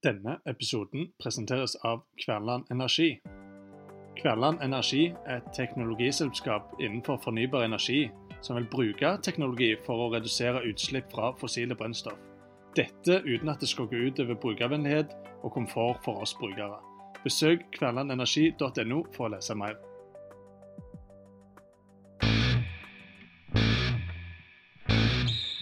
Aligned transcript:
Denne 0.00 0.38
episoden 0.48 1.10
presenteres 1.22 1.76
av 1.84 2.00
Kverland 2.24 2.64
Energi. 2.70 3.20
Kverland 4.16 4.62
Energi 4.64 5.10
er 5.26 5.42
et 5.42 5.50
teknologiselskap 5.52 6.70
innenfor 6.80 7.18
fornybar 7.20 7.66
energi 7.66 8.06
som 8.40 8.56
vil 8.56 8.68
bruke 8.72 9.10
teknologi 9.20 9.74
for 9.84 10.00
å 10.00 10.06
redusere 10.14 10.62
utslipp 10.70 11.12
fra 11.12 11.34
fossile 11.36 11.76
brennstoff. 11.76 12.16
Dette 12.78 13.18
uten 13.26 13.52
at 13.52 13.60
det 13.60 13.68
skal 13.68 13.90
gå 13.90 14.00
ut 14.08 14.22
over 14.24 14.40
brukervennlighet 14.40 15.12
og 15.44 15.52
komfort 15.52 16.00
for 16.06 16.24
oss 16.24 16.32
brukere. 16.40 16.80
Besøk 17.20 17.68
kverlandenergi.no 17.76 19.02
for 19.12 19.28
å 19.28 19.34
lese 19.34 19.58
mer. 19.58 19.76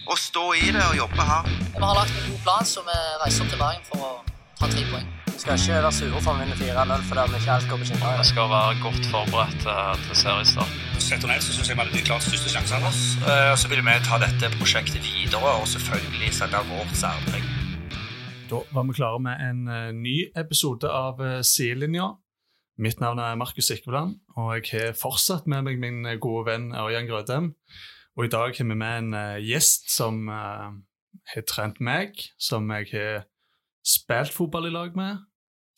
Å 0.07 0.15
stå 0.17 0.47
i 0.63 0.71
det 0.71 0.87
og 0.87 0.97
jobbe 1.03 1.29
her. 1.33 1.53
Vi 1.75 1.83
har 1.83 1.95
lagt 2.01 2.15
en 2.15 2.31
god 2.31 2.43
plan, 2.47 2.65
så 2.65 2.87
vi 2.87 2.99
reiser 3.25 3.43
opp 3.43 3.51
til 3.51 3.63
Bergen 3.67 3.87
for 3.91 4.07
å 4.07 4.28
ta 4.59 4.69
tre 4.69 4.83
poeng. 4.91 5.07
Vi 5.29 5.39
skal 5.39 5.55
ikke 5.55 5.77
være 5.77 5.91
sure 5.95 6.21
for 6.21 6.33
å 6.33 6.41
vinne 6.41 6.57
4-0 6.59 7.05
fordi 7.09 7.25
vi 7.31 7.39
ikke 7.39 7.55
alt 7.55 7.67
går 7.71 7.81
på 7.81 7.89
skinner. 7.89 8.19
Vi 8.19 8.29
skal 8.29 8.49
være 8.51 8.77
godt 8.83 9.09
forberedt 9.13 9.67
eh, 9.73 9.93
til 10.05 10.21
seriestart. 10.21 10.77
Sett 10.99 11.23
og 11.23 11.31
ned 11.31 11.45
så 11.45 11.55
syns 11.55 11.71
jeg 11.71 11.79
vi 11.79 11.83
hadde 11.85 11.95
de 11.95 12.05
klart 12.09 12.27
største 12.27 12.51
sjansene. 12.53 12.93
Og 13.53 13.57
Så 13.61 13.71
vil 13.71 13.83
vi 13.87 13.97
ta 14.05 14.19
dette 14.21 14.51
prosjektet 14.59 15.05
videre 15.05 15.55
og 15.61 15.67
selvfølgelig 15.73 16.33
sette 16.41 16.63
vårt 16.69 16.95
særpreg. 16.99 17.45
Da 18.49 18.63
var 18.73 18.87
vi 18.89 18.97
klare 18.97 19.21
med 19.21 19.45
en 19.45 19.61
eh, 19.69 19.91
ny 19.93 20.17
episode 20.35 20.89
av 20.89 21.21
uh, 21.21 21.39
Sidelinja. 21.45 22.15
Mitt 22.79 23.01
navn 23.03 23.19
er 23.19 23.35
Markus 23.35 23.67
Ikveland, 23.73 24.13
og 24.39 24.53
jeg 24.55 24.69
har 24.71 24.93
fortsatt 24.95 25.49
med 25.51 25.65
meg 25.67 25.81
min 25.81 26.05
eh, 26.07 26.15
gode 26.21 26.45
venn 26.47 26.69
Ørjan 26.71 27.09
Grødem. 27.09 27.49
Og 28.15 28.25
i 28.25 28.31
dag 28.31 28.55
har 28.55 28.67
vi 28.69 28.77
med 28.77 28.93
en 29.01 29.17
eh, 29.19 29.41
gjest 29.43 29.89
som 29.91 30.29
eh, 30.31 30.69
har 31.33 31.45
trent 31.49 31.81
meg, 31.83 32.15
som 32.39 32.71
jeg 32.71 32.87
har 32.93 33.25
spilt 33.89 34.33
fotball 34.35 34.69
i 34.69 34.73
lag 34.73 34.95
med, 34.97 35.23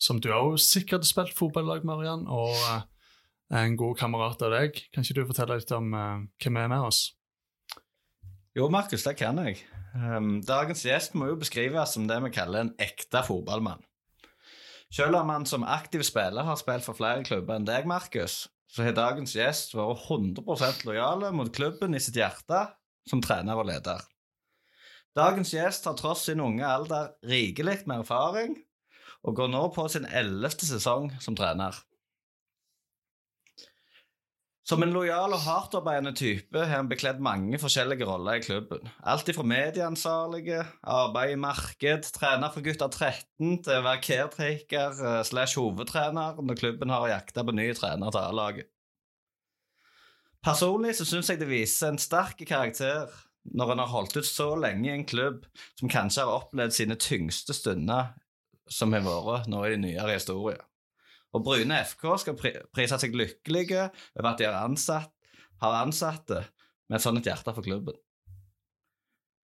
som 0.02 0.20
du 0.20 0.30
òg 0.34 0.58
sikkert 0.60 1.04
har 1.04 1.10
spilt 1.10 1.36
fotball 1.38 1.66
i 1.66 1.72
lag 1.72 1.86
med, 1.86 2.02
Ørjan, 2.02 2.24
og 2.28 2.52
eh, 2.52 2.82
en 3.62 3.78
god 3.80 3.98
kamerat 4.00 4.42
av 4.44 4.54
deg. 4.54 4.80
Kan 4.92 5.06
ikke 5.06 5.20
du 5.20 5.28
fortelle 5.28 5.60
litt 5.60 5.74
om 5.76 5.92
eh, 5.96 6.24
hvem 6.42 6.60
er 6.62 6.72
med 6.72 6.88
oss? 6.90 7.04
Jo, 8.56 8.66
Markus, 8.72 9.06
det 9.06 9.14
kan 9.16 9.38
jeg. 9.40 9.62
Um, 9.96 10.42
dagens 10.44 10.84
gjest 10.84 11.14
må 11.16 11.30
jo 11.30 11.38
beskrives 11.40 11.94
som 11.96 12.04
det 12.08 12.18
vi 12.24 12.32
kaller 12.32 12.66
en 12.66 12.74
ekte 12.80 13.22
fotballmann. 13.24 13.80
Selv 14.92 15.16
om 15.16 15.30
han 15.32 15.46
som 15.48 15.64
aktiv 15.64 16.04
spiller 16.04 16.44
har 16.44 16.58
spilt 16.60 16.84
for 16.84 16.96
flere 16.98 17.24
klubber 17.24 17.56
enn 17.56 17.68
deg, 17.68 17.88
Markus, 17.88 18.42
så 18.72 18.84
har 18.84 18.96
dagens 18.96 19.32
gjest 19.36 19.72
vært 19.76 20.04
100% 20.04 20.84
lojale 20.88 21.32
mot 21.36 21.48
klubben 21.52 21.96
i 21.96 22.00
sitt 22.00 22.16
hjerte 22.20 22.66
som 23.08 23.24
trener 23.24 23.56
og 23.56 23.68
leder. 23.68 24.04
Dagens 25.16 25.52
gjest 25.52 25.84
har 25.88 25.96
tross 25.98 26.24
sin 26.28 26.40
unge 26.40 26.64
alder 26.64 27.12
rikelig 27.28 27.82
med 27.84 28.00
erfaring, 28.00 28.56
og 29.22 29.36
går 29.36 29.50
nå 29.52 29.66
på 29.74 29.84
sin 29.92 30.08
ellevte 30.08 30.66
sesong 30.66 31.10
som 31.20 31.36
trener. 31.36 31.76
Som 34.62 34.84
en 34.84 34.92
lojal 34.94 35.34
og 35.34 35.42
hardtarbeidende 35.42 36.14
type 36.16 36.56
har 36.56 36.70
han 36.70 36.88
bekledd 36.88 37.18
mange 37.20 37.58
forskjellige 37.58 38.06
roller 38.06 38.38
i 38.38 38.44
klubben. 38.44 38.86
Alt 39.02 39.28
ifra 39.28 39.42
medieansvarlige, 39.44 40.62
arbeid 40.86 41.34
i 41.34 41.40
marked, 41.42 42.06
trener 42.14 42.52
for 42.54 42.64
gutter 42.64 42.88
13 42.88 43.58
til 43.66 43.74
å 43.74 43.82
være 43.82 44.02
caretaker 44.06 45.02
eh, 45.02 45.18
slash 45.26 45.58
hovedtrener 45.58 46.38
når 46.38 46.60
klubben 46.62 46.94
har 46.94 47.10
jakta 47.10 47.44
på 47.44 47.56
ny 47.58 47.66
trener 47.76 48.14
til 48.14 48.22
A-laget. 48.22 48.70
Personlig 50.46 50.94
så 50.98 51.04
syns 51.10 51.28
jeg 51.30 51.42
det 51.42 51.50
viser 51.50 51.92
en 51.92 52.00
sterk 52.00 52.40
karakter 52.46 53.10
når 53.44 53.72
en 53.72 53.82
har 53.82 53.90
holdt 53.90 54.16
ut 54.20 54.28
så 54.28 54.52
lenge 54.58 54.88
i 54.88 54.94
en 54.94 55.06
klubb 55.08 55.46
som 55.80 55.90
kanskje 55.90 56.26
har 56.26 56.42
opplevd 56.42 56.76
sine 56.76 56.98
tyngste 57.00 57.56
stunder 57.56 58.12
som 58.70 58.94
har 58.94 59.02
vært 59.04 59.50
nå 59.50 59.64
i 59.66 59.80
nyere 59.80 60.14
historie. 60.16 60.60
Og 61.32 61.44
Bryne 61.44 61.80
FK 61.88 62.06
skal 62.20 62.36
pri 62.38 62.54
prise 62.74 62.98
seg 63.00 63.16
lykkelige 63.16 63.88
over 63.88 64.30
at 64.30 64.40
de 64.40 64.46
har, 64.48 64.60
ansatt, 64.62 65.12
har 65.62 65.80
ansatte 65.80 66.42
med 66.88 66.98
et 66.98 67.04
sånt 67.04 67.26
hjerte 67.26 67.54
for 67.56 67.64
klubben. 67.64 67.96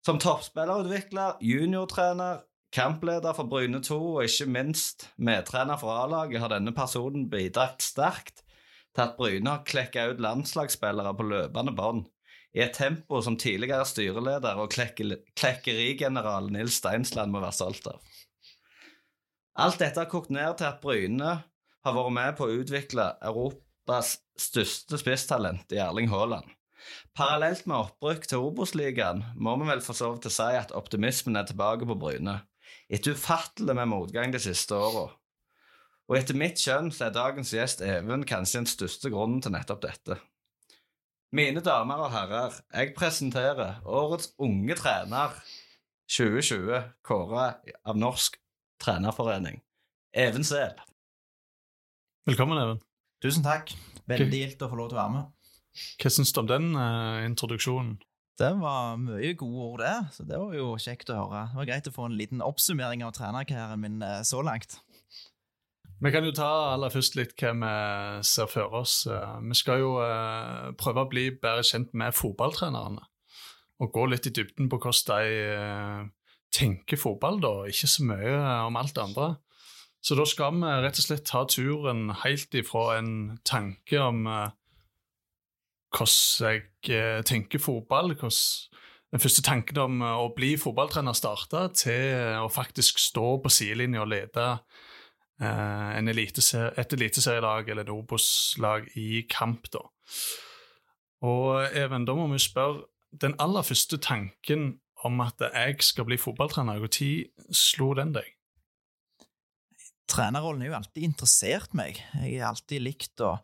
Som 0.05 0.19
toppspillerutvikler, 0.19 1.39
juniortrener, 1.41 2.43
kampleder 2.73 3.35
for 3.37 3.49
Bryne 3.49 3.79
2 3.85 3.97
og 4.15 4.23
ikke 4.25 4.49
minst 4.51 5.07
medtrener 5.21 5.79
for 5.79 5.93
A-laget 5.93 6.41
har 6.41 6.51
denne 6.51 6.73
personen 6.75 7.29
bidratt 7.31 7.85
sterkt 7.85 8.41
til 8.93 9.05
at 9.05 9.15
Bryne 9.17 9.49
har 9.49 9.65
klekka 9.67 10.09
ut 10.11 10.21
landslagsspillere 10.21 11.13
på 11.17 11.27
løpende 11.29 11.73
bånd, 11.77 12.03
i 12.53 12.61
et 12.61 12.75
tempo 12.77 13.21
som 13.25 13.37
tidligere 13.39 13.85
styreleder 13.89 14.59
og 14.61 14.73
klekkerigeneral 14.73 16.51
Nils 16.53 16.77
Steinsland 16.81 17.33
må 17.33 17.41
være 17.41 17.57
stolt 17.57 17.89
av. 17.89 18.01
Alt 19.63 19.81
dette 19.81 20.01
har 20.01 20.09
kokt 20.09 20.31
ned 20.33 20.57
til 20.57 20.69
at 20.69 20.81
Bryne 20.81 21.33
har 21.83 21.95
vært 21.97 22.15
med 22.15 22.35
på 22.37 22.47
å 22.47 22.59
utvikle 22.61 23.11
Europas 23.25 24.15
største 24.39 24.97
spisstalent 25.01 25.73
i 25.73 25.81
Erling 25.81 26.09
Haaland. 26.13 26.45
Parallelt 27.15 27.67
med 27.69 27.77
opprykk 27.77 28.25
til 28.27 28.45
Obos-ligaen 28.47 29.21
må 29.35 29.55
vi 29.59 29.69
vel 29.69 29.83
for 29.85 29.97
så 29.97 30.11
vidt 30.13 30.29
si 30.33 30.49
at 30.57 30.73
optimismen 30.75 31.37
er 31.39 31.47
tilbake 31.49 31.87
på 31.89 31.97
Bryne, 31.99 32.39
etter 32.89 33.15
ufattelig 33.15 33.75
med 33.77 33.91
motgang 33.91 34.33
de 34.33 34.41
siste 34.41 34.75
åra. 34.75 35.07
Og 36.09 36.17
etter 36.19 36.37
mitt 36.37 36.59
skjønn 36.59 36.91
så 36.91 37.07
er 37.07 37.15
dagens 37.15 37.53
gjest 37.55 37.81
Even 37.85 38.25
kanskje 38.27 38.63
den 38.63 38.69
største 38.69 39.11
grunnen 39.13 39.39
til 39.41 39.53
nettopp 39.55 39.85
dette. 39.85 40.19
Mine 41.33 41.63
damer 41.65 41.97
og 41.97 42.11
herrer, 42.13 42.59
jeg 42.69 42.91
presenterer 42.93 43.79
årets 43.89 44.27
unge 44.37 44.75
trener 44.77 45.31
2020, 46.05 46.83
kåra 47.01 47.45
av 47.89 47.97
Norsk 47.97 48.37
trenerforening, 48.77 49.57
Even 50.13 50.45
Sehl. 50.45 50.77
Velkommen, 52.29 52.61
Even. 52.61 52.83
Tusen 53.25 53.41
takk. 53.41 53.73
Veldig 54.05 54.43
gildt 54.43 54.61
å 54.61 54.69
få 54.69 54.77
lov 54.77 54.91
til 54.91 54.99
å 54.99 55.01
være 55.01 55.15
med. 55.15 55.49
Hva 56.03 56.13
syns 56.13 56.35
du 56.35 56.43
om 56.43 56.53
den 56.53 56.69
uh, 56.77 57.25
introduksjonen? 57.25 57.95
Det 58.37 58.51
var 58.61 59.01
mye 59.01 59.33
gode 59.33 59.65
ord, 59.71 59.81
det. 59.81 59.97
Så 60.13 60.29
det 60.29 60.37
var 60.37 60.53
jo 60.53 60.69
kjekt 60.85 61.09
å 61.09 61.17
høre. 61.17 61.47
Det 61.49 61.63
var 61.63 61.71
greit 61.71 61.89
å 61.89 61.95
få 61.97 62.11
en 62.11 62.19
liten 62.21 62.45
oppsummering 62.45 63.01
av 63.07 63.17
trenerkarrieren 63.17 63.81
min 63.81 64.05
eh, 64.05 64.21
så 64.21 64.45
langt. 64.45 64.77
Vi 66.03 66.11
kan 66.11 66.25
jo 66.27 66.33
ta 66.35 66.73
aller 66.73 66.91
først 66.91 67.15
litt 67.15 67.31
hva 67.39 67.53
vi 67.55 67.67
ser 68.27 68.49
for 68.51 68.73
oss. 68.75 69.05
Eh, 69.07 69.37
Vi 69.47 69.55
skal 69.55 69.79
jo 69.79 69.93
eh, 70.03 70.73
prøve 70.75 71.05
å 71.05 71.07
bli 71.07 71.29
bedre 71.31 71.63
kjent 71.63 71.93
med 71.95 72.11
fotballtrenerne. 72.17 73.05
Og 73.79 73.93
gå 73.95 74.03
litt 74.11 74.27
i 74.27 74.33
dybden 74.35 74.67
på 74.67 74.81
hvordan 74.83 75.23
de 75.23 75.31
eh, 75.53 76.03
tenker 76.51 76.99
fotball, 76.99 77.39
da. 77.39 77.53
Ikke 77.71 77.87
så 77.87 78.03
mye 78.09 78.35
om 78.67 78.75
alt 78.75 78.95
det 78.97 79.05
andre. 79.05 79.29
Så 80.03 80.19
da 80.19 80.27
skal 80.27 80.59
vi 80.59 80.75
rett 80.83 80.99
og 80.99 81.07
slett 81.07 81.25
ta 81.29 81.45
turen 81.47 82.09
helt 82.25 82.51
ifra 82.59 82.97
en 82.97 83.39
tanke 83.47 84.03
om 84.03 84.27
hvordan 85.93 86.59
jeg 86.83 87.23
tenker 87.23 87.63
fotball, 87.63 88.11
hvordan 88.11 88.73
den 89.13 89.21
første 89.23 89.45
tanken 89.45 89.79
om 89.79 90.01
å 90.03 90.33
bli 90.35 90.57
fotballtrener 90.59 91.15
starta, 91.15 91.69
til 91.71 92.41
å 92.43 92.51
faktisk 92.51 92.99
stå 92.99 93.37
på 93.39 93.51
sidelinja 93.53 94.03
og 94.03 94.11
lede 94.11 94.57
eh, 95.41 95.97
en 95.97 96.07
elitese- 96.09 96.73
et 96.77 96.93
eliteserielag 96.93 97.69
eller 97.69 97.83
et 97.83 97.89
Obos-lag 97.89 98.87
i 98.97 99.21
kamp. 99.29 99.69
da. 99.73 99.79
Og 101.21 101.69
Even, 101.75 102.05
da 102.05 102.13
må 102.13 102.27
vi 102.31 102.39
spørre 102.39 102.83
Den 103.21 103.35
aller 103.39 103.61
første 103.61 103.97
tanken 103.97 104.79
om 105.05 105.19
at 105.21 105.39
jeg 105.39 105.75
skal 105.85 106.05
bli 106.05 106.17
fotballtrener, 106.17 106.79
når 106.79 106.87
slo 107.51 107.93
den 107.93 108.13
deg? 108.15 108.25
Trenerrollen 110.09 110.61
har 110.61 110.67
jo 110.67 110.75
alltid 110.77 111.03
interessert 111.05 111.73
meg. 111.77 111.99
Jeg 112.19 112.41
har 112.41 112.49
alltid 112.51 112.81
likt 112.83 113.21
å 113.23 113.37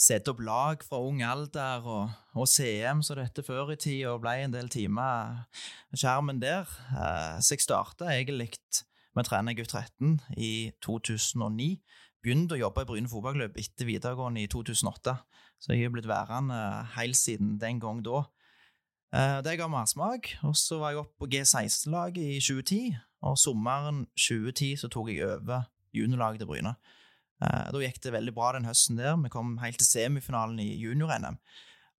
sette 0.00 0.32
opp 0.32 0.40
lag 0.46 0.82
fra 0.86 1.00
ung 1.04 1.20
alder, 1.26 1.84
og, 1.84 2.14
og 2.34 2.48
CM 2.48 3.02
som 3.04 3.18
dette 3.20 3.44
før 3.46 3.74
i 3.74 3.76
tid, 3.76 4.06
og 4.08 4.22
ble 4.24 4.32
en 4.46 4.54
del 4.54 4.70
timer 4.72 5.44
skjermen 5.92 6.40
der. 6.42 6.70
Eh, 6.96 7.36
Så 7.44 7.54
jeg 7.56 7.66
starta 7.66 8.08
egentlig 8.14 8.52
med 9.16 9.24
trener 9.24 9.54
trene 9.54 9.56
gutt 9.56 9.72
13 9.72 10.20
i 10.36 10.72
2009. 10.84 11.80
Begynte 12.22 12.56
å 12.56 12.60
jobbe 12.60 12.82
i 12.84 12.88
Bryne 12.88 13.08
fotballklubb 13.10 13.56
etter 13.60 13.88
videregående 13.88 14.42
i 14.42 14.48
2008, 14.50 15.14
så 15.62 15.72
jeg 15.72 15.86
har 15.86 15.94
blitt 15.94 16.08
værende 16.10 16.58
helt 16.96 17.16
siden 17.18 17.56
den 17.60 17.80
gang 17.80 18.02
da. 18.04 18.24
Eh, 19.14 19.40
Det 19.42 19.58
ga 19.58 19.68
mersmak, 19.68 20.36
og 20.42 20.56
så 20.56 20.78
var 20.80 20.90
jeg 20.92 20.98
oppe 21.04 21.16
på 21.22 21.30
G16-laget 21.32 22.18
i 22.36 22.40
2010, 22.40 22.96
og 23.22 23.38
sommeren 23.38 24.06
2010 24.18 24.76
så 24.76 24.88
tok 24.92 25.08
jeg 25.14 25.24
over 25.24 25.64
juniorlaget 25.94 26.42
til 26.42 26.50
Bryne. 26.50 26.74
Eh, 27.42 27.70
Da 27.72 27.78
gikk 27.78 28.02
det 28.02 28.12
veldig 28.12 28.34
bra 28.34 28.52
den 28.52 28.66
høsten 28.68 28.96
der. 28.98 29.16
Vi 29.16 29.28
kom 29.28 29.58
helt 29.58 29.78
til 29.78 29.86
semifinalen 29.86 30.58
i 30.60 30.76
junior-NM. 30.76 31.38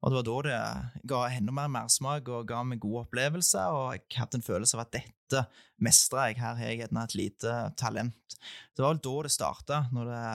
Og 0.01 0.13
det 0.13 0.17
var 0.19 0.25
da 0.27 0.37
det 0.45 1.03
ga 1.09 1.19
enda 1.33 1.53
mer 1.57 1.69
mersmak 1.73 2.27
og 2.29 2.47
ga 2.49 2.61
meg 2.67 2.81
gode 2.83 3.07
opplevelser, 3.07 3.73
og 3.73 3.95
jeg 3.95 4.19
hadde 4.19 4.37
en 4.37 4.45
følelse 4.45 4.77
av 4.77 4.83
at 4.85 4.93
dette 4.93 5.43
mestrer 5.83 6.29
jeg. 6.29 6.41
Her 6.41 6.59
har 6.59 6.69
jeg 6.69 6.83
et 6.85 7.15
lite 7.17 7.55
talent. 7.79 8.37
Det 8.77 8.83
var 8.83 8.93
vel 8.93 9.01
da 9.07 9.15
det 9.25 9.33
starta, 9.33 9.79
når 9.95 10.11
det 10.11 10.27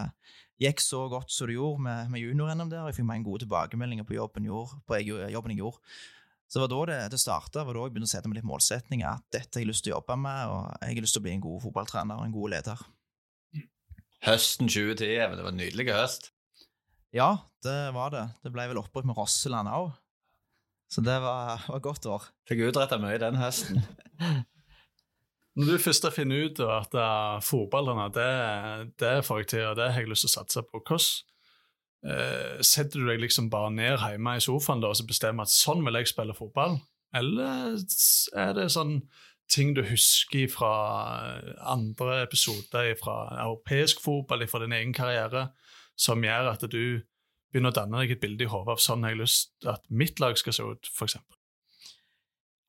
gikk 0.66 0.82
så 0.82 1.04
godt 1.10 1.30
som 1.34 1.48
det 1.50 1.56
gjorde 1.56 1.84
med, 1.86 2.10
med 2.10 2.24
junior-NM 2.24 2.72
der. 2.72 2.90
Jeg 2.90 2.98
fikk 2.98 3.08
mange 3.08 3.26
gode 3.28 3.44
tilbakemeldinger 3.44 4.06
på 4.08 4.18
jobben, 4.18 4.50
gjorde, 4.50 4.82
på 4.86 4.98
jobben 5.06 5.54
jeg 5.54 5.62
gjorde. 5.62 5.94
Så 6.50 6.58
det 6.58 6.66
var 6.66 6.72
da 6.74 6.82
det, 6.90 6.98
det 7.14 7.22
starta, 7.22 7.62
var 7.64 7.78
da 7.78 7.86
jeg 7.86 7.94
begynte 7.94 8.10
å 8.10 8.12
sette 8.12 8.28
meg 8.28 8.42
litt 8.42 8.50
målsetninger. 8.50 9.08
At 9.08 9.24
dette 9.32 9.56
har 9.56 9.62
jeg 9.62 9.70
lyst 9.70 9.86
til 9.86 9.94
å 9.94 10.00
jobbe 10.00 10.18
med, 10.20 10.50
og 10.52 10.66
jeg 10.82 10.98
har 10.98 11.06
lyst 11.06 11.16
til 11.16 11.22
å 11.22 11.26
bli 11.28 11.36
en 11.38 11.46
god 11.46 11.62
fotballtrener 11.62 12.18
og 12.18 12.26
en 12.26 12.34
god 12.34 12.52
leder. 12.56 12.84
Høsten 14.26 14.68
2010, 14.68 15.06
Det 15.38 15.46
var 15.46 15.48
en 15.48 15.62
nydelig 15.62 15.86
høst. 15.94 16.31
Ja, 17.12 17.36
det 17.64 17.92
var 17.92 18.12
det. 18.14 18.24
Det 18.44 18.52
ble 18.54 18.70
vel 18.70 18.80
opprykk 18.80 19.10
med 19.10 19.18
Rosseland 19.18 19.68
òg. 19.68 19.90
Så 20.92 21.00
det 21.04 21.18
var, 21.24 21.60
var 21.68 21.84
godt 21.84 22.06
år. 22.08 22.24
Fikk 22.48 22.66
utretta 22.68 22.98
mye 23.00 23.20
den 23.20 23.38
høsten. 23.40 23.80
Når 25.56 25.68
du 25.68 25.82
først 25.84 26.06
har 26.08 26.14
funnet 26.14 26.46
ut 26.46 26.60
at 26.64 26.94
uh, 26.96 27.36
fotballerne, 27.44 28.08
det, 28.16 28.92
det 29.00 29.18
får 29.24 29.42
jeg 29.42 29.48
til, 29.52 29.66
og 29.68 29.76
det 29.76 29.90
har 29.92 30.00
jeg 30.00 30.08
lyst 30.08 30.24
til 30.24 30.30
å 30.30 30.34
satse 30.38 30.62
på, 30.64 30.80
hvordan 30.80 32.14
eh, 32.14 32.62
setter 32.64 33.02
du 33.02 33.10
deg 33.10 33.20
liksom 33.20 33.50
bare 33.52 33.74
ned 33.74 33.98
hjemme 34.00 34.38
i 34.38 34.44
sofaen 34.44 34.80
da, 34.80 34.88
og 34.88 34.96
så 34.96 35.04
bestemmer 35.08 35.44
at 35.44 35.52
sånn 35.52 35.84
vil 35.84 36.00
jeg 36.00 36.08
spille 36.08 36.36
fotball? 36.36 36.78
Eller 37.12 37.76
er 38.40 38.56
det 38.56 38.70
sånn 38.72 39.02
ting 39.52 39.74
du 39.76 39.82
husker 39.84 40.48
fra 40.48 40.72
andre 41.68 42.22
episoder 42.22 42.94
fra 43.00 43.18
europeisk 43.44 44.00
fotball, 44.00 44.46
fra 44.48 44.62
din 44.64 44.72
egen 44.78 44.96
karriere, 44.96 45.50
som 46.02 46.24
gjør 46.24 46.50
at 46.54 46.66
du 46.66 47.02
begynner 47.52 47.72
å 47.72 47.76
danne 47.76 48.02
deg 48.02 48.16
et 48.16 48.24
bilde 48.24 48.46
i 48.46 48.50
hodet 48.50 48.74
av 48.74 48.82
sånn 48.82 49.04
jeg 49.06 49.14
har 49.14 49.22
lyst 49.22 49.68
at 49.68 49.84
mitt 49.92 50.20
lag 50.22 50.38
skal 50.40 50.56
se 50.56 50.66
ut, 50.66 50.90
f.eks.? 50.90 51.18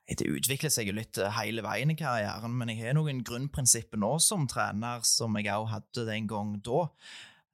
Det 0.03 0.27
utvikler 0.27 0.71
seg 0.73 0.89
jo 0.89 0.95
litt 0.97 1.17
eh, 1.21 1.31
hele 1.37 1.63
veien 1.63 1.93
i 1.93 1.97
karrieren, 1.97 2.51
men 2.59 2.73
jeg 2.73 2.83
har 2.83 2.97
noen 2.97 3.21
grunnprinsipper 3.25 4.01
nå 4.01 4.17
som 4.21 4.43
trener 4.51 5.05
som 5.07 5.37
jeg 5.39 5.47
òg 5.53 5.69
hadde 5.71 6.03
den 6.09 6.27
gang 6.29 6.57
da. 6.65 6.81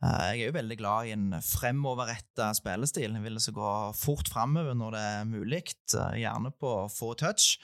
Eh, 0.02 0.24
jeg 0.34 0.42
er 0.42 0.50
jo 0.50 0.56
veldig 0.58 0.80
glad 0.80 1.10
i 1.10 1.14
en 1.14 1.28
fremoverretta 1.46 2.50
spillestil. 2.58 3.14
Jeg 3.14 3.26
vil 3.26 3.38
altså 3.38 3.54
gå 3.54 3.74
fort 4.00 4.32
framover 4.34 4.74
når 4.78 4.98
det 4.98 5.04
er 5.12 5.30
mulig, 5.30 5.62
eh, 5.94 6.18
gjerne 6.24 6.52
på 6.58 6.74
få 6.96 7.14
touch. 7.22 7.60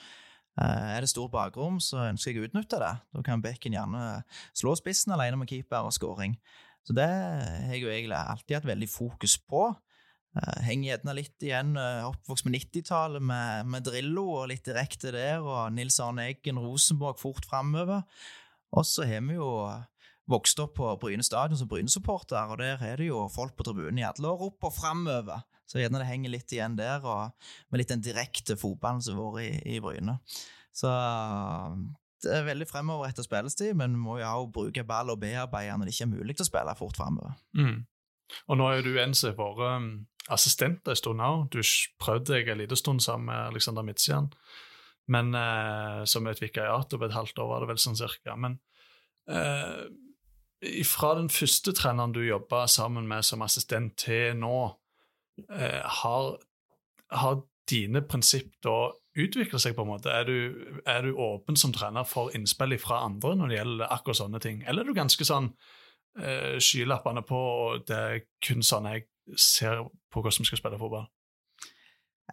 Er 0.55 1.03
det 1.03 1.09
stort 1.11 1.33
bakrom, 1.33 1.81
så 1.83 2.05
ønsker 2.13 2.31
jeg 2.31 2.39
å 2.39 2.45
utnytte 2.47 2.77
det. 2.79 2.93
Da 3.11 3.23
kan 3.27 3.41
bekken 3.43 3.73
gjerne 3.75 4.21
slå 4.55 4.71
spissen 4.79 5.11
alene 5.11 5.35
med 5.41 5.49
keeper 5.51 5.83
og 5.83 5.91
scoring. 5.91 6.37
Så 6.85 6.93
det 6.93 7.07
har 7.09 7.73
jeg 7.73 7.81
jo 7.81 7.89
egentlig 7.89 8.19
alltid 8.19 8.59
hatt 8.59 8.69
veldig 8.69 8.89
fokus 8.91 9.39
på. 9.41 9.67
Henger 10.65 10.89
gjerne 10.89 11.15
litt 11.15 11.43
igjen 11.47 11.77
oppvokst 11.79 12.45
med 12.45 12.57
90-tallet 12.57 13.23
med, 13.23 13.69
med, 13.71 13.85
Drillo 13.87 14.25
og 14.41 14.49
litt 14.51 14.65
direkte 14.67 15.13
der, 15.15 15.39
og 15.41 15.71
Nils 15.73 15.97
Arne 16.03 16.27
Eggen 16.33 16.59
Rosenborg 16.59 17.21
fort 17.21 17.47
framover. 17.47 18.03
Og 18.75 18.85
så 18.85 19.07
har 19.07 19.23
vi 19.25 19.37
jo 19.37 19.49
vokst 20.29 20.59
opp 20.61 20.75
på 20.79 20.91
Bryne 21.01 21.23
stadion 21.25 21.57
som 21.57 21.69
Bryne-supporter, 21.71 22.51
og 22.51 22.59
der 22.61 22.81
er 22.83 22.99
det 22.99 23.09
jo 23.09 23.25
folk 23.31 23.55
på 23.57 23.65
tribunen 23.67 24.01
i 24.01 24.07
alle 24.07 24.31
år 24.31 24.47
opp 24.49 24.67
og 24.67 24.75
framover. 24.75 25.45
Så 25.65 25.79
gjerne 25.81 26.01
det 26.01 26.09
henger 26.09 26.33
litt 26.33 26.51
igjen 26.53 26.77
der, 26.77 27.05
og 27.05 27.31
med 27.71 27.81
litt 27.81 27.93
den 27.93 28.03
direkte 28.05 28.57
fotballen 28.59 29.01
som 29.01 29.17
har 29.21 29.37
vært 29.37 29.47
i, 29.47 29.77
i 29.77 29.81
Bryne. 29.81 30.19
Så 30.75 30.91
er 32.31 32.47
veldig 32.47 32.67
fremover 32.69 33.09
etter 33.09 33.25
spillestid, 33.25 33.73
men 33.77 33.97
må 33.99 34.19
jo 34.21 34.27
også 34.29 34.51
bruke 34.55 34.85
ball 34.87 35.11
og 35.13 35.19
bearbeide 35.21 35.77
når 35.77 35.89
det 35.89 35.95
ikke 35.95 36.07
er 36.07 36.13
mulig 36.13 36.37
å 36.39 36.47
spille 36.47 36.75
fort 36.79 36.97
fremover. 36.99 37.37
Mm. 37.57 37.83
Og 38.49 38.57
nå 38.57 38.69
er 38.71 38.85
du 38.85 38.95
en 38.97 39.13
som 39.17 39.33
har 39.35 39.57
vært 39.57 39.81
um, 39.81 39.89
assistent 40.33 40.87
en 40.89 40.97
stund 40.97 41.21
nå. 41.21 41.31
Du 41.53 41.59
prøvde 42.01 42.33
deg 42.33 42.49
en 42.49 42.61
liten 42.63 42.79
stund 42.79 43.03
sammen 43.05 43.29
med 43.29 43.51
Alexander 43.53 43.85
Midtsian, 43.85 44.31
men 45.11 45.35
eh, 45.37 46.01
som 46.09 46.25
et 46.27 46.41
vikariat 46.41 46.93
over 46.97 47.07
et 47.07 47.13
halvt 47.13 47.39
år, 47.43 47.49
var 47.51 47.63
det 47.63 47.69
vel 47.73 47.81
sånn 47.81 47.99
cirka. 47.99 48.33
Men 48.41 48.57
eh, 49.29 49.85
fra 50.87 51.13
den 51.19 51.29
første 51.29 51.75
treneren 51.77 52.15
du 52.15 52.23
jobba 52.25 52.65
sammen 52.71 53.05
med 53.09 53.25
som 53.27 53.45
assistent, 53.45 53.99
til 54.01 54.33
nå, 54.41 54.55
eh, 55.45 55.83
har, 56.01 56.31
har, 57.13 57.43
dine 57.65 58.03
prinsipp 58.05 58.51
da 58.61 58.91
utvikla 59.15 59.59
seg, 59.61 59.75
på 59.77 59.85
en 59.85 59.91
måte? 59.93 60.11
Er 60.11 60.27
du, 60.27 60.79
er 60.85 61.05
du, 61.05 61.15
åpen 61.21 61.57
som 61.59 61.73
trener 61.75 62.07
for 62.07 62.33
innspill 62.35 62.77
fra 62.81 63.03
andre 63.07 63.35
når 63.39 63.51
det 63.51 63.59
gjelder 63.59 63.93
akkurat 63.95 64.21
sånne 64.21 64.41
ting, 64.43 64.63
eller 64.67 64.83
er 64.83 64.91
du 64.91 64.97
ganske 64.97 65.27
sånn 65.27 65.51
uh, 66.19 66.55
skylappene 66.59 67.23
på, 67.27 67.39
og 67.39 67.85
det 67.89 67.99
er 67.99 68.25
kun 68.45 68.65
sånn 68.65 68.89
jeg 68.91 69.07
ser 69.39 69.85
på 70.11 70.21
hvordan 70.21 70.43
vi 70.43 70.51
skal 70.51 70.61
spille 70.61 70.81
fotball? 70.81 71.07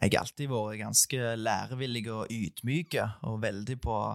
Jeg 0.00 0.14
har 0.14 0.22
alltid 0.24 0.48
vært 0.48 0.78
ganske 0.80 1.32
lærevillig 1.36 2.02
og 2.10 2.30
ydmyk, 2.32 2.94
og 3.28 3.42
veldig 3.42 3.76
på 3.84 3.92
å 3.92 4.14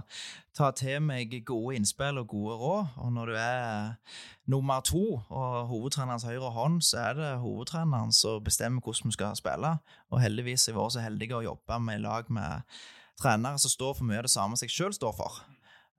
ta 0.57 0.71
til 0.75 1.03
meg 1.05 1.35
gode 1.45 1.75
innspill 1.77 2.17
og 2.17 2.31
gode 2.31 2.55
råd. 2.57 2.95
Og 3.05 3.11
når 3.13 3.29
du 3.29 3.35
er 3.37 4.15
nummer 4.49 4.81
to 4.81 5.03
og 5.21 5.57
hovedtrenerens 5.69 6.25
høyre 6.25 6.49
hånd, 6.55 6.81
så 6.81 7.03
er 7.11 7.19
det 7.19 7.29
hovedtreneren 7.43 8.11
som 8.15 8.41
bestemmer 8.43 8.81
hvordan 8.81 9.13
vi 9.13 9.17
skal 9.19 9.37
spille. 9.37 9.75
Og 10.09 10.23
heldigvis 10.23 10.65
har 10.65 10.73
jeg 10.73 10.79
vært 10.79 10.97
så 10.97 11.05
heldig 11.05 11.29
å 11.37 11.45
jobbe 11.51 11.79
med 11.85 12.01
lag 12.07 12.33
med 12.33 12.79
trenere 13.21 13.61
som 13.61 13.73
står 13.73 13.99
for 13.99 14.09
mye 14.09 14.23
av 14.23 14.27
det 14.27 14.33
samme 14.33 14.57
som 14.57 14.65
jeg 14.65 14.75
sjøl 14.75 14.97
står 14.97 15.13
for. 15.17 15.41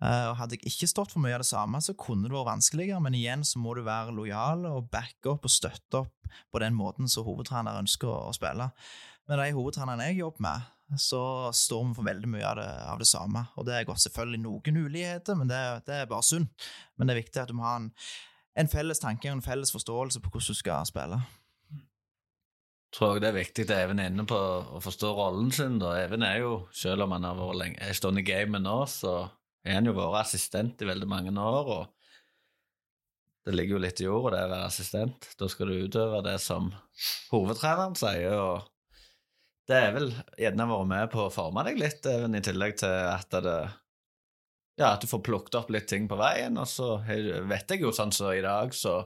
Eh, 0.03 0.25
og 0.31 0.37
Hadde 0.39 0.59
jeg 0.59 0.73
ikke 0.73 0.91
stått 0.91 1.15
for 1.15 1.23
mye 1.23 1.37
av 1.39 1.43
det 1.43 1.51
samme, 1.51 1.81
så 1.83 1.95
kunne 1.99 2.29
det 2.29 2.35
vært 2.35 2.53
vanskeligere, 2.53 3.03
men 3.03 3.17
igjen 3.19 3.47
så 3.47 3.63
må 3.63 3.75
du 3.79 3.85
være 3.87 4.15
lojal 4.15 4.67
og 4.71 4.91
backe 4.93 5.33
opp 5.33 5.47
og 5.47 5.55
støtte 5.55 6.03
opp 6.05 6.35
på 6.53 6.63
den 6.63 6.77
måten 6.79 7.11
som 7.11 7.27
hovedtrener 7.27 7.79
ønsker 7.81 8.11
å 8.11 8.35
spille. 8.37 8.71
Med 9.29 9.41
de 9.43 9.53
hovedtrenerne 9.53 10.09
jeg 10.09 10.23
jobber 10.23 10.45
med, 10.47 10.69
så 10.97 11.21
står 11.53 11.83
vi 11.85 11.97
for 11.99 12.09
veldig 12.09 12.31
mye 12.33 12.47
av 12.49 12.57
det, 12.57 12.69
av 12.89 13.01
det 13.03 13.09
samme. 13.11 13.43
Og 13.61 13.67
det 13.69 13.75
er 13.77 13.89
godt 13.89 14.01
selvfølgelig 14.07 14.41
noen 14.41 14.79
uligheter, 14.87 15.37
men 15.37 15.51
det, 15.51 15.59
det, 15.85 15.99
er 15.99 16.09
bare 16.09 16.25
sunt. 16.25 16.69
Men 16.97 17.09
det 17.09 17.15
er 17.15 17.21
viktig 17.21 17.43
at 17.43 17.51
du 17.51 17.59
må 17.59 17.67
ha 17.67 17.75
en, 17.83 17.91
en 18.57 18.71
felles 18.73 19.03
tanke 19.03 19.29
og 19.29 19.37
en 19.37 19.45
felles 19.45 19.75
forståelse 19.75 20.23
på 20.25 20.33
hvordan 20.33 20.57
du 20.57 20.61
skal 20.63 20.89
spille. 20.89 21.21
Jeg 22.89 22.97
tror 22.97 23.21
det 23.21 23.29
er 23.29 23.37
viktig 23.37 23.67
at 23.67 23.75
Even 23.77 24.01
er 24.01 24.09
inne 24.09 24.25
på 24.25 24.39
å 24.39 24.81
forstå 24.81 25.13
rollen 25.13 25.53
sin. 25.53 25.77
Da. 25.83 25.93
Even 26.01 26.25
er 26.25 26.39
jo, 26.41 26.55
selv 26.73 27.05
om 27.05 27.13
han 27.13 27.29
har 27.29 27.37
vært 27.37 27.61
lenge, 27.61 27.83
er 27.85 27.99
stående 27.99 28.25
i 28.25 28.31
gamet 28.31 28.65
nå, 28.65 28.79
så 28.89 29.19
er 29.61 29.77
han 29.77 29.91
jo 29.91 29.93
vært 29.99 30.23
assistent 30.23 30.81
i 30.81 30.89
veldig 30.89 31.11
mange 31.11 31.37
år. 31.37 31.73
og 31.77 31.95
det 33.45 33.55
ligger 33.57 33.77
jo 33.77 33.85
litt 33.85 34.01
i 34.01 34.09
jorda, 34.09 34.33
det 34.35 34.41
å 34.45 34.53
være 34.55 34.73
assistent. 34.73 35.29
Da 35.41 35.47
skal 35.53 35.69
du 35.69 35.85
utøve 35.85 36.25
det 36.25 36.35
som 36.45 36.73
hovedtreneren 37.31 37.95
sier. 37.97 38.35
og 38.41 38.78
det 39.69 39.77
er 39.77 39.93
vel 39.93 40.09
gjerne 40.41 40.69
vært 40.71 40.91
med 40.91 41.11
på 41.13 41.27
å 41.27 41.33
forme 41.33 41.65
deg 41.67 41.81
litt, 41.81 42.07
i 42.09 42.43
tillegg 42.45 42.79
til 42.81 42.97
at 43.13 43.39
det 43.45 43.59
ja, 44.79 44.93
at 44.93 45.03
du 45.03 45.09
får 45.11 45.25
plukket 45.27 45.57
opp 45.59 45.73
litt 45.75 45.89
ting 45.91 46.07
på 46.07 46.17
veien, 46.21 46.55
og 46.61 46.69
så 46.71 47.01
vet 47.03 47.75
jeg 47.75 47.83
jo 47.83 47.91
sånn 47.91 48.13
som 48.15 48.29
så 48.29 48.35
i 48.37 48.45
dag, 48.45 48.71
så 48.75 49.01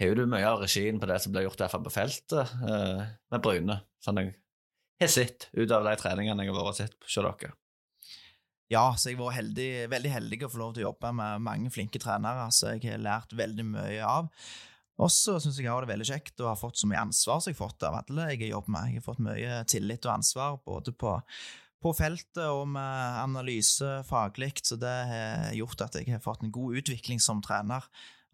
har 0.00 0.16
du 0.16 0.24
mye 0.26 0.48
av 0.48 0.64
regien 0.64 0.98
på 0.98 1.06
det 1.06 1.20
som 1.22 1.32
blir 1.32 1.46
gjort 1.46 1.60
derfor 1.60 1.84
på 1.84 1.92
feltet 1.94 2.54
eh, 2.66 3.02
med 3.30 3.44
Bryne, 3.44 3.78
sånn 4.02 4.24
jeg 4.24 5.06
har 5.06 5.12
sett 5.12 5.46
ut 5.54 5.70
av 5.72 5.86
de 5.86 5.92
treningene 5.96 6.44
jeg 6.44 6.52
har 6.52 6.58
vært 6.58 6.72
og 6.74 6.76
sett 6.76 6.96
hos 7.06 7.14
dere. 7.16 7.54
Ja, 8.70 8.82
så 9.00 9.10
jeg 9.10 9.16
har 9.18 9.30
vært 9.32 9.90
veldig 9.90 10.10
heldig 10.12 10.40
å 10.44 10.50
få 10.52 10.60
lov 10.60 10.74
til 10.74 10.84
å 10.84 10.90
jobbe 10.90 11.12
med 11.16 11.46
mange 11.46 11.72
flinke 11.74 12.02
trenere 12.02 12.50
som 12.54 12.74
jeg 12.74 12.84
har 12.92 13.00
lært 13.02 13.32
veldig 13.38 13.64
mye 13.70 14.02
av. 14.04 14.28
Og 15.00 15.08
så 15.12 15.38
syns 15.40 15.56
jeg 15.56 15.70
også 15.70 15.86
det 15.86 15.92
veldig 15.94 16.08
kjekt 16.10 16.42
å 16.44 16.50
ha 16.50 16.58
fått 16.58 16.80
så 16.80 16.88
mye 16.90 17.00
ansvar 17.06 17.40
som 17.40 17.50
jeg 17.50 17.56
har 17.56 17.64
fått 17.64 17.88
av 17.88 17.98
alle 18.02 18.28
jeg 18.34 18.42
har 18.44 18.54
jobbet 18.58 18.74
med. 18.74 18.90
Jeg 18.90 19.00
har 19.00 19.06
fått 19.06 19.24
mye 19.24 19.58
tillit 19.70 20.06
og 20.06 20.14
ansvar 20.18 20.60
både 20.66 20.92
på, 21.00 21.16
på 21.80 21.92
feltet 21.96 22.44
og 22.44 22.66
med 22.74 23.20
analyse 23.22 24.00
faglig, 24.08 24.52
så 24.66 24.76
det 24.80 24.96
har 25.10 25.52
gjort 25.56 25.86
at 25.86 26.00
jeg 26.00 26.10
har 26.12 26.24
fått 26.24 26.44
en 26.44 26.52
god 26.54 26.82
utvikling 26.82 27.22
som 27.22 27.40
trener. 27.44 27.86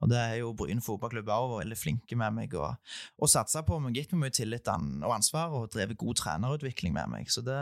Og 0.04 0.10
det 0.10 0.18
er 0.20 0.34
jo 0.42 0.52
Bryne 0.56 0.82
fotballklubb 0.84 1.30
òg 1.32 1.54
veldig 1.62 1.78
flinke 1.80 2.18
med 2.20 2.34
meg 2.36 2.56
å 2.58 2.66
og 2.68 3.30
satse 3.32 3.62
på. 3.64 3.78
Men 3.80 3.94
gitt 3.96 4.12
meg 4.12 4.26
mye 4.26 4.34
tillit 4.34 4.68
og 4.68 5.14
ansvar 5.14 5.54
og 5.56 5.70
drevet 5.72 5.96
god 6.00 6.20
trenerutvikling 6.20 6.92
med 6.96 7.14
meg. 7.14 7.32
Så 7.32 7.40
det, 7.46 7.56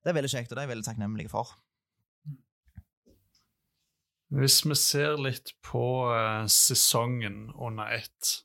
det 0.00 0.12
er 0.12 0.16
veldig 0.16 0.32
kjekt, 0.32 0.52
og 0.52 0.56
det 0.56 0.62
er 0.62 0.68
jeg 0.68 0.74
veldig 0.76 0.88
takknemlig 0.88 1.28
for. 1.32 1.52
Hvis 4.32 4.62
vi 4.64 4.76
ser 4.80 5.18
litt 5.20 5.52
på 5.64 6.08
uh, 6.08 6.48
sesongen 6.48 7.50
under 7.52 7.90
ett, 7.92 8.38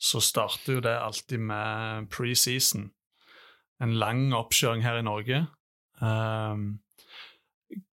så 0.00 0.18
starter 0.20 0.78
jo 0.78 0.82
det 0.82 0.96
alltid 0.98 1.38
med 1.38 2.08
preseason. 2.10 2.88
En 3.80 3.94
lang 4.00 4.32
oppkjøring 4.34 4.82
her 4.82 4.98
i 4.98 5.06
Norge. 5.06 5.44
Um, 6.00 6.80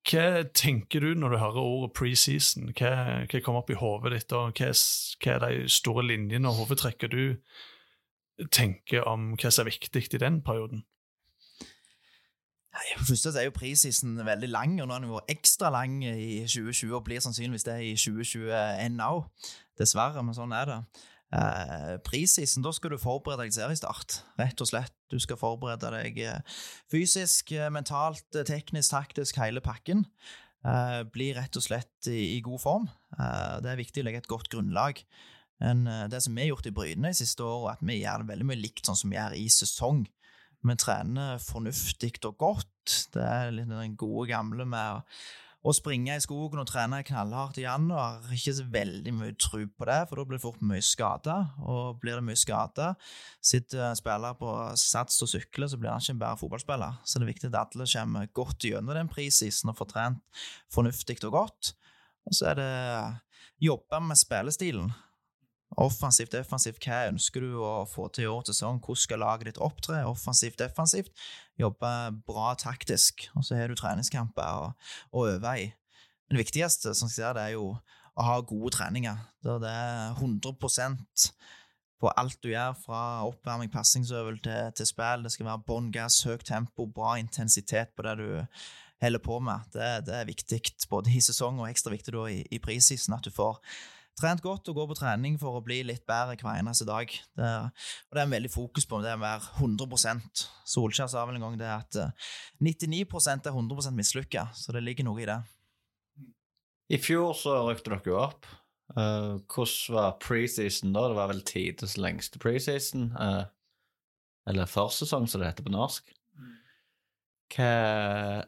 hva 0.08 0.44
tenker 0.58 1.04
du 1.04 1.14
når 1.14 1.36
du 1.36 1.38
hører 1.44 1.62
ordet 1.62 1.94
preseason? 2.00 2.72
Hva, 2.74 2.92
hva 3.30 3.42
kommer 3.46 3.62
opp 3.62 3.70
i 3.70 3.78
hodet 3.78 4.16
ditt, 4.16 4.34
og 4.34 4.58
hva, 4.58 4.72
hva, 4.74 5.36
er 5.36 5.44
de 5.46 5.70
store 5.70 6.08
linjene 6.08 6.50
og 6.50 6.64
hovedtrekkene 6.64 7.14
du 7.14 8.48
tenker 8.50 9.06
om 9.06 9.36
hva 9.38 9.52
som 9.52 9.68
er 9.68 9.76
viktig 9.76 10.08
i 10.10 10.22
den 10.26 10.42
perioden? 10.46 10.88
For 12.98 13.10
første 13.12 13.34
er 13.40 13.48
jo 13.48 13.56
prisisen 13.56 14.18
veldig 14.26 14.50
lang, 14.52 14.80
og 14.82 14.88
nå 14.88 14.96
har 14.96 15.04
den 15.04 15.14
vært 15.14 15.32
ekstra 15.34 15.72
lang 15.74 16.00
i 16.06 16.44
2020 16.46 16.96
og 16.96 17.06
blir 17.08 17.22
sannsynligvis 17.24 17.68
det 17.68 17.78
i 17.86 17.94
2021 17.98 19.00
òg. 19.08 19.54
Dessverre, 19.78 20.24
men 20.26 20.38
sånn 20.38 20.56
er 20.58 20.70
det. 20.70 20.80
Eh, 21.36 21.98
prisisen, 22.08 22.64
da 22.64 22.72
skal 22.72 22.94
du 22.94 23.02
forberede 23.02 23.44
deg 23.44 23.52
til 23.52 23.60
seriestart, 23.60 24.22
rett 24.40 24.64
og 24.64 24.70
slett. 24.70 24.94
Du 25.12 25.18
skal 25.20 25.40
forberede 25.40 25.92
deg 25.92 26.20
eh, 26.24 26.60
fysisk, 26.92 27.52
eh, 27.56 27.72
mentalt, 27.74 28.26
teknisk, 28.48 28.94
taktisk, 28.94 29.40
hele 29.42 29.64
pakken. 29.64 30.06
Eh, 30.68 31.02
bli 31.12 31.34
rett 31.36 31.60
og 31.60 31.66
slett 31.66 32.12
i, 32.12 32.38
i 32.38 32.44
god 32.46 32.64
form. 32.64 32.88
Det 33.18 33.72
er 33.72 33.80
viktig 33.80 34.04
å 34.04 34.08
legge 34.08 34.24
et 34.24 34.32
godt 34.32 34.52
grunnlag. 34.54 35.04
Men 35.64 35.88
det 36.12 36.20
som 36.22 36.36
vi 36.38 36.44
har 36.44 36.52
gjort 36.52 36.68
i 36.70 36.76
Bryne 36.76 37.10
de 37.10 37.18
siste 37.18 37.42
årene, 37.42 37.72
er 37.72 37.80
at 37.80 37.88
vi 37.90 37.96
gjør 38.04 38.22
det 38.22 38.30
veldig 38.30 38.46
mye 38.46 38.60
likt 38.62 38.86
sånn 38.86 39.00
som 39.00 39.10
vi 39.10 39.18
gjør 39.18 39.36
i 39.40 39.48
sesong. 39.50 40.04
Vi 40.68 40.76
trener 40.80 41.42
fornuftig 41.42 42.18
og 42.28 42.38
godt. 42.42 42.96
Det 43.14 43.24
er 43.24 43.52
litt 43.56 43.70
den 43.70 43.98
gode 44.00 44.28
gamle 44.32 44.66
med 44.68 44.98
å, 45.68 45.74
springe 45.76 46.16
i 46.16 46.24
skogen 46.24 46.62
og 46.62 46.68
trene 46.70 47.02
knallhardt 47.04 47.58
i 47.60 47.66
januar. 47.66 48.22
Ikke 48.32 48.54
så 48.56 48.64
veldig 48.72 49.14
mye 49.16 49.36
tro 49.36 49.62
på 49.68 49.88
det, 49.90 49.98
for 50.08 50.20
da 50.20 50.26
blir 50.28 50.40
det 50.40 50.46
fort 50.46 50.62
mye 50.64 50.84
skada. 50.86 51.38
Og 51.68 52.00
blir 52.00 52.20
det 52.20 52.24
mye 52.28 52.40
skada, 52.40 52.94
sitter 53.44 53.96
spiller 54.00 54.38
på 54.40 54.54
sats 54.80 55.20
og 55.26 55.32
sykler, 55.34 55.68
så 55.68 55.80
blir 55.80 55.92
han 55.92 56.04
ikke 56.04 56.16
en 56.16 56.22
bedre 56.24 56.42
fotballspiller. 56.44 57.02
Så 57.04 57.20
det 57.20 57.28
er 57.28 57.34
viktig 57.34 57.52
at 57.52 57.60
alle 57.64 57.90
kommer 57.92 58.32
godt 58.40 58.70
gjennom 58.70 58.96
den 58.96 59.12
prisisen 59.12 59.74
og 59.74 59.80
får 59.82 59.92
trent 59.92 60.46
fornuftig 60.74 61.20
og 61.28 61.36
godt. 61.36 61.74
Og 62.28 62.40
så 62.40 62.54
er 62.54 62.60
det 62.62 62.72
jobbe 63.68 64.00
med 64.08 64.20
spillestilen. 64.20 64.96
Offensivt, 65.76 66.32
defensivt, 66.32 66.80
hva 66.86 67.10
ønsker 67.10 67.44
du 67.44 67.58
å 67.60 67.84
få 67.90 68.08
til 68.16 68.24
i 68.24 68.30
år 68.32 68.46
til 68.48 68.56
sesong? 68.56 68.80
Hvordan 68.80 69.02
skal 69.02 69.20
laget 69.20 69.50
ditt 69.50 69.60
opptre? 69.62 70.00
Offensivt, 70.08 70.58
defensivt. 70.62 71.12
Jobbe 71.60 71.92
bra 72.26 72.54
taktisk. 72.58 73.28
Og 73.36 73.44
så 73.44 73.60
har 73.60 73.68
du 73.68 73.76
treningskamper 73.76 74.72
å, 75.12 75.28
øve 75.28 75.54
i. 75.60 75.68
Det 76.32 76.40
viktigste 76.40 76.96
som 76.96 77.12
jeg 77.12 77.20
ser, 77.20 77.36
det 77.36 77.44
er 77.44 77.56
jo 77.58 77.74
å 78.18 78.26
ha 78.26 78.40
gode 78.48 78.72
treninger. 78.78 79.20
Det 79.44 79.58
er 79.70 80.16
100% 80.16 81.36
på 81.98 82.10
alt 82.14 82.40
du 82.46 82.52
gjør, 82.52 82.76
fra 82.86 83.02
oppvarming, 83.28 83.72
passingsøvel 83.74 84.40
til, 84.46 84.72
til 84.78 84.88
spill. 84.88 85.26
Det 85.26 85.34
skal 85.34 85.50
være 85.50 85.66
bånn 85.68 85.92
gass, 85.94 86.22
høyt 86.30 86.46
tempo, 86.48 86.88
bra 86.88 87.18
intensitet 87.20 87.94
på 87.98 88.06
det 88.08 88.18
du 88.22 88.28
holder 89.04 89.24
på 89.24 89.40
med. 89.44 89.68
Det, 89.74 89.92
det 90.08 90.16
er 90.16 90.30
viktig 90.30 90.62
både 90.90 91.14
i 91.14 91.22
sesong 91.22 91.62
og 91.62 91.70
ekstra 91.70 91.94
viktig 91.94 92.14
da 92.16 92.26
i, 92.32 92.42
i 92.54 92.62
prisisen 92.64 93.18
at 93.18 93.26
du 93.26 93.34
får 93.34 93.60
trent 94.18 94.42
godt 94.42 94.70
og 94.72 94.80
går 94.80 94.88
på 94.92 94.98
trening 95.00 95.36
for 95.42 95.58
å 95.58 95.64
bli 95.66 95.80
litt 95.86 96.06
bedre 96.10 96.38
hver 96.40 96.60
eneste 96.60 96.88
dag. 96.88 97.12
Det 97.38 97.46
er, 97.46 97.68
og 97.70 98.18
det 98.18 98.22
er 98.22 98.26
en 98.26 98.36
veldig 98.36 98.52
fokus 98.54 98.88
på 98.90 99.02
det 99.04 99.14
å 99.14 99.22
være 99.22 99.52
100 99.62 100.24
Solskjær 100.68 101.12
sa 101.12 101.26
vel 101.28 101.38
en 101.38 101.48
gang 101.48 101.60
det 101.60 101.70
at 101.70 102.00
99% 102.64 103.50
er 103.50 103.54
100% 103.54 103.98
mislykka, 103.98 104.50
så 104.58 104.76
det 104.76 104.86
ligger 104.86 105.08
noe 105.08 105.22
i 105.24 105.30
det. 105.30 105.38
I 106.88 107.00
fjor 107.04 107.34
så 107.36 107.60
rykte 107.68 107.92
dere 107.92 108.08
jo 108.08 108.20
opp. 108.22 108.48
Uh, 108.96 109.44
hvordan 109.52 109.96
var 109.98 110.14
preseason 110.24 110.94
da? 110.96 111.10
Det 111.10 111.18
var 111.18 111.32
vel 111.34 111.44
tides 111.46 111.98
lengste 112.00 112.40
preseason. 112.40 113.10
Uh, 113.20 113.44
eller 114.48 114.70
førsesong, 114.72 115.28
som 115.28 115.44
det 115.44 115.52
heter 115.52 115.68
på 115.68 115.74
norsk. 115.76 116.14
Hva, 117.52 117.68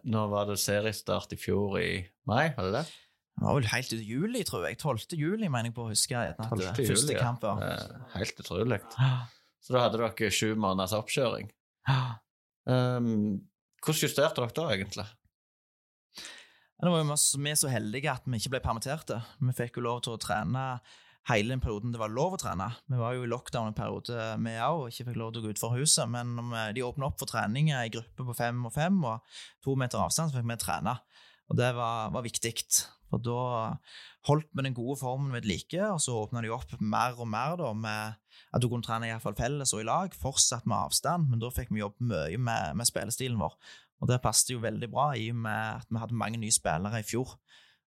når 0.08 0.32
var 0.32 0.48
det 0.50 0.58
seriestart 0.60 1.36
i 1.36 1.40
fjor 1.40 1.78
i 1.80 1.92
mai? 2.28 2.52
Var 2.56 2.68
det 2.68 2.80
det? 2.80 2.86
Det 3.40 3.48
var 3.48 3.56
vel 3.56 3.70
helt 3.72 3.94
ut 3.94 4.04
juli, 4.04 4.42
tror 4.48 4.66
jeg. 4.68 4.78
12. 4.82 5.16
juli, 5.16 5.48
mener 5.48 5.70
jeg 5.70 5.76
på 5.78 5.86
å 5.86 5.92
huske. 5.94 6.24
12. 6.44 6.64
Juli, 6.66 6.88
første 6.92 7.16
kamp, 7.16 7.46
ja. 7.48 7.76
Helt 8.18 8.42
utrolig. 8.44 8.82
Så 9.64 9.76
da 9.76 9.86
hadde 9.86 10.00
dere 10.02 10.32
sju 10.34 10.54
måneders 10.60 10.96
oppkjøring. 10.98 11.50
Um, 12.68 13.40
hvordan 13.84 14.04
justerte 14.04 14.44
dere 14.44 14.56
da, 14.56 14.68
egentlig? 14.76 15.08
Det 16.80 16.92
var 16.92 17.04
jo 17.04 17.16
vi 17.44 17.54
så 17.60 17.72
heldige 17.72 18.12
at 18.12 18.28
vi 18.28 18.40
ikke 18.40 18.54
ble 18.56 18.62
permitterte. 18.64 19.20
Vi 19.44 19.56
fikk 19.56 19.80
jo 19.80 19.86
lov 19.88 20.04
til 20.06 20.16
å 20.16 20.22
trene 20.22 20.66
hele 21.30 21.54
den 21.54 21.62
perioden 21.62 21.92
det 21.94 22.00
var 22.02 22.12
lov 22.14 22.36
å 22.36 22.40
trene. 22.42 22.70
Vi 22.90 23.00
var 23.00 23.16
jo 23.16 23.26
i 23.26 23.30
lockdown 23.30 23.70
en 23.70 23.78
periode, 23.78 24.30
vi 24.42 24.54
òg, 24.56 24.86
og 24.86 24.94
ikke 24.94 25.10
fikk 25.10 25.20
lov 25.20 25.34
til 25.34 25.42
å 25.42 25.46
gå 25.46 25.54
utenfor 25.54 25.76
huset. 25.78 26.12
Men 26.12 26.54
de 26.76 26.86
åpna 26.86 27.10
opp 27.10 27.20
for 27.22 27.30
trening 27.30 27.72
i 27.76 27.92
gruppe 27.94 28.26
på 28.30 28.38
fem 28.38 28.64
og 28.66 28.74
fem 28.76 29.04
og 29.04 29.36
to 29.66 29.76
meter 29.80 30.02
avstand, 30.02 30.32
så 30.32 30.40
fikk 30.40 30.50
vi 30.50 30.60
trene. 30.64 30.96
Og 31.50 31.60
det 31.60 31.70
var, 31.78 32.14
var 32.16 32.26
viktig. 32.26 32.56
For 33.10 33.22
da 33.26 33.42
holdt 34.30 34.50
vi 34.54 34.66
den 34.66 34.78
gode 34.78 35.00
formen 35.02 35.34
ved 35.34 35.48
like, 35.50 35.82
og 35.90 36.02
så 36.04 36.16
åpna 36.24 36.44
de 36.46 36.52
opp 36.54 36.76
mer 36.80 37.18
og 37.18 37.30
mer 37.30 37.58
da, 37.60 37.74
med 37.74 38.18
at 38.54 38.62
du 38.62 38.70
kunne 38.70 38.86
trene 38.86 39.10
i 39.10 39.14
hvert 39.14 39.26
fall 39.26 39.38
felles 39.38 39.74
og 39.76 39.84
i 39.84 39.88
lag, 39.90 40.16
fortsatt 40.16 40.68
med 40.70 40.78
avstand, 40.78 41.30
men 41.30 41.42
da 41.42 41.52
fikk 41.54 41.74
vi 41.74 41.84
jobbe 41.84 42.10
mye 42.12 42.38
med, 42.38 42.76
med 42.80 42.90
spillestilen 42.90 43.40
vår. 43.42 43.58
Og 44.00 44.08
det 44.12 44.22
passet 44.24 44.54
jo 44.54 44.62
veldig 44.64 44.90
bra 44.94 45.12
i 45.18 45.30
og 45.34 45.42
med 45.44 45.82
at 45.82 45.90
vi 45.90 46.02
hadde 46.02 46.22
mange 46.22 46.40
nye 46.40 46.56
spillere 46.56 47.02
i 47.02 47.08
fjor. 47.08 47.36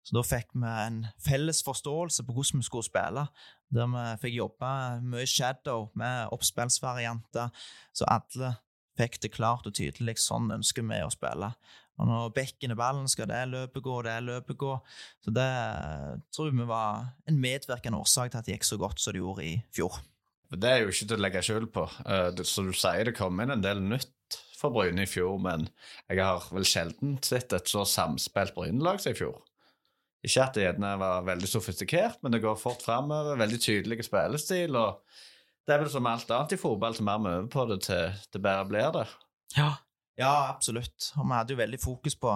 Så 0.03 0.17
da 0.17 0.25
fikk 0.27 0.51
vi 0.59 0.67
en 0.67 1.05
felles 1.23 1.63
forståelse 1.65 2.25
på 2.27 2.35
hvordan 2.35 2.61
vi 2.61 2.67
skulle 2.67 2.89
spille, 2.89 3.27
der 3.73 3.91
vi 3.93 4.05
fikk 4.25 4.37
jobbe 4.41 4.73
mye 5.15 5.29
shadow 5.31 5.89
med 5.99 6.35
oppspillsvarianter, 6.35 7.55
så 7.95 8.09
alle 8.11 8.57
fikk 8.99 9.23
det 9.23 9.33
klart 9.33 9.69
og 9.69 9.77
tydelig 9.79 10.19
sånn 10.21 10.51
ønsker 10.59 10.85
vi 10.85 10.99
å 11.05 11.13
spille. 11.13 11.53
Og 12.03 12.09
når 12.11 12.33
bekken 12.35 12.75
er 12.75 12.79
ballen, 12.79 13.07
skal 13.11 13.29
det 13.31 13.45
løpet 13.53 13.85
gå, 13.85 13.99
det 14.03 14.17
løpet 14.27 14.59
gå. 14.59 14.73
Så 15.23 15.35
det 15.35 15.51
tror 16.35 16.51
vi 16.51 16.67
var 16.67 17.13
en 17.31 17.39
medvirkende 17.39 18.01
årsak 18.03 18.33
til 18.33 18.41
at 18.41 18.49
det 18.49 18.57
gikk 18.57 18.67
så 18.67 18.79
godt 18.81 18.99
som 19.03 19.15
det 19.15 19.23
gjorde 19.23 19.47
i 19.47 19.53
fjor. 19.75 20.01
Det 20.53 20.69
er 20.69 20.83
jo 20.83 20.91
ikke 20.93 21.07
til 21.09 21.17
å 21.17 21.23
legge 21.23 21.45
skjul 21.47 21.69
på. 21.73 21.87
Så 22.45 22.67
du 22.67 22.75
sier 22.77 23.07
det 23.09 23.15
kom 23.17 23.39
inn 23.41 23.55
en 23.55 23.63
del 23.65 23.81
nytt 23.87 24.37
for 24.59 24.75
Bryne 24.75 25.07
i 25.07 25.11
fjor, 25.11 25.39
men 25.43 25.65
jeg 26.11 26.21
har 26.21 26.45
vel 26.53 26.67
sjelden 26.69 27.17
sett 27.25 27.55
et 27.57 27.71
så 27.71 27.87
samspilt 27.89 28.55
Bryne-lag 28.59 29.01
som 29.03 29.15
i 29.15 29.19
fjor. 29.19 29.39
Ikke 30.23 30.45
at 30.45 30.55
det 30.55 30.67
gjerne 30.67 30.93
var 31.01 31.25
veldig 31.27 31.49
sofistikert, 31.51 32.21
men 32.23 32.35
det 32.35 32.43
går 32.45 32.59
fort 32.61 32.83
framover. 32.85 33.39
Veldig 33.41 33.59
tydelig 33.63 34.05
spillestil. 34.07 34.77
og 34.79 35.01
Det 35.67 35.75
er 35.75 35.83
vel 35.83 35.91
som 35.91 36.07
alt 36.11 36.31
annet 36.31 36.55
i 36.55 36.61
fotball, 36.61 36.95
til 36.99 37.09
mer 37.09 37.23
vi 37.25 37.33
øver 37.33 37.49
på 37.51 37.65
det, 37.71 37.81
til 37.89 38.21
det 38.35 38.43
bedre 38.43 38.69
blir 38.71 38.93
det. 38.99 39.07
Ja, 39.57 39.73
ja, 40.21 40.33
absolutt. 40.51 41.09
Og 41.17 41.25
vi 41.25 41.33
hadde 41.33 41.55
jo 41.55 41.61
veldig 41.61 41.79
fokus 41.81 42.17
på 42.21 42.35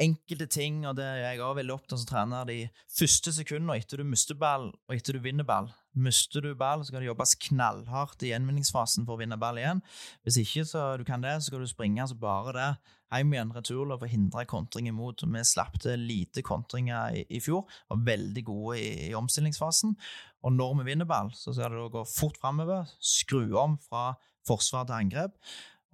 enkelte 0.00 0.46
ting, 0.48 0.80
og 0.88 0.96
det 0.96 1.04
er 1.04 1.18
jeg 1.26 1.42
òg 1.44 1.58
veldig 1.58 1.74
opptatt 1.74 2.00
som 2.00 2.08
trener. 2.08 2.48
De 2.48 2.60
første 2.98 3.34
sekundene 3.36 3.76
etter 3.76 4.00
du 4.00 4.08
mister 4.08 4.38
ball, 4.38 4.70
og 4.72 4.94
etter 4.96 5.18
du 5.18 5.20
vinner 5.24 5.44
ball. 5.48 5.68
Mister 5.98 6.44
du 6.44 6.54
ball, 6.56 6.80
så 6.80 6.92
skal 6.92 7.02
det 7.02 7.10
jobbes 7.10 7.34
knallhardt 7.48 8.24
i 8.24 8.30
gjenvinningsfasen 8.32 9.04
for 9.04 9.16
å 9.16 9.20
vinne 9.20 9.36
ball 9.40 9.60
igjen. 9.60 9.82
Hvis 10.24 10.40
ikke 10.40 10.64
så 10.68 10.84
du 10.96 11.04
kan 11.08 11.24
det, 11.24 11.36
så 11.40 11.50
skal 11.50 11.64
du 11.64 11.68
springe 11.68 12.06
så 12.08 12.16
bare 12.18 12.56
det. 12.56 12.70
Hjem 13.08 13.32
igjen, 13.32 13.52
returløp 13.56 14.02
og 14.04 14.12
hindre 14.12 14.44
kontring 14.48 14.88
imot. 14.90 15.24
Vi 15.24 15.44
slapp 15.48 15.78
til 15.80 16.02
lite 16.08 16.44
kontringer 16.44 17.16
i, 17.16 17.24
i, 17.28 17.40
fjor, 17.44 17.64
var 17.88 18.04
veldig 18.08 18.44
gode 18.44 18.80
i, 18.80 18.90
i, 19.08 19.14
omstillingsfasen. 19.16 19.96
Og 20.44 20.54
når 20.54 20.76
vi 20.80 20.90
vinner 20.90 21.08
ball, 21.08 21.32
så 21.36 21.52
skal 21.56 21.72
det 21.72 21.88
gå 21.92 22.04
fort 22.08 22.36
framover, 22.40 22.88
skru 23.00 23.56
om 23.60 23.78
fra 23.84 24.12
forsvar 24.48 24.88
til 24.88 25.00
angrep. 25.00 25.36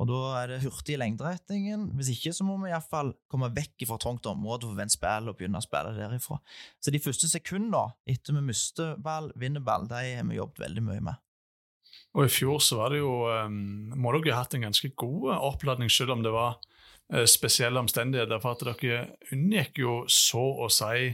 Og 0.03 0.09
da 0.11 0.21
er 0.41 0.51
det 0.51 0.63
hurtig 0.65 0.97
i 0.97 0.99
lengderetningen. 0.99 1.87
Hvis 1.95 2.11
ikke 2.17 2.33
så 2.35 2.47
må 2.47 2.57
vi 2.63 2.73
iallfall 2.73 3.13
komme 3.31 3.53
vekk 3.55 3.87
fra 3.87 3.99
trangt 4.03 4.27
område 4.27 4.67
for 4.67 4.75
å 4.75 4.79
vende 4.81 4.95
spill 4.95 5.31
og 5.31 5.37
begynne 5.39 5.61
å 5.61 5.65
spille 5.65 5.95
derifra. 5.95 6.41
Så 6.83 6.91
de 6.91 7.03
første 7.03 7.31
sekundene 7.31 7.95
etter 8.11 8.35
vi 8.35 8.43
mister 8.49 8.97
ball, 8.99 9.31
vinner 9.39 9.63
ball, 9.63 9.87
de 9.91 10.01
har 10.17 10.27
vi 10.27 10.41
jobbet 10.41 10.65
veldig 10.67 10.83
mye 10.89 11.05
med. 11.11 11.21
Og 12.15 12.27
i 12.27 12.31
fjor 12.31 12.59
så 12.63 12.79
var 12.79 12.95
det 12.95 13.01
jo 13.01 13.13
um, 13.27 13.91
Må 13.99 14.13
dere 14.15 14.37
ha 14.37 14.45
hatt 14.45 14.55
en 14.55 14.67
ganske 14.67 14.91
god 14.99 15.33
oppladning, 15.37 15.91
selv 15.91 16.15
om 16.15 16.25
det 16.27 16.33
var 16.35 16.57
uh, 17.15 17.27
spesielle 17.31 17.79
omstendigheter. 17.83 18.43
For 18.43 18.55
at 18.59 18.83
dere 18.83 19.05
unngikk 19.35 19.79
jo 19.83 20.01
så 20.11 20.43
å 20.43 20.71
si 20.75 21.13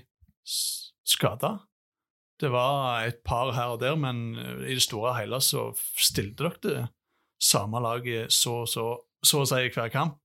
skader. 1.10 1.66
Det 2.40 2.48
var 2.48 3.04
et 3.04 3.20
par 3.28 3.52
her 3.52 3.74
og 3.74 3.84
der, 3.84 4.00
men 4.00 4.40
uh, 4.40 4.64
i 4.64 4.72
det 4.72 4.86
store 4.88 5.12
og 5.12 5.20
hele 5.20 5.42
så 5.44 5.68
stilte 5.76 6.48
dere 6.48 6.64
det 6.64 6.88
samme 7.40 7.80
laget 7.80 8.32
så, 8.32 8.64
så, 8.68 8.92
så 9.24 9.42
å 9.42 9.48
si 9.48 9.64
i 9.64 9.72
hver 9.72 9.92
kamp. 9.92 10.18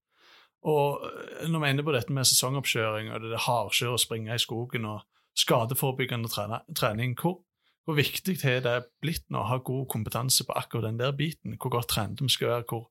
Og 0.66 1.04
eh, 1.06 1.48
når 1.50 1.62
vi 1.62 1.68
er 1.68 1.76
inne 1.76 1.86
på 1.86 1.96
dette 1.96 2.14
med 2.14 2.28
sesongoppkjøring 2.28 3.12
og 3.14 3.24
det 3.24 3.36
er 3.36 3.46
hardkjør 3.48 3.96
å 3.96 4.02
springe 4.02 4.36
i 4.36 4.42
skogen 4.42 4.88
og 4.90 5.06
skadeforebyggende 5.38 6.32
trening, 6.78 7.16
hvor, 7.20 7.42
hvor 7.86 7.98
viktig 7.98 8.38
har 8.44 8.62
det 8.66 8.76
blitt 9.04 9.28
nå 9.30 9.44
å 9.44 9.50
ha 9.52 9.60
god 9.64 9.88
kompetanse 9.92 10.48
på 10.48 10.56
akkurat 10.58 10.90
den 10.90 11.02
der 11.02 11.16
biten? 11.18 11.58
Hvor 11.60 11.74
godt 11.78 11.92
trent 11.94 12.24
vi 12.24 12.32
skal 12.32 12.54
være? 12.54 12.68
Hvor, 12.72 12.88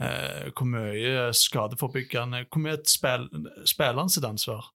eh, 0.00 0.48
hvor 0.52 0.70
mye 0.70 1.28
skadeforebyggende 1.36 2.46
Hvor 2.48 2.64
mye 2.64 2.78
er 2.80 3.28
spilleren 3.68 4.10
sitt 4.10 4.26
ansvar? 4.26 4.72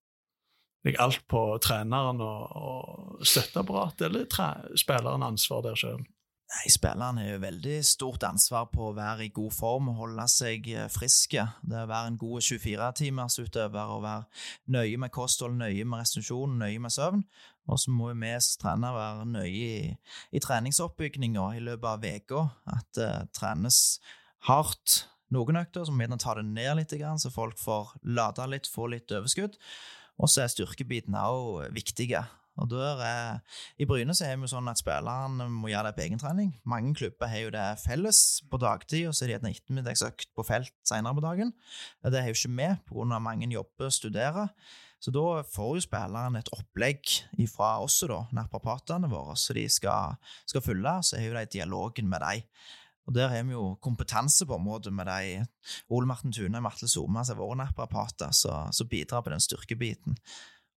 Ligger 0.87 1.09
alt 1.09 1.25
på 1.27 1.41
treneren 1.59 2.21
og, 2.23 2.43
og 2.55 3.25
støtteapparatet, 3.27 4.05
eller 4.07 4.77
spilleren 4.79 5.25
ansvar 5.27 5.65
der 5.65 5.75
sjøl? 5.75 6.05
Nei, 6.49 6.69
Spillerne 6.73 7.21
har 7.21 7.35
jo 7.35 7.41
veldig 7.43 7.75
stort 7.85 8.23
ansvar 8.25 8.71
på 8.73 8.87
å 8.87 8.95
være 8.97 9.27
i 9.27 9.33
god 9.33 9.53
form 9.53 9.91
og 9.91 9.99
holde 9.99 10.23
seg 10.33 10.65
eh, 10.73 10.87
friske. 10.89 11.43
Det 11.61 11.83
å 11.83 11.89
være 11.91 12.09
en 12.09 12.17
god 12.17 12.41
24-timersutøver 12.47 13.93
og 13.93 14.01
være 14.01 14.23
nøye 14.73 14.97
med 15.03 15.13
kosthold, 15.13 15.59
nøye 15.59 15.85
med 15.85 16.01
restitusjon, 16.01 16.57
nøye 16.57 16.81
med 16.81 16.95
søvn. 16.95 17.21
Og 17.69 17.77
så 17.77 17.93
må 17.93 18.09
vi 18.17 18.33
trenere 18.57 18.97
være 18.97 19.27
nøye 19.29 19.51
i, 19.51 19.93
i 20.33 20.41
treningsoppbygninga 20.41 21.45
i 21.59 21.61
løpet 21.67 21.85
av 21.91 22.09
uka. 22.17 22.41
At 22.79 22.89
det 22.97 23.11
uh, 23.13 23.29
trenes 23.37 23.99
hardt 24.49 25.03
noen 25.29 25.61
økter, 25.61 25.85
så 25.85 25.93
må 25.93 26.09
vi 26.09 26.17
ta 26.17 26.33
det 26.39 26.47
ned 26.49 26.79
litt, 26.79 26.97
så 26.97 27.29
folk 27.29 27.61
får 27.61 27.93
lada 28.09 28.49
litt, 28.49 28.65
få 28.65 28.89
litt 28.89 29.13
overskudd. 29.13 29.59
Og 30.17 30.33
så 30.33 30.47
er 30.47 30.51
styrkebiten 30.51 31.13
òg 31.13 31.69
viktige. 31.77 32.25
Og 32.59 32.69
der 32.71 33.01
er, 33.05 33.39
I 33.79 33.87
Bryne 33.89 34.15
så 34.17 34.27
er 34.27 34.39
vi 34.39 34.49
sånn 34.51 34.67
at 34.71 34.81
spillerne 34.81 35.47
må 35.53 35.71
gjøre 35.71 35.89
det 35.89 35.95
på 35.97 36.05
egentrening. 36.07 36.51
Mange 36.69 36.93
klubber 36.97 37.31
har 37.31 37.45
jo 37.45 37.53
det 37.55 37.67
felles 37.83 38.21
på 38.51 38.59
dagtid, 38.61 39.07
og 39.09 39.15
så 39.15 39.25
er 39.25 39.33
det 39.33 39.39
en 39.39 39.53
ettermiddagsøkt 39.53 40.29
på 40.35 40.45
felt 40.47 40.75
senere 40.87 41.15
på 41.17 41.25
dagen. 41.25 41.53
Det 42.03 42.21
har 42.21 42.29
jo 42.31 42.37
ikke 42.37 42.55
vi 42.59 42.69
pga. 42.89 43.19
mange 43.19 43.49
jobber 43.53 43.89
og 43.89 43.95
studerer. 43.95 44.53
Så 44.99 45.13
da 45.15 45.43
får 45.47 45.77
jo 45.77 45.85
spillerne 45.85 46.41
et 46.41 46.51
opplegg 46.51 47.07
fra 47.47 47.77
oss, 47.79 48.01
da, 48.03 48.25
naprapatene 48.35 49.07
våre, 49.07 49.37
så 49.39 49.55
de 49.55 49.63
skal, 49.71 50.19
skal 50.43 50.63
følge. 50.65 50.97
Så 51.07 51.15
er 51.17 51.29
jo 51.29 51.37
det 51.37 51.53
dialogen 51.55 52.11
med 52.11 52.25
dem. 52.25 52.43
Og 53.09 53.15
der 53.15 53.31
har 53.31 53.41
vi 53.47 53.55
jo 53.55 53.71
kompetanse 53.81 54.45
på 54.45 54.53
området 54.59 54.91
med 54.93 55.07
de 55.09 55.45
Ole 55.89 56.05
Martin 56.05 56.35
Tune 56.35 56.59
og 56.59 56.65
Matle 56.67 56.89
Soma, 56.91 57.23
som 57.25 57.37
er 57.37 57.41
våre 57.41 57.57
naprapater, 57.57 58.35
som 58.35 58.89
bidrar 58.91 59.23
på 59.25 59.31
den 59.33 59.41
styrkebiten. 59.41 60.19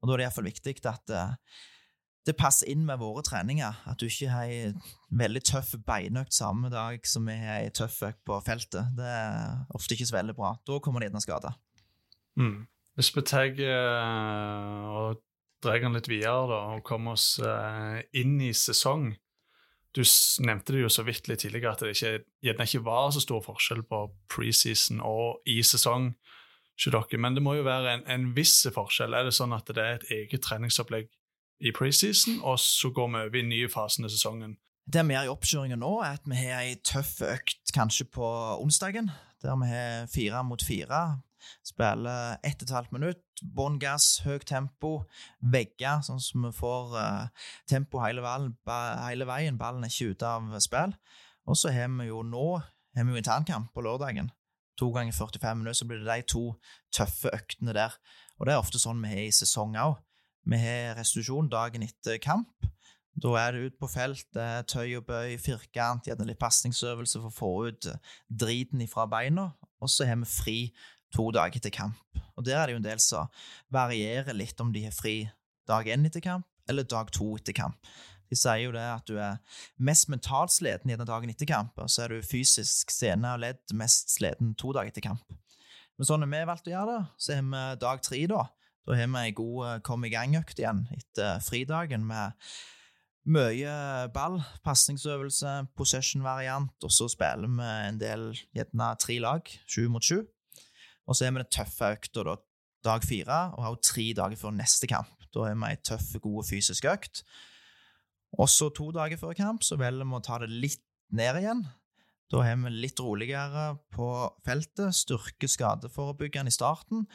Og 0.00 0.08
da 0.08 0.14
er 0.14 0.22
det 0.22 0.24
iallfall 0.26 0.48
viktig 0.48 0.74
at 0.88 1.12
eh, 1.12 1.34
det 2.26 2.36
passer 2.38 2.70
inn 2.70 2.84
med 2.86 3.00
våre 3.02 3.22
treninger. 3.26 3.82
At 3.90 3.98
du 4.00 4.06
ikke 4.06 4.30
har 4.30 4.50
ei 4.50 4.70
veldig 5.18 5.42
tøff 5.48 5.74
beinøkt 5.86 6.36
samme 6.36 6.70
dag 6.72 7.02
som 7.08 7.26
vi 7.26 7.34
har 7.40 7.64
ei 7.64 7.72
tøff 7.74 7.98
økt 8.06 8.22
på 8.28 8.38
feltet. 8.46 8.92
Det 8.98 9.08
er 9.08 9.64
ofte 9.74 9.96
ikke 9.96 10.08
så 10.10 10.18
veldig 10.20 10.36
bra. 10.38 10.54
Da 10.66 10.78
kommer 10.82 11.02
det 11.02 11.10
gjerne 11.10 11.24
skader. 11.24 11.58
Mm. 12.38 12.62
Hvis 12.96 13.10
vi 13.16 13.24
tar 13.26 13.58
eh, 13.64 14.86
og 14.92 15.22
drar 15.62 15.82
den 15.82 15.96
litt 15.96 16.10
videre 16.10 16.46
da, 16.50 16.60
og 16.76 16.86
kommer 16.86 17.16
oss 17.16 17.34
eh, 17.42 18.02
inn 18.20 18.38
i 18.42 18.52
sesong 18.56 19.12
Du 19.92 20.00
nevnte 20.44 20.72
det 20.72 20.80
jo 20.80 20.88
så 20.88 21.04
vidt 21.04 21.28
litt 21.28 21.42
tidligere 21.44 21.74
at 21.74 21.82
det 21.84 21.92
ikke, 21.92 22.24
gjerne 22.40 22.66
ikke 22.68 22.84
var 22.86 23.10
så 23.12 23.20
stor 23.20 23.42
forskjell 23.44 23.82
på 23.84 24.06
preseason 24.32 25.02
og 25.04 25.42
i 25.44 25.60
sesong 25.62 26.14
men 27.20 27.34
det 27.36 27.42
må 27.44 27.52
jo 27.54 27.66
være 27.66 27.92
en, 27.92 28.00
en 28.10 28.22
viss 28.34 28.64
forskjell. 28.74 29.12
Er 29.14 29.28
det 29.28 29.34
sånn 29.36 29.52
at 29.54 29.68
det 29.68 29.82
er 29.82 29.98
et 30.00 30.06
eget 30.16 30.42
treningsopplegg 30.42 31.10
i 31.62 31.72
preseason, 31.74 32.40
og 32.42 32.58
så 32.60 32.90
går 32.94 33.08
vi 33.12 33.24
over 33.26 33.40
i 33.40 33.46
nye 33.46 33.68
fasen 33.70 34.06
av 34.06 34.12
sesongen? 34.12 34.56
Det 34.92 35.04
vi 35.06 35.14
gjør 35.14 35.28
i 35.28 35.32
oppkjøringen 35.32 35.78
nå, 35.82 35.92
er 36.02 36.16
at 36.18 36.24
vi 36.26 36.38
har 36.40 36.64
ei 36.64 36.74
tøff 36.82 37.20
økt 37.22 37.70
kanskje 37.74 38.08
på 38.10 38.26
onsdagen, 38.58 39.12
der 39.42 39.58
vi 39.60 39.68
har 39.70 40.08
fire 40.10 40.42
mot 40.46 40.62
fire. 40.62 41.02
Spiller 41.66 42.36
ett 42.46 42.62
og 42.62 42.68
et 42.68 42.74
halvt 42.74 42.92
minutt, 42.94 43.22
bånn 43.42 43.78
gass, 43.82 44.20
høyt 44.26 44.46
tempo, 44.46 44.92
vegger, 45.42 46.02
sånn 46.06 46.20
som 46.22 46.46
vi 46.46 46.52
får 46.54 46.92
uh, 46.98 47.48
tempo 47.70 48.02
hele, 48.02 48.22
val- 48.22 48.52
ba, 48.66 48.78
hele 49.08 49.26
veien. 49.26 49.58
Ballen 49.58 49.86
er 49.86 49.90
ikke 49.90 50.14
ute 50.14 50.28
av 50.28 50.52
spill. 50.62 50.94
Og 51.46 51.58
så 51.58 51.72
har 51.74 51.90
vi 51.98 52.06
jo 52.10 52.22
nå 52.26 52.46
har 52.62 53.06
vi 53.08 53.14
jo 53.14 53.18
internkamp 53.22 53.72
på 53.74 53.82
lørdagen. 53.82 54.30
To 54.78 54.90
ganger 54.94 55.14
45 55.14 55.58
minutter, 55.58 55.78
så 55.78 55.88
blir 55.88 56.02
det 56.02 56.10
de 56.10 56.26
to 56.30 56.44
tøffe 56.94 57.30
øktene 57.34 57.74
der. 57.76 57.94
Og 58.38 58.46
det 58.46 58.54
er 58.54 58.62
ofte 58.62 58.80
sånn 58.82 59.02
vi 59.02 59.10
har 59.10 59.26
i 59.26 59.34
sesong 59.34 59.74
òg. 59.78 59.98
Vi 60.42 60.58
har 60.58 60.96
restitusjon 60.98 61.50
dagen 61.50 61.84
etter 61.86 62.18
kamp. 62.22 62.66
Da 63.22 63.34
er 63.38 63.52
det 63.52 63.66
ut 63.66 63.74
på 63.78 63.88
felt, 63.92 64.26
tøy 64.32 64.96
og 64.98 65.04
bøy, 65.06 65.36
firkant, 65.38 66.08
gjerne 66.08 66.26
litt 66.26 66.40
pasningsøvelse 66.40 67.20
for 67.20 67.28
å 67.28 67.36
få 67.36 67.50
ut 67.68 67.88
driten 68.26 68.80
ifra 68.82 69.04
beina, 69.06 69.50
og 69.82 69.90
så 69.92 70.08
har 70.08 70.16
vi 70.22 70.30
fri 70.30 70.56
to 71.12 71.28
dager 71.34 71.60
etter 71.60 71.74
kamp. 71.74 72.00
Og 72.40 72.46
der 72.46 72.56
er 72.58 72.66
det 72.66 72.76
jo 72.76 72.80
en 72.80 72.88
del 72.88 73.02
som 73.04 73.28
varierer 73.72 74.32
litt 74.34 74.60
om 74.64 74.72
de 74.72 74.86
har 74.86 74.96
fri 74.96 75.28
dag 75.68 75.86
én 75.92 76.08
etter 76.08 76.24
kamp, 76.24 76.48
eller 76.70 76.88
dag 76.88 77.12
to 77.12 77.34
etter 77.36 77.54
kamp. 77.56 77.76
De 78.32 78.38
sier 78.38 78.64
jo 78.64 78.72
det 78.72 78.86
at 78.88 79.04
du 79.04 79.18
er 79.20 79.36
mest 79.76 80.08
mentalt 80.08 80.54
sliten 80.54 80.88
gjerne 80.88 81.04
dagen 81.04 81.30
etter 81.30 81.46
kamp, 81.46 81.76
og 81.76 81.92
så 81.92 82.06
er 82.06 82.16
du 82.16 82.24
fysisk 82.24 82.90
sene 82.90 83.34
og 83.36 83.42
ledd 83.44 83.76
mest 83.76 84.16
sliten 84.16 84.54
to 84.56 84.72
dager 84.72 84.88
etter 84.88 85.04
kamp. 85.04 85.36
Men 86.00 86.08
sånn 86.08 86.24
har 86.24 86.32
vi 86.32 86.40
valgt 86.48 86.70
å 86.70 86.72
gjøre 86.72 86.96
det, 86.96 87.02
så 87.20 87.36
har 87.36 87.44
vi 87.44 87.64
dag 87.84 88.00
tre 88.08 88.22
da. 88.32 88.46
Da 88.86 88.98
har 88.98 89.10
vi 89.10 89.24
ei 89.28 89.34
god 89.36 89.58
eh, 89.68 89.80
kom 89.86 90.04
i 90.04 90.12
gang-økt 90.12 90.58
igjen 90.58 90.86
etter 90.96 91.42
fridagen 91.44 92.06
med 92.08 92.34
mye 93.30 93.74
ball, 94.14 94.40
pasningsøvelse, 94.66 95.50
possession-variant, 95.78 96.74
og 96.82 96.90
så 96.90 97.06
spiller 97.10 97.46
vi 97.46 97.68
en 97.88 98.00
del, 98.00 98.32
gjerne 98.56 98.88
tre 98.98 99.18
lag, 99.22 99.52
sju 99.70 99.86
mot 99.92 100.02
sju. 100.02 100.24
Og 101.06 101.14
så 101.14 101.26
har 101.26 101.36
vi 101.36 101.42
den 101.44 101.52
tøffe 101.54 101.92
økta 101.94 102.24
da, 102.26 102.36
dag 102.82 103.06
fire, 103.06 103.38
og 103.54 103.66
har 103.66 103.78
tre 103.86 104.08
dager 104.18 104.40
før 104.40 104.56
neste 104.56 104.90
kamp. 104.90 105.14
Da 105.32 105.46
har 105.46 105.54
vi 105.54 105.70
ei 105.70 105.78
tøff, 105.86 106.16
god 106.24 106.48
fysisk 106.48 106.88
økt. 106.90 107.22
Og 108.40 108.50
så 108.50 108.72
to 108.74 108.90
dager 108.94 109.20
før 109.20 109.36
kamp 109.38 109.62
så 109.66 109.78
velger 109.78 110.08
vi 110.08 110.18
å 110.18 110.24
ta 110.24 110.40
det 110.42 110.50
litt 110.50 110.82
ned 111.14 111.38
igjen. 111.42 111.62
Da 112.32 112.42
har 112.46 112.58
vi 112.58 112.74
litt 112.74 113.00
roligere 113.00 113.76
på 113.92 114.08
feltet, 114.46 114.96
styrke 114.96 115.50
skadeforebyggende 115.50 116.50
i 116.50 116.54
starten. 116.54 117.06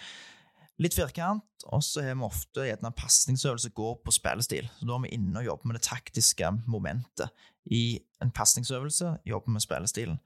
Litt 0.77 0.93
firkant, 0.93 1.63
og 1.73 1.81
så 1.81 2.03
har 2.05 2.13
vi 2.13 2.25
ofte 2.27 2.65
en 2.69 2.93
pasningsøvelse 2.93 3.71
går 3.73 3.95
på 4.05 4.13
spillestil. 4.13 4.67
Så 4.77 4.85
da 4.85 4.93
er 4.93 5.07
vi 5.07 5.15
inne 5.15 5.41
og 5.41 5.47
jobber 5.47 5.71
med 5.71 5.79
det 5.79 5.87
taktiske 5.87 6.51
momentet 6.69 7.33
i 7.73 7.97
en 8.21 8.29
pasningsøvelse, 8.33 9.15
jobber 9.25 9.55
med 9.55 9.65
spillestilen. 9.65 10.19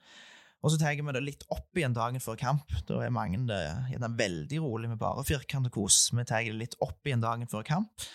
Og 0.61 0.73
så 0.73 0.77
tar 0.77 0.97
vi 0.99 1.13
det 1.15 1.23
litt 1.23 1.45
opp 1.49 1.77
igjen 1.77 1.95
dagen 1.95 2.21
før 2.21 2.35
kamp. 2.37 2.75
Da 2.85 2.99
er 3.01 3.13
mange 3.13 3.39
det 3.49 3.61
gjerne 3.93 4.11
veldig 4.19 4.59
rolig 4.61 4.91
med 4.91 4.99
bare 5.01 5.23
firkant 5.25 5.71
og 5.71 5.79
kos. 5.79 6.03
Vi 6.13 6.25
tar 6.27 6.43
det 6.45 6.57
litt 6.59 6.75
opp 6.83 7.07
igjen 7.07 7.23
dagen 7.23 7.49
før 7.49 7.65
kamp. 7.65 8.05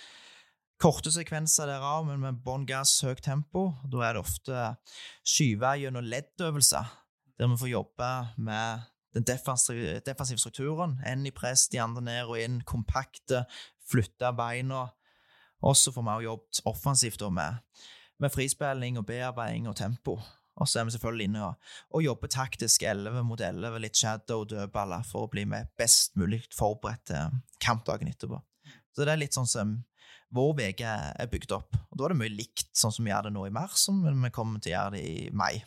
Korte 0.77 1.11
sekvenser 1.11 1.71
derav, 1.71 2.05
men 2.05 2.21
med 2.21 2.43
bånn 2.45 2.67
gass, 2.69 2.99
høyt 3.03 3.25
tempo. 3.25 3.71
Da 3.89 4.05
er 4.05 4.15
det 4.15 4.23
ofte 4.27 4.67
skyve 5.25 5.73
gjennom 5.81 6.05
leddøvelser, 6.05 6.93
der 7.41 7.51
vi 7.51 7.59
får 7.65 7.73
jobbe 7.73 8.11
med 8.45 8.85
den 9.17 9.25
defensive, 9.25 10.39
strukturen. 10.39 10.99
Én 11.07 11.27
i 11.27 11.33
press, 11.35 11.67
de 11.73 11.81
andre 11.81 12.05
ned 12.05 12.31
og 12.31 12.41
inn, 12.41 12.61
kompakte, 12.69 13.45
flytte 13.89 14.33
beina. 14.37 14.87
Og 15.65 15.77
så 15.77 15.93
får 15.93 16.05
vi 16.05 16.13
også 16.13 16.27
jobbet 16.27 16.61
offensivt 16.69 17.23
med, 17.33 17.63
med 18.21 18.33
frispilling 18.33 18.99
og 19.01 19.07
bearbeiding 19.09 19.69
og 19.69 19.77
tempo. 19.77 20.19
Og 20.57 20.69
så 20.69 20.81
er 20.81 20.87
vi 20.89 20.95
selvfølgelig 20.95 21.29
inne 21.29 21.43
og, 21.45 21.73
og 21.93 22.05
jobber 22.05 22.33
taktisk 22.33 22.83
11 22.83 23.25
mot 23.29 23.41
11, 23.41 23.81
litt 23.85 23.97
shadow 23.97 24.45
og 24.45 24.51
dødballer, 24.53 25.05
for 25.05 25.27
å 25.27 25.33
bli 25.33 25.45
med 25.49 25.69
best 25.77 26.17
mulig 26.17 26.47
forberedt 26.57 27.11
til 27.11 27.37
kampdagen 27.61 28.09
etterpå. 28.09 28.41
Så 28.97 29.05
det 29.05 29.13
er 29.13 29.21
litt 29.21 29.37
sånn 29.37 29.49
som 29.49 29.77
vår 30.33 30.57
uke 30.71 30.89
er 30.89 31.29
bygd 31.31 31.53
opp. 31.57 31.77
Og 31.91 31.99
da 31.99 32.07
er 32.07 32.15
det 32.15 32.21
mye 32.23 32.33
likt 32.33 32.71
sånn 32.77 32.95
som 32.95 33.05
vi 33.05 33.13
gjør 33.13 33.29
det 33.29 33.35
nå 33.37 33.45
i 33.47 33.55
mars, 33.55 33.85
som 33.85 34.01
vi 34.05 34.33
kommer 34.33 34.61
til 34.61 34.73
å 34.73 34.77
gjøre 34.77 34.97
det 34.97 35.05
i 35.05 35.29
mai. 35.37 35.61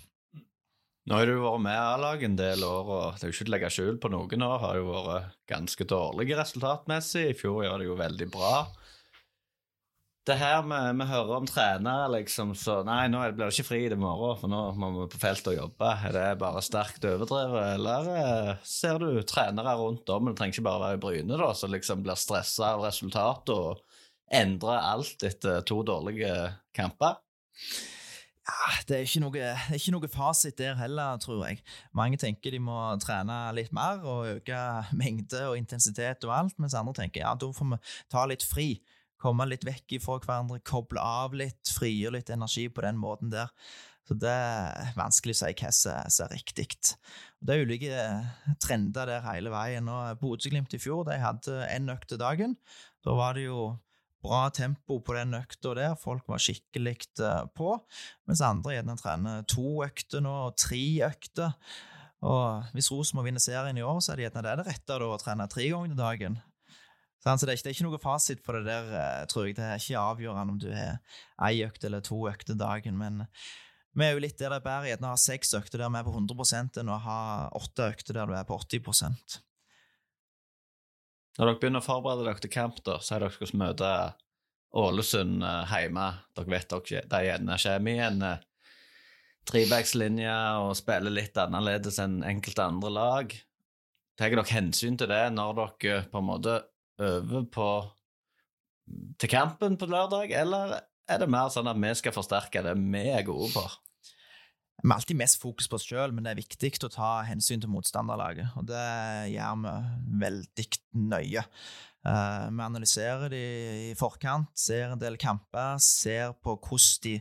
Nå 1.09 1.17
har 1.17 1.25
du 1.25 1.39
vært 1.41 1.61
med 1.65 1.73
A-laget 1.73 2.27
en 2.27 2.35
del 2.37 2.61
år, 2.61 2.89
og 2.93 3.15
det 3.17 3.25
er 3.25 3.31
jo 3.31 3.33
ikke 3.33 3.45
til 3.47 3.49
å 3.49 3.53
legge 3.55 3.69
skjul 3.73 3.95
på 3.97 4.11
noen 4.13 4.43
år. 4.45 4.59
Har 4.61 4.75
jo 4.77 4.91
vært 4.91 5.39
ganske 5.49 5.87
dårlige 5.89 6.37
resultatmessig. 6.37 7.23
I 7.31 7.37
fjor 7.39 7.63
gjør 7.65 7.81
det 7.81 7.87
jo 7.87 7.95
veldig 7.97 8.27
bra. 8.35 8.51
Det 10.29 10.37
her 10.37 10.61
med 10.69 11.01
vi 11.01 11.09
hører 11.09 11.33
om 11.39 11.49
trenere 11.49 12.11
liksom 12.19 12.53
så 12.53 12.83
Nei, 12.85 13.07
nå 13.09 13.23
blir 13.23 13.47
det 13.47 13.55
ikke 13.55 13.71
fri 13.71 13.81
i 13.87 13.97
morgen, 13.97 14.37
for 14.37 14.53
nå 14.53 14.61
må 14.77 14.91
vi 14.99 15.09
på 15.09 15.23
feltet 15.25 15.55
og 15.55 15.59
jobbe. 15.63 15.97
Er 16.05 16.13
det 16.13 16.27
bare 16.45 16.61
sterkt 16.61 17.09
overdrevet, 17.09 17.73
eller 17.79 18.13
eh, 18.13 18.55
ser 18.61 19.01
du 19.01 19.23
trenere 19.25 19.79
rundt 19.81 20.13
om, 20.13 20.29
det 20.29 20.37
trenger 20.37 20.59
ikke 20.59 20.69
bare 20.69 20.83
være 20.91 20.99
i 20.99 21.05
Bryne, 21.07 21.39
da, 21.41 21.53
som 21.57 21.73
liksom 21.73 22.05
blir 22.05 22.21
stressa 22.21 22.75
av 22.75 22.85
resultatet 22.85 23.55
og 23.57 23.81
endrer 24.29 24.91
alt 24.93 25.25
etter 25.25 25.65
to 25.65 25.81
dårlige 25.89 26.35
kamper? 26.77 27.17
Ja, 28.49 28.69
det 28.89 28.97
er, 28.97 29.09
noe, 29.21 29.33
det 29.35 29.43
er 29.45 29.75
ikke 29.77 29.93
noe 29.93 30.09
fasit 30.09 30.57
der 30.57 30.77
heller, 30.79 31.19
tror 31.21 31.43
jeg. 31.45 31.59
Mange 31.97 32.17
tenker 32.17 32.55
de 32.55 32.61
må 32.63 32.77
trene 33.03 33.35
litt 33.53 33.73
mer 33.75 34.01
og 34.01 34.29
øke 34.37 34.61
mengde 34.97 35.43
og 35.51 35.57
intensitet 35.59 36.25
og 36.25 36.33
alt, 36.33 36.55
mens 36.61 36.77
andre 36.77 36.95
tenker 36.97 37.21
ja, 37.25 37.35
da 37.37 37.51
får 37.53 37.69
vi 37.75 37.79
ta 38.09 38.25
litt 38.29 38.45
fri. 38.47 38.71
Komme 39.19 39.45
litt 39.49 39.67
vekk 39.67 39.97
fra 40.01 40.17
hverandre, 40.23 40.61
koble 40.65 41.03
av 41.03 41.35
litt, 41.37 41.73
frigjøre 41.75 42.17
litt 42.17 42.31
energi 42.33 42.69
på 42.71 42.85
den 42.85 42.97
måten 42.97 43.33
der. 43.33 43.51
Så 44.07 44.15
det 44.17 44.31
er 44.31 44.95
vanskelig 44.97 45.35
å 45.35 45.39
si 45.43 45.51
hva 45.59 45.69
som 45.75 46.23
er 46.25 46.31
riktig. 46.33 46.71
Det 47.45 47.53
er 47.53 47.67
ulike 47.67 48.05
trender 48.63 49.11
der 49.11 49.27
hele 49.27 49.51
veien. 49.53 49.91
Og 49.91 50.23
Bodø-Glimt 50.23 50.73
i 50.73 50.79
fjor 50.81 51.03
de 51.05 51.19
hadde 51.21 51.59
én 51.67 51.91
økt 51.93 52.15
dagen. 52.17 52.55
Da 53.05 53.13
var 53.19 53.37
det 53.37 53.45
jo 53.45 53.75
bra 54.23 54.49
tempo 54.53 54.99
på 55.05 55.15
den 55.15 55.37
økta 55.37 55.73
der, 55.77 55.95
folk 55.99 56.27
var 56.29 56.41
skikkelig 56.43 56.97
eh, 57.23 57.45
på. 57.55 57.77
Mens 58.29 58.43
andre 58.45 58.75
gjerne 58.75 58.97
trener 58.99 59.47
to 59.49 59.79
økter 59.85 60.23
nå, 60.25 60.35
og 60.49 60.59
tre 60.59 60.81
økter. 61.07 61.55
Og 62.25 62.75
hvis 62.75 62.91
Rosenborg 62.91 63.29
vinner 63.29 63.43
serien 63.43 63.79
i 63.79 63.85
år, 63.85 64.01
så 64.03 64.13
er 64.13 64.19
det 64.19 64.27
gjerne 64.27 64.45
det 64.45 64.57
det 64.59 64.67
rette 64.73 64.99
å 65.05 65.17
trene 65.21 65.47
tre 65.51 65.69
ganger 65.71 65.93
til 65.93 66.01
dagen. 66.01 66.37
Sant? 67.23 67.39
Så 67.39 67.47
det 67.47 67.53
er, 67.53 67.59
ikke, 67.59 67.67
det 67.67 67.71
er 67.71 67.77
ikke 67.77 67.87
noe 67.87 68.03
fasit 68.03 68.43
på 68.43 68.55
det 68.57 68.65
der, 68.67 68.91
eh, 68.99 69.23
tror 69.31 69.47
jeg. 69.47 69.57
Det 69.57 69.65
er 69.65 69.81
ikke 69.81 70.03
avgjørende 70.03 70.55
om 70.55 70.61
du 70.61 70.69
har 70.75 70.99
ei 71.49 71.63
økt 71.67 71.87
eller 71.87 72.03
to 72.03 72.21
økter 72.31 72.59
dagen, 72.59 72.99
men 72.99 73.25
vi 73.97 74.05
er 74.05 74.13
jo 74.13 74.23
litt 74.23 74.39
der 74.39 74.53
det 74.53 74.69
er 74.69 74.91
gjerne 74.91 75.09
å 75.09 75.15
ha 75.15 75.19
seks 75.19 75.55
økter 75.57 75.81
der 75.81 75.91
vi 75.91 75.99
er 75.99 76.07
på 76.07 76.13
100 76.13 76.79
enn 76.79 76.91
å 76.93 76.99
ha 77.03 77.21
åtte 77.57 77.87
økter 77.89 78.19
der 78.19 78.29
du 78.29 78.35
er 78.37 78.45
på 78.47 78.59
80 78.59 79.39
Når 81.39 81.47
dere 81.47 81.59
begynner 81.61 81.79
å 81.79 81.85
forberede 81.85 82.25
dere 82.27 82.41
til 82.43 82.51
kamp, 82.51 82.81
da, 82.83 82.97
er 82.99 83.23
dere 83.23 83.31
skal 83.31 83.59
møte 83.61 83.89
Ålesund 84.75 85.45
eh, 85.47 85.71
hjemme. 85.71 86.07
Dere 86.35 86.51
vet 86.51 86.73
dere 86.73 87.03
de 87.13 87.21
gjerne 87.25 87.59
kommer 87.63 87.93
i 87.93 88.01
en 88.03 88.25
eh, 88.27 88.41
trebackslinje 89.47 90.33
og 90.65 90.73
spiller 90.77 91.15
litt 91.15 91.39
annerledes 91.39 92.01
enn 92.03 92.19
enkelte 92.27 92.65
andre 92.67 92.91
lag. 92.91 93.37
Tar 94.19 94.35
dere 94.35 94.43
hensyn 94.51 94.99
til 94.99 95.07
det 95.09 95.23
når 95.31 95.55
dere 95.55 96.03
på 96.11 96.19
en 96.19 96.27
måte 96.27 96.59
øver 96.99 97.47
på 97.47 97.69
til 99.21 99.29
kampen 99.31 99.77
på 99.79 99.87
lørdag, 99.87 100.33
eller 100.35 100.79
er 101.07 101.21
det 101.21 101.29
mer 101.31 101.51
sånn 101.53 101.69
at 101.69 101.77
vi 101.79 101.91
skal 101.95 102.13
forsterke 102.15 102.65
det 102.65 102.73
vi 102.75 103.05
er 103.13 103.23
gode 103.23 103.51
på? 103.53 103.63
Vi 104.81 104.87
har 104.87 104.95
alltid 104.95 105.17
mest 105.19 105.41
fokus 105.41 105.67
på 105.67 105.75
oss 105.75 105.85
sjøl, 105.89 106.13
men 106.15 106.23
det 106.23 106.31
er 106.31 106.39
viktig 106.39 106.71
å 106.87 106.91
ta 106.93 107.09
hensyn 107.27 107.59
til 107.59 107.71
motstanderlaget. 107.71 108.53
Og 108.59 108.67
det 108.69 108.85
gjør 109.33 109.57
vi 109.65 109.73
veldig 110.21 110.65
nøye. 111.09 111.43
Uh, 112.07 112.47
vi 112.47 112.63
analyserer 112.63 113.33
de 113.33 113.41
i 113.89 113.95
forkant, 113.99 114.47
ser 114.55 114.93
en 114.93 115.01
del 115.01 115.17
kamper, 115.19 115.81
ser 115.83 116.31
på 116.39 116.55
hvordan 116.55 117.03
de 117.03 117.17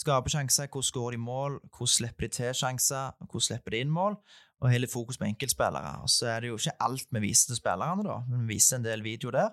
skaper 0.00 0.32
sjanser, 0.32 0.70
hvordan 0.72 0.94
går 0.96 1.12
de 1.12 1.20
mål, 1.20 1.58
hvordan 1.68 1.94
slipper 1.98 2.26
de 2.26 2.32
til 2.38 2.56
sjanser, 2.56 3.12
hvordan 3.26 3.46
slipper 3.50 3.76
de 3.76 3.84
inn 3.84 3.92
mål, 3.92 4.16
og 4.62 4.72
hele 4.72 4.88
fokus 4.88 5.20
på 5.20 5.28
enkeltspillere. 5.28 5.98
Og 6.00 6.08
så 6.08 6.32
er 6.32 6.40
det 6.40 6.52
jo 6.52 6.56
ikke 6.56 6.78
alt 6.80 7.12
vi 7.12 7.26
viser 7.26 7.52
til 7.52 7.60
spillerne, 7.60 8.06
da, 8.08 8.22
men 8.30 8.46
vi 8.46 8.54
viser 8.56 8.80
en 8.80 8.88
del 8.88 9.04
video 9.04 9.34
der. 9.34 9.52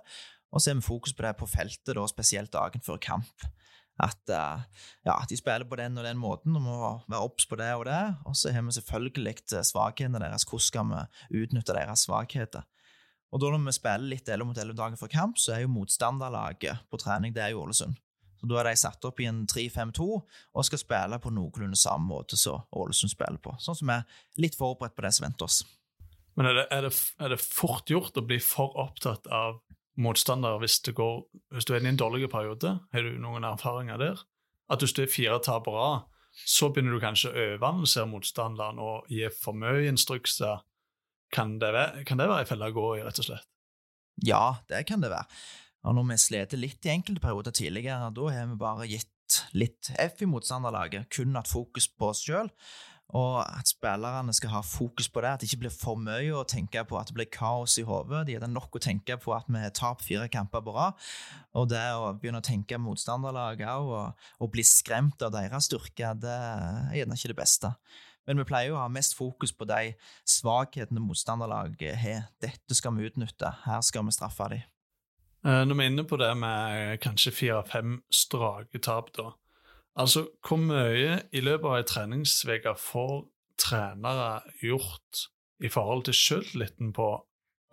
Og 0.56 0.62
så 0.62 0.72
har 0.72 0.80
vi 0.80 0.88
fokus 0.88 1.12
på 1.14 1.28
det 1.28 1.36
på 1.38 1.50
feltet, 1.50 1.98
da, 1.98 2.08
spesielt 2.08 2.56
dagen 2.56 2.86
før 2.86 3.04
kamp 3.04 3.50
at 4.00 4.32
uh, 4.32 4.66
ja, 5.06 5.16
de 5.30 5.38
spiller 5.38 5.68
på 5.68 5.78
den 5.80 5.98
og 6.00 6.06
den 6.08 6.20
måten, 6.20 6.56
og 6.56 6.64
må 6.64 6.76
være 7.12 7.24
obs 7.26 7.48
på 7.50 7.60
det 7.60 7.70
og 7.76 7.86
det. 7.90 8.02
Og 8.30 8.38
så 8.40 8.54
har 8.56 8.64
vi 8.64 8.76
selvfølgelig 8.78 9.36
eh, 9.38 9.64
svakhetene 9.68 10.22
deres. 10.24 10.48
Hvordan 10.48 10.68
skal 10.68 10.92
vi 10.92 11.44
utnytte 11.44 11.76
deres 11.76 12.06
svakheter? 12.08 12.68
Og 13.30 13.42
da 13.42 13.50
når 13.54 13.66
vi 13.68 13.76
spiller 13.78 14.12
litt 14.16 14.30
11 14.30 14.48
mot 14.50 14.58
11 14.58 14.78
dager 14.78 15.00
før 15.00 15.12
kamp, 15.14 15.38
så 15.38 15.54
er 15.54 15.66
jo 15.66 15.74
motstanderlaget 15.74 16.86
på 16.90 17.00
trening 17.02 17.36
det 17.36 17.44
er 17.44 17.54
jo 17.54 17.66
Ålesund. 17.66 17.98
Så 18.40 18.48
Da 18.48 18.62
er 18.62 18.70
de 18.70 18.80
satt 18.80 19.04
opp 19.06 19.20
i 19.20 19.28
en 19.28 19.44
3-5-2 19.52 20.06
og 20.08 20.66
skal 20.66 20.80
spille 20.80 21.20
på 21.20 21.32
noenlunde 21.36 21.78
samme 21.78 22.08
måte 22.08 22.40
som 22.40 22.64
Ålesund 22.72 23.12
spiller 23.12 23.42
på. 23.44 23.54
Sånn 23.60 23.76
som 23.76 23.92
vi 23.92 23.98
er 23.98 24.42
litt 24.42 24.56
forberedt 24.58 24.96
på 24.96 25.04
det 25.06 25.12
som 25.16 25.28
venter 25.28 25.50
oss. 25.50 25.60
Men 26.40 26.48
er 26.48 26.56
det, 26.56 26.68
er, 26.72 26.88
det, 26.88 26.94
er 27.20 27.34
det, 27.34 27.42
fort 27.44 27.92
gjort 27.92 28.18
å 28.18 28.24
bli 28.24 28.40
for 28.40 28.78
opptatt 28.80 29.28
av 29.28 29.60
motstander 30.02 30.60
hvis, 30.62 30.80
går, 30.96 31.20
hvis 31.54 31.68
du 31.68 31.74
er 31.74 31.82
inne 31.82 31.92
i 31.92 31.96
en 31.96 32.02
dårlig 32.02 32.30
periode? 32.32 32.78
Har 32.94 33.06
du 33.06 33.20
noen 33.22 33.48
erfaringer 33.48 34.00
der? 34.02 34.24
At 34.70 34.84
hvis 34.84 34.96
du 34.96 35.04
er 35.04 35.12
fire 35.12 35.40
tap 35.44 35.66
på 35.66 35.76
rad, 35.76 36.08
så 36.46 36.70
begynner 36.72 36.96
du 36.96 37.04
kanskje 37.04 37.32
å 37.32 37.46
overanalysere 37.56 38.10
motstanderen 38.10 38.80
og 38.84 39.10
gi 39.12 39.26
for 39.34 39.58
mye 39.58 39.88
instrukser. 39.90 40.62
Kan 41.34 41.58
det 41.62 41.72
være, 41.76 42.04
kan 42.10 42.22
det 42.22 42.30
være 42.30 42.46
en 42.46 42.50
felle 42.50 42.70
å 42.70 42.76
gå 42.76 42.86
i, 42.98 43.06
rett 43.06 43.22
og 43.22 43.28
slett? 43.28 43.50
Ja, 44.26 44.60
det 44.70 44.86
kan 44.90 45.04
det 45.04 45.12
være. 45.14 45.28
Og 45.88 45.96
når 45.96 46.10
vi 46.10 46.20
sliter 46.20 46.60
litt 46.60 46.86
i 46.86 46.94
enkelte 46.94 47.24
perioder 47.24 47.56
tidligere, 47.56 48.12
da 48.16 48.32
har 48.34 48.50
vi 48.50 48.60
bare 48.60 48.88
gitt 48.90 49.42
litt 49.54 49.92
F 50.02 50.24
i 50.26 50.28
motstanderlaget, 50.30 51.10
kun 51.14 51.38
hatt 51.38 51.50
fokus 51.50 51.88
på 51.92 52.10
oss 52.10 52.24
sjøl 52.26 52.50
og 53.18 53.40
at 53.42 53.70
spillerne 53.70 54.34
skal 54.38 54.52
ha 54.54 54.60
fokus 54.66 55.08
på 55.10 55.24
det, 55.24 55.30
at 55.32 55.42
det 55.42 55.50
ikke 55.50 55.64
blir 55.64 55.74
for 55.74 55.98
mye 55.98 56.34
å 56.38 56.46
tenke 56.48 56.84
på 56.86 56.98
at 57.00 57.10
det 57.10 57.16
blir 57.18 57.30
kaos 57.34 57.80
i 57.82 57.86
hodet. 57.88 58.28
De 58.28 58.36
har 58.38 58.46
nok 58.52 58.78
å 58.78 58.82
tenke 58.84 59.18
på 59.18 59.34
at 59.34 59.50
vi 59.50 59.64
taper 59.74 60.06
fire 60.06 60.28
kamper 60.30 60.62
på 60.66 60.76
rad. 60.76 61.08
Og 61.58 61.72
det 61.72 61.82
å 61.98 62.12
begynne 62.14 62.44
å 62.44 62.46
tenke 62.46 62.78
motstanderlag 62.78 63.64
òg, 63.66 63.90
og, 63.90 64.28
og, 64.38 64.52
bli 64.54 64.66
skremt 64.68 65.26
av 65.26 65.34
deres 65.34 65.66
styrke, 65.72 66.14
det 66.22 66.38
er 66.38 67.00
gjerne 67.00 67.18
ikke 67.18 67.34
det 67.34 67.40
beste. 67.42 67.74
Men 68.30 68.44
vi 68.44 68.50
pleier 68.52 68.76
å 68.76 68.84
ha 68.84 68.90
mest 68.94 69.18
fokus 69.18 69.56
på 69.58 69.66
de 69.66 69.96
svakhetene 70.30 71.02
motstanderlaget 71.02 71.98
har. 71.98 72.28
Dette 72.44 72.78
skal 72.78 72.94
vi 72.94 73.10
utnytte, 73.10 73.56
her 73.66 73.82
skal 73.86 74.06
vi 74.06 74.14
straffe 74.14 74.52
dem. 74.54 74.68
Eh, 75.48 75.64
når 75.66 75.76
vi 75.80 75.86
er 75.86 75.94
inne 75.96 76.06
på 76.06 76.20
det 76.20 76.30
med 76.38 77.00
kanskje 77.02 77.34
fire-fem 77.34 78.02
strake 78.14 78.86
tap, 78.86 79.10
da. 79.18 79.32
Altså, 80.00 80.28
hvor 80.48 80.62
mye 80.64 81.18
i 81.36 81.42
løpet 81.44 81.68
av 81.68 81.76
ei 81.76 81.88
treningsuke 81.88 82.72
får 82.80 83.18
trenere 83.60 84.30
gjort 84.64 85.26
i 85.60 85.72
forhold 85.72 86.06
til 86.08 86.16
sjøltilliten 86.16 86.94
på 86.96 87.10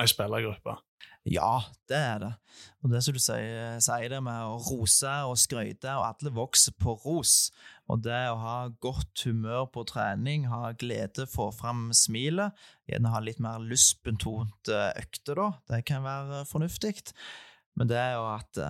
ei 0.02 0.08
spillergruppe? 0.10 0.74
Ja, 1.26 1.58
det 1.90 1.98
er 1.98 2.18
det. 2.22 2.32
Og 2.82 2.90
det 2.90 3.00
som 3.02 3.14
du 3.14 3.20
sier, 3.22 3.78
sier 3.82 4.10
det 4.10 4.18
med 4.22 4.46
å 4.46 4.58
rose 4.62 5.12
og 5.26 5.34
skryte, 5.38 5.90
og 5.98 6.06
alle 6.06 6.32
vokser 6.34 6.74
på 6.82 6.94
ros. 7.02 7.50
Og 7.90 8.02
det 8.02 8.20
å 8.30 8.38
ha 8.42 8.56
godt 8.82 9.24
humør 9.26 9.66
på 9.74 9.82
trening, 9.90 10.46
ha 10.50 10.70
glede, 10.78 11.26
få 11.30 11.48
fram 11.54 11.88
smilet, 11.94 12.54
gjerne 12.90 13.14
ha 13.14 13.22
litt 13.22 13.42
mer 13.42 13.62
lystbetont 13.62 14.70
økte, 14.70 15.34
da, 15.34 15.48
det 15.70 15.82
kan 15.90 16.06
være 16.06 16.42
fornuftig. 16.50 16.94
Men 17.78 17.90
det 17.90 17.98
er 18.02 18.16
jo 18.18 18.26
at 18.30 18.62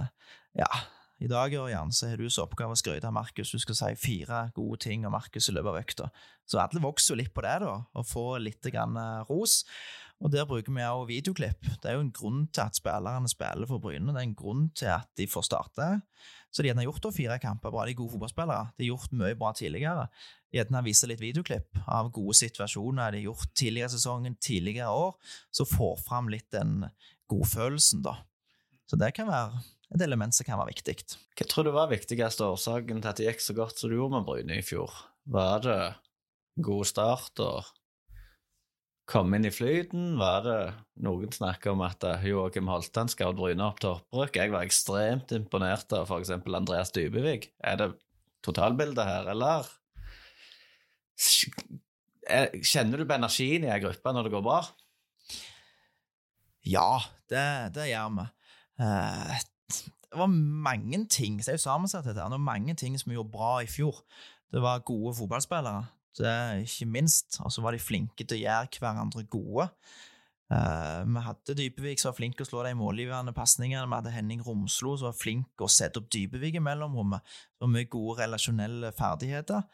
ja, 0.57 0.71
i 1.17 1.29
dag 1.31 1.55
Ørjan, 1.57 1.93
så 1.97 2.11
har 2.11 2.21
du 2.21 2.27
som 2.29 2.45
oppgave 2.45 2.75
å 2.75 2.79
skryte 2.79 3.09
av 3.09 3.15
Markus. 3.17 3.55
Du 3.55 3.61
skal 3.63 3.79
si 3.79 3.93
fire 4.01 4.43
gode 4.57 4.83
ting 4.85 5.07
om 5.09 5.15
Markus 5.17 5.49
i 5.49 5.55
løpet 5.57 5.71
av 5.73 5.79
økta. 5.81 6.09
Så 6.45 6.61
alle 6.61 6.83
vokser 6.85 7.15
jo 7.15 7.21
litt 7.23 7.33
på 7.33 7.45
det, 7.47 7.55
da, 7.65 7.77
og 7.97 8.09
får 8.11 8.43
litt 8.45 8.69
grann 8.73 8.99
eh, 9.01 9.23
ros. 9.31 9.63
Og 10.21 10.33
Der 10.33 10.49
bruker 10.49 10.73
vi 10.73 10.85
òg 10.85 11.07
videoklipp. 11.11 11.69
Det 11.81 11.91
er 11.91 11.97
jo 11.97 12.05
en 12.05 12.13
grunn 12.13 12.47
til 12.49 12.65
at 12.65 12.77
spillerne 12.77 13.29
spiller 13.29 13.69
for 13.69 13.81
Bryne. 13.81 14.13
Det 14.13 14.21
er 14.21 14.29
en 14.29 14.37
grunn 14.37 14.69
til 14.77 14.93
at 14.93 15.09
de 15.17 15.27
får 15.29 15.45
starte. 15.49 15.89
Så 16.53 16.65
de 16.65 16.73
har 16.73 16.87
gjort 16.87 17.05
da 17.05 17.13
fire 17.13 17.37
kamper 17.41 17.73
bra. 17.73 17.85
De 17.85 17.93
er 17.93 17.99
gode 17.99 18.15
fotballspillere. 18.15 18.73
De 18.77 18.85
har 18.87 18.95
gjort 18.95 19.17
mye 19.17 19.37
bra 19.37 19.53
tidligere. 19.57 20.07
Har 20.57 20.87
vist 20.87 21.05
litt 21.05 21.21
videoklipp 21.21 21.83
av 21.85 22.09
gode 22.17 22.37
situasjoner 22.39 23.13
de 23.13 23.21
har 23.21 23.29
gjort 23.29 23.53
tidligere 23.53 23.91
i 23.91 23.93
sesongen, 23.93 24.39
tidligere 24.41 24.89
år, 24.89 25.35
så 25.53 25.67
får 25.69 25.99
fram 26.07 26.31
litt 26.33 26.49
den 26.55 26.87
godfølelsen, 27.29 28.01
da. 28.07 28.15
Så 28.89 28.97
det 28.97 29.11
kan 29.19 29.29
være 29.29 29.61
et 29.95 30.03
element 30.03 30.35
som 30.35 30.47
kan 30.47 30.59
være 30.59 30.75
viktig. 30.75 30.97
Hva 31.39 31.47
tror 31.47 31.67
du 31.67 31.73
var 31.75 31.91
viktigste 31.93 32.49
årsaken 32.51 33.01
til 33.03 33.11
at 33.11 33.21
det 33.21 33.29
gikk 33.29 33.45
så 33.45 33.57
godt 33.57 33.79
som 33.79 33.93
det 33.93 33.99
gjorde 34.01 34.19
med 34.19 34.29
Bryne 34.29 34.59
i 34.59 34.65
fjor? 34.67 34.95
Var 35.31 35.63
det 35.67 35.81
god 36.67 36.89
start 36.89 37.43
og 37.45 37.71
komme 39.07 39.39
inn 39.39 39.47
i 39.47 39.55
flyten? 39.55 40.17
Var 40.19 40.43
det 40.47 40.59
noen 41.07 41.33
snakker 41.35 41.75
om 41.75 41.85
at 41.87 42.03
eh, 42.07 42.27
Joakim 42.33 42.71
Holtan 42.71 43.11
skal 43.13 43.37
Bryne 43.39 43.63
opp 43.69 43.81
til 43.83 43.95
opprykk? 43.95 44.41
Jeg 44.43 44.55
var 44.55 44.67
ekstremt 44.67 45.35
imponert 45.37 45.95
av 45.95 46.11
f.eks. 46.11 46.35
Andreas 46.35 46.95
Dybevig. 46.97 47.53
Er 47.63 47.81
det 47.83 47.91
totalbildet 48.47 49.07
her, 49.07 49.35
eller 49.35 49.71
Kjenner 51.17 53.01
du 53.01 53.07
på 53.09 53.17
energien 53.17 53.65
i 53.65 53.71
ei 53.73 53.79
gruppe 53.81 54.13
når 54.13 54.27
det 54.27 54.33
går 54.35 54.43
bra? 54.45 54.59
Ja, 56.67 56.99
det, 57.31 57.45
det 57.77 57.87
gjør 57.93 58.11
vi. 58.19 58.27
Det 60.07 60.21
var 60.21 60.31
mange 60.31 61.03
ting 61.11 61.41
så 61.43 61.53
er 61.53 61.59
jo 61.59 61.65
sammensatt 61.67 62.07
dette, 62.07 62.25
det 62.31 62.41
mange 62.41 62.75
ting 62.79 62.97
som 62.99 63.11
vi 63.11 63.17
gjorde 63.19 63.35
bra 63.35 63.53
i 63.65 63.71
fjor. 63.71 64.03
Det 64.53 64.63
var 64.63 64.85
gode 64.87 65.17
fotballspillere, 65.19 65.87
det 66.19 66.35
ikke 66.65 66.91
minst. 66.91 67.41
Og 67.45 67.53
så 67.53 67.65
var 67.65 67.75
de 67.75 67.83
flinke 67.83 68.25
til 68.25 68.39
å 68.39 68.45
gjøre 68.45 68.81
hverandre 68.81 69.27
gode. 69.31 69.69
Uh, 70.47 71.03
vi 71.03 71.23
hadde 71.27 71.57
Dybevik 71.59 71.99
som 71.99 72.13
var 72.13 72.19
flink 72.21 72.37
til 72.39 72.47
å 72.47 72.49
slå 72.49 72.63
de 72.63 72.77
målgivende 72.79 73.35
pasningene. 73.35 73.89
Vi 73.89 73.99
hadde 73.99 74.15
Henning 74.15 74.45
Romslo 74.47 74.95
som 74.95 75.11
var 75.11 75.19
flink 75.19 75.49
til 75.57 75.67
å 75.67 75.73
sette 75.73 75.99
opp 75.99 76.11
Dybevik 76.15 76.61
i 76.61 76.63
mellomrommet. 76.63 77.37
Og 77.61 77.73
mye 77.73 77.89
gode 77.91 78.21
relasjonelle 78.23 78.93
ferdigheter. 78.97 79.67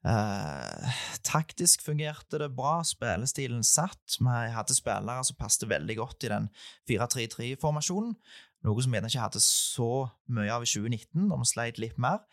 Uh, 0.00 0.90
taktisk 1.28 1.84
fungerte 1.84 2.40
det 2.40 2.48
bra, 2.56 2.80
spillestilen 2.86 3.62
satt. 3.66 4.16
Vi 4.18 4.36
hadde 4.56 4.74
spillere 4.74 5.22
som 5.28 5.38
passet 5.38 5.68
veldig 5.70 5.98
godt 6.00 6.26
i 6.26 6.32
den 6.32 6.48
4-3-3-formasjonen. 6.90 8.16
Noe 8.66 8.84
som 8.84 8.92
vi 8.92 9.00
ikke 9.00 9.24
hadde 9.24 9.40
så 9.42 9.90
mye 10.28 10.52
av 10.52 10.64
i 10.64 10.68
2019, 10.68 11.28
da 11.30 11.38
vi 11.40 11.48
sleit 11.48 11.80
litt 11.80 11.98
mer. 12.00 12.24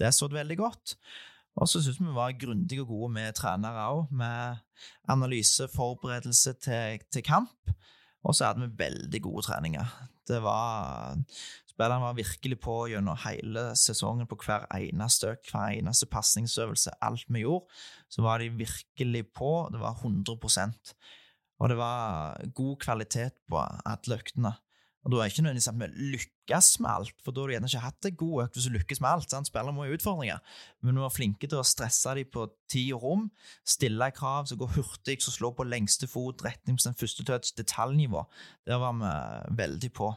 Det 0.00 0.10
så 0.14 0.28
det 0.28 0.40
veldig 0.40 0.58
godt. 0.58 0.96
Og 1.60 1.70
så 1.70 1.82
syns 1.82 2.00
vi 2.00 2.08
vi 2.08 2.16
var 2.16 2.34
grundige 2.38 2.82
og 2.82 2.90
gode 2.90 3.12
med 3.14 3.36
trenere 3.38 3.84
òg, 3.92 4.08
med 4.10 4.62
analyse, 5.12 5.68
forberedelse 5.70 6.56
til, 6.64 7.04
til 7.12 7.26
kamp. 7.26 7.74
Og 8.24 8.34
så 8.34 8.48
hadde 8.48 8.64
vi 8.64 8.78
veldig 8.80 9.20
gode 9.22 9.44
treninger. 9.46 9.92
Det 10.26 10.40
var 10.42 11.14
Spillerne 11.74 12.06
var 12.06 12.14
virkelig 12.14 12.60
på 12.62 12.74
gjennom 12.86 13.18
hele 13.24 13.64
sesongen 13.74 14.28
på 14.30 14.36
hver 14.44 14.68
eneste 14.76 15.32
økt, 15.32 15.48
hver 15.50 15.72
eneste 15.74 16.06
pasningsøvelse. 16.06 16.92
Alt 17.02 17.26
vi 17.26 17.42
gjorde, 17.42 17.66
så 18.06 18.22
var 18.22 18.38
de 18.38 18.52
virkelig 18.54 19.24
på. 19.34 19.50
Det 19.74 19.80
var 19.82 19.98
100% 19.98 20.94
Og 21.58 21.68
det 21.68 21.76
var 21.76 22.38
god 22.54 22.76
kvalitet 22.76 23.34
på 23.50 23.58
alle 23.58 24.14
øktene. 24.14 24.54
Og 25.04 25.12
Da 25.12 25.18
er 25.20 25.28
ikke 25.28 25.42
nødvendigvis 25.44 25.68
at 25.68 25.80
vi 25.80 25.88
lykkes 26.14 26.68
med 26.80 26.90
alt, 26.90 27.18
for 27.20 27.32
da 27.32 27.42
har 27.42 27.50
du 27.50 27.52
gjerne 27.52 27.68
ikke 27.68 27.82
hatt 27.84 27.98
det 28.06 28.12
god 28.16 28.44
økt 28.44 28.56
hvis 28.56 28.68
du 28.68 28.72
lykkes 28.72 29.00
med 29.04 29.10
alt. 29.10 29.30
sant? 29.30 29.50
Spillere 29.50 29.74
må 29.76 29.84
ha 29.84 29.92
utfordringer, 29.92 30.38
men 30.80 30.96
vi 30.96 31.04
var 31.04 31.12
flinke 31.12 31.50
til 31.50 31.60
å 31.60 31.66
stresse 31.66 32.14
dem 32.16 32.30
på 32.32 32.46
tid 32.72 32.94
og 32.96 33.04
rom, 33.04 33.26
stille 33.68 34.08
krav 34.16 34.48
som 34.48 34.62
går 34.62 34.72
hurtig, 34.78 35.18
som 35.20 35.36
slår 35.36 35.52
på 35.58 35.68
lengste 35.68 36.08
fot, 36.08 36.40
retning 36.46 36.80
på 36.80 36.86
den 36.88 36.96
første 36.96 37.26
touch, 37.28 37.52
detaljnivå. 37.58 38.24
Der 38.64 38.80
var 38.80 38.96
vi 38.96 39.12
veldig 39.60 39.92
på. 39.92 40.14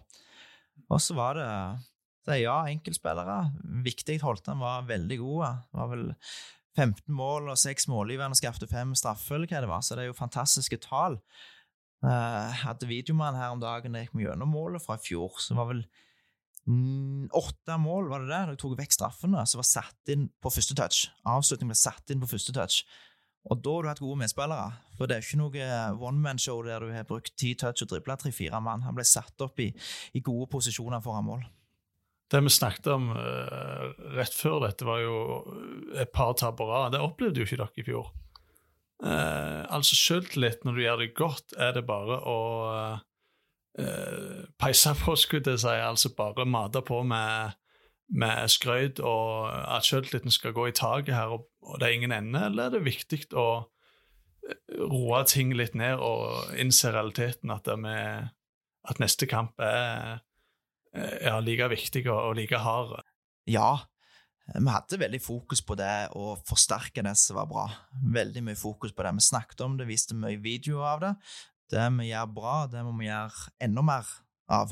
Og 0.88 1.04
så 1.04 1.18
var 1.18 1.36
det 1.36 2.36
er 2.36 2.44
ja, 2.44 2.58
enkeltspillere. 2.68 3.52
Viktig 3.84 4.22
Holtan 4.24 4.60
var 4.60 4.88
veldig 4.88 5.20
gode. 5.20 5.52
Det 5.72 5.80
var 5.80 5.92
vel 5.92 6.08
15 6.78 7.14
mål 7.16 7.52
og 7.54 7.60
6 7.60 7.88
målgivende, 7.92 8.38
skapte 8.38 8.68
5 8.70 8.96
straffer, 9.00 9.36
eller 9.36 9.50
hva 9.50 9.62
det 9.64 9.70
var, 9.72 9.84
så 9.84 9.96
det 9.96 10.04
er 10.06 10.12
jo 10.12 10.18
fantastiske 10.18 10.80
tall. 10.84 11.18
Uh, 12.06 12.54
hadde 12.62 12.86
videomann 12.86 13.38
her 13.40 13.56
om 13.56 13.62
dagen 13.62 13.96
da 13.96 14.04
gikk 14.04 14.14
gikk 14.14 14.28
gjennom 14.28 14.52
målet 14.54 14.84
fra 14.84 15.00
i 15.00 15.02
fjor. 15.02 15.40
Så 15.42 15.58
var 15.58 15.72
vel 15.72 15.82
mm, 16.70 17.30
åtte 17.36 17.78
mål, 17.82 18.12
var 18.12 18.24
det 18.24 18.32
det? 18.32 18.42
Da 18.46 18.56
jeg 18.56 18.62
tok 18.64 18.78
vekk 18.80 18.96
straffene, 18.96 19.46
som 19.50 19.64
var 19.64 19.70
satt 19.70 20.14
inn 20.14 20.28
på 20.44 20.54
første 20.54 20.78
touch. 20.78 21.08
Avslutningen 21.26 21.74
ble 21.74 21.80
satt 21.80 22.14
inn 22.14 22.22
på 22.22 22.30
første 22.30 22.56
touch. 22.56 22.84
Og 23.48 23.62
da 23.64 23.74
har 23.74 23.86
du 23.86 23.92
hatt 23.92 24.04
gode 24.04 24.20
medspillere. 24.20 24.72
For 24.98 25.08
det 25.08 25.18
er 25.18 25.26
ikke 25.26 25.40
noe 25.40 25.68
one 26.04 26.20
man-show 26.24 26.60
der 26.66 26.84
du 26.84 26.92
har 26.92 27.08
brukt 27.08 27.32
ti 27.40 27.54
touch 27.60 27.86
og 27.86 27.92
dribla 27.94 28.18
tre-fire 28.20 28.60
mann. 28.64 28.84
Han 28.84 28.98
ble 28.98 29.06
satt 29.08 29.46
opp 29.46 29.62
i, 29.64 29.70
i 30.18 30.24
gode 30.24 30.50
posisjoner 30.52 31.04
foran 31.04 31.28
mål. 31.28 31.46
Det 32.28 32.42
vi 32.44 32.52
snakket 32.52 32.90
om 32.92 33.06
uh, 33.16 33.88
rett 34.18 34.34
før 34.36 34.60
dette, 34.66 34.84
var 34.84 35.00
jo 35.00 35.20
et 35.96 36.12
par 36.12 36.34
tabber 36.36 36.74
av. 36.76 36.90
Det 36.92 37.00
opplevde 37.00 37.40
jo 37.40 37.48
ikke 37.48 37.62
dere 37.62 37.80
i 37.80 37.86
fjor. 37.88 38.10
Eh, 39.04 39.64
altså 39.70 39.96
Selvtillit 39.96 40.64
når 40.66 40.74
du 40.74 40.82
gjør 40.82 41.02
det 41.04 41.14
godt, 41.18 41.54
er 41.58 41.76
det 41.76 41.86
bare 41.86 42.18
å 42.26 42.40
eh, 43.78 44.44
peise 44.58 44.94
på, 44.98 45.16
skulle 45.20 45.54
jeg 45.54 45.64
si. 45.64 45.74
Altså 45.76 46.14
bare 46.18 46.48
mate 46.50 46.82
på 46.86 47.04
med, 47.06 47.58
med 48.10 48.50
skrøyt, 48.50 49.00
og 49.00 49.52
at 49.54 49.86
selvtilliten 49.86 50.34
skal 50.34 50.56
gå 50.58 50.70
i 50.70 50.78
taket 50.78 51.16
her, 51.16 51.36
og, 51.38 51.50
og 51.62 51.80
det 51.80 51.90
er 51.90 52.00
ingen 52.00 52.16
ende? 52.16 52.48
Eller 52.50 52.68
er 52.68 52.78
det 52.78 52.88
viktig 52.88 53.22
å 53.38 53.50
eh, 54.50 54.80
roe 54.82 55.22
ting 55.30 55.54
litt 55.58 55.78
ned 55.78 56.02
og 56.02 56.56
innse 56.58 56.94
realiteten, 56.96 57.54
at, 57.54 57.70
med, 57.78 58.34
at 58.88 59.04
neste 59.04 59.30
kamp 59.30 59.62
er, 59.62 60.24
er 60.94 61.46
like 61.46 61.70
viktig 61.76 62.08
og, 62.08 62.18
og 62.32 62.42
like 62.42 62.66
hard? 62.66 62.98
Ja, 63.48 63.86
vi 64.56 64.72
hadde 64.72 65.00
veldig 65.02 65.20
fokus 65.20 65.62
på 65.66 65.76
det 65.76 66.10
å 66.16 66.38
forsterke 66.48 67.04
det 67.04 67.16
som 67.20 67.36
var 67.40 67.50
bra. 67.52 67.66
Veldig 68.16 68.46
mye 68.48 68.60
fokus 68.60 68.94
på 68.96 69.04
det. 69.04 69.12
Vi 69.18 69.26
snakket 69.28 69.64
om 69.66 69.76
det, 69.80 69.90
viste 69.90 70.16
mye 70.16 70.40
videoer 70.40 70.88
av 70.94 71.04
det. 71.04 71.14
Det 71.74 71.88
vi 71.98 72.12
gjør 72.14 72.30
bra, 72.32 72.58
det 72.72 72.84
må 72.88 72.94
vi 72.96 73.10
gjøre 73.10 73.52
enda 73.68 73.84
mer 73.84 74.12
av. 74.48 74.72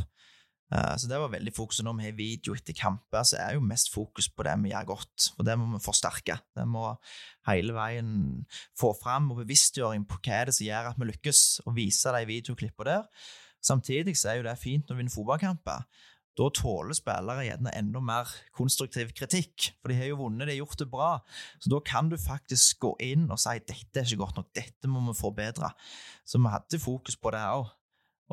Eh, 0.72 0.96
Så 0.96 1.10
det 1.12 1.20
var 1.20 1.34
veldig 1.34 1.54
fokus. 1.54 1.82
Når 1.84 1.98
vi 2.00 2.06
har 2.08 2.16
video 2.18 2.56
etter 2.56 2.74
kamper, 2.74 3.24
så 3.28 3.38
er 3.38 3.54
jo 3.58 3.68
mest 3.68 3.92
fokus 3.94 4.30
på 4.32 4.48
det 4.48 4.56
vi 4.64 4.72
gjør 4.72 4.88
godt. 4.96 5.32
Og 5.38 5.46
det 5.46 5.58
må 5.60 5.68
vi 5.74 5.84
forsterke. 5.84 6.40
Det 6.56 6.66
må 6.68 6.96
hele 7.50 7.76
veien 7.76 8.46
få 8.80 8.94
fram 8.96 9.32
og 9.32 9.44
bevisstgjøring 9.44 10.08
på 10.08 10.22
hva 10.24 10.40
er 10.40 10.46
det 10.50 10.56
som 10.56 10.70
gjør 10.70 10.92
at 10.94 11.00
vi 11.00 11.12
lykkes, 11.12 11.44
og 11.68 11.76
vise 11.76 12.16
de 12.16 12.26
videoklippene 12.32 12.96
der. 12.96 13.28
Samtidig 13.66 14.16
så 14.18 14.30
er 14.32 14.40
jo 14.40 14.48
det 14.48 14.58
fint 14.62 14.88
når 14.88 14.96
vi 14.96 15.04
vinner 15.04 15.16
fotballkamper. 15.16 15.86
Da 16.36 16.50
tåler 16.52 16.96
spillere 16.98 17.46
gjerne 17.48 17.72
enda 17.80 18.02
mer 18.04 18.32
konstruktiv 18.56 19.14
kritikk, 19.16 19.70
for 19.80 19.92
de 19.92 20.00
har 20.00 20.10
jo 20.10 20.20
vunnet, 20.20 20.50
de 20.50 20.56
har 20.56 20.66
gjort 20.66 20.82
det 20.82 20.90
bra. 20.92 21.12
Så 21.64 21.72
da 21.72 21.80
kan 21.80 22.10
du 22.12 22.18
faktisk 22.20 22.82
gå 22.84 22.92
inn 23.08 23.30
og 23.30 23.40
si 23.40 23.56
dette 23.64 24.02
er 24.02 24.08
ikke 24.08 24.24
godt 24.26 24.42
nok, 24.42 24.52
dette 24.58 24.92
må 24.92 25.04
vi 25.08 25.16
forbedre. 25.16 25.72
Så 26.28 26.42
vi 26.44 26.52
hadde 26.52 26.82
fokus 26.84 27.16
på 27.16 27.32
det 27.36 27.44
òg. 27.56 27.72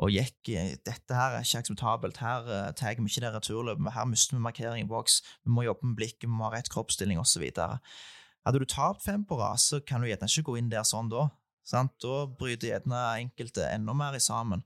Og 0.01 0.09
gikk 0.09 0.49
i 0.49 0.57
dette 0.81 1.13
her 1.13 1.35
er 1.37 1.45
ikke 1.45 1.59
akseptabelt, 1.61 2.17
her 2.17 2.47
uh, 2.49 2.71
tar 2.73 2.97
vi 2.97 3.05
ikke 3.05 3.21
det 3.21 3.29
returløpet, 3.35 3.91
her 3.93 4.07
mister 4.09 4.35
vi 4.35 4.41
markering 4.41 4.81
i 4.81 4.89
boks, 4.89 5.19
vi 5.45 5.53
må 5.53 5.67
jobbe 5.67 5.85
med 5.85 5.99
blikket, 5.99 6.25
vi 6.25 6.33
må 6.33 6.47
ha 6.47 6.55
rett 6.55 6.71
kroppsstilling 6.73 7.21
osv. 7.21 7.45
Hadde 7.53 8.59
du 8.59 8.65
tapt 8.65 9.05
fem 9.05 9.21
på 9.21 9.37
rad, 9.37 9.61
så 9.61 9.83
kan 9.85 10.01
du 10.01 10.09
gjerne 10.09 10.27
ikke 10.27 10.47
gå 10.49 10.57
inn 10.59 10.73
der 10.73 10.87
sånn 10.87 11.13
da. 11.13 11.27
Sant? 11.63 11.93
Da 12.01 12.25
bryter 12.25 12.73
gjerne 12.73 13.03
enkelte 13.21 13.69
enda 13.69 13.93
mer 13.95 14.17
i 14.17 14.23
sammen. 14.23 14.65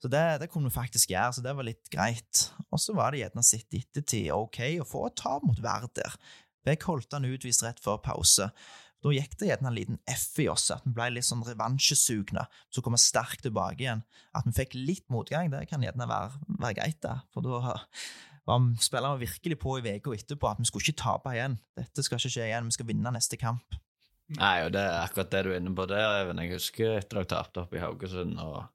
Så 0.00 0.08
det, 0.08 0.22
det 0.40 0.48
kunne 0.48 0.70
vi 0.70 0.74
faktisk 0.74 1.12
gjøre, 1.12 1.32
så 1.36 1.42
det 1.44 1.52
var 1.56 1.66
litt 1.66 1.90
greit. 1.92 2.46
Og 2.72 2.80
så 2.80 2.94
var 2.96 3.12
det 3.12 3.20
gjerne 3.24 3.44
sett 3.44 3.76
i 3.76 3.82
ettertid 3.84 4.30
ok 4.32 4.60
å 4.80 4.88
få 4.88 5.08
et 5.10 5.18
tap 5.20 5.44
mot 5.44 5.60
Werder. 5.60 6.16
Jeg 6.68 6.80
holdt 6.84 7.16
han 7.16 7.28
utvist 7.28 7.64
rett 7.64 7.82
før 7.84 8.00
pause. 8.04 8.48
Da 9.00 9.12
gikk 9.16 9.36
det 9.40 9.48
gjerne 9.48 9.70
en 9.70 9.76
liten 9.76 10.00
F 10.12 10.40
i 10.44 10.48
oss, 10.52 10.66
at 10.74 10.84
vi 10.84 10.92
ble 10.96 11.06
litt 11.14 11.24
sånn 11.24 11.44
revansjesugne. 11.44 12.42
Så 12.68 12.82
kom 12.84 12.96
vi 12.96 13.00
sterkt 13.00 13.44
tilbake 13.46 13.80
igjen. 13.84 14.02
At 14.36 14.48
vi 14.48 14.56
fikk 14.56 14.76
litt 14.76 15.06
motgang, 15.12 15.48
det 15.52 15.66
kan 15.70 15.84
gjerne 15.84 16.08
være, 16.08 16.42
være 16.60 16.76
greit, 16.80 17.00
da. 17.04 17.22
For 17.32 17.44
da 17.44 17.76
var 18.48 18.66
spillerne 18.80 19.20
virkelig 19.20 19.56
på 19.60 19.78
i 19.78 19.94
uka 19.96 20.16
etterpå 20.16 20.50
at 20.50 20.60
vi 20.60 20.68
skulle 20.68 20.84
ikke 20.84 21.02
tape 21.04 21.32
igjen. 21.36 21.56
Dette 21.80 22.04
skal 22.04 22.20
ikke 22.20 22.34
skje 22.36 22.50
igjen, 22.50 22.68
vi 22.68 22.76
skal 22.76 22.90
vinne 22.92 23.14
neste 23.16 23.40
kamp. 23.40 23.80
Nei, 24.36 24.58
og 24.66 24.74
det 24.76 24.82
er 24.84 25.00
akkurat 25.00 25.32
det 25.32 25.42
du 25.46 25.50
er 25.50 25.58
inne 25.58 25.72
på 25.74 25.88
der, 25.90 26.20
Even. 26.20 26.40
Jeg 26.44 26.60
husker 26.60 27.00
etter 27.00 27.22
dere 27.22 27.30
tapte 27.32 27.64
oppe 27.64 27.80
i 27.80 27.82
Haugesund, 27.82 28.36
og 28.38 28.68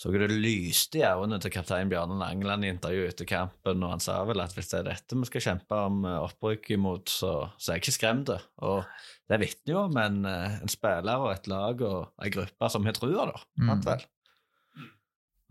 så 0.00 0.08
det 0.08 0.30
lyste 0.32 0.96
i 0.96 1.04
øynene 1.04 1.36
til 1.44 1.52
kaptein 1.52 1.90
Bjarne 1.90 2.14
Langeland 2.16 2.64
i 2.64 2.70
intervjuet 2.72 3.10
etter 3.12 3.26
kampen, 3.28 3.82
og 3.84 3.90
han 3.92 4.00
sa 4.00 4.14
vel 4.24 4.40
at 4.40 4.54
hvis 4.56 4.70
det 4.70 4.78
er 4.78 4.86
dette 4.86 5.16
vi 5.18 5.26
skal 5.28 5.42
kjempe 5.44 5.76
om 5.76 5.98
eh, 6.08 6.22
opprykk 6.24 6.70
imot, 6.78 7.10
så, 7.12 7.32
så 7.60 7.68
er 7.68 7.76
jeg 7.76 7.82
ikke 7.82 7.94
skremt. 7.98 8.30
Og 8.64 8.78
det 9.28 9.38
vitner 9.42 9.74
jo 9.74 9.82
om 9.82 9.98
en, 10.00 10.22
eh, 10.24 10.54
en, 10.62 10.72
spiller 10.72 11.20
og 11.20 11.34
et 11.34 11.50
lag 11.52 11.84
og 11.84 12.24
ei 12.24 12.30
gruppe 12.32 12.70
som 12.72 12.88
har 12.88 12.96
trua, 12.96 13.26
da. 13.28 13.42
Mm. 13.60 13.82
vel? 13.84 14.06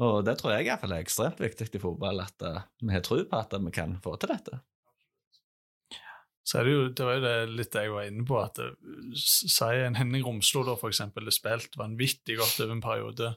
Og 0.08 0.16
det 0.26 0.34
tror 0.40 0.56
jeg 0.56 0.66
i 0.66 0.72
hvert 0.72 0.82
fall 0.82 0.96
er 0.98 1.04
ekstremt 1.06 1.44
viktig 1.44 1.68
i 1.70 1.82
fotball, 1.84 2.24
at 2.24 2.46
uh, 2.48 2.64
vi 2.82 2.96
har 2.96 3.04
tro 3.06 3.20
på 3.30 3.42
at 3.44 3.54
vi 3.54 3.74
kan 3.76 3.98
få 4.02 4.16
til 4.18 4.32
dette. 4.32 4.62
Så 6.42 6.58
er 6.58 6.66
det 6.66 6.74
jo 6.74 6.88
det 6.88 7.06
var 7.06 7.20
jo 7.20 7.26
det 7.28 7.36
litt 7.54 7.78
jeg 7.78 7.94
var 7.94 8.08
inne 8.10 8.26
på, 8.26 8.40
at 8.42 8.58
si 9.14 9.70
en 9.84 10.00
Henning 10.00 10.26
Romslo 10.26 10.64
da 10.66 10.74
for 10.80 10.90
eksempel, 10.90 11.30
er 11.30 11.36
spilt 11.36 11.78
vanvittig 11.78 12.40
godt 12.40 12.64
over 12.64 12.74
en 12.74 12.82
periode 12.82 13.30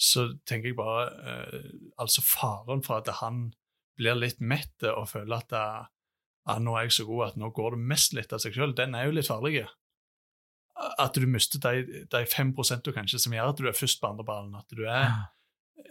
så 0.00 0.26
tenker 0.48 0.72
jeg 0.72 0.78
bare 0.78 1.04
eh, 1.22 1.66
Altså 2.02 2.24
faren 2.26 2.82
for 2.82 2.98
at 2.98 3.10
han 3.20 3.52
blir 3.98 4.18
litt 4.18 4.40
mett 4.42 4.82
og 4.90 5.06
føler 5.12 5.36
at 5.38 5.52
det, 5.52 5.64
ah, 6.50 6.58
nå 6.58 6.74
er 6.74 6.88
jeg 6.88 6.96
så 6.96 7.06
god 7.06 7.28
at 7.28 7.36
nå 7.38 7.50
går 7.54 7.76
det 7.76 7.88
mest 7.92 8.16
litt 8.16 8.32
av 8.34 8.42
seg 8.42 8.56
sjøl, 8.56 8.74
den 8.74 8.96
er 8.98 9.06
jo 9.06 9.14
litt 9.14 9.30
farlig. 9.30 9.60
At 10.74 11.14
du 11.14 11.28
mister 11.30 11.62
de, 11.62 12.02
de 12.10 12.24
5 12.26 12.50
du 12.82 12.90
kanskje 12.90 13.20
som 13.22 13.36
gjør 13.36 13.52
at 13.52 13.62
du 13.62 13.68
er 13.70 13.78
først 13.78 14.00
på 14.02 14.10
andreballen. 14.10 14.56
At 14.58 14.74
du 14.74 14.82
er, 14.90 15.12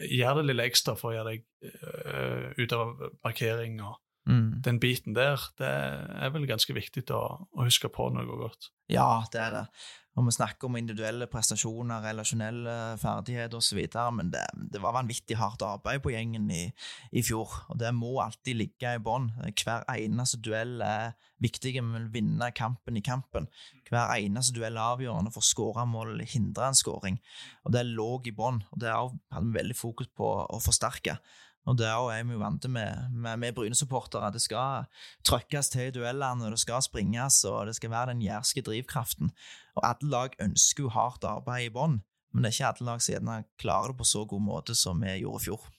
gjør 0.03 0.41
det 0.41 0.49
litt 0.49 0.65
ekstra 0.65 0.97
for 0.99 1.13
å 1.13 1.15
gjøre 1.15 1.31
deg 1.31 1.45
uh, 1.63 2.51
ut 2.59 2.75
av 2.75 2.91
markering 3.23 3.79
og 3.79 3.95
mm. 4.29 4.61
den 4.65 4.79
biten 4.83 5.17
der. 5.17 5.41
Det 5.59 5.69
er 5.69 6.31
vel 6.35 6.47
ganske 6.49 6.75
viktig 6.75 7.05
å, 7.15 7.23
å 7.47 7.67
huske 7.67 7.91
på 7.93 8.09
når 8.09 8.23
det 8.23 8.31
går 8.31 8.41
godt. 8.47 8.71
Ja, 8.91 9.09
det 9.33 9.41
er 9.41 9.59
det 9.59 9.67
og 10.13 10.27
vi 10.27 10.33
snakker 10.35 10.69
om 10.69 10.75
individuelle 10.77 11.25
prestasjoner, 11.29 12.03
relasjonelle 12.05 12.73
ferdigheter 13.01 13.57
osv., 13.57 13.79
men 14.13 14.29
det, 14.33 14.43
det, 14.69 14.81
var 14.83 14.93
vanvittig 14.93 15.39
hardt 15.39 15.63
arbeid 15.65 16.03
på 16.05 16.13
gjengen 16.13 16.45
i, 16.53 16.67
i 17.09 17.23
fjor, 17.25 17.49
og 17.73 17.79
det 17.81 17.89
må 17.97 18.11
alltid 18.21 18.59
ligge 18.59 18.93
i 18.93 19.01
bånn. 19.01 19.31
Hver 19.57 19.87
eneste 19.95 20.37
duell 20.45 20.83
er 20.85 21.15
viktig, 21.41 21.73
vi 21.79 21.81
vil 21.81 22.11
vinne 22.13 22.51
kampen 22.53 22.99
i 22.99 23.05
kampen. 23.05 23.49
Hver 23.89 24.13
eneste 24.19 24.53
duell 24.53 24.77
er 24.77 24.93
avgjørende 24.93 25.33
for 25.33 25.41
å 25.41 25.49
skåre 25.49 25.87
mål 25.89 26.13
eller 26.13 26.29
hindre 26.29 26.69
en 26.69 26.77
skåring, 26.77 27.17
og 27.65 27.73
det 27.73 27.87
lå 27.89 28.11
i 28.29 28.35
bånn, 28.37 28.61
og 28.69 28.83
det 28.85 28.93
hadde 28.93 29.47
vi 29.49 29.57
veldig 29.57 29.79
fokus 29.79 30.13
på 30.13 30.29
å 30.45 30.61
forsterke. 30.61 31.17
Og 31.63 31.77
det 31.79 31.87
er 31.87 32.23
vi 32.27 32.37
vant 32.39 32.65
med, 32.67 33.11
med, 33.11 33.39
med 33.39 33.55
Bryne-supportere. 33.55 34.33
Det 34.35 34.41
skal 34.43 34.87
trøkkes 35.23 35.71
til 35.71 35.87
i 35.87 35.93
duellene, 35.95 36.51
det 36.51 36.59
skal 36.59 36.83
springes, 36.83 37.43
og 37.47 37.67
det 37.69 37.77
skal 37.77 37.93
være 37.93 38.11
den 38.11 38.23
jærske 38.25 38.61
drivkraften. 38.65 39.31
Og 39.77 39.85
alle 39.87 40.09
lag 40.11 40.35
ønsker 40.43 40.83
jo 40.83 40.91
hardt 40.91 41.23
arbeid 41.23 41.69
i 41.69 41.71
bånn, 41.73 42.01
men 42.33 42.43
det 42.43 42.51
er 42.51 42.57
ikke 42.57 42.73
alle 42.73 42.89
lag 42.89 43.05
som 43.05 43.15
gjerne 43.15 43.37
klarer 43.61 43.93
det 43.93 44.01
på 44.01 44.09
så 44.09 44.25
god 44.27 44.43
måte 44.43 44.75
som 44.75 44.99
vi 45.03 45.15
gjorde 45.21 45.41
i 45.41 45.45
fjor. 45.47 45.71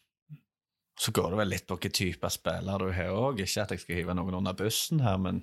Så 1.01 1.13
går 1.13 1.33
det 1.33 1.39
vel 1.43 1.51
litt 1.51 1.67
på 1.67 1.77
hvilken 1.77 1.95
type 1.99 2.31
spiller 2.31 2.81
du 2.81 2.93
har 2.95 3.13
òg. 3.13 3.43
Ikke 3.43 3.65
at 3.65 3.75
jeg 3.75 3.83
skal 3.83 3.99
hive 3.99 4.15
noen 4.17 4.39
under 4.39 4.57
bussen 4.57 5.03
her, 5.03 5.19
men 5.21 5.43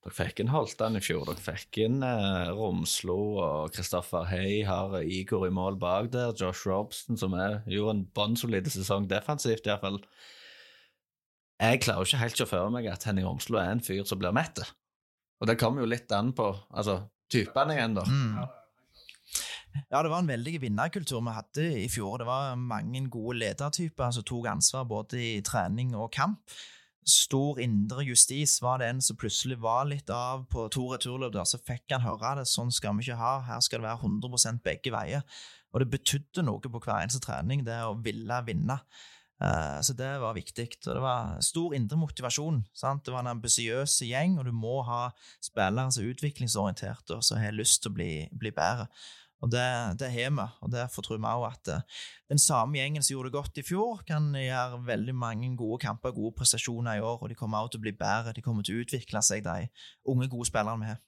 dere 0.00 0.16
fikk 0.16 0.40
inn 0.40 0.52
Holtan 0.52 0.96
i 0.96 1.02
fjor. 1.04 1.26
Dere 1.28 1.42
fikk 1.44 1.82
inn 1.84 2.00
eh, 2.06 2.50
Romslo 2.56 3.18
og 3.36 3.74
Kristoffer 3.74 4.24
Hey 4.30 4.62
har 4.64 4.96
Igor 5.04 5.44
i 5.48 5.52
mål 5.52 5.76
bak 5.80 6.08
der. 6.14 6.32
Josh 6.32 6.64
Robson, 6.68 7.18
som 7.20 7.36
er 7.36 7.60
jo 7.68 7.90
en 7.92 8.06
bånnsolid 8.16 8.70
sesong 8.72 9.10
defensivt, 9.10 9.68
iallfall. 9.68 10.00
Jeg 11.60 11.82
klarer 11.84 12.08
ikke 12.08 12.22
helt 12.22 12.40
å 12.40 12.48
føre 12.48 12.72
meg 12.72 12.88
at 12.88 13.04
Henning 13.04 13.28
Romslo 13.28 13.60
er 13.60 13.74
en 13.74 13.84
fyr 13.84 14.06
som 14.08 14.20
blir 14.22 14.32
mett. 14.32 14.62
Og 15.40 15.48
det 15.48 15.58
kommer 15.60 15.84
jo 15.84 15.90
litt 15.92 16.08
an 16.16 16.32
på 16.36 16.48
altså, 16.48 17.02
typene 17.32 17.76
igjen, 17.76 18.00
da. 18.00 18.06
Mm. 18.08 18.56
Ja, 19.90 20.00
det 20.02 20.10
var 20.10 20.18
en 20.22 20.30
veldig 20.32 20.56
vinnerkultur 20.64 21.20
vi 21.22 21.36
hadde 21.36 21.66
i 21.84 21.86
fjor. 21.92 22.18
Det 22.20 22.26
var 22.28 22.56
mange 22.58 23.04
gode 23.12 23.38
ledertyper 23.38 24.16
som 24.16 24.26
tok 24.26 24.48
ansvar 24.50 24.88
både 24.88 25.20
i 25.20 25.32
trening 25.46 25.92
og 25.94 26.10
kamp. 26.16 26.40
Stor 27.08 27.58
indre 27.62 28.04
justis 28.04 28.58
var 28.62 28.80
det 28.80 28.90
en 28.90 29.00
som 29.02 29.16
plutselig 29.16 29.56
var 29.62 29.86
litt 29.88 30.10
av 30.12 30.44
på 30.52 30.66
to 30.72 30.84
returløp. 30.92 31.38
Så 31.48 31.60
fikk 31.64 31.94
han 31.94 32.04
høre 32.04 32.36
det. 32.40 32.48
Sånn 32.50 32.72
skal 32.74 32.98
vi 32.98 33.06
ikke 33.06 33.20
ha. 33.20 33.38
Her 33.46 33.62
skal 33.64 33.80
det 33.80 33.88
være 33.88 34.10
100 34.10 34.60
begge 34.64 34.92
veier. 34.94 35.24
Og 35.72 35.80
det 35.80 35.90
betydde 35.92 36.44
noe 36.44 36.60
på 36.60 36.82
hver 36.82 36.98
eneste 36.98 37.22
trening, 37.24 37.64
det 37.64 37.78
å 37.86 37.96
ville 38.04 38.42
vinne. 38.46 38.80
Uh, 39.40 39.80
så 39.80 39.94
det 39.96 40.10
var 40.20 40.36
viktig. 40.36 40.66
Og 40.84 40.92
det 40.98 41.02
var 41.04 41.38
stor 41.44 41.74
indre 41.78 41.96
motivasjon. 42.00 42.60
Sant? 42.76 43.06
Det 43.06 43.14
var 43.14 43.24
en 43.24 43.32
ambisiøs 43.36 44.02
gjeng, 44.04 44.36
og 44.38 44.50
du 44.50 44.52
må 44.52 44.82
ha 44.84 45.06
spillere 45.40 45.88
som 45.94 46.04
er 46.04 46.12
utviklingsorienterte 46.12 47.16
og 47.16 47.24
som 47.24 47.40
har 47.40 47.56
lyst 47.56 47.80
til 47.84 47.94
å 47.94 47.96
bli, 47.96 48.12
bli 48.36 48.52
bedre. 48.52 48.90
Og 49.40 49.48
det, 49.52 49.64
det 50.00 50.10
har 50.12 50.32
vi, 50.36 50.46
og 50.60 50.72
derfor 50.72 51.04
tror 51.04 51.20
vi 51.20 51.30
òg 51.30 51.46
at 51.48 51.72
uh, 51.72 52.00
den 52.28 52.40
samme 52.40 52.76
gjengen 52.76 53.04
som 53.04 53.14
gjorde 53.14 53.30
det 53.30 53.38
godt 53.38 53.60
i 53.62 53.64
fjor, 53.64 54.02
kan 54.08 54.28
gjøre 54.36 54.82
veldig 54.84 55.14
mange 55.16 55.48
gode 55.56 55.80
kamper, 55.86 56.12
gode 56.16 56.34
prestasjoner 56.36 56.98
i 56.98 57.04
år, 57.04 57.22
og 57.22 57.32
de 57.32 57.38
kommer 57.38 57.64
òg 57.64 57.72
til 57.72 57.80
å 57.80 57.86
bli 57.86 57.94
bedre. 57.96 58.34
De 58.36 58.44
kommer 58.44 58.66
til 58.66 58.76
å 58.76 58.84
utvikle 58.84 59.22
seg, 59.24 59.46
de 59.46 59.70
unge, 60.12 60.28
gode 60.28 60.48
spillerne 60.50 60.84
vi 60.84 60.92
har. 60.92 61.00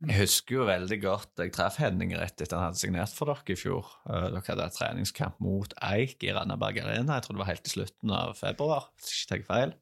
Jeg 0.00 0.16
husker 0.22 0.54
jo 0.54 0.62
veldig 0.64 0.96
godt 1.02 1.42
jeg 1.42 1.52
traff 1.52 1.74
Henning 1.76 2.14
rett 2.16 2.40
etter 2.40 2.56
han 2.56 2.70
hadde 2.70 2.80
signert 2.80 3.12
for 3.12 3.28
dere 3.28 3.52
i 3.52 3.58
fjor. 3.60 3.90
Uh, 4.08 4.30
dere 4.32 4.46
hadde 4.46 4.68
et 4.70 4.78
treningskamp 4.78 5.36
mot 5.44 5.76
Eik 5.90 6.24
i 6.24 6.32
Randaberg 6.32 6.80
Arena. 6.80 7.18
Jeg 7.18 7.26
tror 7.26 7.36
det 7.36 7.42
var 7.42 7.50
helt 7.50 7.64
til 7.68 7.74
slutten 7.76 8.14
av 8.16 8.32
februar, 8.38 8.88
hvis 8.96 9.10
jeg 9.12 9.42
ikke 9.42 9.50
tar 9.50 9.50
feil. 9.50 9.76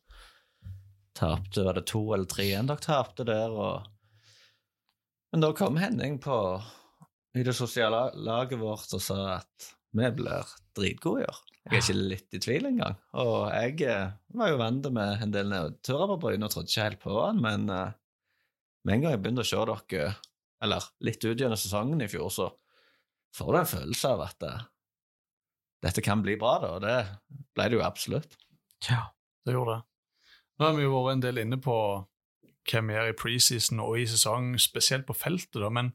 Tapte, 1.19 1.63
Var 1.67 1.79
det 1.79 1.87
to 1.91 2.03
eller 2.15 2.27
tre 2.31 2.49
igjen 2.49 2.67
dere 2.71 2.83
tapte 2.83 3.27
der? 3.27 3.55
Og... 3.55 3.87
Men 5.31 5.47
da 5.47 5.53
kom 5.55 5.79
Henning 5.79 6.19
på 6.23 6.35
i 7.39 7.45
det 7.47 7.55
sosiale 7.57 8.09
laget 8.19 8.59
vårt 8.61 8.93
og 8.97 9.03
sa 9.03 9.19
at 9.39 9.69
vi 9.97 10.09
blir 10.15 10.51
dritgode 10.77 11.23
i 11.23 11.29
år. 11.29 11.39
Jeg 11.69 11.77
er 11.77 11.83
ikke 11.83 12.09
litt 12.15 12.37
i 12.37 12.41
tvil 12.41 12.69
engang. 12.71 12.97
Og 13.21 13.49
jeg 13.53 13.83
eh, 13.89 14.15
var 14.41 14.53
jo 14.53 14.61
vant 14.61 14.89
med 14.95 15.25
en 15.25 15.35
del 15.35 15.51
nedturer 15.53 16.09
på 16.13 16.17
Bryne 16.23 16.49
og 16.49 16.53
trodde 16.53 16.71
ikke 16.71 16.87
helt 16.87 17.03
på 17.03 17.17
han, 17.19 17.43
men 17.45 17.69
eh, 17.73 17.93
med 18.89 18.95
en 18.95 19.05
gang 19.05 19.15
jeg 19.15 19.23
begynte 19.25 19.45
å 19.45 19.49
se 19.49 19.65
dere, 19.69 20.15
eller 20.65 20.89
litt 21.05 21.25
ut 21.27 21.37
gjennom 21.37 21.61
sesongen 21.61 22.05
i 22.05 22.09
fjor, 22.11 22.33
så 22.33 22.49
får 23.37 23.53
du 23.53 23.59
en 23.61 23.71
følelse 23.75 24.15
av 24.15 24.25
at 24.25 24.49
eh, 24.49 24.65
dette 25.85 26.05
kan 26.05 26.25
bli 26.25 26.39
bra, 26.41 26.57
da, 26.63 26.73
og 26.79 26.83
det 26.87 26.97
ble 27.55 27.69
det 27.69 27.79
jo 27.79 27.85
absolutt. 27.87 28.39
Ja. 28.89 29.11
Det 29.47 29.55
gjorde 29.55 29.79
det. 29.79 29.85
Nå 30.59 30.67
har 30.67 30.75
vi 30.77 30.87
jo 30.87 30.97
vært 30.97 31.19
en 31.19 31.27
del 31.29 31.45
inne 31.45 31.61
på 31.63 31.77
hva 32.69 32.81
vi 32.85 32.97
gjør 32.97 33.13
i 33.13 33.17
preseason 33.17 33.85
og 33.85 34.01
i 34.01 34.09
sesong, 34.11 34.51
spesielt 34.61 35.07
på 35.09 35.17
feltet, 35.17 35.61
da, 35.63 35.71
men 35.73 35.93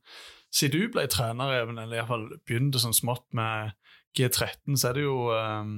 siden 0.53 0.83
du 0.83 0.93
ble 0.93 1.07
trener, 1.09 1.55
Even, 1.61 1.79
eller 1.81 1.99
iallfall 1.99 2.27
begynte 2.45 2.81
sånn 2.81 2.95
smått 2.95 3.25
med 3.33 3.73
G13, 4.17 4.77
så 4.77 4.91
er 4.91 4.99
det 4.99 5.05
jo 5.07 5.17
um, 5.33 5.75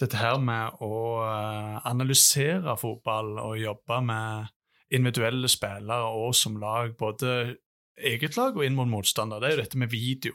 dette 0.00 0.18
her 0.18 0.40
med 0.42 0.82
å 0.82 0.96
uh, 1.22 1.78
analysere 1.86 2.74
fotball 2.80 3.36
og 3.38 3.60
jobbe 3.60 4.00
med 4.08 4.50
individuelle 4.92 5.48
spillere 5.48 6.10
og 6.10 6.34
som 6.36 6.58
lag, 6.60 6.96
både 6.98 7.56
eget 7.96 8.36
lag 8.36 8.56
og 8.56 8.66
inn 8.66 8.76
mot 8.76 8.90
motstander. 8.90 9.40
Det 9.40 9.48
er 9.48 9.56
jo 9.56 9.62
dette 9.62 9.80
med 9.80 9.92
video. 9.92 10.34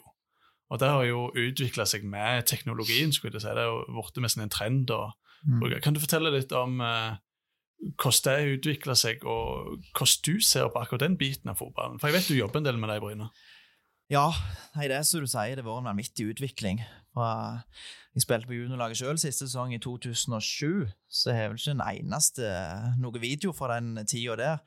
Og 0.71 0.79
det 0.81 0.89
har 0.91 1.03
jo 1.07 1.27
utvikla 1.31 1.85
seg 1.87 2.03
med 2.07 2.47
teknologien. 2.47 3.13
skulle 3.13 3.37
jeg 3.37 3.43
si. 3.43 3.53
Det 3.55 3.63
er 3.63 3.69
jo 3.69 3.83
blitt 3.91 4.23
nesten 4.23 4.47
en 4.47 4.53
trend. 4.53 4.91
Og, 4.91 5.13
Mm. 5.45 5.61
Kan 5.85 5.93
du 5.93 5.99
fortelle 6.01 6.31
litt 6.33 6.51
om 6.57 6.79
uh, 6.81 7.13
hvordan 7.77 8.39
det 8.41 8.57
utvikler 8.57 8.97
seg, 8.97 9.23
og 9.25 9.77
hvordan 9.93 10.23
du 10.25 10.41
ser 10.41 10.71
på 10.73 10.81
akkurat 10.81 11.05
den 11.05 11.17
biten 11.19 11.51
av 11.51 11.59
fotballen? 11.59 11.99
For 12.01 12.09
jeg 12.09 12.17
vet 12.17 12.31
du 12.31 12.39
jobber 12.39 12.61
en 12.61 12.69
del 12.69 12.81
med 12.81 12.89
det 12.91 12.99
i 12.99 13.03
Bryne. 13.05 13.29
Ja, 14.07 14.29
nei, 14.77 14.87
det 14.87 14.95
er 14.95 15.03
som 15.03 15.19
du 15.19 15.27
sier, 15.27 15.57
det 15.57 15.65
har 15.65 15.67
vært 15.67 15.83
en 15.83 15.91
vanvittig 15.91 16.29
utvikling. 16.31 16.79
Jeg 17.17 18.23
spilte 18.23 18.47
på 18.49 18.55
juniorlaget 18.55 18.99
sjøl 19.01 19.17
siste 19.21 19.45
sesong 19.45 19.73
i 19.75 19.79
2007, 19.81 20.87
så 21.11 21.33
har 21.33 21.43
jeg 21.43 21.51
vel 21.51 21.59
ikke 21.59 21.73
en 21.75 21.83
eneste 21.85 22.51
noe 23.01 23.21
video 23.21 23.51
fra 23.57 23.75
den 23.75 23.99
tida 24.09 24.37
der. 24.39 24.63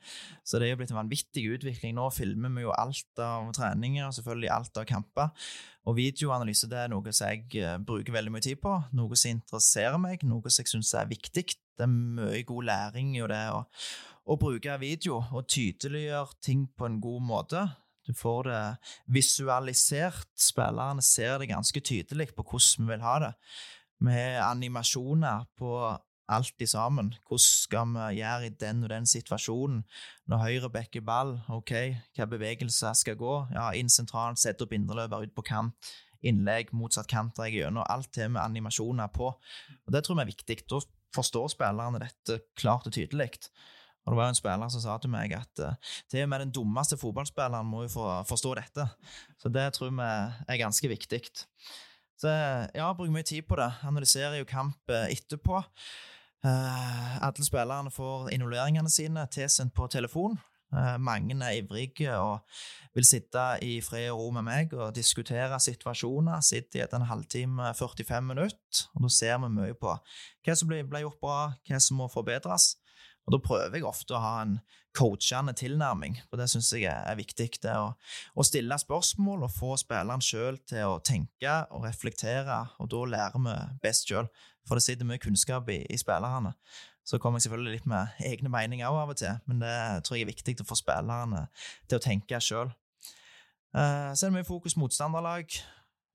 Så 0.47 0.59
det 0.59 0.67
er 0.67 0.75
jo 0.75 0.81
blitt 0.81 0.93
en 0.93 1.01
vanvittig 1.01 1.45
utvikling. 1.55 1.95
Nå 1.97 2.09
filmer 2.15 2.53
vi 2.55 2.63
jo 2.63 2.75
alt 2.75 3.23
av 3.23 3.49
treninger, 3.57 4.05
og 4.07 4.15
selvfølgelig 4.15 4.53
alt 4.55 4.79
av 4.79 4.87
kamper. 4.87 5.49
Og 5.89 5.97
videoanalyse 5.97 6.69
det 6.71 6.83
er 6.83 6.93
noe 6.93 7.15
som 7.15 7.31
jeg 7.31 7.59
eh, 7.59 7.79
bruker 7.81 8.13
veldig 8.13 8.35
mye 8.35 8.45
tid 8.45 8.61
på, 8.61 8.75
noe 8.95 9.17
som 9.19 9.33
interesserer 9.33 9.97
meg, 9.99 10.23
noe 10.27 10.45
som 10.47 10.61
jeg 10.61 10.75
syns 10.75 10.93
er 11.01 11.09
viktig. 11.09 11.47
Det 11.81 11.87
er 11.87 11.93
mye 12.21 12.43
god 12.45 12.67
læring 12.69 13.15
i 13.17 13.23
det 13.25 13.43
å, 13.49 13.63
å 14.29 14.37
bruke 14.37 14.77
video 14.77 15.17
og 15.33 15.47
tydeliggjøre 15.49 16.37
ting 16.45 16.67
på 16.77 16.85
en 16.85 16.99
god 17.01 17.23
måte. 17.25 17.63
Du 18.05 18.13
får 18.17 18.43
det 18.49 18.61
visualisert. 19.09 20.29
Spillerne 20.37 21.01
ser 21.01 21.39
det 21.41 21.49
ganske 21.49 21.81
tydelig 21.81 22.29
på 22.37 22.45
hvordan 22.45 22.85
vi 22.85 22.93
vil 22.93 23.05
ha 23.05 23.17
det. 23.25 23.33
Vi 24.01 24.13
har 24.13 24.51
animasjoner 24.51 25.49
på 25.57 25.73
alt 26.31 26.63
i 26.63 26.69
sammen. 26.69 27.11
Hvordan 27.25 27.47
skal 27.47 27.91
vi 27.95 28.19
gjøre 28.19 28.45
i 28.45 28.53
den 28.61 28.85
og 28.85 28.93
den 28.93 29.09
situasjonen? 29.09 29.83
Når 30.29 30.45
høyre 30.45 30.71
backer 30.73 31.05
ball, 31.05 31.35
ok, 31.49 31.73
hva 32.17 32.29
bevegelser 32.29 32.93
skal 32.97 33.17
gå? 33.19 33.35
Ja, 33.53 33.71
inn 33.77 33.89
sentralt, 33.89 34.39
sette 34.39 34.65
opp 34.65 34.77
indreløper 34.77 35.25
ut 35.25 35.35
på 35.35 35.45
kant. 35.49 35.93
Innlegg, 36.21 36.69
motsatt 36.77 37.09
kant 37.09 37.41
gjennom. 37.49 37.85
Alt 37.89 38.13
det 38.15 38.29
med 38.29 38.41
animasjoner 38.43 39.09
på. 39.13 39.33
Og 39.33 39.93
Det 39.93 40.03
tror 40.05 40.19
vi 40.19 40.21
er 40.21 40.33
viktig. 40.33 40.59
Da 40.69 40.81
forstår 41.15 41.51
spillerne 41.53 42.01
dette 42.01 42.41
klart 42.59 42.87
og 42.87 42.95
tydelig. 42.95 43.33
Og 44.05 44.13
Det 44.13 44.17
var 44.17 44.31
en 44.31 44.37
spiller 44.37 44.71
som 44.73 44.81
sa 44.81 44.97
til 44.97 45.11
meg 45.13 45.33
at 45.37 45.61
uh, 45.61 45.93
til 46.09 46.23
og 46.23 46.31
med 46.31 46.45
den 46.45 46.53
dummeste 46.55 46.97
fotballspilleren 46.97 47.67
må 47.69 47.83
jo 47.85 48.07
forstå 48.27 48.55
dette. 48.57 48.87
Så 49.37 49.51
det 49.53 49.67
tror 49.75 49.93
vi 49.93 50.07
er 50.07 50.61
ganske 50.61 50.89
viktig. 50.89 51.21
Så 52.21 52.29
ja, 52.75 52.91
bruker 52.93 53.13
mye 53.13 53.25
tid 53.25 53.45
på 53.49 53.57
det. 53.57 53.69
Analyserer 53.87 54.37
jo 54.37 54.49
kamp 54.49 54.91
eh, 54.93 55.09
etterpå. 55.15 55.57
Eh, 56.45 57.15
alle 57.17 57.45
spillerne 57.45 57.93
får 57.93 58.29
involveringene 58.35 58.89
sine 58.93 59.25
tilsendt 59.33 59.73
på 59.73 59.87
telefon. 59.89 60.37
Eh, 60.71 60.97
mange 61.03 61.35
er 61.43 61.57
ivrige 61.59 62.15
og 62.15 62.39
vil 62.95 63.05
sitte 63.07 63.43
i 63.61 63.79
fred 63.83 64.09
og 64.11 64.19
ro 64.19 64.29
med 64.37 64.45
meg 64.47 64.73
og 64.73 64.95
diskutere 64.95 65.59
situasjoner. 65.59 66.41
Sitter 66.41 66.85
i 66.85 66.95
en 66.95 67.07
halvtime, 67.09 67.73
45 67.75 68.21
minutter, 68.21 68.85
og 68.95 69.03
da 69.03 69.09
ser 69.11 69.37
vi 69.43 69.51
mye 69.51 69.75
på 69.75 69.95
hva 70.45 70.55
som 70.55 70.71
ble, 70.71 70.83
gjort 71.03 71.19
bra, 71.21 71.39
hva 71.67 71.79
som 71.79 71.99
må 71.99 72.07
forbedres. 72.11 72.75
Og 73.27 73.35
Da 73.35 73.37
prøver 73.37 73.77
jeg 73.77 73.85
ofte 73.85 74.15
å 74.17 74.21
ha 74.23 74.37
en 74.41 74.55
coachende 74.97 75.53
tilnærming, 75.53 76.17
og 76.31 76.39
det 76.39 76.49
syns 76.49 76.71
jeg 76.73 76.89
er 76.89 77.15
viktig. 77.15 77.49
Det 77.63 77.75
å, 77.77 77.93
å 78.35 78.43
stille 78.43 78.77
spørsmål 78.81 79.45
og 79.45 79.53
få 79.53 79.75
spilleren 79.79 80.23
sjøl 80.25 80.57
til 80.67 80.95
å 80.95 81.01
tenke 81.05 81.53
og 81.71 81.85
reflektere, 81.85 82.57
og 82.79 82.89
da 82.91 83.03
lærer 83.13 83.45
vi 83.45 83.55
best 83.83 84.09
sjøl. 84.09 84.27
For 84.67 84.77
det 84.77 84.85
sitter 84.85 85.07
mye 85.09 85.21
kunnskap 85.21 85.69
i, 85.73 85.79
i 85.89 85.97
spillerne. 85.97 86.53
Så 87.07 87.17
kommer 87.17 87.39
jeg 87.39 87.47
selvfølgelig 87.47 87.79
litt 87.79 87.89
med 87.89 88.21
egne 88.27 88.51
meninger 88.53 88.87
av 88.87 89.09
og 89.09 89.17
til, 89.17 89.39
men 89.49 89.61
det 89.63 89.73
tror 90.05 90.17
jeg 90.17 90.27
er 90.27 90.31
viktig 90.31 90.59
å 90.61 90.67
få 90.69 90.77
spillerne 90.77 91.47
til 91.89 91.97
å 91.97 92.03
tenke 92.03 92.39
sjøl. 92.43 92.71
Uh, 93.71 94.11
så 94.13 94.25
er 94.25 94.29
det 94.29 94.35
mye 94.35 94.47
fokus 94.47 94.77
motstanderlag, 94.77 95.53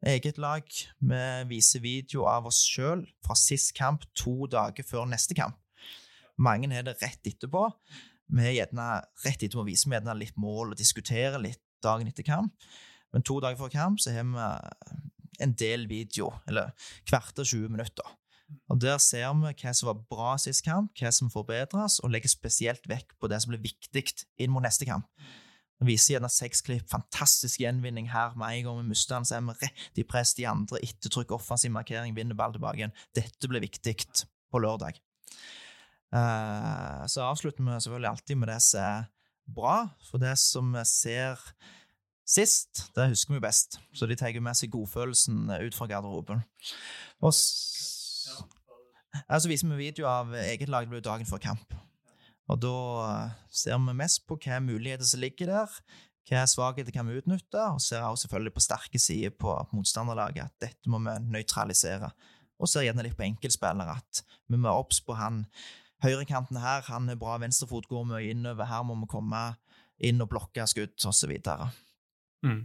eget 0.07 0.39
lag. 0.39 0.67
Vi 1.01 1.23
viser 1.51 1.83
video 1.83 2.27
av 2.31 2.47
oss 2.51 2.61
sjøl 2.69 3.07
fra 3.25 3.37
sist 3.39 3.75
kamp 3.77 4.05
to 4.15 4.47
dager 4.53 4.87
før 4.87 5.09
neste 5.11 5.35
kamp. 5.39 5.59
Mange 6.37 6.69
har 6.73 6.85
det 6.87 6.99
rett 7.01 7.27
etterpå. 7.27 7.65
Vi 8.37 8.45
er 8.45 8.59
gjerne 8.59 8.91
rett 9.25 9.43
etterpå 9.43 9.65
viser 9.67 9.91
vi 9.91 9.97
gjerne 9.97 10.19
litt 10.21 10.37
mål 10.41 10.75
og 10.75 10.79
diskuterer 10.79 11.41
litt 11.41 11.63
dagen 11.85 12.09
etter 12.11 12.27
kamp. 12.27 12.53
Men 13.15 13.25
to 13.25 13.39
dager 13.41 13.59
før 13.59 13.73
kamp 13.73 14.03
så 14.03 14.13
har 14.13 14.27
vi 14.29 14.47
en 15.45 15.53
del 15.57 15.87
video, 15.89 16.31
eller 16.49 16.73
kvarter 17.09 17.45
20 17.45 17.73
minutter. 17.73 18.17
Og 18.71 18.79
Der 18.81 18.99
ser 19.03 19.33
vi 19.35 19.53
hva 19.53 19.73
som 19.75 19.89
var 19.91 20.05
bra 20.11 20.37
sist 20.39 20.65
kamp, 20.65 20.93
hva 20.99 21.11
som 21.15 21.31
forbedres, 21.31 21.99
og 22.03 22.13
legger 22.15 22.31
spesielt 22.31 22.87
vekk 22.89 23.17
på 23.21 23.31
det 23.31 23.41
som 23.43 23.53
blir 23.53 23.65
viktig 23.65 24.05
inn 24.39 24.53
mot 24.55 24.63
neste 24.63 24.87
kamp. 24.87 25.09
Vi 25.81 25.91
viser 25.91 26.15
gjerne 26.15 26.31
seks 26.33 26.63
klipp, 26.65 26.87
fantastisk 26.89 27.61
gjenvinning 27.61 28.09
her 28.09 28.37
med 28.39 28.55
en 28.55 28.69
gang 28.69 28.79
vi 28.81 28.93
mister 28.95 29.19
den, 29.19 29.27
så 29.29 29.37
er 29.37 29.45
vi 29.45 29.57
rett 29.61 30.01
i 30.01 30.07
press 30.09 30.33
de 30.39 30.47
andre, 30.49 30.81
ettertrykk, 30.81 31.35
offensiv 31.37 31.75
markering, 31.75 32.15
vinner 32.17 32.39
ball 32.39 32.55
tilbake 32.55 32.81
igjen. 32.81 32.95
Dette 33.17 33.51
blir 33.51 33.65
viktig 33.65 33.97
på 34.53 34.63
lørdag. 34.63 34.97
Eh, 36.17 37.03
så 37.13 37.27
avslutter 37.27 37.61
vi 37.61 37.77
selvfølgelig 37.77 38.13
alltid 38.13 38.41
med 38.41 38.53
det 38.55 38.61
som 38.65 38.87
er 38.87 39.11
bra, 39.59 39.77
for 40.09 40.23
det 40.23 40.33
som 40.41 40.73
vi 40.73 40.85
ser 40.89 41.43
sist, 42.27 42.87
det 42.97 43.11
husker 43.13 43.37
vi 43.37 43.45
best. 43.45 43.79
Så 43.93 44.09
de 44.09 44.17
tar 44.19 44.35
med 44.41 44.57
seg 44.59 44.73
godfølelsen 44.73 45.51
ut 45.61 45.77
fra 45.77 45.91
garderoben. 45.91 46.43
Og 47.21 47.37
så 49.41 49.51
viser 49.51 49.71
vi 49.71 49.89
video 49.89 50.09
av 50.11 50.35
eget 50.45 50.71
lag 50.73 50.89
det 50.91 51.05
dagen 51.07 51.29
før 51.29 51.43
kamp. 51.43 51.77
Og 52.53 52.61
da 52.63 52.75
eh, 53.07 53.39
ser 53.51 53.81
vi 53.83 53.97
mest 53.99 54.27
på 54.29 54.39
hva 54.39 54.61
muligheter 54.63 55.07
som 55.09 55.23
ligger 55.23 55.51
der, 55.51 55.79
hva 56.27 56.43
svakheter 56.51 56.95
kan 56.95 57.07
vi 57.07 57.19
utnytte, 57.21 57.63
og 57.73 57.83
ser 57.83 58.05
også 58.07 58.27
selvfølgelig 58.27 58.55
på 58.57 58.65
sterke 58.65 59.01
sider 59.03 59.35
på 59.35 59.55
motstanderlaget 59.73 60.47
at 60.47 60.69
dette 60.69 60.91
må 60.91 61.01
vi 61.05 61.15
nøytralisere. 61.31 62.11
Og 62.57 62.71
ser 62.71 62.87
gjerne 62.87 63.05
litt 63.05 63.19
på 63.19 63.27
enkeltspillere 63.27 63.99
at 63.99 64.23
vi 64.51 64.59
må 64.59 64.73
obs 64.73 65.03
på 65.05 65.19
han 65.19 65.45
høyrekanten 66.05 66.59
her, 66.61 66.85
han 66.91 67.09
er 67.11 67.19
bra 67.21 67.37
venstrefot, 67.41 67.89
går 67.91 68.05
mye 68.09 68.31
innover, 68.31 68.69
her 68.69 68.85
må 68.87 68.97
vi 69.01 69.09
komme 69.11 69.43
inn 70.05 70.21
og 70.21 70.31
blokke 70.33 70.67
skudd, 70.69 70.97
osv. 71.09 71.33
Mm. 72.45 72.63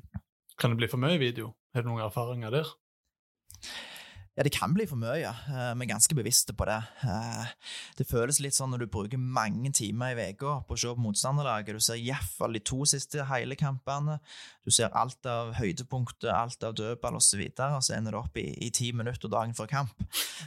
Kan 0.60 0.74
det 0.74 0.82
bli 0.82 0.90
for 0.92 1.02
mye 1.02 1.20
video? 1.22 1.54
Har 1.74 1.86
du 1.86 1.92
noen 1.92 2.04
erfaringer 2.04 2.54
der? 2.54 2.74
Ja, 4.38 4.44
det 4.48 4.54
kan 4.56 4.72
bli 4.74 4.86
for 4.88 4.96
mye. 4.96 5.28
eh, 5.28 5.74
Vi 5.76 5.84
er 5.84 5.90
ganske 5.92 6.16
bevisste 6.16 6.54
på 6.56 6.64
det. 6.66 6.78
Eh, 7.04 7.46
Det 7.98 8.08
føles 8.08 8.40
litt 8.40 8.56
sånn 8.56 8.72
når 8.72 8.80
du 8.80 8.88
bruker 8.88 9.18
mange 9.20 9.72
timer 9.76 10.16
i 10.16 10.30
uka 10.32 10.64
på 10.68 10.72
å 10.74 10.80
se 10.80 10.88
på 10.88 11.04
motstanderlaget. 11.04 11.74
Du 11.76 11.80
ser 11.84 11.96
iallfall 12.00 12.54
de 12.54 12.60
to 12.60 12.86
siste 12.86 13.26
hele 13.28 13.56
kampene. 13.60 14.20
Du 14.66 14.72
ser 14.72 14.88
alt 14.96 15.26
av 15.26 15.54
høydepunkter, 15.58 16.32
alt 16.32 16.64
av 16.64 16.74
dødball 16.76 17.16
osv., 17.20 17.42
og, 17.42 17.52
så 17.58 17.76
og 17.76 17.84
så 17.84 17.98
ender 17.98 18.12
det 18.16 18.20
opp 18.22 18.38
i, 18.38 18.46
i 18.68 18.70
ti 18.70 18.92
minutter 18.94 19.28
dagen 19.28 19.54
før 19.54 19.68
kamp. 19.68 20.04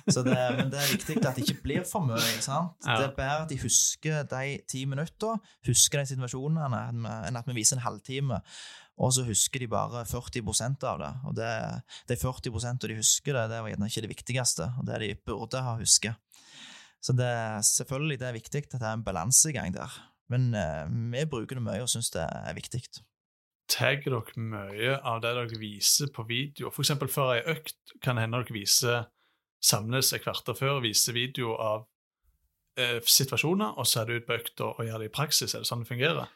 Så 0.08 0.22
det, 0.24 0.38
men 0.56 0.70
det 0.70 0.80
er 0.80 0.92
viktig 0.96 1.18
at 1.26 1.36
det 1.36 1.44
ikke 1.44 1.62
blir 1.62 1.84
for 1.84 2.00
mye. 2.00 2.16
ikke 2.16 2.42
sant? 2.46 2.72
Ja. 2.86 2.96
Det 3.02 3.10
er 3.10 3.16
bedre 3.18 3.42
at 3.44 3.50
de 3.52 3.58
husker 3.60 4.24
de 4.24 4.58
ti 4.66 4.84
minuttene, 4.86 5.38
husker 5.66 6.00
de 6.00 6.06
situasjonene, 6.14 6.80
enn 7.28 7.36
at 7.36 7.46
vi 7.46 7.58
viser 7.60 7.76
en 7.76 7.84
halvtime. 7.84 8.40
Og 8.94 9.10
så 9.16 9.24
husker 9.26 9.64
de 9.64 9.70
bare 9.70 10.04
40% 10.06 10.84
av 10.86 11.00
det. 11.02 11.12
Og 11.26 11.36
det, 11.38 11.50
de 12.10 12.18
40% 12.20 12.86
de 12.86 12.98
husker 13.00 13.34
det, 13.34 13.48
det 13.50 13.62
var 13.62 13.72
gjerne 13.72 13.88
ikke 13.90 14.04
det 14.04 14.12
viktigste, 14.12 14.68
og 14.78 14.86
det 14.86 15.00
de 15.02 15.14
burde 15.26 15.62
ha 15.66 15.74
husket. 15.80 16.20
Så 17.04 17.12
det, 17.12 17.32
selvfølgelig 17.68 18.20
det 18.20 18.28
er 18.28 18.36
viktig 18.38 18.62
at 18.64 18.76
det 18.78 18.86
er 18.86 18.94
en 18.96 19.04
balansegang 19.04 19.74
der. 19.74 19.96
Men 20.32 20.54
eh, 20.56 20.86
vi 21.12 21.26
bruker 21.28 21.58
det 21.58 21.64
mye 21.66 21.82
og 21.84 21.90
syns 21.92 22.12
det 22.14 22.22
er 22.24 22.56
viktig. 22.56 22.80
Tagger 23.68 24.14
dere 24.14 24.44
mye 24.44 24.94
av 25.00 25.20
det 25.24 25.34
dere 25.36 25.58
viser 25.60 26.12
på 26.14 26.24
video? 26.28 26.70
Eksempel 26.72 27.10
før 27.12 27.34
ei 27.34 27.42
økt 27.56 27.96
kan 28.04 28.20
hende 28.20 28.40
dere 28.40 28.56
viser 28.56 29.10
samles 29.64 30.12
et 30.12 30.24
kvarter 30.24 30.56
før 30.56 30.82
viser 30.84 31.16
video 31.16 31.54
av 31.56 31.86
eh, 32.80 33.00
situasjoner, 33.00 33.76
og 33.80 33.88
så 33.88 34.02
er 34.02 34.08
det 34.10 34.20
ut 34.20 34.28
på 34.28 34.38
økta 34.38 34.70
og 34.72 34.84
gjør 34.84 35.04
det 35.04 35.10
i 35.10 35.14
praksis. 35.14 35.54
Er 35.54 35.64
det 35.64 35.70
sånn 35.70 35.84
det 35.84 35.90
fungerer? 35.92 36.32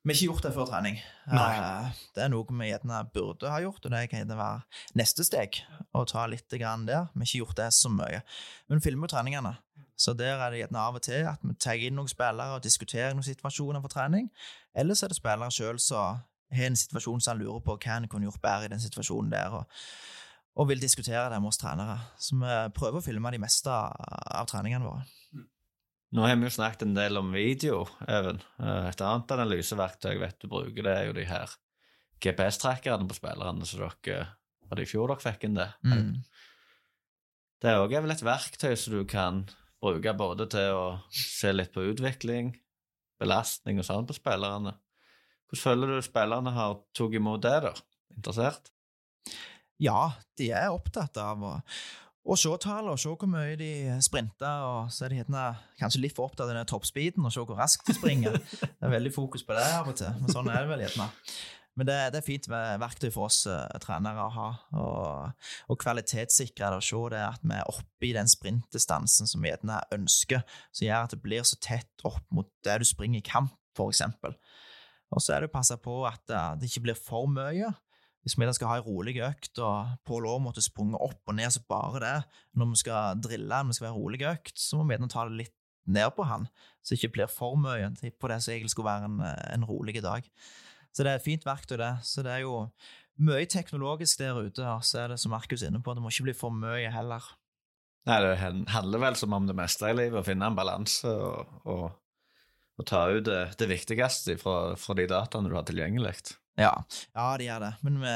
Vi 0.00 0.08
har 0.08 0.16
ikke 0.16 0.28
gjort 0.30 0.44
det 0.46 0.52
før 0.54 0.68
trening. 0.70 0.94
Eh, 0.96 1.32
Det 2.16 2.22
er 2.24 2.30
noe 2.32 2.46
vi 2.48 2.70
gjerne 2.70 3.00
burde 3.12 3.50
ha 3.52 3.58
gjort, 3.60 3.84
og 3.84 3.90
det 3.92 4.06
kan 4.08 4.22
gjerne 4.22 4.38
være 4.38 4.62
neste 4.96 5.24
steg. 5.28 5.58
Å 5.92 6.06
ta 6.08 6.22
litt 6.26 6.48
grann 6.56 6.86
der. 6.88 7.10
Vi 7.12 7.20
har 7.20 7.26
ikke 7.28 7.42
gjort 7.42 7.56
det 7.60 7.66
så 7.76 7.90
mye. 7.92 8.22
Men 8.68 8.80
vi 8.80 8.86
filmer 8.88 9.04
jo 9.08 9.12
treningene. 9.16 9.56
Så 10.00 10.14
der 10.16 10.40
er 10.40 10.50
det 10.54 10.62
gjerne 10.62 10.80
av 10.80 10.96
og 10.96 11.02
til 11.04 11.26
at 11.28 11.42
vi 11.44 11.52
tar 11.60 11.76
inn 11.76 11.98
noen 11.98 12.08
spillere 12.08 12.54
og 12.56 12.62
diskuterer 12.64 13.12
noen 13.12 13.26
situasjoner 13.26 13.82
for 13.84 13.92
trening. 13.92 14.30
Eller 14.74 14.96
så 14.96 15.04
er 15.04 15.12
det 15.12 15.18
spillere 15.20 15.52
sjøl 15.52 15.78
som 15.78 16.22
har 16.50 16.64
en 16.70 16.76
situasjon 16.80 17.20
som 17.20 17.34
han 17.36 17.42
lurer 17.44 17.60
på 17.60 17.76
hva 17.76 17.92
han 17.98 18.08
kunne 18.08 18.24
gjort 18.24 18.40
bedre 18.40 18.64
i 18.64 18.72
den 18.72 18.80
situasjonen 18.80 19.28
der, 19.30 19.52
og, 19.60 19.64
og 20.56 20.68
vil 20.72 20.80
diskutere 20.80 21.28
det 21.30 21.42
med 21.42 21.52
oss 21.52 21.60
trenere. 21.60 21.98
Så 22.18 22.40
vi 22.40 22.56
prøver 22.74 22.98
å 22.98 23.04
filme 23.04 23.30
de 23.30 23.38
meste 23.44 23.68
av 23.70 24.48
treningene 24.48 24.88
våre. 24.88 25.04
Nå 26.10 26.24
har 26.26 26.34
vi 26.40 26.48
jo 26.48 26.54
snakket 26.56 26.88
en 26.88 26.96
del 26.96 27.18
om 27.20 27.30
video, 27.32 27.84
Even. 28.08 28.40
Eh, 28.58 28.88
Et 28.90 29.02
annet 29.06 29.34
analyseverktøy 29.36 30.10
jeg 30.16 30.22
vet 30.24 30.40
du 30.42 30.48
bruker, 30.50 30.82
det 30.82 30.94
er 30.96 31.06
jo 31.06 31.14
de 31.14 31.26
her 31.28 31.52
GPS-trackerne 32.20 33.06
på 33.08 33.16
spillerne, 33.16 33.66
som 33.66 33.84
dere 33.84 34.26
Var 34.66 34.78
det 34.78 34.86
i 34.86 34.90
fjor 34.90 35.10
dere 35.10 35.22
fikk 35.22 35.46
inn 35.46 35.58
det? 35.58 35.68
Mm. 35.86 36.10
Det 37.60 37.70
er 37.70 37.80
òg 37.82 37.94
vel 37.94 38.12
et 38.14 38.24
verktøy 38.24 38.74
som 38.78 38.94
du 38.94 39.04
kan 39.08 39.44
bruke 39.80 40.12
både 40.16 40.46
til 40.52 40.76
å 40.76 40.84
se 41.12 41.52
litt 41.52 41.72
på 41.74 41.84
utvikling, 41.92 42.52
belastning 43.20 43.80
og 43.80 43.86
sånn 43.88 44.06
på 44.08 44.16
spillerne. 44.16 44.74
Hvordan 45.50 45.62
føler 45.64 45.94
du 45.94 46.04
spillerne 46.06 46.52
har 46.54 46.76
tatt 46.94 47.16
imot 47.18 47.42
det, 47.42 47.56
da? 47.66 47.72
Interessert? 48.14 48.70
Ja, 49.80 50.12
de 50.38 50.50
er 50.52 50.70
opptatt 50.74 51.16
av 51.20 51.42
å, 51.42 51.52
å 52.20 52.36
se 52.36 52.50
tallene, 52.60 52.94
og 52.94 53.00
se 53.00 53.12
hvor 53.12 53.30
mye 53.30 53.54
de 53.58 53.70
sprinter, 54.04 54.64
og 54.66 54.90
så 54.92 55.06
er 55.06 55.12
de 55.12 55.20
gjerne 55.22 55.44
kanskje 55.80 56.02
litt 56.02 56.16
for 56.16 56.28
opptatt 56.28 56.50
av 56.50 56.58
den 56.58 56.68
toppspeeden 56.68 57.24
og 57.24 57.32
se 57.34 57.44
hvor 57.44 57.58
raskt 57.58 57.88
de 57.88 57.96
springer. 57.96 58.36
Det 58.60 58.88
er 58.88 58.92
veldig 58.92 59.14
fokus 59.14 59.46
på 59.46 59.56
det 59.56 59.64
av 59.78 59.88
og 59.88 59.96
til, 60.00 60.12
men 60.20 60.34
sånn 60.34 60.50
er 60.52 60.62
det 60.62 60.70
vel 60.72 60.84
gjerne. 60.84 61.08
Men 61.78 61.86
det, 61.86 61.96
det 62.12 62.18
er 62.18 62.26
fint 62.26 62.46
verktøy 62.50 63.08
for 63.14 63.28
oss 63.30 63.44
uh, 63.48 63.62
trenere 63.80 64.24
å 64.26 64.32
ha, 64.34 64.48
og, 64.76 65.46
og 65.70 65.78
kvalitetssikre 65.80 66.72
det 66.74 66.80
og 66.80 66.84
se 66.84 67.02
det 67.14 67.22
at 67.24 67.44
vi 67.46 67.56
er 67.56 67.70
oppe 67.72 68.08
i 68.08 68.12
den 68.16 68.28
sprintdistansen 68.28 69.30
som 69.30 69.40
vi 69.40 69.52
gjerne 69.52 69.78
ønsker, 69.96 70.42
som 70.74 70.84
gjør 70.84 71.06
at 71.06 71.14
det 71.14 71.22
blir 71.24 71.46
så 71.46 71.56
tett 71.62 72.04
opp 72.04 72.26
mot 72.34 72.50
det 72.66 72.80
du 72.82 72.88
springer 72.88 73.22
i 73.22 73.24
kamp, 73.24 73.56
eksempel. 73.80 74.34
Og 75.14 75.22
så 75.24 75.32
er 75.32 75.40
det 75.40 75.48
å 75.48 75.54
passe 75.54 75.78
på 75.80 76.02
at 76.04 76.28
eh, 76.28 76.56
det 76.60 76.68
ikke 76.68 76.82
blir 76.90 76.98
for 76.98 77.30
mye. 77.30 77.70
Hvis 78.20 78.36
vi 78.36 78.46
skal 78.52 78.68
ha 78.68 78.76
en 78.80 78.84
rolig 78.84 79.14
økt, 79.24 79.58
og 79.64 79.94
Pål 80.04 80.26
Aar 80.28 80.42
måtte 80.44 80.64
sprunge 80.64 80.98
opp 81.00 81.30
og 81.30 81.36
ned 81.38 81.54
så 81.54 81.62
bare 81.68 82.02
det, 82.04 82.16
når 82.52 82.72
vi 82.72 82.80
skal 82.82 83.22
drille, 83.22 83.48
når 83.48 83.72
vi 83.72 83.78
skal 83.78 83.88
være 83.88 83.96
rolig 83.96 84.20
økt, 84.28 84.60
så 84.60 84.76
må 84.76 84.84
vi 84.84 84.96
gjerne 84.96 85.08
ta 85.12 85.24
det 85.28 85.38
litt 85.38 85.56
ned 85.90 86.10
på 86.14 86.26
han, 86.28 86.44
så 86.82 86.92
det 86.92 87.00
ikke 87.00 87.14
blir 87.16 87.30
for 87.32 87.56
mye 87.58 87.88
på 87.90 88.30
det 88.30 88.40
som 88.44 88.52
egentlig 88.52 88.74
skulle 88.74 88.90
være 88.90 89.08
en, 89.08 89.22
en 89.56 89.64
rolig 89.66 89.96
dag. 90.04 90.26
Så 90.92 91.06
det 91.06 91.12
er 91.12 91.20
et 91.20 91.24
fint 91.24 91.46
verktøy, 91.46 91.78
det. 91.80 91.92
Så 92.04 92.24
det 92.26 92.34
er 92.34 92.44
jo 92.44 92.66
mye 93.24 93.48
teknologisk 93.50 94.20
der 94.20 94.38
ute, 94.38 94.64
og 94.66 94.84
så 94.86 95.04
er 95.04 95.14
det 95.14 95.20
som 95.22 95.32
Markus 95.34 95.62
er 95.62 95.70
inne 95.70 95.82
på, 95.84 95.94
det 95.94 96.02
må 96.02 96.12
ikke 96.12 96.28
bli 96.28 96.36
for 96.36 96.54
mye 96.54 96.90
heller. 96.92 97.24
Nei, 98.08 98.20
det 98.24 98.36
handler 98.72 99.02
vel 99.02 99.16
som 99.20 99.34
om 99.36 99.48
det 99.48 99.56
meste 99.56 99.90
i 99.90 99.96
livet, 99.96 100.20
å 100.20 100.26
finne 100.26 100.48
en 100.48 100.56
balanse 100.56 101.08
og, 101.08 101.58
og, 101.68 101.84
og 102.80 102.86
ta 102.88 103.04
ut 103.12 103.26
det, 103.26 103.42
det 103.60 103.68
viktigste 103.70 104.38
fra, 104.40 104.74
fra 104.80 104.96
de 104.96 105.08
dataene 105.10 105.52
du 105.52 105.56
har 105.58 105.66
tilgjengelig. 105.68 106.16
Ja, 106.58 106.72
ja 107.14 107.28
det 107.38 107.46
gjør 107.46 107.62
det. 107.66 107.70
Men 107.86 108.00
vi, 108.02 108.14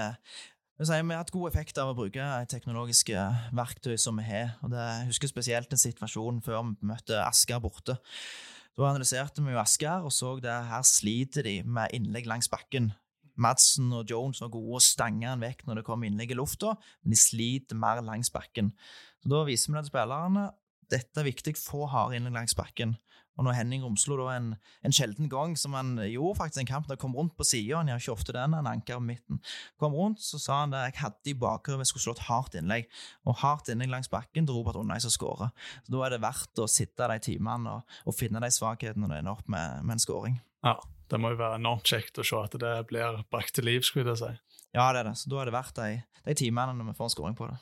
vi, 0.81 0.89
sier, 0.89 1.05
vi 1.05 1.15
har 1.15 1.23
hatt 1.23 1.35
god 1.35 1.51
effekt 1.51 1.79
av 1.81 1.93
å 1.93 1.99
bruke 1.99 2.27
teknologiske 2.51 3.29
verktøy 3.57 3.95
som 4.01 4.19
vi 4.21 4.27
har. 4.27 4.57
Og 4.65 4.75
det, 4.75 4.83
jeg 4.83 5.13
husker 5.13 5.33
spesielt 5.33 5.73
en 5.73 5.85
situasjon 5.85 6.43
før 6.45 6.61
vi 6.63 6.91
møtte 6.91 7.23
Asker 7.25 7.63
borte. 7.63 7.99
Da 8.75 8.91
analyserte 8.91 9.45
vi 9.45 9.55
jo 9.55 9.63
Asker 9.63 10.07
og 10.07 10.13
så 10.15 10.35
det 10.43 10.55
her 10.69 10.83
sliter 10.89 11.47
de 11.47 11.61
med 11.63 11.95
innlegg 11.95 12.27
langs 12.31 12.51
bakken. 12.51 12.91
Madsen 13.41 13.91
og 13.95 14.11
Jones 14.11 14.41
var 14.43 14.53
gode 14.55 14.79
og 14.79 14.85
stanga 14.85 15.33
han 15.33 15.43
vekk 15.43 15.65
når 15.67 15.81
det 15.81 15.87
kom 15.87 16.05
innlegg 16.07 16.35
i 16.35 16.39
lufta, 16.39 16.75
men 17.03 17.15
de 17.15 17.19
sliter 17.19 17.79
mer 17.79 18.03
langs 18.07 18.31
bakken. 18.35 18.71
Så 19.23 19.31
Da 19.31 19.43
viser 19.47 19.71
vi 19.71 19.77
det 19.77 19.87
til 19.87 19.95
spillerne. 19.95 20.45
Dette 20.91 21.21
er 21.21 21.27
viktig, 21.27 21.57
få 21.59 21.87
harde 21.91 22.19
innlegg 22.19 22.37
langs 22.39 22.55
bakken. 22.59 22.95
Og 23.39 23.47
når 23.47 23.57
Henning 23.59 23.85
Romslo 23.87 24.19
da 24.19 24.35
en, 24.35 24.51
en 24.87 24.95
sjelden 24.95 25.31
gang, 25.33 25.57
som 25.59 25.75
han 25.79 25.95
gjorde 26.11 26.39
faktisk 26.41 26.65
en 26.65 26.71
kamp, 26.71 26.89
da 26.91 26.99
kom 27.01 27.17
rundt 27.19 27.37
på 27.39 27.47
sida, 27.47 27.81
han 27.81 27.91
gjør 27.93 28.03
ikke 28.03 28.15
ofte 28.15 28.37
den, 28.37 28.57
han 28.59 28.71
anker 28.71 29.03
midten, 29.03 29.41
kom 29.81 29.97
rundt, 29.97 30.23
så 30.23 30.41
sa 30.43 30.61
han 30.63 30.75
det, 30.75 30.85
jeg 30.89 31.01
hadde 31.03 31.33
i 31.33 31.37
bakhodet 31.39 31.85
jeg 31.85 31.93
skulle 31.93 32.07
slå 32.07 32.17
et 32.19 32.27
hardt 32.29 32.59
innlegg, 32.59 32.91
og 33.27 33.41
hardt 33.43 33.71
innlegg 33.73 33.93
langs 33.93 34.11
bakken 34.13 34.49
dro 34.49 34.65
Robert 34.65 34.81
Unnai 34.81 35.01
som 35.03 35.13
skåra. 35.13 35.51
Så 35.85 35.93
da 35.93 36.07
er 36.07 36.15
det 36.15 36.23
verdt 36.25 36.63
å 36.63 36.71
sitte 36.71 37.09
de 37.11 37.21
timene 37.23 37.79
og, 37.79 37.97
og 38.09 38.17
finne 38.17 38.41
de 38.41 38.51
svakhetene 38.55 39.05
når 39.05 39.13
det 39.13 39.21
ender 39.23 39.37
opp 39.37 39.51
med, 39.53 39.85
med 39.85 39.99
en 39.99 40.05
skåring. 40.07 40.41
Ja, 40.65 40.79
Det 41.11 41.21
må 41.21 41.35
jo 41.35 41.37
være 41.37 41.59
enormt 41.61 41.85
kjekt 41.87 42.17
å 42.19 42.25
se 42.25 42.39
at 42.41 42.55
det 42.59 42.73
blir 42.89 43.21
brakt 43.31 43.53
til 43.55 43.67
liv, 43.69 43.83
skulle 43.85 44.15
jeg 44.15 44.23
si. 44.23 44.31
Ja, 44.75 44.89
det 44.95 45.03
er 45.03 45.11
det. 45.11 45.19
Så 45.21 45.29
da 45.31 45.43
er 45.43 45.51
det 45.51 45.55
verdt 45.55 45.77
de, 45.77 46.01
de 46.25 46.35
timene 46.39 46.73
når 46.79 46.89
vi 46.91 46.97
får 46.99 47.11
en 47.11 47.13
skåring 47.13 47.37
på 47.39 47.51
det. 47.51 47.59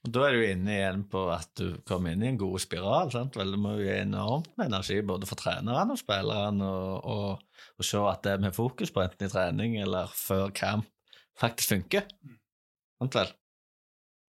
Og 0.00 0.12
Da 0.14 0.22
er 0.26 0.32
du 0.32 0.44
inne 0.46 0.72
igjen 0.72 1.02
på 1.12 1.26
at 1.28 1.50
du 1.60 1.74
kommer 1.88 2.14
inn 2.14 2.22
i 2.24 2.30
en 2.30 2.38
god 2.40 2.60
spiral. 2.62 3.10
sant? 3.12 3.36
Vel, 3.36 3.52
Det 3.52 3.60
må 3.60 3.74
jo 3.76 3.84
gi 3.84 3.98
enormt 4.00 4.48
med 4.56 4.70
energi 4.70 5.00
både 5.02 5.28
for 5.28 5.36
trenerne 5.36 5.92
og 5.92 6.00
spillerne 6.00 6.70
og, 7.04 7.42
se 7.84 7.98
at 7.98 8.22
det 8.24 8.40
med 8.40 8.56
fokus 8.56 8.90
på 8.90 9.02
enten 9.04 9.26
i 9.26 9.30
trening 9.32 9.76
eller 9.80 10.08
før 10.14 10.50
camp 10.56 10.88
faktisk 11.40 11.74
funker. 11.74 12.08
Sant 13.00 13.14
vel? 13.14 13.34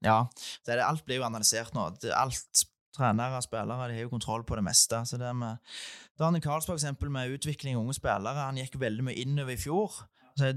Ja, 0.04 0.26
Det 0.66 0.76
det, 0.76 0.84
alt 0.84 1.06
blir 1.06 1.22
jo 1.22 1.28
analysert 1.28 1.74
nå. 1.74 1.90
Det, 2.02 2.12
alt 2.12 2.68
Trenere 2.92 3.38
og 3.40 3.44
spillere 3.46 3.88
de 3.88 3.96
har 3.96 4.04
jo 4.04 4.12
kontroll 4.12 4.44
på 4.44 4.58
det 4.60 4.66
meste. 4.68 4.98
Så 5.08 5.16
det 5.18 5.30
med 5.36 5.62
Daniel 6.20 6.44
Karlsberg, 6.44 6.76
for 6.76 6.82
eksempel, 6.82 7.12
med 7.14 7.32
utvikling 7.32 7.78
av 7.78 7.86
unge 7.86 7.96
spillere, 7.96 8.48
han 8.50 8.60
gikk 8.60 8.76
veldig 8.82 9.06
mye 9.08 9.22
innover 9.22 9.56
i 9.56 9.62
fjor. 9.62 9.96
Så 10.38 10.52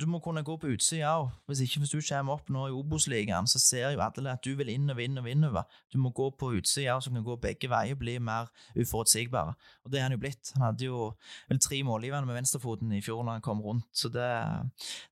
du 0.00 0.06
må 0.10 0.18
kunne 0.22 0.42
gå 0.46 0.56
på 0.60 0.70
utsida 0.74 1.12
òg. 1.20 1.30
Hvis 1.48 1.62
ikke 1.64 1.82
hvis 1.82 1.92
du 1.94 2.00
kommer 2.02 2.38
opp 2.38 2.50
nå 2.52 2.66
i 2.68 2.74
Obos-ligaen, 2.74 3.48
så 3.50 3.60
ser 3.62 3.94
jo 3.94 4.02
alle 4.02 4.32
at 4.32 4.44
du 4.44 4.54
vil 4.58 4.72
innover, 4.72 5.04
innover, 5.04 5.30
innover. 5.30 5.80
Du 5.92 5.98
må 6.02 6.10
gå 6.16 6.30
på 6.38 6.52
utsida, 6.58 6.98
som 7.00 7.14
kan 7.14 7.26
gå 7.26 7.36
begge 7.42 7.70
veier, 7.70 7.98
bli 7.98 8.18
mer 8.18 8.50
uforutsigbare. 8.74 9.54
Og 9.84 9.92
det 9.92 10.00
er 10.00 10.08
han 10.08 10.16
jo 10.16 10.22
blitt. 10.22 10.52
Han 10.56 10.66
hadde 10.68 10.88
jo 10.88 11.10
vel 11.50 11.62
tre 11.62 11.82
målgivende 11.86 12.26
med 12.26 12.40
venstrefoten 12.40 12.92
i 12.96 13.02
fjor 13.04 13.22
når 13.24 13.38
han 13.38 13.46
kom 13.46 13.62
rundt, 13.64 13.86
så 13.92 14.10
det, 14.12 14.30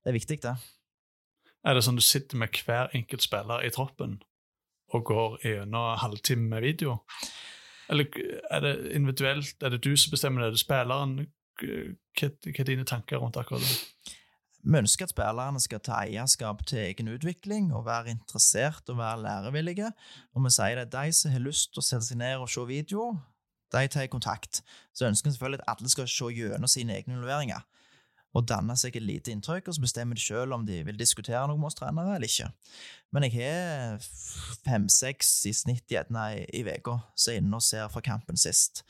det 0.03 0.11
er 0.11 0.17
viktig, 0.17 0.41
det. 0.43 0.57
Er 1.67 1.75
det 1.75 1.83
sånn 1.83 1.99
du 1.99 2.03
sitter 2.05 2.39
med 2.39 2.55
hver 2.65 2.91
enkelt 2.95 3.25
spiller 3.25 3.65
i 3.67 3.71
troppen 3.75 4.21
og 4.95 5.03
går 5.05 5.39
gjennom 5.43 5.97
halvtime 6.01 6.47
med 6.53 6.63
video? 6.63 7.01
Eller 7.89 8.07
er 8.51 8.63
det 8.63 8.73
individuelt? 8.95 9.57
Er 9.63 9.73
det 9.73 9.83
du 9.83 9.95
som 9.97 10.13
bestemmer 10.13 10.43
det? 10.43 10.47
Er 10.47 10.55
det 10.55 10.61
spilleren? 10.61 11.13
Hva, 11.59 12.29
er 12.49 12.67
dine 12.67 12.87
tanker 12.87 13.21
rundt 13.21 13.37
akkurat 13.39 13.65
det? 13.65 14.15
Vi 14.59 14.75
ønsker 14.75 15.07
at 15.07 15.13
spillerne 15.13 15.59
skal 15.63 15.79
ta 15.79 16.01
eierskap 16.03 16.65
til 16.67 16.81
egen 16.83 17.07
utvikling 17.13 17.69
og 17.71 17.85
være 17.87 18.11
interessert 18.11 18.89
og 18.91 18.97
være 18.99 19.21
lærevillige. 19.23 19.91
Og 20.35 20.43
vi 20.43 20.51
sier 20.51 20.81
det 20.81 20.87
er 20.87 20.95
de 21.07 21.15
som 21.15 21.31
har 21.31 21.43
lyst 21.45 21.71
til 21.71 21.79
å 21.79 21.85
sette 21.85 22.09
seg 22.09 22.19
ned 22.19 22.43
og 22.43 22.51
se 22.51 22.65
video, 22.67 23.13
de 23.71 23.87
tar 23.87 24.09
kontakt. 24.11 24.61
Så 24.93 25.07
ønsker 25.07 25.29
vi 25.29 25.37
selvfølgelig 25.37 25.61
at 25.63 25.75
alle 25.75 25.91
skal 25.93 26.09
se 26.11 26.31
gjennom 26.35 26.71
sine 26.71 26.97
egne 26.97 27.15
involveringer 27.15 27.63
og 28.37 28.45
danne 28.45 28.75
seg 28.77 28.93
et 28.97 29.05
lite 29.05 29.31
inntrykk, 29.33 29.71
og 29.71 29.75
så 29.75 29.81
bestemmer 29.81 30.17
de 30.17 30.21
selv 30.21 30.53
om 30.53 30.65
de 30.65 30.83
vil 30.85 30.99
diskutere 30.99 31.47
noe 31.49 31.57
med 31.57 31.71
oss 31.71 31.79
trenere 31.79 32.17
eller 32.17 32.29
ikke. 32.29 32.49
Men 33.15 33.25
jeg 33.25 33.39
har 33.39 34.03
fem-seks 34.67 35.31
i 35.49 35.53
snitt 35.57 35.89
gjerne 35.89 36.27
i 36.45 36.61
uka 36.67 36.99
som 37.15 37.33
er 37.33 37.41
inne 37.41 37.57
og 37.57 37.65
ser 37.65 37.89
fra 37.89 38.03
kampen 38.05 38.37
sist. 38.37 38.83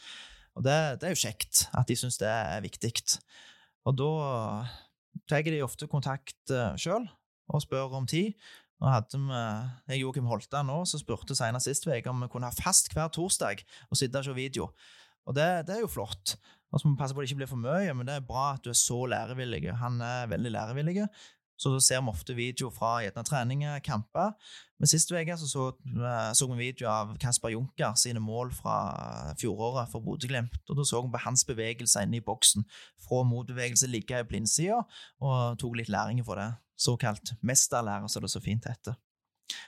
Og 0.57 0.65
det, 0.65 0.77
det 1.01 1.09
er 1.09 1.15
jo 1.15 1.23
kjekt 1.25 1.65
at 1.77 1.89
de 1.89 1.97
syns 1.99 2.19
det 2.21 2.29
er 2.29 2.63
viktig. 2.65 2.93
Og 3.87 3.97
da 3.99 4.11
tar 5.29 5.45
de 5.45 5.61
ofte 5.65 5.87
kontakt 5.89 6.53
sjøl 6.79 7.05
og 7.49 7.63
spør 7.63 7.95
om 7.99 8.07
tid. 8.09 8.33
Nå 8.79 8.91
hadde 8.93 9.19
vi 9.19 9.39
jeg 9.91 10.03
Joakim 10.05 10.29
Holta 10.29 10.61
nå, 10.63 10.81
som 10.87 11.01
spurte 11.01 11.35
senest 11.35 11.67
sist 11.67 11.87
uke 11.87 12.11
om 12.11 12.23
vi 12.23 12.31
kunne 12.31 12.47
ha 12.47 12.55
fast 12.55 12.91
hver 12.95 13.11
torsdag 13.11 13.63
og 13.89 13.99
sitte 13.99 14.21
og 14.21 14.27
se 14.27 14.35
video. 14.37 14.69
Og 15.27 15.35
det, 15.35 15.47
det 15.67 15.75
er 15.75 15.83
jo 15.83 15.91
flott. 15.91 16.37
Og 16.69 16.79
så 16.79 16.87
må 16.87 16.93
vi 16.93 17.01
passe 17.01 17.15
på 17.15 17.21
at 17.21 17.25
det 17.25 17.31
ikke 17.31 17.41
blir 17.41 17.49
for 17.49 17.61
mye, 17.61 17.93
men 17.97 18.07
det 18.07 18.15
er 18.15 18.25
bra 18.25 18.53
at 18.53 18.63
du 18.63 18.69
er 18.71 18.77
så 18.77 19.01
lærevillig. 19.09 19.63
Han 19.81 19.99
er 20.05 20.29
veldig 20.31 20.51
lærevillig. 20.53 21.07
Så 21.59 21.73
da 21.73 21.79
ser 21.83 21.99
vi 21.99 22.11
ofte 22.13 22.35
video 22.37 22.69
fra 22.71 23.01
gjerne 23.03 23.23
treninger, 23.27 23.81
kamper. 23.83 24.31
Men 24.79 24.87
sist 24.87 25.11
uke 25.11 25.35
så, 25.37 25.47
så, 25.49 25.65
så 26.35 26.47
vi 26.53 26.59
video 26.61 26.87
av 26.87 27.11
Kasper 27.19 27.51
Junker 27.51 27.97
sine 27.99 28.21
mål 28.23 28.53
fra 28.55 28.77
fjoråret 29.41 29.91
for 29.91 30.05
Bodø-Glimt. 30.05 30.55
Og 30.69 30.79
da 30.79 30.87
så 30.87 31.01
vi 31.03 31.11
på 31.11 31.23
hans 31.25 31.43
bevegelser 31.49 32.07
inne 32.07 32.21
i 32.21 32.23
boksen. 32.23 32.63
Fra 33.03 33.25
motbevegelse 33.27 33.91
ligge 33.91 34.23
i 34.23 34.27
blindsida, 34.29 34.79
og 35.19 35.59
tok 35.59 35.75
litt 35.81 35.91
læring 35.91 36.23
for 36.23 36.39
det. 36.39 36.53
Såkalt 36.79 37.35
mesterlærer, 37.43 38.07
som 38.07 38.23
det 38.23 38.31
så 38.31 38.39
fint 38.43 38.69
heter. 38.69 38.95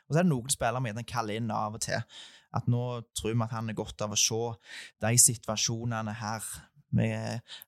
Og 0.07 0.13
så 0.13 0.21
er 0.21 0.23
det 0.23 0.31
noen 0.31 0.53
spillere 0.53 0.95
vi 0.95 1.09
kaller 1.09 1.41
inn 1.41 1.51
av 1.51 1.75
og 1.75 1.83
til. 1.83 1.99
At 2.55 2.67
nå 2.71 2.83
tror 3.15 3.33
vi 3.33 3.43
at 3.43 3.53
han 3.55 3.71
er 3.71 3.75
godt 3.75 4.03
av 4.03 4.15
å 4.15 4.19
se 4.19 4.41
de 5.03 5.11
situasjonene 5.27 6.15
her 6.19 6.47
vi, 6.91 7.07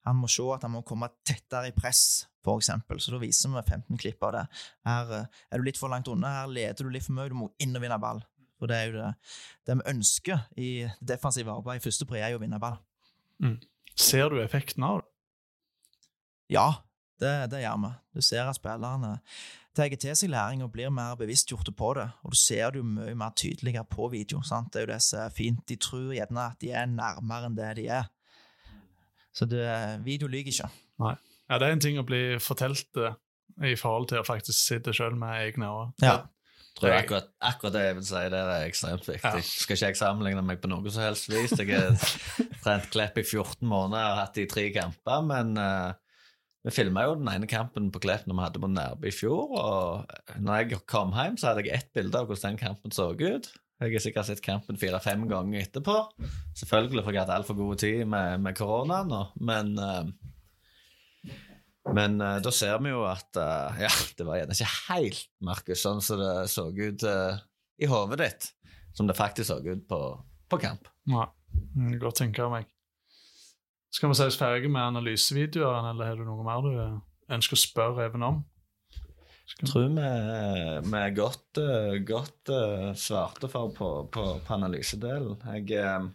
han 0.08 0.20
må 0.20 0.30
se 0.32 0.46
at 0.54 0.66
han 0.68 0.74
må 0.76 0.84
komme 0.88 1.10
tettere 1.26 1.72
i 1.72 1.76
press, 1.76 2.28
eksempel. 2.44 3.00
Så 3.00 3.14
da 3.14 3.22
viser 3.22 3.54
vi 3.54 3.62
15 3.64 4.00
klipp 4.02 4.24
av 4.28 4.34
det. 4.36 4.44
Her 4.88 5.12
eh, 5.16 5.42
er 5.50 5.62
du 5.62 5.68
litt 5.68 5.80
for 5.80 5.92
langt 5.94 6.10
unna, 6.12 6.42
her 6.42 6.52
leder 6.52 6.84
du 6.84 6.92
litt 6.92 7.06
for 7.06 7.16
mye, 7.16 7.32
du 7.32 7.38
må 7.40 7.52
inn 7.64 7.76
og 7.76 7.84
vinne 7.84 8.00
ball. 8.04 8.20
Og 8.64 8.70
det 8.72 8.78
er 8.78 8.90
jo 8.90 8.96
det, 8.98 9.12
det 9.68 9.78
vi 9.80 9.90
ønsker 9.92 10.44
i 10.60 10.70
defensiv 11.00 11.50
arbeid. 11.52 11.84
Første 11.84 12.08
pri 12.08 12.22
er 12.24 12.34
jo 12.34 12.40
å 12.40 12.44
vinne 12.44 12.60
ball. 12.64 12.78
Mm. 13.44 13.58
Ser 14.00 14.32
du 14.32 14.40
effekten 14.44 14.86
av 14.88 15.02
det? 15.02 15.10
Ja, 16.54 16.84
Det, 17.20 17.30
det 17.54 17.62
gjør 17.62 17.78
vi. 17.80 17.90
Du 18.18 18.22
ser 18.26 18.50
at 18.50 18.58
spillerne 18.58 19.20
tar 19.78 19.94
til 19.96 20.16
seg 20.18 20.32
læring 20.34 20.64
og 20.66 20.72
blir 20.74 20.90
mer 20.92 21.16
bevisstgjorte 21.16 21.72
på 21.72 21.94
det. 21.96 22.08
Og 22.24 22.34
du 22.34 22.38
ser 22.38 22.74
det 22.74 22.82
jo 22.82 22.88
mye 22.88 23.14
mer 23.16 23.32
tydeligere 23.38 23.86
på 23.88 24.10
video. 24.12 24.42
sant? 24.42 24.74
Det 24.74 24.82
er 24.82 24.86
jo 24.88 24.92
det 24.92 25.02
som 25.06 25.20
er 25.24 25.30
fint. 25.30 25.62
De 25.70 25.78
tror 25.80 26.12
gjerne 26.14 26.48
at 26.52 26.60
de 26.62 26.74
er 26.74 26.90
nærmere 26.90 27.48
enn 27.48 27.56
det 27.58 27.70
de 27.80 27.88
er. 27.88 28.10
Så 29.34 29.48
det, 29.50 29.66
video 30.06 30.30
lyver 30.30 30.54
ikke. 30.54 30.70
Nei. 31.02 31.16
Ja, 31.50 31.60
det 31.60 31.68
er 31.68 31.76
en 31.76 31.84
ting 31.84 31.98
å 32.00 32.06
bli 32.08 32.22
fortalt 32.42 32.86
det 32.96 33.16
i 33.70 33.76
forhold 33.78 34.08
til 34.10 34.22
å 34.22 34.26
faktisk 34.26 34.58
sitte 34.58 34.94
sjøl 34.96 35.18
med 35.20 35.50
egne 35.50 35.70
øyne. 35.70 35.92
Ja. 36.02 36.22
Tror 36.74 36.90
jeg 36.90 37.04
akkurat, 37.04 37.28
akkurat 37.46 37.74
det 37.76 37.82
jeg 37.84 37.96
vil 38.00 38.06
si, 38.08 38.22
det 38.34 38.38
er 38.40 38.64
ekstremt 38.66 39.06
viktig. 39.06 39.42
Ja. 39.42 39.42
Skal 39.46 39.78
ikke 39.78 39.90
jeg 39.92 39.98
sammenligne 40.00 40.46
meg 40.46 40.62
på 40.64 40.72
noe 40.72 40.94
som 40.94 41.04
helst 41.06 41.30
vis. 41.30 41.54
Jeg 41.60 41.70
har 41.70 42.00
trent 42.64 42.88
Klepp 42.94 43.20
i 43.22 43.26
14 43.26 43.68
måneder 43.70 44.16
og 44.16 44.22
hatt 44.24 44.40
det 44.40 44.48
i 44.48 44.50
tre 44.50 44.64
kamper, 44.74 45.28
men 45.30 45.54
uh, 45.60 45.94
vi 46.66 46.74
filma 46.74 47.06
jo 47.06 47.20
den 47.20 47.30
ene 47.30 47.50
kampen 47.50 47.92
på 47.94 48.02
Klepp 48.02 48.26
når 48.26 48.40
vi 48.40 48.46
hadde 48.48 48.64
på 48.64 48.72
Nærby 48.74 49.12
i 49.12 49.14
fjor, 49.14 49.54
og 49.54 50.40
når 50.42 50.64
jeg 50.64 50.82
kom 50.90 51.14
hjem, 51.14 51.38
så 51.38 51.52
hadde 51.52 51.68
jeg 51.68 51.78
ett 51.78 51.94
bilde 51.94 52.18
av 52.18 52.32
hvordan 52.32 52.56
den 52.56 52.64
kampen 52.64 52.96
så 52.96 53.12
ut. 53.14 53.52
Jeg 53.84 53.98
har 53.98 54.04
sikkert 54.04 54.28
sett 54.30 54.44
kampen 54.44 54.80
fire-fem 54.80 55.26
ganger 55.30 55.66
etterpå. 55.66 55.96
Selvfølgelig, 56.56 57.04
fordi 57.04 57.18
jeg 57.18 57.26
hadde 57.26 57.38
altfor 57.40 57.58
god 57.58 57.82
tid 57.84 58.06
med, 58.10 58.40
med 58.46 58.56
koronaen, 58.58 59.14
men 59.44 59.74
eh, 59.80 60.14
men 61.94 62.22
eh, 62.22 62.38
da 62.40 62.52
ser 62.56 62.78
vi 62.80 62.94
jo 62.94 63.02
at 63.04 63.36
eh, 63.40 63.82
ja, 63.84 63.90
det 64.18 64.28
var 64.28 64.40
gjerne 64.40 64.56
ikke 64.56 64.70
helt, 64.88 65.26
Markus, 65.44 65.82
sånn 65.84 66.00
som 66.04 66.22
det 66.22 66.36
så 66.52 66.70
ut 66.72 67.04
i 67.04 67.90
hodet 67.90 68.20
ditt, 68.22 68.48
som 68.96 69.10
det 69.10 69.18
faktisk 69.20 69.50
så 69.50 69.60
ut 69.60 69.84
på, 69.90 70.00
på 70.48 70.62
kamp. 70.64 70.88
Nei. 71.12 71.28
godt 71.74 72.00
Godt 72.02 72.22
tenke 72.22 72.48
meg. 72.50 72.70
Skal 73.94 74.10
vi 74.10 74.18
si 74.18 74.26
oss 74.26 74.40
ferdige 74.40 74.72
med 74.72 74.88
analysevideoene, 74.94 75.92
eller 75.92 76.14
har 76.14 76.18
du 76.18 76.26
noe 76.26 76.46
mer 76.46 76.64
du 76.66 77.34
ønsker 77.34 77.60
å 77.60 77.62
spørre 77.62 78.08
Even 78.08 78.26
om? 78.26 78.40
Jeg 79.62 79.70
tror 79.70 79.86
vi, 79.86 79.94
vi 79.94 81.00
er 81.00 81.16
godt, 81.16 81.60
eh, 81.62 82.00
godt 82.08 82.52
eh, 82.52 82.90
svarte 82.98 83.48
for 83.52 83.72
på, 83.76 83.90
på, 84.12 84.26
på 84.44 84.56
analysedelen. 84.56 85.38
Jeg, 85.54 85.78
eh, 85.78 86.08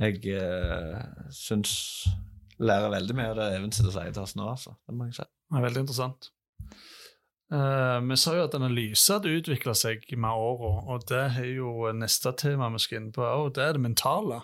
jeg 0.00 1.32
syns 1.36 1.74
lærer 2.62 2.94
veldig 2.94 3.16
mye 3.18 3.32
av 3.32 3.38
det 3.38 3.48
Even 3.56 3.74
sitter 3.74 3.90
og 3.90 3.96
sier 3.98 4.14
til 4.14 4.24
oss 4.24 4.36
nå, 4.38 4.46
altså. 4.54 4.74
Det 4.86 4.96
må 4.96 5.10
jeg 5.10 5.18
si. 5.20 5.26
Det 5.28 5.58
er 5.58 5.66
veldig 5.66 5.84
interessant. 5.84 6.30
Uh, 7.52 8.00
vi 8.08 8.16
sa 8.16 8.32
jo 8.32 8.46
at 8.46 8.54
analyse 8.56 9.12
hadde 9.12 9.34
utvikla 9.36 9.74
seg 9.76 10.06
med 10.16 10.32
åra, 10.32 10.70
og 10.88 11.02
det 11.10 11.18
er 11.42 11.50
jo 11.50 11.90
neste 11.92 12.32
tema 12.40 12.70
vi 12.72 12.80
skal 12.80 13.02
inn 13.02 13.10
på 13.12 13.26
òg, 13.26 13.50
det 13.58 13.66
er 13.66 13.76
det 13.76 13.82
mentale. 13.84 14.38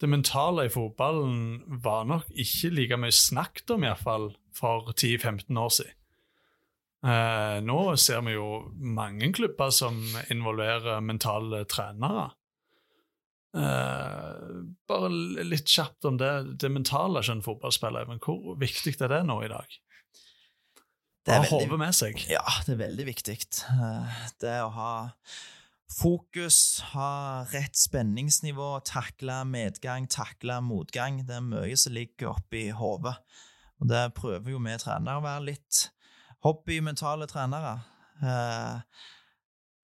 Det 0.00 0.08
mentale 0.08 0.66
i 0.66 0.72
fotballen 0.72 1.60
var 1.84 2.08
nok 2.08 2.32
ikke 2.32 2.72
like 2.72 2.96
mye 3.00 3.12
snakket 3.12 3.74
om, 3.76 3.84
iallfall 3.84 4.30
for 4.56 4.88
10-15 4.94 5.60
år 5.60 5.72
siden. 5.76 5.92
Eh, 7.06 7.58
nå 7.62 7.78
ser 8.02 8.24
vi 8.26 8.34
jo 8.34 8.46
mange 8.74 9.28
klubber 9.36 9.70
som 9.74 10.00
involverer 10.32 11.04
mentale 11.04 11.62
trenere. 11.70 12.30
Eh, 13.56 14.62
bare 14.90 15.10
litt 15.46 15.70
kjapt 15.70 16.08
om 16.10 16.18
det, 16.20 16.32
det 16.60 16.70
mentale 16.72 17.22
som 17.24 17.38
en 17.38 17.44
fotballspiller. 17.46 18.08
Men 18.10 18.22
hvor 18.24 18.56
viktig 18.60 18.96
er 19.00 19.14
det 19.14 19.22
nå 19.28 19.38
i 19.46 19.52
dag? 19.52 19.78
Det 21.26 21.34
er 21.34 21.48
hodet 21.50 21.78
med 21.80 21.94
seg. 21.96 22.20
Ja, 22.30 22.44
det 22.66 22.76
er 22.76 22.82
veldig 22.84 23.06
viktig. 23.08 23.38
Eh, 23.70 24.18
Det 24.42 24.56
å 24.62 24.70
ha 24.74 24.92
fokus, 25.96 26.80
ha 26.92 27.44
rett 27.52 27.78
spenningsnivå, 27.78 28.80
takle 28.86 29.40
medgang, 29.48 30.06
takle 30.10 30.60
motgang. 30.62 31.22
Det 31.26 31.38
er 31.38 31.46
mye 31.46 31.78
som 31.78 31.94
ligger 31.94 32.34
oppi 32.34 32.68
hodet. 32.74 33.16
Og 33.80 33.90
det 33.90 34.08
prøver 34.16 34.54
jo 34.54 34.62
vi 34.62 34.78
trenere 34.80 35.20
å 35.20 35.24
være 35.24 35.46
litt 35.52 35.86
hobbymentale 36.46 37.28
trenere. 37.30 37.76
Eh, 38.22 38.80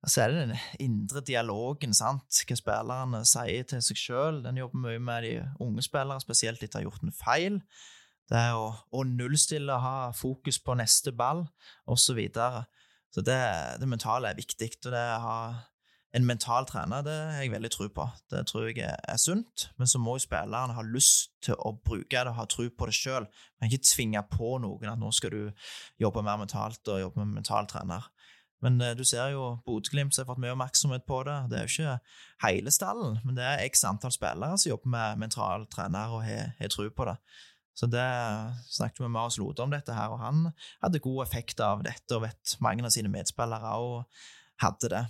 Så 0.02 0.24
er 0.24 0.32
det 0.32 0.48
den 0.48 0.56
indre 0.82 1.20
dialogen, 1.22 1.92
sant? 1.94 2.26
hva 2.48 2.56
spillerne 2.58 3.20
sier 3.28 3.62
til 3.70 3.82
seg 3.86 4.00
sjøl. 4.00 4.40
Den 4.42 4.56
jobber 4.58 4.80
mye 4.82 4.98
med 4.98 5.22
de 5.22 5.34
unge 5.62 5.84
spillere, 5.86 6.18
spesielt 6.24 6.62
etter 6.62 6.80
å 6.80 6.80
ha 6.80 6.86
gjort 6.88 7.04
en 7.06 7.14
feil. 7.14 7.60
Det 8.26 8.40
er 8.40 8.56
å, 8.58 8.72
å 8.90 9.04
nullstille, 9.06 9.76
ha 9.78 10.10
fokus 10.16 10.58
på 10.58 10.74
neste 10.74 11.12
ball, 11.14 11.44
osv. 11.86 12.02
Så, 12.02 12.16
videre. 12.18 12.64
så 13.14 13.22
det, 13.22 13.38
det 13.78 13.88
mentale 13.88 14.32
er 14.32 14.40
viktig. 14.40 14.72
Og 14.86 14.90
det 14.90 15.04
å 15.04 15.20
ha 15.22 15.38
en 16.12 16.26
mental 16.28 16.66
trener, 16.68 17.04
det 17.06 17.14
har 17.14 17.40
jeg 17.40 17.52
veldig 17.54 17.70
tro 17.72 17.86
på. 17.88 18.04
Det 18.30 18.42
tror 18.50 18.66
jeg 18.68 18.84
er, 18.84 19.16
sunt, 19.20 19.68
men 19.80 19.88
så 19.88 20.00
må 20.00 20.18
jo 20.18 20.26
spillerne 20.26 20.76
ha 20.76 20.84
lyst 20.84 21.32
til 21.44 21.56
å 21.56 21.72
bruke 21.72 22.12
det 22.12 22.28
og 22.28 22.36
ha 22.36 22.44
tro 22.50 22.66
på 22.68 22.88
det 22.88 22.96
sjøl. 22.96 23.28
Kan 23.56 23.70
ikke 23.70 23.88
tvinge 23.88 24.22
på 24.32 24.58
noen 24.60 24.92
at 24.92 25.00
nå 25.00 25.12
skal 25.16 25.32
du 25.32 25.68
jobbe 26.02 26.24
mer 26.26 26.40
mentalt 26.42 26.92
og 26.92 27.00
jobbe 27.00 27.24
med 27.24 27.40
mental 27.40 27.68
trener. 27.70 28.10
Men 28.62 28.76
eh, 28.84 28.92
du 28.94 29.02
ser 29.08 29.32
jo 29.32 29.46
Bodø-Glimt 29.66 30.18
har 30.20 30.28
fått 30.28 30.42
mye 30.42 30.52
oppmerksomhet 30.54 31.06
på 31.08 31.22
det. 31.26 31.38
Det 31.50 31.58
er 31.58 31.64
jo 31.64 31.72
ikke 31.72 31.94
hele 32.44 32.74
stallen, 32.74 33.16
men 33.24 33.38
det 33.38 33.48
er 33.48 33.64
x 33.64 33.86
antall 33.88 34.12
spillere 34.14 34.60
som 34.60 34.70
jobber 34.70 34.92
med 34.92 35.24
mental 35.24 35.66
trener 35.72 36.12
og 36.12 36.22
har 36.28 36.70
tro 36.70 36.86
på 36.92 37.08
det. 37.08 37.16
Så 37.72 37.88
det 37.88 38.04
snakket 38.68 39.00
vi 39.00 39.06
med 39.06 39.16
Marius 39.16 39.40
Lode 39.40 39.64
om 39.64 39.72
dette 39.72 39.96
her, 39.96 40.12
og 40.12 40.20
han 40.20 40.44
hadde 40.84 41.00
god 41.00 41.24
effekt 41.24 41.60
av 41.64 41.80
dette, 41.86 42.12
og 42.12 42.26
vet 42.26 42.56
mange 42.60 42.84
av 42.84 42.92
sine 42.92 43.08
medspillere 43.08 43.72
òg 43.80 44.02
hadde 44.60 44.92
det. 44.92 45.04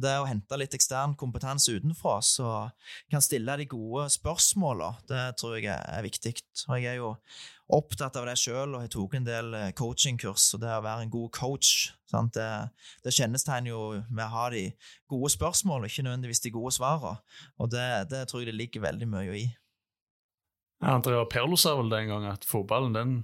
Det 0.00 0.12
å 0.20 0.26
hente 0.28 0.58
litt 0.58 0.74
ekstern 0.76 1.16
kompetanse 1.18 1.74
utenfra 1.76 2.18
som 2.24 2.70
kan 3.10 3.24
stille 3.24 3.56
de 3.60 3.66
gode 3.68 4.06
spørsmåla, 4.14 4.92
det 5.10 5.24
tror 5.40 5.58
jeg 5.58 5.72
er 5.72 6.04
viktig. 6.06 6.34
Og 6.68 6.76
jeg 6.78 6.92
er 6.92 7.00
jo 7.00 7.14
opptatt 7.70 8.16
av 8.18 8.26
det 8.26 8.36
sjøl 8.40 8.74
og 8.74 8.82
har 8.82 8.90
tatt 8.90 9.16
en 9.18 9.26
del 9.26 9.54
eh, 9.54 9.72
coachingkurs, 9.78 10.48
og 10.56 10.62
det 10.64 10.72
å 10.74 10.84
være 10.84 11.06
en 11.06 11.12
god 11.12 11.30
coach 11.36 11.90
sant? 12.10 12.34
Det, 12.34 12.46
det 13.04 13.14
kjennetegner 13.14 13.70
jo 13.70 13.82
med 14.08 14.24
å 14.26 14.34
ha 14.34 14.46
de 14.54 14.64
gode 15.10 15.32
spørsmålene, 15.36 15.90
ikke 15.90 16.06
nødvendigvis 16.06 16.42
de 16.46 16.54
gode 16.54 16.74
svarene. 16.76 17.20
Og 17.62 17.70
det, 17.72 17.88
det 18.10 18.26
tror 18.30 18.42
jeg 18.42 18.50
det 18.50 18.58
ligger 18.58 18.86
veldig 18.88 19.10
mye 19.10 19.36
i. 19.38 19.48
Ja, 20.80 20.96
Andrea 20.96 21.26
Perlo 21.28 21.58
sa 21.60 21.76
vel 21.78 21.92
det 21.92 22.04
en 22.04 22.14
gang 22.14 22.30
at 22.30 22.46
fotballen 22.48 22.96
den 22.96 23.18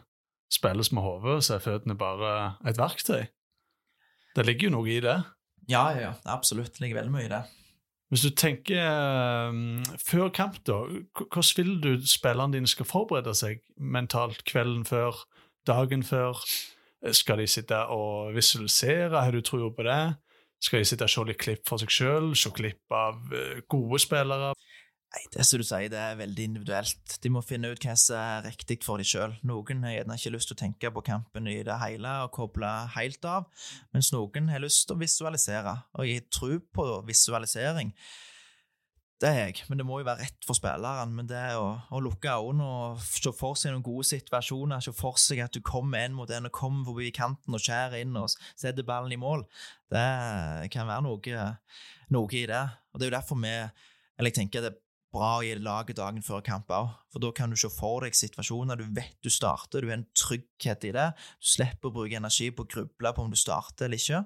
spilles 0.52 0.92
med 0.94 1.02
hodet, 1.02 1.40
så 1.44 1.56
er 1.56 1.64
føttene 1.64 1.96
bare 1.98 2.32
et 2.68 2.78
verktøy. 2.78 3.26
Det 4.36 4.44
ligger 4.44 4.68
jo 4.68 4.76
noe 4.76 4.92
i 4.92 5.00
det. 5.02 5.16
Ja, 5.70 5.90
ja, 5.90 6.00
ja, 6.00 6.12
absolutt. 6.24 6.74
Det 6.74 6.84
ligger 6.84 7.00
veldig 7.00 7.14
mye 7.14 7.26
i 7.26 7.32
det. 7.32 7.42
Hvis 8.12 8.22
du 8.22 8.30
tenker 8.38 8.86
um, 9.50 9.80
før 9.98 10.28
kamp, 10.30 10.60
da, 10.66 10.84
hvordan 11.16 11.56
vil 11.58 11.72
du 11.82 12.06
spillerne 12.06 12.54
dine 12.54 12.70
skal 12.70 12.86
forberede 12.86 13.34
seg 13.34 13.64
mentalt 13.76 14.44
kvelden 14.46 14.84
før, 14.86 15.24
dagen 15.66 16.06
før? 16.06 16.38
Skal 17.12 17.42
de 17.42 17.46
sitte 17.50 17.76
og 17.92 18.34
visualisere? 18.34 19.10
Har 19.18 19.34
du 19.34 19.42
tro 19.42 19.68
på 19.74 19.82
det? 19.86 20.16
Skal 20.62 20.80
de 20.80 20.88
sitte 20.88 21.06
og 21.06 21.12
se 21.12 21.24
litt 21.28 21.42
klipp 21.42 21.66
for 21.68 21.82
seg 21.82 21.92
sjøl, 21.92 22.30
se 22.38 22.50
klipp 22.54 22.94
av 22.94 23.34
eh, 23.34 23.58
gode 23.68 24.00
spillere? 24.02 24.54
Nei, 25.14 25.22
det 25.32 25.44
som 25.46 25.60
du 25.60 25.64
sier, 25.64 25.88
det 25.88 25.98
er 26.02 26.18
veldig 26.18 26.44
individuelt. 26.50 27.16
De 27.22 27.30
må 27.32 27.40
finne 27.46 27.70
ut 27.72 27.84
hva 27.86 27.94
som 28.00 28.18
er 28.18 28.46
riktig 28.50 28.80
for 28.84 29.00
dem 29.00 29.06
sjøl. 29.06 29.36
Noen 29.46 29.84
har 29.86 29.94
gjerne 29.94 30.16
ikke 30.18 30.32
lyst 30.34 30.50
til 30.50 30.56
å 30.58 30.62
tenke 30.64 30.90
på 30.92 31.04
kampen 31.06 31.48
i 31.48 31.60
det 31.64 31.76
hele 31.80 32.12
og 32.26 32.32
koble 32.36 32.70
helt 32.96 33.28
av, 33.30 33.46
mens 33.94 34.10
noen 34.12 34.50
har 34.52 34.64
lyst 34.64 34.84
til 34.88 34.96
å 34.96 35.00
visualisere. 35.00 35.76
Og 35.96 36.10
jeg 36.10 36.26
tror 36.34 36.58
på 36.74 36.88
visualisering. 37.06 37.94
Det 39.16 39.30
er 39.30 39.46
jeg, 39.46 39.62
men 39.70 39.80
det 39.80 39.86
må 39.88 40.02
jo 40.02 40.04
være 40.04 40.26
rett 40.26 40.44
for 40.44 40.58
spilleren. 40.58 41.14
Men 41.16 41.28
det 41.30 41.44
å, 41.56 41.70
å 41.88 42.00
lukke 42.04 42.34
øynene 42.36 42.66
og 42.66 43.04
se 43.06 43.32
for 43.32 43.56
seg 43.56 43.72
noen 43.72 43.86
gode 43.86 44.04
situasjoner, 44.10 44.84
se 44.84 44.92
for 44.92 45.16
seg 45.22 45.40
at 45.46 45.56
du 45.56 45.62
kommer 45.64 46.04
en 46.04 46.18
mot 46.18 46.28
en 46.28 46.50
og 46.50 46.52
kommer 46.52 46.84
forbi 46.90 47.08
kanten 47.16 47.56
og 47.56 47.62
skjærer 47.62 48.02
inn 48.02 48.18
og 48.20 48.28
setter 48.34 48.84
ballen 48.84 49.14
i 49.16 49.20
mål, 49.22 49.46
det 49.94 50.68
kan 50.74 50.90
være 50.90 51.06
noe, 51.06 51.46
noe 52.12 52.36
i 52.36 52.44
det. 52.50 52.64
Og 52.92 53.00
det 53.00 53.06
er 53.06 53.14
jo 53.14 53.16
derfor 53.16 53.40
vi 53.40 53.54
Eller 54.16 54.32
jeg 54.32 54.36
tenker 54.36 54.62
det 54.64 54.76
bra 55.16 55.30
gi 55.44 55.54
laget 55.58 55.98
dagen 55.98 56.24
før 56.24 56.44
kamp 56.44 56.70
òg, 56.74 56.92
for 57.12 57.24
da 57.24 57.32
kan 57.36 57.52
du 57.52 57.58
se 57.58 57.70
for 57.72 58.04
deg 58.04 58.16
situasjoner. 58.16 58.78
Du 58.78 58.86
vet 58.96 59.16
du 59.24 59.32
starter, 59.32 59.82
du 59.82 59.90
har 59.90 59.98
en 59.98 60.06
trygghet 60.16 60.86
i 60.88 60.92
det. 60.96 61.08
Du 61.40 61.50
slipper 61.56 61.90
å 61.90 61.96
bruke 61.96 62.20
energi 62.20 62.50
på 62.52 62.66
å 62.66 62.70
gruble 62.76 63.12
på 63.16 63.24
om 63.24 63.32
du 63.32 63.40
starter 63.40 63.88
eller 63.88 64.00
ikke. 64.00 64.22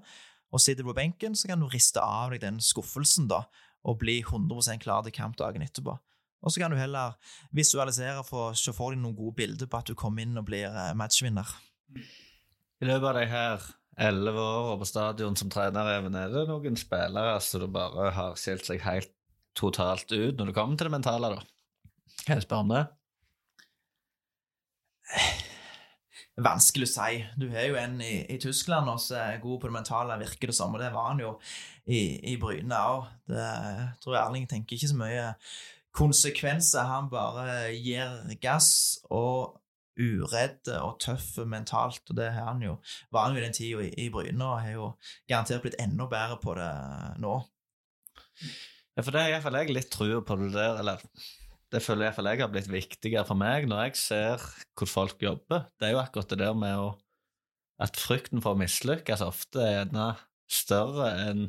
Og 0.51 0.63
sitter 0.63 0.83
du 0.83 0.91
på 0.91 0.99
benken, 0.99 1.37
så 1.39 1.51
kan 1.51 1.63
du 1.63 1.69
riste 1.71 2.03
av 2.03 2.35
deg 2.35 2.43
den 2.43 2.59
skuffelsen 2.65 3.31
da, 3.31 3.45
og 3.87 4.01
bli 4.03 4.19
100% 4.25 4.83
klar 4.83 5.05
til 5.07 5.15
kamp 5.15 5.39
dagen 5.39 5.63
etterpå. 5.65 5.95
Og 6.41 6.53
så 6.53 6.63
kan 6.63 6.73
du 6.73 6.79
heller 6.81 7.17
visualisere 7.55 8.25
for 8.27 8.51
å 8.51 8.57
se 8.57 8.73
for 8.75 8.95
deg 8.95 9.03
noen 9.03 9.17
gode 9.19 9.37
bilder 9.43 9.69
på 9.71 9.81
at 9.81 9.93
du 9.93 9.99
kommer 9.99 10.25
inn 10.25 10.41
og 10.41 10.49
blir 10.49 10.69
eh, 10.73 10.95
matchvinner. 10.97 11.47
I 12.81 12.89
løpet 12.89 13.09
av 13.11 13.19
de 13.19 13.27
her 13.29 13.69
elleve 14.01 14.41
åra 14.41 14.77
på 14.81 14.89
stadion 14.89 15.37
som 15.37 15.51
trener, 15.53 15.93
Even, 15.99 16.17
er 16.17 16.33
det 16.33 16.47
noen 16.49 16.79
spillere 16.81 17.37
som 17.45 17.63
du 17.63 17.69
bare 17.73 18.09
har 18.17 18.39
skilt 18.41 18.65
seg 18.67 18.81
helt 18.87 19.13
totalt 19.59 20.13
ut 20.13 20.39
når 20.39 20.51
det 20.51 20.57
kommer 20.57 20.79
til 20.79 20.89
det 20.89 20.95
mentale, 20.95 21.35
da? 21.35 21.41
Kan 22.25 22.39
jeg 22.39 22.47
spørre 22.47 22.67
om 22.67 22.75
det? 22.75 22.85
Vanskelig 26.41 26.87
å 26.89 26.93
si. 26.93 27.19
Du 27.41 27.49
har 27.53 27.67
jo 27.69 27.77
en 27.81 27.99
i, 28.05 28.15
i 28.33 28.39
Tyskland 28.41 28.89
som 29.03 29.19
er 29.19 29.43
god 29.43 29.61
på 29.61 29.69
det 29.69 29.77
mentale, 29.77 30.19
virker 30.23 30.51
det 30.51 30.57
som, 30.57 30.75
og 30.75 30.81
det 30.81 30.93
var 30.95 31.11
han 31.11 31.21
jo 31.21 31.35
i, 31.85 32.01
i 32.33 32.37
Bryne 32.41 32.79
òg. 32.93 33.11
Jeg 33.35 33.89
tror 34.05 34.21
Erling 34.23 34.47
tenker 34.49 34.77
ikke 34.77 34.93
så 34.93 35.01
mye 35.01 35.27
konsekvenser. 35.97 36.87
Han 36.89 37.11
bare 37.13 37.75
gir 37.75 38.21
gass 38.43 39.01
og 39.11 39.59
uredd 40.01 40.71
og 40.79 40.97
tøff 41.03 41.35
mentalt, 41.45 42.03
og 42.09 42.17
det 42.17 42.31
har 42.33 42.53
han 42.53 42.63
jo, 42.65 42.77
var 43.13 43.27
han 43.27 43.37
jo 43.37 43.43
i 43.43 43.45
den 43.45 43.57
tida 43.57 43.85
i, 43.85 43.93
i 44.07 44.09
Bryne, 44.13 44.41
og 44.47 44.63
har 44.63 44.77
jo 44.77 44.91
garantert 45.29 45.65
blitt 45.67 45.81
enda 45.83 46.09
bedre 46.09 46.39
på 46.41 46.57
det 46.57 46.71
nå. 47.21 47.37
Ja, 49.01 49.05
for 49.07 49.17
det 49.17 49.21
har 49.25 49.31
iallfall 49.33 49.55
jeg 49.57 49.73
litt 49.73 49.87
trua 49.89 50.19
på 50.21 50.35
det 50.37 50.51
der, 50.53 50.75
eller 50.83 51.01
det 51.73 51.81
føler 51.81 52.11
iallfall 52.11 52.27
jeg 52.29 52.41
har 52.43 52.51
blitt 52.53 52.67
viktigere 52.69 53.23
for 53.25 53.39
meg 53.41 53.65
når 53.71 53.87
jeg 53.87 53.95
ser 53.97 54.43
hvor 54.77 54.91
folk 54.91 55.23
jobber. 55.25 55.63
Det 55.81 55.89
er 55.89 55.95
jo 55.95 56.03
akkurat 56.03 56.35
det 56.35 56.43
der 56.43 56.59
med 56.59 56.77
å 56.77 56.91
At 57.81 57.97
frykten 57.97 58.43
for 58.45 58.53
å 58.53 58.61
mislykkes 58.61 59.23
ofte 59.25 59.63
er 59.65 59.71
gjerne 59.79 60.11
større 60.53 61.07
enn 61.31 61.47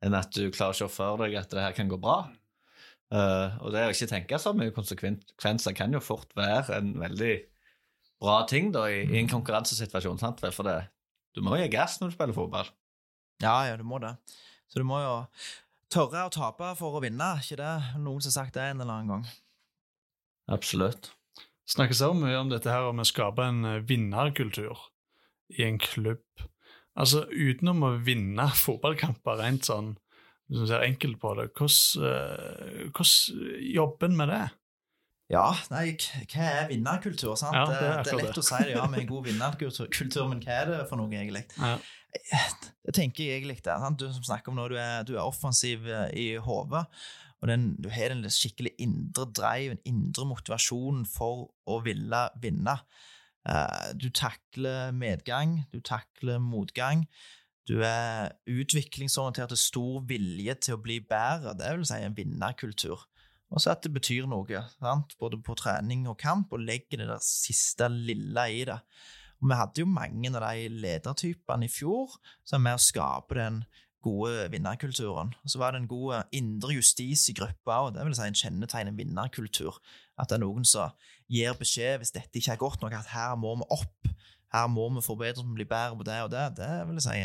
enn 0.00 0.16
at 0.16 0.32
du 0.32 0.46
klarer 0.48 0.72
å 0.72 0.78
se 0.78 0.88
for 0.94 1.20
deg 1.20 1.36
at 1.36 1.52
det 1.52 1.60
her 1.60 1.76
kan 1.76 1.92
gå 1.92 1.98
bra. 2.00 2.22
Uh, 3.12 3.60
og 3.60 3.74
det 3.74 3.84
å 3.84 3.92
ikke 3.92 4.08
tenke 4.08 4.40
så 4.40 4.54
mye 4.56 4.72
konsekvenser 4.72 5.76
kan 5.76 5.92
jo 5.92 6.00
fort 6.00 6.32
være 6.38 6.78
en 6.78 6.94
veldig 7.02 7.34
bra 8.24 8.40
ting 8.48 8.72
da, 8.72 8.86
i, 8.88 9.02
i 9.10 9.20
en 9.20 9.28
konkurransesituasjon. 9.28 10.22
sant? 10.22 10.40
For 10.56 10.64
det, 10.64 10.78
du 11.36 11.44
må 11.44 11.58
jo 11.58 11.66
gi 11.66 11.74
gass 11.76 12.00
når 12.00 12.14
du 12.14 12.16
spiller 12.16 12.38
fotball. 12.38 12.72
Ja, 13.44 13.58
ja, 13.68 13.76
du 13.76 13.84
må 13.84 14.00
det. 14.00 14.14
Så 14.72 14.80
du 14.80 14.88
må 14.88 15.02
jo 15.04 15.18
tørre 15.92 16.26
å 16.28 16.32
tape 16.32 16.72
for 16.78 16.98
å 16.98 17.02
vinne, 17.04 17.34
ikke 17.42 17.60
det? 17.60 17.74
Noen 18.00 18.22
som 18.22 18.32
har 18.32 18.36
sagt 18.40 18.58
det 18.58 18.66
en 18.68 18.82
eller 18.82 18.94
annen 18.94 19.14
gang. 19.14 19.30
Absolutt. 20.52 21.12
Snakkes 21.68 22.00
også 22.04 22.16
mye 22.16 22.38
om 22.40 22.52
dette 22.52 22.72
her 22.72 22.88
om 22.88 23.02
å 23.02 23.08
skape 23.08 23.44
en 23.44 23.64
eh, 23.68 23.82
vinnerkultur 23.84 24.86
i 25.58 25.64
en 25.66 25.80
klubb. 25.80 26.44
Altså, 26.98 27.26
utenom 27.28 27.84
å 27.84 27.96
vinne 28.04 28.48
fotballkamper 28.64 29.42
rent 29.42 29.68
sånn, 29.68 29.96
hvis 30.48 30.64
du 30.64 30.70
ser 30.70 30.86
enkelt 30.86 31.20
på 31.20 31.34
det, 31.36 31.50
hvordan, 31.58 32.08
eh, 32.08 32.88
hvordan 32.88 33.68
jobber 33.74 34.08
en 34.08 34.16
med 34.16 34.32
det? 34.32 34.46
Ja, 35.28 35.50
nei, 35.68 35.90
hva 36.32 36.44
er 36.48 36.70
vinnerkultur? 36.70 37.34
sant? 37.36 37.52
Ja, 37.52 37.66
det, 37.68 37.76
det 37.76 37.88
er 37.88 37.98
det, 38.00 38.12
er 38.14 38.22
lett 38.22 38.30
det. 38.32 38.40
å 38.40 38.46
si 38.46 38.60
det, 38.64 38.72
ja, 38.78 38.86
med 38.88 39.02
en 39.02 39.10
god 39.10 39.26
vinnerkultur, 39.28 40.28
men 40.30 40.40
hva 40.44 40.60
er 40.62 40.70
det 40.72 40.78
for 40.88 41.00
noe, 41.00 41.12
egentlig? 41.12 41.44
Ja. 41.60 41.76
Det 42.88 42.94
tenker 42.96 43.24
jeg 43.24 43.42
egentlig 43.42 43.60
det. 43.66 43.76
Du 44.00 44.06
som 44.12 44.24
snakker 44.24 44.52
om 44.52 44.58
nå, 44.58 44.68
du 44.72 44.78
er, 44.80 45.02
du 45.04 45.14
er 45.16 45.24
offensiv 45.26 45.86
eh, 45.86 46.08
i 46.16 46.28
hodet, 46.40 46.86
og 47.38 47.50
den, 47.50 47.70
du 47.78 47.90
har 47.92 48.10
den 48.10 48.24
skikkelig 48.32 48.72
indre 48.82 49.28
drive, 49.30 49.76
den 49.76 49.84
indre 49.92 50.26
motivasjonen 50.26 51.04
for 51.06 51.50
å 51.68 51.80
ville 51.84 52.22
vinne. 52.42 52.78
Eh, 53.48 53.92
Du 54.00 54.08
takler 54.10 54.94
medgang, 54.96 55.60
du 55.72 55.80
takler 55.84 56.40
motgang. 56.42 57.04
Du 57.68 57.82
er 57.84 58.32
utviklingsorientert 58.48 59.52
og 59.52 59.60
stor 59.60 60.00
vilje 60.08 60.54
til 60.64 60.78
å 60.78 60.82
bli 60.82 61.02
bedre. 61.04 61.52
Det 61.58 61.74
vil 61.76 61.86
si 61.86 62.00
en 62.00 62.16
vinnerkultur. 62.16 63.04
Og 63.52 63.60
så 63.60 63.72
at 63.72 63.84
det 63.84 63.92
betyr 63.92 64.26
noe, 64.28 64.64
sant? 64.80 65.14
både 65.20 65.38
på 65.44 65.56
trening 65.56 66.06
og 66.08 66.18
kamp, 66.20 66.52
og 66.52 66.64
legger 66.64 67.02
det 67.02 67.10
der 67.12 67.24
siste 67.24 67.88
lille 67.92 68.44
i 68.52 68.64
det. 68.68 68.80
Og 69.38 69.50
vi 69.50 69.58
hadde 69.58 69.82
jo 69.82 69.90
mange 69.90 70.30
av 70.34 70.42
de 70.42 70.70
ledertypene 70.82 71.68
i 71.68 71.72
fjor 71.72 72.16
som 72.42 72.58
er 72.58 72.64
med 72.66 72.80
å 72.80 72.86
skape 72.88 73.38
den 73.38 73.60
gode 74.04 74.48
vinnerkulturen. 74.52 75.32
Og 75.42 75.52
så 75.52 75.60
var 75.60 75.74
det 75.74 75.82
en 75.82 75.90
god 75.90 76.30
indre 76.34 76.76
justis 76.76 77.26
i 77.30 77.34
gruppa, 77.36 77.80
og 77.84 77.94
det 77.96 78.06
vil 78.06 78.16
si 78.16 78.26
en 78.26 78.40
kjennetegn 78.40 78.92
en 78.92 78.98
vinnerkultur. 78.98 79.78
At 80.18 80.30
det 80.30 80.38
er 80.38 80.44
noen 80.44 80.66
som 80.66 80.94
gir 81.30 81.56
beskjed 81.58 82.00
hvis 82.00 82.14
dette 82.14 82.40
ikke 82.40 82.54
er 82.56 82.62
godt 82.62 82.84
nok, 82.84 82.96
at 82.98 83.12
her 83.14 83.36
må 83.40 83.56
vi 83.60 83.68
opp. 83.74 84.10
Her 84.54 84.68
må 84.72 84.88
vi 84.94 85.04
forbedre 85.04 85.42
oss, 85.42 85.54
bli 85.54 85.66
bedre 85.68 85.98
på 85.98 86.06
det 86.08 86.18
og 86.24 86.32
det. 86.32 86.46
Det 86.58 86.72
vil 86.88 87.02
si 87.04 87.18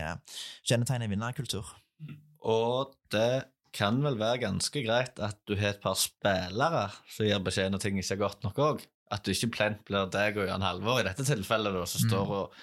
kjennetegn 0.70 1.06
en 1.06 1.14
vinnerkultur. 1.14 1.70
Og 2.44 2.96
det 3.14 3.46
kan 3.74 3.98
vel 4.04 4.20
være 4.20 4.44
ganske 4.44 4.84
greit 4.86 5.22
at 5.24 5.40
du 5.50 5.56
har 5.58 5.74
et 5.74 5.82
par 5.82 5.96
spillere 5.98 6.90
som 7.10 7.26
gir 7.26 7.42
beskjed 7.46 7.72
når 7.74 7.82
ting 7.82 7.98
ikke 7.98 8.18
er 8.18 8.26
godt 8.26 8.44
nok 8.46 8.60
òg. 8.62 8.84
At 9.12 9.26
du 9.26 9.34
ikke 9.34 9.52
plent 9.58 9.84
blir 9.88 10.08
deg 10.12 10.38
og 10.40 10.48
Jan 10.48 10.64
Halvor 10.64 11.02
i 11.02 11.06
dette 11.06 11.26
tilfellet, 11.28 11.76
da, 11.76 11.84
som 11.90 12.06
står 12.08 12.32
og 12.38 12.56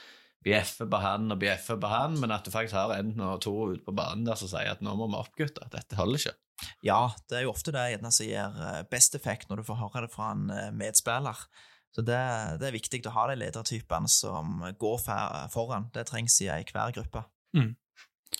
bjeffer 0.45 0.88
på 0.88 1.01
han 1.03 1.28
og 1.32 1.41
bjeffer 1.41 1.76
på 1.80 1.88
han, 1.91 2.16
men 2.20 2.32
at 2.32 2.47
du 2.47 2.53
faktisk 2.53 2.78
har 2.78 2.95
en 2.97 3.12
og 3.20 3.43
to 3.45 3.53
ute 3.74 3.84
på 3.84 3.95
banen 3.97 4.24
der 4.24 4.38
som 4.41 4.49
sier 4.49 4.72
at 4.72 4.80
nå 4.84 4.95
må 4.97 5.11
vi 5.11 5.18
opp, 5.20 5.34
gutter. 5.36 5.68
Dette 5.72 5.99
holder 5.99 6.22
ikke. 6.22 6.36
Ja, 6.84 7.03
det 7.28 7.38
er 7.38 7.45
jo 7.47 7.53
ofte 7.55 7.72
det 7.72 7.86
gjerne 7.93 8.12
som 8.12 8.28
gir 8.28 8.62
eh, 8.68 8.80
best 8.93 9.16
effekt 9.16 9.49
når 9.51 9.61
du 9.61 9.68
får 9.68 9.80
høre 9.80 10.07
det 10.07 10.12
fra 10.12 10.32
en 10.34 10.49
eh, 10.53 10.72
medspiller. 10.76 11.45
Så 11.91 12.05
det, 12.07 12.20
det 12.61 12.68
er 12.68 12.76
viktig 12.76 13.03
å 13.09 13.14
ha 13.16 13.26
de 13.30 13.38
ledertypene 13.41 14.11
som 14.11 14.61
går 14.78 15.01
foran. 15.51 15.88
Det 15.95 16.07
trengs 16.07 16.36
i 16.45 16.51
hver 16.51 16.93
gruppe. 16.95 17.24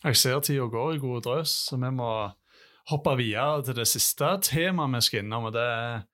Jeg 0.05 0.19
ser 0.21 0.39
tida 0.47 0.69
går 0.71 0.95
i 0.95 1.01
gode 1.03 1.25
drøs, 1.27 1.55
så 1.67 1.79
vi 1.81 1.91
må 1.93 2.11
hoppe 2.93 3.17
videre 3.19 3.65
til 3.67 3.77
det 3.81 3.89
siste 3.91 4.29
temaet 4.47 4.95
vi 4.95 5.03
skal 5.03 5.25
innom, 5.25 5.49
og 5.51 5.57
det 5.57 5.67
er 5.67 6.05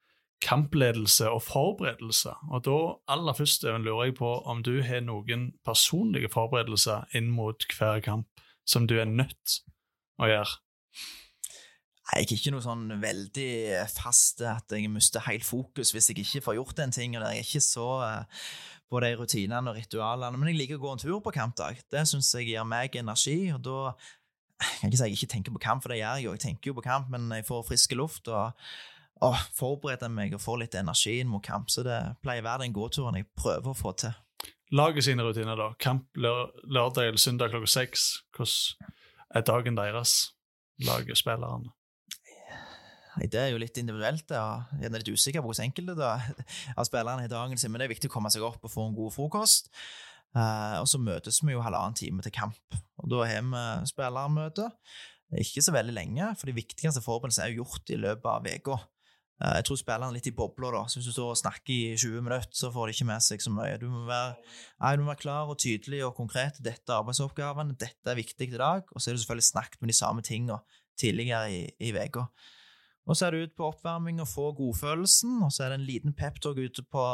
kampledelse 0.45 1.31
og 1.31 1.41
forberedelse. 1.47 2.35
Og 2.53 2.65
da 2.67 2.77
aller 3.13 3.37
først 3.37 3.65
lurer 3.65 4.09
jeg 4.09 4.17
på 4.19 4.33
om 4.45 4.63
du 4.63 4.81
har 4.85 5.01
noen 5.05 5.51
personlige 5.65 6.31
forberedelser 6.33 7.09
inn 7.17 7.31
mot 7.33 7.67
hver 7.79 8.03
kamp 8.05 8.45
som 8.67 8.87
du 8.89 8.99
er 9.01 9.09
nødt 9.09 9.61
å 10.21 10.29
gjøre. 10.31 10.59
Nei, 12.07 12.21
Jeg 12.21 12.27
er 12.27 12.37
ikke 12.37 12.53
noe 12.55 12.63
sånn 12.63 12.87
veldig 13.03 13.51
fast 13.91 14.43
at 14.47 14.71
jeg 14.71 14.91
mister 14.93 15.25
helt 15.27 15.47
fokus 15.47 15.91
hvis 15.95 16.13
jeg 16.13 16.23
ikke 16.23 16.45
får 16.45 16.59
gjort 16.61 16.83
en 16.85 16.95
ting. 16.95 17.17
og 17.17 17.25
Jeg 17.27 17.41
er 17.41 17.49
ikke 17.49 17.65
så 17.65 17.89
eh, 18.07 18.45
på 18.87 19.01
de 19.03 19.11
rutinene 19.19 19.73
og 19.73 19.81
ritualene, 19.81 20.39
men 20.39 20.53
jeg 20.53 20.61
liker 20.61 20.79
å 20.79 20.85
gå 20.85 20.93
en 20.93 21.03
tur 21.03 21.19
på 21.25 21.35
kampdag. 21.35 21.81
Det 21.91 22.05
syns 22.07 22.31
jeg 22.37 22.53
gir 22.53 22.69
meg 22.69 22.95
energi, 22.95 23.51
og 23.55 23.65
da 23.67 23.81
jeg 24.57 24.79
kan 24.81 24.89
ikke 24.89 25.01
si 25.01 25.09
jeg 25.09 25.17
ikke 25.19 25.33
tenker 25.35 25.53
på 25.57 25.65
kamp, 25.67 25.83
for 25.83 25.93
det 25.93 25.99
gjør 25.99 26.21
jeg 26.21 26.25
jo. 26.25 26.37
Jeg 26.37 26.45
tenker 26.47 26.71
jo 26.71 26.77
på 26.79 26.87
kamp, 26.87 27.11
men 27.13 27.27
jeg 27.35 27.45
får 27.45 27.67
frisk 27.67 27.97
luft 27.99 28.31
og, 28.33 28.55
og 29.25 29.37
forbereder 29.57 30.13
meg 30.13 30.35
og 30.37 30.43
får 30.43 30.61
litt 30.61 30.77
energi 30.77 31.19
inn 31.21 31.31
mot 31.31 31.45
kamp. 31.45 31.71
Så 31.73 31.85
det 31.87 31.99
pleier 32.25 32.45
å 32.45 32.49
være 32.51 32.67
den 32.67 32.77
gåturen 32.77 33.17
jeg 33.17 33.29
prøver 33.39 33.73
å 33.73 33.77
få 33.77 33.95
til. 34.01 34.15
Laget 34.75 35.07
sine 35.07 35.23
rutiner, 35.23 35.57
da. 35.57 35.71
Kamp 35.81 36.19
lør 36.19 36.51
lørdag 36.67 37.13
eller 37.13 37.23
søndag 37.23 37.53
klokka 37.53 37.71
seks. 37.71 38.07
Hvordan 38.35 38.93
er 39.37 39.47
dagen 39.47 39.79
deres, 39.79 40.15
laget, 40.83 41.19
spillerne? 41.19 41.73
Det 43.17 43.39
er 43.41 43.55
jo 43.55 43.61
litt 43.63 43.79
individuelt. 43.81 44.27
det, 44.29 44.41
Jeg 44.81 44.91
er 44.91 44.99
litt 44.99 45.09
usikker 45.09 45.41
på 45.41 45.49
hvordan 45.49 45.71
enkelte 45.71 45.95
da, 45.97 46.11
av 46.77 46.85
spillerne 46.89 47.25
har 47.25 47.33
dagen 47.33 47.57
sin, 47.57 47.73
men 47.73 47.81
det 47.81 47.87
er 47.87 47.95
viktig 47.95 48.11
å 48.11 48.17
komme 48.19 48.33
seg 48.33 48.45
opp 48.45 48.61
og 48.61 48.73
få 48.73 48.91
en 48.91 48.99
god 48.99 49.15
frokost. 49.15 49.71
Uh, 50.37 50.83
og 50.83 50.89
så 50.91 51.01
møtes 51.01 51.41
vi 51.41 51.55
jo 51.55 51.63
halvannen 51.65 51.97
time 51.97 52.21
til 52.21 52.35
kamp, 52.35 52.77
og 53.01 53.09
da 53.09 53.23
har 53.25 53.47
vi 53.47 53.63
spillermøte. 53.89 54.69
Ikke 55.41 55.63
så 55.65 55.73
veldig 55.73 55.95
lenge, 55.97 56.29
for 56.37 56.51
de 56.51 56.59
viktigste 56.59 57.01
forberedelsene 57.03 57.47
er 57.47 57.55
jo 57.55 57.65
gjort 57.65 57.95
i 57.95 57.99
løpet 58.03 58.29
av 58.31 58.45
uka. 58.45 58.77
Eh, 59.37 59.59
jeg 59.59 59.67
tror 59.69 59.81
spillerne 59.81 60.09
er 60.15 60.17
litt 60.17 60.31
i 60.31 60.35
bobla, 60.37 60.71
da. 60.73 60.83
Så 60.89 60.99
hvis 60.99 61.11
du 61.11 61.15
står 61.17 61.35
og 61.35 61.41
snakker 61.41 61.73
i 61.75 61.97
20 62.01 62.25
minutter, 62.25 62.57
så 62.57 62.71
får 62.73 62.89
de 62.89 62.97
ikke 62.97 63.09
med 63.11 63.25
seg 63.25 63.45
så 63.45 63.53
mye. 63.53 63.77
Du 63.81 63.89
må 63.93 64.07
være, 64.09 64.37
nei, 64.81 64.93
du 64.97 65.05
må 65.05 65.13
være 65.13 65.25
klar 65.27 65.53
og 65.53 65.59
tydelig 65.61 66.03
og 66.07 66.15
konkret. 66.17 66.61
Dette 66.65 66.89
er 66.89 67.03
arbeidsoppgavene, 67.03 67.77
dette 67.81 68.13
er 68.13 68.19
viktig 68.19 68.49
i 68.49 68.61
dag. 68.61 68.87
Og 68.93 69.03
så 69.03 69.11
er 69.11 69.17
det 69.17 69.25
selvfølgelig 69.25 69.51
snakket 69.51 69.83
med 69.83 69.93
de 69.93 69.99
samme 69.99 70.25
tingene 70.25 70.61
tidligere 70.97 71.51
i, 71.53 71.93
uka. 71.93 72.25
Og 73.07 73.19
så 73.19 73.27
er 73.27 73.35
det 73.35 73.43
ut 73.45 73.59
på 73.59 73.69
oppvarming 73.69 74.23
og 74.25 74.31
få 74.31 74.49
godfølelsen, 74.57 75.37
og 75.47 75.53
så 75.55 75.67
er 75.67 75.73
det 75.73 75.79
en 75.79 75.87
liten 75.87 76.17
peptalk 76.17 76.59
ute 76.59 76.83
på, 76.91 77.05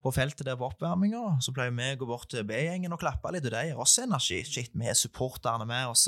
på 0.00 0.12
feltet 0.14 0.46
der 0.46 0.56
på 0.56 0.70
oppvarminga. 0.70 1.42
Så 1.44 1.52
pleier 1.52 1.74
vi 1.74 1.90
å 1.92 1.98
gå 2.00 2.08
bort 2.08 2.30
til 2.32 2.46
B-gjengen 2.48 2.94
og 2.94 3.02
klappe 3.02 3.34
litt, 3.34 3.44
og 3.44 3.52
det 3.52 3.66
gir 3.68 3.82
oss 3.84 3.98
energi. 4.00 4.40
Shit, 4.48 4.72
vi 4.72 4.88
har 4.88 4.96
supporterne 4.96 5.66
med 5.68 5.90
oss. 5.90 6.06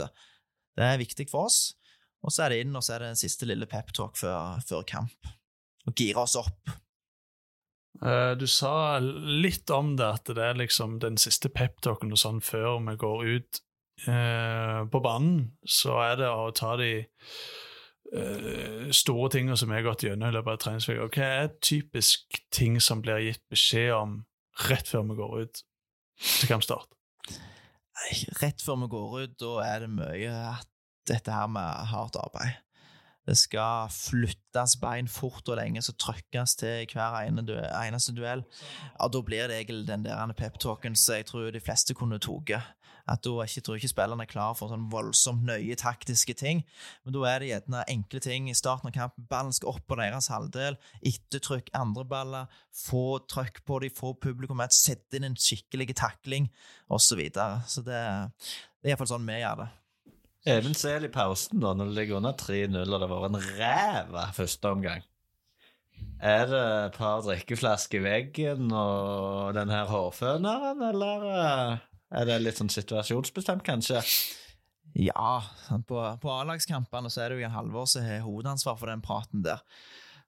Det 0.76 0.86
er 0.86 1.02
viktig 1.02 1.28
for 1.28 1.50
oss. 1.50 1.74
Og 2.24 2.32
så 2.32 2.46
er 2.46 2.54
det 2.54 2.60
inn, 2.64 2.74
og 2.76 2.82
så 2.82 2.96
er 2.96 3.04
det 3.04 3.12
en 3.12 3.20
siste 3.20 3.46
lille 3.48 3.68
peptalk 3.70 4.16
før, 4.18 4.60
før 4.66 4.82
kamp. 4.88 5.28
Og 5.86 5.94
gire 5.94 6.24
oss 6.24 6.36
opp. 6.40 6.72
Eh, 8.04 8.32
Du 8.38 8.46
sa 8.50 8.98
litt 9.00 9.70
om 9.70 9.94
det, 9.96 10.08
at 10.20 10.32
det 10.34 10.42
er 10.42 10.58
liksom 10.58 10.98
den 11.02 11.16
siste 11.20 11.48
peptalken 11.52 12.12
og 12.12 12.20
sånn 12.20 12.42
før 12.44 12.80
vi 12.88 12.96
går 13.00 13.24
ut 13.36 13.60
eh, 14.08 14.80
på 14.90 15.02
banen, 15.04 15.52
så 15.64 16.00
er 16.04 16.18
det 16.20 16.28
å 16.32 16.50
ta 16.56 16.74
de 16.80 16.90
eh, 18.12 18.90
store 18.90 19.30
tingene 19.36 19.56
som 19.56 19.70
jeg 19.72 19.82
har 19.84 19.88
gått 19.92 20.04
gjennom 20.08 20.28
i 20.28 20.36
løpet 20.36 20.56
av 20.56 20.62
treningsuka. 20.66 21.08
Hva 21.14 21.30
er 21.44 21.54
typisk 21.64 22.42
ting 22.50 22.80
som 22.82 23.04
blir 23.04 23.22
gitt 23.28 23.44
beskjed 23.52 23.94
om 23.96 24.18
rett 24.66 24.88
før 24.90 25.06
vi 25.12 25.20
går 25.22 25.40
ut 25.46 25.64
til 26.40 26.50
kampstart? 26.50 26.90
Rett 28.42 28.60
før 28.62 28.82
vi 28.84 28.90
går 28.92 29.20
ut, 29.22 29.38
da 29.40 29.52
er 29.64 29.86
det 29.86 29.92
mye 29.94 30.32
at 30.52 30.68
dette 31.08 31.32
her 31.32 31.50
med 31.50 31.90
hardt 31.92 32.18
arbeid. 32.20 32.62
Det 33.26 33.34
skal 33.34 33.90
flyttes 33.90 34.76
bein 34.78 35.08
fort 35.10 35.48
og 35.50 35.58
lenge, 35.58 35.82
så 35.82 35.96
trykkes 35.98 36.54
til 36.60 36.84
i 36.84 36.90
hver 36.92 37.16
eneste 37.26 38.14
duell. 38.14 38.44
Ja, 39.00 39.08
Da 39.08 39.22
blir 39.22 39.48
det 39.48 39.56
egentlig 39.58 39.88
den 39.88 40.04
der 40.04 40.32
peptalken 40.32 40.94
som 40.94 41.16
jeg 41.16 41.26
tror 41.26 41.50
de 41.50 41.60
fleste 41.60 41.94
kunne 41.94 42.18
tatt. 42.18 42.62
At 43.08 43.22
da 43.22 43.44
ikke, 43.44 43.60
tror 43.62 43.76
ikke 43.78 43.88
spillerne 43.88 44.24
er 44.26 44.30
klar 44.30 44.54
for 44.58 44.70
sånn 44.70 44.88
voldsomt 44.90 45.44
nøye 45.46 45.76
taktiske 45.78 46.34
ting. 46.34 46.64
Men 47.04 47.14
da 47.14 47.22
er 47.30 47.38
det 47.38 47.50
gjerne 47.52 47.84
enkle 47.92 48.20
ting 48.20 48.48
i 48.50 48.54
starten 48.58 48.90
av 48.90 48.96
kampen. 48.96 49.28
Ballen 49.30 49.54
skal 49.54 49.76
opp 49.76 49.86
på 49.86 49.98
deres 50.00 50.26
halvdel. 50.32 50.78
Ettertrykk, 51.06 51.70
andre 51.78 52.02
baller. 52.04 52.50
Få 52.74 53.20
trøkk 53.30 53.62
på 53.62 53.78
dem, 53.84 53.94
få 53.94 54.16
publikum 54.18 54.58
med. 54.58 54.74
Sette 54.74 55.18
inn 55.18 55.28
en 55.30 55.38
skikkelig 55.38 55.94
takling, 55.94 56.50
osv. 56.88 57.06
Så, 57.06 57.18
videre. 57.22 57.62
så 57.70 57.86
det, 57.86 58.02
det 58.82 58.90
er 58.90 58.96
iallfall 58.96 59.14
sånn 59.14 59.30
vi 59.30 59.38
gjør 59.38 59.62
det. 59.62 59.70
Even 60.46 60.76
Sel 60.78 61.08
i 61.08 61.10
pausen, 61.10 61.58
da, 61.58 61.72
når 61.74 61.90
det 61.90 61.98
ligger 61.98 62.20
under 62.20 62.36
3-0 62.38 62.78
og 62.84 63.00
det 63.02 63.08
har 63.08 63.12
vært 63.12 63.32
en 63.32 63.46
ræva 63.58 64.24
første 64.36 64.70
omgang. 64.70 65.06
Er 66.22 66.46
det 66.48 66.62
et 66.62 66.96
par 66.96 67.24
drikkeflasker 67.26 67.98
i 67.98 68.04
veggen 68.04 68.70
og 68.72 69.56
den 69.56 69.72
her 69.74 69.90
hårføneren, 69.90 70.80
eller 70.86 71.26
eh, 71.32 71.84
er 72.20 72.28
det 72.28 72.38
litt 72.44 72.60
sånn 72.60 72.72
situasjonsbestemt, 72.72 73.64
kanskje? 73.66 74.00
Ja, 74.96 75.42
på, 75.88 75.98
på 76.22 76.32
A-lagskampene 76.32 77.10
så 77.12 77.24
er 77.24 77.32
det 77.32 77.40
jo 77.40 77.44
Jan 77.44 77.56
Halvor 77.56 77.90
som 77.90 78.06
har 78.06 78.22
hovedansvar 78.24 78.78
for 78.80 78.88
den 78.88 79.02
praten 79.04 79.42
der. 79.44 79.60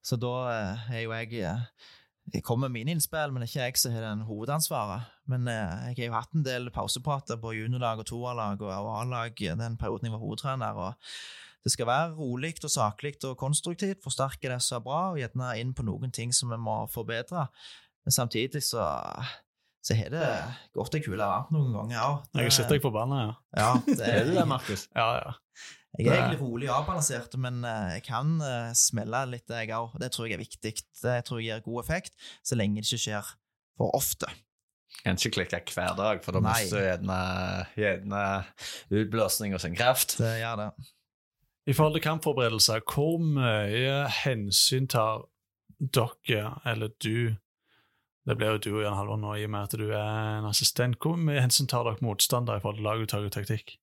Så 0.04 0.18
da 0.20 0.34
eh, 0.50 0.90
er 0.98 1.06
jo 1.06 1.14
jeg 1.14 1.46
eh, 1.46 1.62
Jeg 2.34 2.44
kommer 2.44 2.68
med 2.68 2.80
mine 2.80 2.92
innspill, 2.96 3.32
men 3.32 3.40
det 3.40 3.48
er 3.48 3.52
ikke 3.52 3.66
jeg 3.66 3.80
som 3.80 3.94
har 3.96 4.04
den 4.04 4.24
hovedansvaret. 4.28 5.08
Men 5.30 5.48
eh, 5.48 5.90
jeg 5.90 5.96
har 6.02 6.06
jo 6.06 6.16
hatt 6.18 6.36
en 6.36 6.44
del 6.46 6.70
pauseprater 6.74 7.40
på 7.40 7.54
juniorlag 7.56 8.02
og 8.02 8.08
toerlag 8.10 8.62
og 8.64 8.72
A-lag 8.72 9.32
den 9.38 9.78
perioden 9.80 10.10
jeg 10.10 10.16
var 10.16 10.24
hovedtrener. 10.24 10.80
og 10.88 10.94
det 11.64 11.72
skal 11.74 11.88
være 11.88 12.14
rolig 12.16 12.54
og 12.64 12.70
saklig 12.70 13.16
og 13.24 13.36
konstruktivt, 13.36 14.00
forsterke 14.04 14.48
det 14.48 14.60
som 14.64 14.78
er 14.78 14.84
bra, 14.86 15.00
og 15.10 15.18
gjerne 15.20 15.50
inn 15.60 15.74
på 15.76 15.84
noen 15.84 16.14
ting 16.14 16.32
som 16.32 16.52
vi 16.52 16.56
må 16.60 16.78
forbedre. 16.92 17.48
Men 18.06 18.14
samtidig 18.14 18.62
så, 18.64 18.86
så 19.84 19.96
har 19.98 20.14
det 20.14 20.28
gått 20.76 20.96
ei 20.96 21.02
kule 21.04 21.20
varmt 21.20 21.52
noen 21.52 21.74
ganger 21.74 21.98
òg. 22.04 22.30
Jeg 22.38 22.48
har 22.48 22.56
sett 22.56 22.72
deg 22.72 22.84
forbanna, 22.84 23.20
ja. 23.26 23.34
Ja, 23.58 23.68
det 23.88 24.12
Er 24.14 24.30
det, 24.30 24.46
Markus? 24.48 24.86
Ja, 24.96 25.10
ja. 25.18 25.34
Jeg 25.96 26.10
er 26.10 26.18
egentlig 26.18 26.42
rolig 26.42 26.68
og 26.68 26.82
avbalansert, 26.82 27.32
men 27.40 27.62
eh, 27.64 27.94
jeg 27.96 28.04
kan 28.06 28.34
eh, 28.44 28.74
smelle 28.76 29.22
litt, 29.32 29.48
jeg 29.48 29.72
òg. 29.74 29.96
Det 30.02 30.10
tror 30.14 30.28
jeg 30.28 30.36
er 30.36 30.42
viktig. 30.44 30.74
Det 31.00 31.16
tror 31.26 31.40
jeg 31.40 31.48
gir 31.48 31.64
god 31.64 31.80
effekt, 31.84 32.28
så 32.44 32.58
lenge 32.58 32.82
det 32.82 32.86
ikke 32.86 33.06
skjer 33.06 33.32
for 33.78 33.96
ofte. 33.96 34.28
Kan 35.00 35.16
ikke 35.16 35.34
klikke 35.38 35.62
hver 35.74 35.96
dag, 35.98 36.20
for 36.24 36.36
da 36.36 36.42
mister 36.44 37.00
du 37.00 37.80
gjerne, 37.80 38.28
utblåsning 39.00 39.56
og 39.56 39.62
sin 39.62 39.76
kraft. 39.78 40.18
Det 40.20 40.38
gjør 40.42 40.62
det. 40.64 40.70
I 41.68 41.74
forhold 41.76 41.98
til 41.98 42.02
kampforberedelser, 42.02 42.80
hvor 42.88 43.18
mye 43.20 44.08
hensyn 44.22 44.88
tar 44.88 45.26
dere, 45.78 46.58
eller 46.66 46.94
du 47.02 47.36
Det 48.28 48.36
blir 48.36 48.50
jo 48.50 48.58
du 48.60 48.72
og 48.76 48.82
Jan 48.82 48.96
Halvor 48.96 49.16
nå, 49.16 49.30
i 49.40 49.44
og 49.46 49.50
med 49.54 49.70
at 49.70 49.74
du 49.80 49.86
er 49.88 50.38
en 50.38 50.44
assistent. 50.44 50.98
Hvor 51.00 51.16
mye 51.16 51.40
hensyn 51.40 51.68
tar 51.70 51.86
dere 51.86 52.04
motstandere 52.04 52.58
i 52.58 52.60
forhold 52.60 52.76
til 52.76 52.84
laguttak 52.84 53.24
og 53.24 53.32
taktikk? 53.32 53.78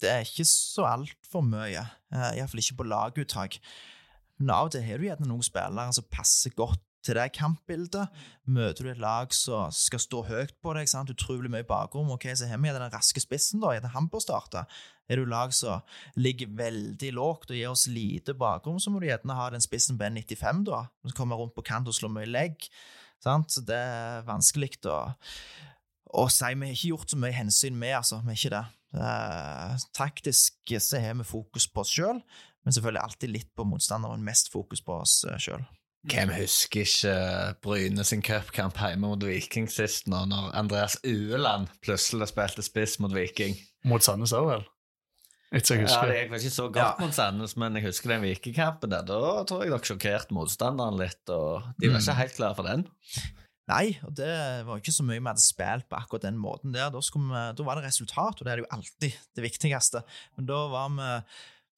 Det 0.00 0.08
er 0.10 0.24
ikke 0.24 0.46
så 0.48 0.86
altfor 0.88 1.44
mye, 1.44 1.82
uh, 2.14 2.30
iallfall 2.36 2.62
ikke 2.62 2.78
på 2.80 2.88
laguttak. 2.88 3.58
Men 4.40 4.54
av 4.54 4.70
og 4.70 4.74
til 4.74 4.86
har 4.86 4.98
du 4.98 5.06
gjerne 5.06 5.28
noen 5.28 5.44
spillere 5.44 5.92
som 5.94 6.08
passer 6.10 6.54
godt 6.56 6.80
til 7.02 7.18
det 7.18 7.32
kampbildet. 7.34 8.10
Møter 8.46 8.86
du 8.86 8.90
et 8.92 9.02
lag 9.02 9.32
som 9.34 9.72
skal 9.74 10.02
stå 10.02 10.22
høyt 10.28 10.54
på 10.62 10.74
deg, 10.76 10.88
sant? 10.90 11.10
utrolig 11.10 11.50
mye 11.50 11.66
bakrom, 11.66 12.12
ok, 12.14 12.28
så 12.38 12.48
har 12.50 12.60
vi 12.62 12.72
den 12.72 12.92
raske 12.94 13.22
spissen, 13.22 13.62
da, 13.62 13.72
er 13.74 13.82
det 13.84 13.92
han 13.94 14.08
bør 14.10 14.22
starte? 14.22 14.64
Er 15.10 15.18
du 15.18 15.26
lag 15.28 15.52
som 15.54 15.82
ligger 16.16 16.52
veldig 16.56 17.12
lågt 17.18 17.50
og 17.52 17.58
gir 17.58 17.72
oss 17.72 17.88
lite 17.90 18.36
bakrom, 18.38 18.78
så 18.80 18.92
må 18.92 19.02
du 19.02 19.08
gjerne 19.10 19.36
ha 19.36 19.48
den 19.52 19.64
spissen 19.64 19.98
på 19.98 20.08
95, 20.08 20.64
da, 20.70 20.84
som 21.02 21.16
kommer 21.18 21.42
rundt 21.42 21.56
på 21.58 21.66
kant 21.66 21.90
og 21.90 21.96
slår 21.96 22.14
mye 22.14 22.30
legg. 22.30 22.70
Sant? 23.22 23.52
Så 23.54 23.64
det 23.66 23.78
er 23.78 24.24
vanskelig 24.26 24.80
å, 24.90 25.00
å 26.22 26.28
si. 26.30 26.54
Vi 26.54 26.70
har 26.70 26.78
ikke 26.78 26.94
gjort 26.94 27.12
så 27.12 27.18
mye 27.20 27.36
hensyn 27.36 27.76
med, 27.78 27.98
altså. 28.00 28.22
Vi 28.22 28.34
er 28.34 28.40
ikke 28.40 28.54
det. 28.56 28.64
Eh, 28.94 29.76
taktisk 29.96 30.72
så 30.78 31.00
har 31.00 31.14
vi 31.20 31.24
fokus 31.24 31.66
på 31.72 31.80
oss 31.84 31.92
sjøl, 31.96 32.18
men 32.64 32.74
selvfølgelig 32.76 33.02
alltid 33.02 33.32
litt 33.32 33.50
på 33.56 33.64
motstanderen, 33.68 34.24
mest 34.24 34.52
fokus 34.52 34.82
på 34.84 34.98
oss 35.00 35.22
sjøl. 35.40 35.64
Hvem 36.10 36.32
husker 36.34 36.82
ikke 36.82 37.14
Bryne 37.62 38.02
sin 38.04 38.24
cupkamp 38.26 38.74
hjemme 38.82 39.06
mot 39.06 39.22
Viking 39.22 39.68
sist, 39.70 40.08
nå, 40.10 40.24
når 40.26 40.48
Andreas 40.58 40.96
Ueland 41.06 41.68
plutselig 41.84 42.26
spilte 42.32 42.64
spiss 42.66 42.98
mot 42.98 43.14
Viking? 43.14 43.54
Mot 43.86 44.02
Sandnes 44.02 44.34
òg, 44.34 44.48
vel? 44.50 44.64
Jeg 45.52 45.62
Ja, 45.68 45.82
husker. 45.84 46.08
det 46.08 46.16
gikk 46.16 46.30
vel 46.32 46.40
ikke 46.40 46.54
så 46.54 46.66
godt 46.72 47.00
mot 47.02 47.12
Sandnes, 47.14 47.54
men 47.60 47.74
jeg 47.76 47.84
husker 47.84 48.08
den 48.14 48.22
Vikingkampen. 48.24 48.90
Da 48.90 49.20
tror 49.44 49.62
jeg 49.62 49.70
dere 49.70 49.84
sjokkerte 49.84 50.32
motstanderen 50.34 50.96
litt, 50.98 51.22
og 51.28 51.66
de 51.78 51.90
var 51.92 52.00
ikke 52.00 52.14
helt 52.22 52.36
klare 52.38 52.56
for 52.56 52.62
den. 52.70 52.86
Nei, 53.70 53.94
og 54.02 54.16
det 54.18 54.32
var 54.66 54.80
ikke 54.80 54.94
så 54.94 55.04
mye 55.06 55.20
vi 55.20 55.28
hadde 55.28 55.44
spilt 55.44 55.86
på 55.86 55.98
akkurat 56.00 56.24
den 56.26 56.40
måten 56.40 56.74
der. 56.74 56.90
Da, 56.90 56.98
vi, 56.98 57.42
da 57.54 57.66
var 57.66 57.78
det 57.78 57.86
resultat, 57.86 58.40
og 58.40 58.46
det 58.46 58.50
er 58.50 58.58
det 58.58 58.64
jo 58.64 58.74
alltid 58.74 59.18
det 59.38 59.44
viktigste. 59.44 60.02
Men 60.36 60.48
da 60.50 60.62
var 60.72 60.90
vi 60.96 61.10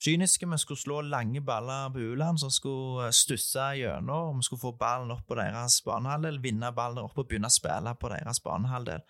kyniske. 0.04 0.48
Vi 0.50 0.58
skulle 0.58 0.80
slå 0.80 1.00
lange 1.00 1.40
baller 1.44 1.92
på 1.92 2.02
Uland 2.12 2.40
som 2.40 2.52
skulle 2.52 3.12
stusse 3.12 3.70
gjennom, 3.78 4.40
vi 4.40 4.48
skulle 4.48 4.64
få 4.64 4.74
ballen 4.80 5.12
opp 5.14 5.26
på 5.28 5.38
deres 5.38 5.80
banehalvdel, 5.84 6.42
vinne 6.44 6.72
ballen 6.76 7.04
opp 7.04 7.18
og 7.18 7.28
begynne 7.28 7.52
å 7.52 7.54
spille 7.54 7.94
på 8.00 8.12
deres 8.12 8.42
banehalvdel. 8.44 9.04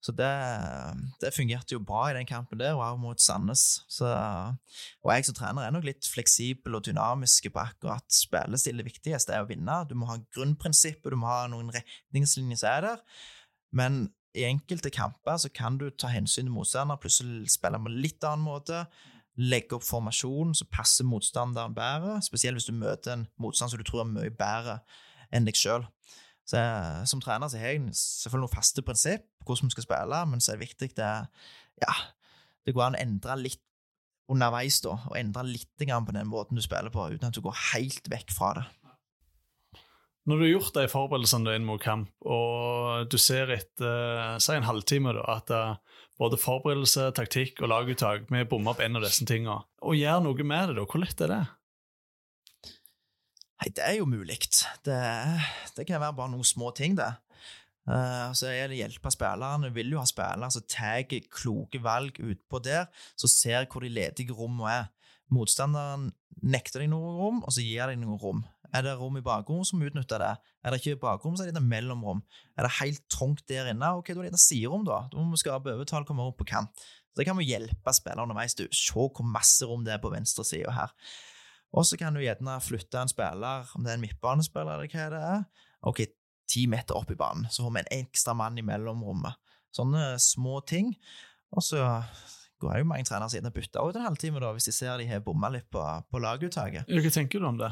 Så 0.00 0.14
det, 0.16 0.28
det 1.20 1.34
fungerte 1.36 1.74
jo 1.74 1.82
bra 1.84 2.06
i 2.08 2.14
den 2.16 2.28
kampen 2.28 2.60
der, 2.60 2.72
og 2.72 2.84
også 2.86 3.00
mot 3.02 3.20
Sandnes. 3.20 3.64
Så, 3.92 4.08
og 5.04 5.12
jeg 5.12 5.26
som 5.28 5.36
trener 5.36 5.66
er 5.66 5.74
nok 5.74 5.84
litt 5.84 6.08
fleksibel 6.08 6.78
og 6.78 6.86
dynamisk 6.86 7.50
på 7.52 7.60
akkurat 7.60 8.06
spillestil. 8.14 8.80
Det 8.80 8.88
viktigste 8.88 9.36
er 9.36 9.44
å 9.44 9.50
vinne. 9.50 9.82
Du 9.90 9.92
må 10.00 10.08
ha 10.08 10.16
grunnprinsippet, 10.32 11.12
du 11.12 11.20
må 11.20 11.28
ha 11.28 11.44
noen 11.52 11.68
retningslinjer 11.74 12.62
som 12.62 12.72
er 12.72 12.88
der. 12.88 13.04
Men 13.76 14.00
i 14.36 14.46
enkelte 14.46 14.92
kamper 14.94 15.36
så 15.42 15.50
kan 15.52 15.76
du 15.78 15.90
ta 15.90 16.08
hensyn 16.08 16.46
til 16.46 16.54
motstander, 16.54 17.00
plutselig 17.00 17.50
spille 17.52 17.80
på 17.80 17.90
en 17.90 18.00
litt 18.00 18.24
annen 18.24 18.46
måte. 18.46 18.84
Legge 19.40 19.76
opp 19.76 19.84
formasjonen 19.86 20.56
så 20.56 20.66
passer 20.72 21.06
motstanderen 21.08 21.76
bedre, 21.76 22.18
spesielt 22.24 22.58
hvis 22.58 22.68
du 22.68 22.76
møter 22.76 23.14
en 23.14 23.28
motstander 23.40 23.76
som 23.76 23.80
du 23.80 23.88
tror 23.88 24.04
er 24.04 24.12
mye 24.14 24.32
bedre 24.32 24.80
enn 25.34 25.46
deg 25.46 25.58
sjøl. 25.58 25.84
Så 26.50 26.60
Som 27.06 27.22
trener 27.22 27.50
så 27.50 27.60
har 27.60 27.74
jeg 27.74 27.94
selvfølgelig 27.94 28.46
noen 28.46 28.56
faste 28.56 28.82
prinsipp 28.82 29.26
på 29.40 29.50
hvordan 29.52 29.70
vi 29.70 29.76
skal 29.76 29.86
spille, 29.86 30.22
men 30.30 30.42
så 30.42 30.52
er 30.52 30.58
det 30.58 30.66
viktig 30.66 30.90
det, 30.98 31.12
ja, 31.84 31.94
det 32.66 32.74
går 32.74 32.88
an 32.88 32.98
å 32.98 33.02
endre 33.04 33.36
litt 33.38 33.62
underveis, 34.30 34.80
da, 34.84 34.96
og 35.10 35.16
endre 35.18 35.46
litt 35.46 35.70
på 35.74 36.14
den 36.14 36.28
måten 36.30 36.58
du 36.58 36.62
spiller 36.62 36.92
på, 36.94 37.08
uten 37.10 37.30
at 37.30 37.34
du 37.34 37.42
går 37.42 37.56
helt 37.72 38.10
vekk 38.10 38.34
fra 38.34 38.52
det. 38.58 38.66
Når 40.28 40.36
du 40.36 40.44
har 40.44 40.50
gjort 40.52 40.76
de 40.76 40.90
forberedelsene 40.92 41.54
inn 41.56 41.64
mot 41.66 41.80
kamp, 41.82 42.10
og 42.28 43.08
du 43.10 43.16
ser 43.18 43.50
etter 43.54 44.36
si 44.42 44.54
en 44.54 44.68
halvtime 44.68 45.14
da, 45.16 45.24
at 45.38 45.50
eh, 45.54 46.02
både 46.20 46.38
forberedelse, 46.38 47.08
taktikk 47.16 47.62
og 47.64 47.72
laguttak 47.72 48.28
Vi 48.28 48.44
bommer 48.44 48.74
opp 48.74 48.82
en 48.84 49.00
av 49.00 49.06
disse 49.06 49.24
tingene. 49.26 49.62
Og 49.80 49.96
gjør 49.96 50.20
noe 50.26 50.46
med 50.46 50.70
det, 50.70 50.76
da. 50.76 50.84
Hvor 50.84 51.02
lett 51.02 51.24
er 51.24 51.32
det? 51.32 51.40
Nei, 53.60 53.72
det 53.76 53.84
er 53.84 53.98
jo 53.98 54.06
mulig. 54.08 54.38
Det, 54.86 55.00
det 55.76 55.84
kan 55.88 56.00
være 56.00 56.16
bare 56.16 56.32
noen 56.32 56.46
små 56.48 56.70
ting, 56.76 56.96
det. 56.96 57.10
Uh, 57.90 58.30
så 58.36 58.48
er 58.52 58.70
det 58.70 58.78
hjelpe 58.78 59.10
spillerne. 59.12 59.68
Vi 59.68 59.82
vil 59.82 59.96
jo 59.96 60.00
ha 60.00 60.08
spillere 60.08 60.48
som 60.54 60.64
tar 60.68 61.02
kloke 61.28 61.80
valg 61.82 62.16
utpå 62.22 62.60
der, 62.64 62.88
så 63.18 63.28
ser 63.28 63.68
hvor 63.68 63.84
de 63.84 63.92
ledige 63.92 64.36
rommene 64.36 64.72
er. 64.72 64.88
Motstanderen 65.30 66.08
nekter 66.42 66.82
deg 66.82 66.90
noe 66.90 67.12
rom, 67.18 67.42
og 67.44 67.52
så 67.54 67.62
gir 67.62 67.90
deg 67.90 68.00
noe 68.00 68.18
rom. 68.20 68.40
Er 68.74 68.84
det 68.86 68.94
rom 68.98 69.18
i 69.18 69.24
bakrom, 69.24 69.64
så 69.66 69.76
må 69.76 69.84
vi 69.84 69.90
utnytte 69.90 70.18
det. 70.22 70.30
Er 70.62 70.72
det 70.72 70.80
ikke 70.80 71.02
bakrom, 71.02 71.34
så 71.36 71.44
er 71.44 71.50
det 71.50 71.58
et 71.58 71.66
mellomrom. 71.66 72.22
Er 72.56 72.66
det 72.66 72.76
helt 72.78 73.02
trangt 73.10 73.42
der 73.50 73.68
inne, 73.72 73.92
ok, 73.98 74.12
da 74.14 74.22
er 74.22 74.30
det 74.30 74.38
et 74.38 74.44
siderom, 74.44 74.86
da. 74.86 75.02
Da 75.10 75.18
må 75.18 75.34
vi 75.34 75.42
skape 75.42 75.74
overtall, 75.74 76.06
komme 76.08 76.26
opp 76.30 76.38
på 76.40 76.48
kant. 76.48 76.86
Så 77.10 77.20
det 77.20 77.26
kan 77.26 77.38
vi 77.38 77.48
hjelpe 77.50 77.94
spillere 77.94 78.24
underveis. 78.24 78.54
Du, 78.58 78.64
se 78.70 78.94
hvor 78.94 79.26
masse 79.26 79.66
rom 79.66 79.82
det 79.86 79.96
er 79.96 80.02
på 80.02 80.12
venstre 80.14 80.46
side 80.46 80.74
her. 80.74 80.94
Og 81.76 81.86
så 81.86 81.98
kan 82.00 82.16
du 82.16 82.22
gjerne 82.22 82.56
flytte 82.64 82.98
en 82.98 83.10
spiller, 83.10 83.68
om 83.76 83.84
det 83.84 83.92
er 83.92 83.98
en 83.98 84.02
midtbanespiller 84.02 84.80
eller 84.80 84.90
hva 84.90 85.06
det 85.12 85.20
er, 85.34 85.44
ok, 85.86 86.02
ti 86.50 86.64
meter 86.70 86.98
opp 86.98 87.12
i 87.14 87.18
banen, 87.18 87.46
så 87.50 87.62
får 87.62 87.76
vi 87.76 87.82
en 87.84 87.92
ekstra 88.00 88.34
mann 88.34 88.58
i 88.58 88.64
mellomrommet. 88.66 89.38
Sånne 89.74 90.16
små 90.18 90.58
ting. 90.66 90.90
Og 91.54 91.62
så 91.62 91.84
går 92.60 92.74
det 92.74 92.80
jo 92.82 92.88
mange 92.90 93.06
trenere 93.06 93.30
siden 93.32 93.50
og 93.50 93.54
bytter 93.54 93.86
ut 93.86 93.98
en 94.00 94.08
halvtime, 94.08 94.42
da, 94.42 94.50
hvis 94.56 94.66
de 94.66 94.74
ser 94.74 94.98
de 94.98 95.06
har 95.08 95.22
bomma 95.24 95.52
litt 95.54 95.68
på, 95.70 95.84
på 96.10 96.22
laguttaket. 96.22 96.90
Hva 96.90 97.14
tenker 97.14 97.42
du 97.42 97.48
om 97.52 97.60
det? 97.60 97.70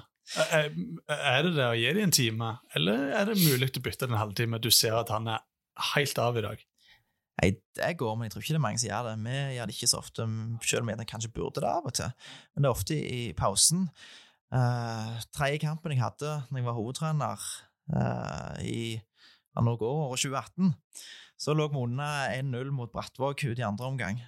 Er 0.53 0.71
er 1.09 1.43
det 1.47 1.55
det 1.57 1.67
å 1.67 1.77
gi 1.77 1.91
dem 1.97 2.07
en 2.07 2.15
time, 2.15 2.55
eller 2.77 3.11
er 3.17 3.31
det 3.31 3.39
mulig 3.41 3.71
å 3.73 3.85
bytte 3.85 4.09
en 4.09 4.19
halvtime? 4.21 4.61
Du 4.63 4.71
ser 4.71 4.95
at 4.99 5.11
han 5.13 5.29
er 5.33 5.45
helt 5.95 6.21
av 6.23 6.39
i 6.39 6.45
dag. 6.45 6.65
Nei, 7.39 7.53
det 7.79 7.93
går, 8.01 8.15
men 8.19 8.27
jeg 8.27 8.35
tror 8.35 8.43
ikke 8.43 8.55
det 8.57 8.59
er 8.59 8.65
mange 8.65 8.81
som 8.83 8.89
gjør 8.89 9.05
det. 9.07 9.19
Vi 9.23 9.35
gjør 9.55 9.69
det 9.71 9.75
ikke 9.77 9.91
så 9.91 10.01
ofte, 10.01 10.25
selv 10.67 10.83
om 10.83 10.89
jeg 10.91 11.11
kanskje 11.11 11.35
burde 11.35 11.63
det 11.63 11.69
av 11.71 11.87
og 11.87 11.95
til. 11.95 12.17
Men 12.55 12.65
det 12.65 12.71
er 12.71 12.79
ofte 12.79 12.97
i 12.99 13.21
pausen. 13.39 13.85
Uh, 14.49 15.19
tredje 15.37 15.61
kampen 15.63 15.93
jeg 15.93 16.01
hadde 16.01 16.31
når 16.49 16.59
jeg 16.59 16.67
var 16.67 16.77
hovedtrener 16.79 17.43
uh, 17.93 18.57
i 18.65 18.97
ja, 18.97 19.61
år, 19.61 19.85
året 19.85 20.25
2018, 20.25 20.73
så 21.39 21.55
lå 21.55 21.69
vi 21.69 21.83
unna 21.83 22.09
1-0 22.33 22.73
mot 22.75 22.91
Brattvåg 22.91 23.45
ut 23.45 23.61
i 23.61 23.67
andre 23.67 23.87
omgang. 23.93 24.21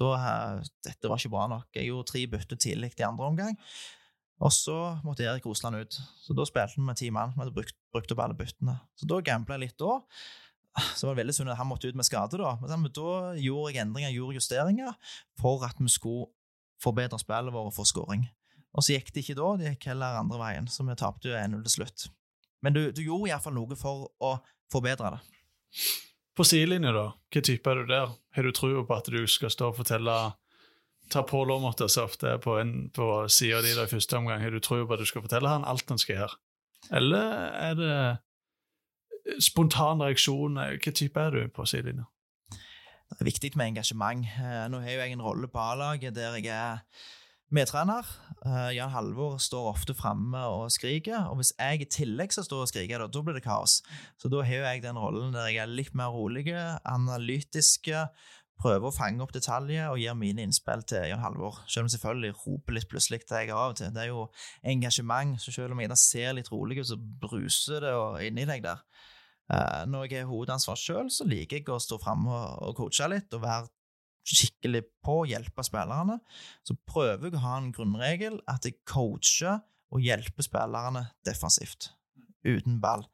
Da, 0.00 0.10
uh, 0.16 0.68
dette 0.86 1.12
var 1.12 1.20
ikke 1.20 1.34
bra 1.36 1.46
nok. 1.52 1.70
Jeg 1.76 1.90
gjorde 1.92 2.10
tre 2.10 2.26
bytter 2.34 2.58
tidlig 2.66 2.94
i 2.98 3.06
andre 3.06 3.30
omgang. 3.30 3.58
Og 4.40 4.52
så 4.56 4.76
måtte 5.04 5.26
Erik 5.28 5.46
Rosland 5.46 5.76
ut. 5.84 5.96
Så 6.24 6.34
da 6.34 6.46
spilte 6.48 6.80
vi 6.80 6.86
med 6.86 6.98
ti 6.98 7.10
mann. 7.12 7.34
Vi 7.36 7.44
hadde 7.44 7.54
brukt, 7.54 7.76
brukt 7.92 8.10
opp 8.14 8.22
alle 8.24 8.38
byttene. 8.38 8.78
Så 8.96 9.06
da 9.06 9.20
gambla 9.22 9.58
jeg 9.58 9.68
litt 9.68 9.78
da. 9.78 10.00
Så 10.96 11.06
var 11.08 11.14
det 11.16 11.22
veldig 11.24 11.34
synd 11.34 11.50
at 11.50 11.58
han 11.58 11.66
måtte 11.68 11.88
ut 11.90 11.96
med 11.98 12.06
skade, 12.06 12.38
da. 12.38 12.52
Men 12.62 12.86
da 12.94 13.14
gjorde 13.40 13.72
jeg 13.74 13.82
endringer, 13.82 14.12
gjorde 14.14 14.36
justeringer 14.38 14.92
for 15.40 15.64
at 15.66 15.76
vi 15.82 15.88
skulle 15.90 16.28
forbedre 16.82 17.18
spillet 17.20 17.52
vårt 17.52 17.72
og 17.72 17.74
få 17.76 17.84
skåring. 17.88 18.28
Og 18.72 18.84
så 18.86 18.94
gikk 18.94 19.10
det 19.12 19.24
ikke 19.24 19.34
da, 19.40 19.48
det 19.58 19.72
gikk 19.74 19.88
heller 19.90 20.20
andre 20.20 20.38
veien, 20.38 20.68
så 20.70 20.86
vi 20.86 20.94
tapte 20.96 21.28
jo 21.28 21.34
1-0 21.34 21.64
til 21.66 21.74
slutt. 21.74 22.06
Men 22.62 22.76
du, 22.76 22.84
du 22.94 23.02
gjorde 23.02 23.32
iallfall 23.32 23.56
noe 23.56 23.76
for 23.76 24.06
å 24.22 24.36
forbedre 24.72 25.10
det. 25.16 25.20
På 26.38 26.46
sidelinja, 26.46 26.92
da, 26.94 27.06
hva 27.34 27.42
type 27.44 27.72
er 27.72 27.80
du 27.82 27.90
der? 27.90 28.12
Har 28.36 28.46
du 28.46 28.52
trua 28.54 28.84
på 28.86 28.94
at 28.96 29.10
du 29.10 29.18
skal 29.28 29.50
stå 29.52 29.72
og 29.72 29.80
fortelle 29.82 30.14
Ta 31.10 31.24
på 31.26 31.40
Aamodt 31.42 31.80
så 31.90 32.04
ofte 32.06 32.36
på, 32.38 32.52
en- 32.60 32.86
på 32.94 33.26
sida 33.26 33.58
di 33.64 33.72
i 33.74 33.86
første 33.90 34.14
omgang? 34.16 34.38
Har 34.44 34.52
du 34.54 34.60
tro 34.62 34.76
på 34.86 34.94
at 34.94 35.00
du 35.02 35.08
skal 35.10 35.24
fortelle 35.24 35.50
han 35.50 35.64
alt 35.66 35.88
han 35.90 35.98
skal 35.98 36.20
gjøre? 36.20 36.36
Eller 36.94 37.32
er 37.58 37.74
det 37.74 37.94
spontan 39.38 40.02
reaksjon? 40.02 40.58
Hva 40.58 40.92
type 40.96 41.20
er 41.20 41.36
du 41.36 41.48
på 41.54 41.66
sidelinja? 41.68 42.08
Det 43.10 43.24
er 43.24 43.26
viktig 43.26 43.56
med 43.58 43.72
engasjement. 43.72 44.26
Eh, 44.38 44.66
Nå 44.70 44.82
har 44.84 45.02
jeg 45.02 45.16
en 45.16 45.24
rolle 45.24 45.48
på 45.50 45.58
A-laget 45.58 46.14
der 46.14 46.36
jeg 46.38 46.46
er 46.54 46.84
medtrener. 47.50 48.06
Eh, 48.46 48.76
Jan 48.76 48.92
Halvor 48.94 49.38
står 49.42 49.72
ofte 49.72 49.94
framme 49.98 50.38
og 50.46 50.70
skriker, 50.70 51.26
og 51.30 51.40
hvis 51.40 51.52
jeg 51.58 51.82
i 51.82 51.88
tillegg 51.90 52.32
skal 52.32 52.46
stå 52.46 52.60
og 52.62 52.70
skrike, 52.70 52.98
da, 52.98 53.08
blir 53.10 53.34
det 53.34 53.42
kaos. 53.42 53.80
Så 54.18 54.30
da 54.30 54.44
har 54.46 54.68
jeg 54.70 54.84
den 54.84 54.98
rollen 54.98 55.34
der 55.34 55.50
jeg 55.50 55.64
er 55.64 55.72
litt 55.72 55.94
mer 55.98 56.14
rolig, 56.14 56.46
analytiske, 56.86 58.06
prøver 58.60 58.90
å 58.90 58.94
fange 58.94 59.24
opp 59.24 59.32
detaljer 59.34 59.88
og 59.88 59.98
gir 59.98 60.16
mine 60.18 60.44
innspill 60.44 60.82
til 60.88 61.08
Jan 61.10 61.22
Halvor. 61.24 61.62
Selv 61.66 61.84
om 61.86 61.88
jeg 61.88 61.96
selvfølgelig 61.96 62.36
roper 62.44 62.76
litt 62.76 62.90
plutselig 62.92 63.22
til 63.24 63.40
jeg 63.40 63.54
av 63.56 63.72
og 63.72 63.78
til. 63.80 63.92
Det 63.94 64.02
er 64.04 64.10
jo 64.12 64.26
engasjement, 64.72 65.40
så 65.40 65.54
selv 65.54 65.74
om 65.74 65.80
jeg 65.82 65.96
ser 65.98 66.34
litt 66.36 66.52
rolig 66.52 66.78
ut, 66.82 66.90
så 66.92 66.98
bruser 67.00 67.86
det 67.86 67.94
inni 68.28 68.46
deg 68.48 68.62
der. 68.68 68.84
Eh, 69.50 69.84
Når 69.90 70.06
jeg 70.06 70.22
har 70.22 70.30
hovedansvar 70.30 70.78
sjøl, 70.78 71.10
så 71.10 71.26
liker 71.28 71.60
jeg 71.60 71.68
å 71.72 71.80
stå 71.82 71.98
framme 72.02 72.30
og, 72.62 72.74
coache 72.78 73.08
litt 73.10 73.34
og 73.34 73.44
være 73.44 73.70
skikkelig 74.30 74.84
på 75.02 75.22
å 75.22 75.26
hjelpe 75.28 75.64
spillerne. 75.66 76.20
Så 76.66 76.76
prøver 76.86 77.30
jeg 77.30 77.38
å 77.38 77.44
ha 77.44 77.56
en 77.58 77.72
grunnregel 77.74 78.38
at 78.50 78.68
jeg 78.68 78.78
coacher 78.88 79.62
og 79.90 80.04
hjelper 80.04 80.46
spillerne 80.46 81.08
defensivt, 81.26 81.90
uten 82.46 82.78
ball. 82.82 83.08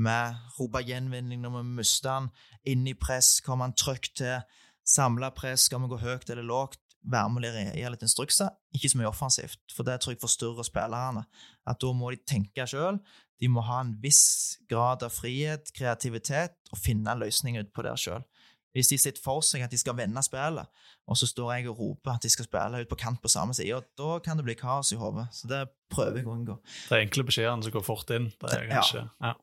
Med 0.00 0.38
rope 0.56 0.80
gjenvinning 0.82 1.44
når 1.44 1.60
vi 1.60 1.64
mister 1.76 2.16
den, 2.16 2.30
inn 2.72 2.88
i 2.88 2.96
press, 2.98 3.38
kommer 3.44 3.68
han 3.68 3.76
trygt 3.78 4.16
til, 4.22 4.40
samla 4.86 5.30
press, 5.36 5.68
skal 5.68 5.84
vi 5.84 5.92
gå 5.92 6.00
høyt 6.02 6.32
eller 6.32 6.46
lågt, 6.48 6.80
være 7.02 7.30
med 7.32 7.48
og 7.48 7.78
gi 7.78 7.88
litt 7.92 8.04
instrukser, 8.04 8.52
ikke 8.76 8.90
så 8.92 9.00
mye 9.00 9.08
offensivt, 9.08 9.60
for 9.74 9.86
det 9.88 10.00
tror 10.00 10.14
jeg 10.14 10.22
forstyrrer 10.22 10.66
spillerne. 10.66 11.24
At 11.68 11.80
da 11.80 11.92
må 11.96 12.12
de 12.12 12.20
tenke 12.28 12.66
sjøl, 12.68 13.00
de 13.40 13.48
må 13.48 13.64
ha 13.64 13.80
en 13.80 13.94
viss 14.02 14.58
grad 14.68 15.04
av 15.06 15.14
frihet, 15.14 15.72
kreativitet, 15.76 16.58
og 16.70 16.80
finne 16.80 17.12
en 17.12 17.22
løsning 17.22 17.56
ut 17.60 17.72
på 17.72 17.86
det 17.86 17.96
sjøl. 18.00 18.24
Hvis 18.76 18.92
de 18.92 19.00
sitter 19.02 19.22
for 19.22 19.42
seg 19.42 19.64
at 19.64 19.72
de 19.72 19.78
skal 19.80 19.96
vende 19.98 20.22
spillet, 20.22 20.68
og 21.10 21.18
så 21.18 21.26
står 21.26 21.54
jeg 21.56 21.70
og 21.72 21.80
roper 21.80 22.12
at 22.12 22.22
de 22.22 22.30
skal 22.30 22.46
spille 22.46 22.84
ut 22.84 22.90
på 22.90 22.98
kant 23.00 23.18
på 23.22 23.32
samme 23.32 23.56
side, 23.56 23.74
og 23.74 23.88
da 23.98 24.20
kan 24.22 24.38
det 24.38 24.46
bli 24.46 24.54
kaos 24.58 24.92
i 24.94 24.98
hodet. 25.00 25.26
Så 25.34 25.50
det 25.50 25.64
prøver 25.90 26.20
jeg 26.20 26.28
å 26.28 26.34
unngå. 26.36 26.58
De 26.92 27.00
enkle 27.00 27.26
beskjedene 27.26 27.66
som 27.66 27.74
går 27.74 27.86
fort 27.86 28.12
inn. 28.14 28.30
Det 28.44 28.58
er 28.60 28.68
kanskje, 28.70 29.08
ja. 29.24 29.34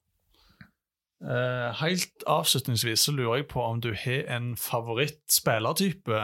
Eh, 1.17 1.69
helt 1.79 2.23
avslutningsvis 2.29 3.07
så 3.07 3.11
lurer 3.11 3.39
jeg 3.39 3.47
på 3.49 3.61
om 3.65 3.79
du 3.81 3.89
har 3.97 4.27
en 4.35 4.51
favorittspillertype 4.61 6.19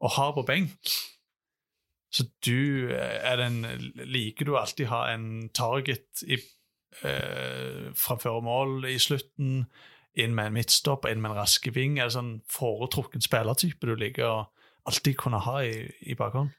å 0.00 0.10
ha 0.16 0.30
på 0.36 0.44
benk. 0.48 0.94
Så 2.10 2.26
du 2.44 2.90
eh, 2.90 3.18
er 3.22 3.38
den, 3.38 3.62
Liker 4.10 4.48
du 4.48 4.56
alltid 4.58 4.90
ha 4.90 5.04
en 5.12 5.48
target 5.54 6.24
i, 6.26 6.40
eh, 7.06 7.90
framfor 7.94 8.40
mål 8.44 8.88
i 8.90 8.98
slutten, 8.98 9.64
inn 10.18 10.34
med 10.34 10.50
en 10.50 10.56
midtstopp, 10.56 11.06
inn 11.06 11.22
med 11.22 11.32
en 11.32 11.42
raske 11.42 11.70
ving? 11.74 11.98
Er 11.98 12.10
det 12.10 12.16
sånn 12.16 12.40
foretrukken 12.50 13.22
spillertype 13.22 13.86
du 13.86 13.94
liker 13.94 14.26
å 14.26 14.38
alltid 14.90 15.20
kunne 15.20 15.42
ha 15.44 15.60
i, 15.62 15.84
i 16.02 16.18
bakhånd? 16.18 16.50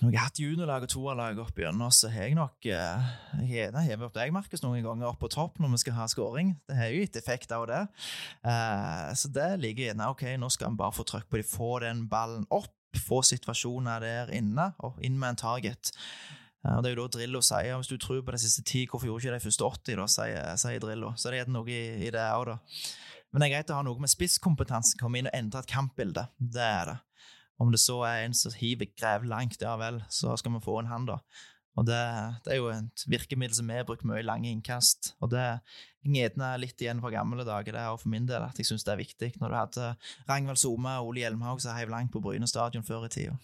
Når 0.00 0.10
jeg 0.10 0.18
har 0.18 0.28
hatt 0.28 0.40
juniorlag 0.40 0.84
og 0.86 0.90
toerlag 0.92 1.38
opp 1.42 1.60
igjennom, 1.60 1.92
så 1.94 2.10
har 2.12 2.26
jeg 2.28 2.36
nok 2.38 2.66
eh, 2.68 3.06
Jeg 3.48 3.70
har 3.74 3.86
hevet 3.86 4.06
opp 4.08 4.16
deg, 4.16 4.32
Markus, 4.34 4.62
noen 4.64 4.84
ganger 4.84 5.10
opp 5.10 5.20
på 5.22 5.30
topp 5.32 5.60
når 5.60 5.74
vi 5.74 5.80
skal 5.84 5.96
ha 5.98 6.08
scoring. 6.10 6.54
Det 6.68 6.76
har 6.78 6.90
jo 6.92 7.04
gitt 7.04 7.18
effekt 7.20 7.54
av 7.56 7.66
det. 7.70 7.80
Eh, 8.46 9.06
så 9.18 9.30
det 9.34 9.48
ligger 9.62 9.94
inne. 9.94 10.10
OK, 10.12 10.26
nå 10.40 10.50
skal 10.52 10.72
vi 10.72 10.80
bare 10.82 10.96
få 10.96 11.06
trykk 11.08 11.30
på 11.30 11.40
de, 11.40 11.46
få 11.46 11.70
den 11.84 12.04
ballen 12.10 12.46
opp, 12.54 12.74
få 13.06 13.20
situasjoner 13.26 14.02
der 14.02 14.32
inne, 14.34 14.72
og 14.82 14.98
inn 15.06 15.18
med 15.20 15.34
en 15.34 15.42
target. 15.44 15.92
Eh, 16.64 16.76
og 16.76 16.82
Det 16.82 16.90
er 16.90 16.96
jo 16.96 17.04
da 17.04 17.14
Drillo 17.18 17.44
sier 17.44 17.76
hvis 17.76 17.92
du 17.92 17.98
tror 18.00 18.24
på 18.24 18.36
de 18.36 18.42
siste 18.42 18.64
ti, 18.66 18.86
hvorfor 18.86 19.10
gjorde 19.10 19.26
ikke 19.26 19.38
de 19.38 19.46
første 19.48 19.70
80, 19.76 20.00
da, 20.00 20.08
sier, 20.16 20.50
sier 20.64 20.82
Drillo. 20.82 21.14
Så 21.16 21.32
det 21.32 21.44
er 21.44 21.52
noe 21.52 21.68
i, 21.70 21.84
i 22.06 22.12
det 22.14 22.26
òg, 22.34 22.52
da. 22.54 22.58
Men 23.30 23.42
det 23.42 23.46
er 23.46 23.54
greit 23.58 23.70
å 23.70 23.78
ha 23.78 23.84
noe 23.86 24.02
med 24.02 24.10
spisskompetanse, 24.10 24.98
komme 24.98 25.20
inn 25.20 25.30
og 25.30 25.36
endre 25.38 25.62
et 25.62 25.70
kampbilde. 25.70 26.26
Det 26.38 26.66
er 26.66 26.90
det. 26.90 26.96
Om 27.60 27.72
det 27.74 27.82
så 27.82 27.98
er 28.08 28.24
en 28.24 28.36
som 28.36 28.54
hiver 28.56 28.88
grev 28.96 29.26
langt, 29.28 29.60
ja 29.60 29.74
vel, 29.80 30.00
så 30.08 30.36
skal 30.40 30.54
vi 30.56 30.62
få 30.64 30.78
en 30.80 30.88
han, 30.90 31.08
da. 31.08 31.20
Og 31.78 31.86
det, 31.86 32.00
det 32.44 32.54
er 32.54 32.58
jo 32.58 32.70
et 32.72 33.04
virkemiddel 33.08 33.56
som 33.56 33.68
vi 33.70 33.76
har 33.78 33.86
brukt 33.88 34.04
mye 34.08 34.20
i 34.20 34.26
lange 34.26 34.50
innkast. 34.50 35.12
Og 35.22 35.30
det 35.32 35.44
henger 36.04 36.58
litt 36.60 36.82
igjen 36.82 37.00
fra 37.02 37.12
gamle 37.14 37.46
dager, 37.46 37.76
det 37.76 37.84
er 37.84 38.00
for 38.00 38.10
min 38.12 38.26
del, 38.28 38.42
at 38.42 38.58
jeg 38.58 38.68
syns 38.68 38.84
det 38.86 38.94
er 38.94 39.00
viktig. 39.00 39.30
Når 39.40 39.52
du 39.52 39.58
hadde 39.58 39.92
Ragnvald 40.28 40.60
Soma 40.60 40.98
og 41.00 41.12
Ole 41.12 41.22
Hjelmhaug 41.24 41.62
som 41.62 41.76
heiv 41.76 41.92
langt 41.92 42.12
på 42.12 42.22
Bryne 42.24 42.48
stadion 42.50 42.86
før 42.86 43.06
i 43.06 43.12
tida. 43.12 43.36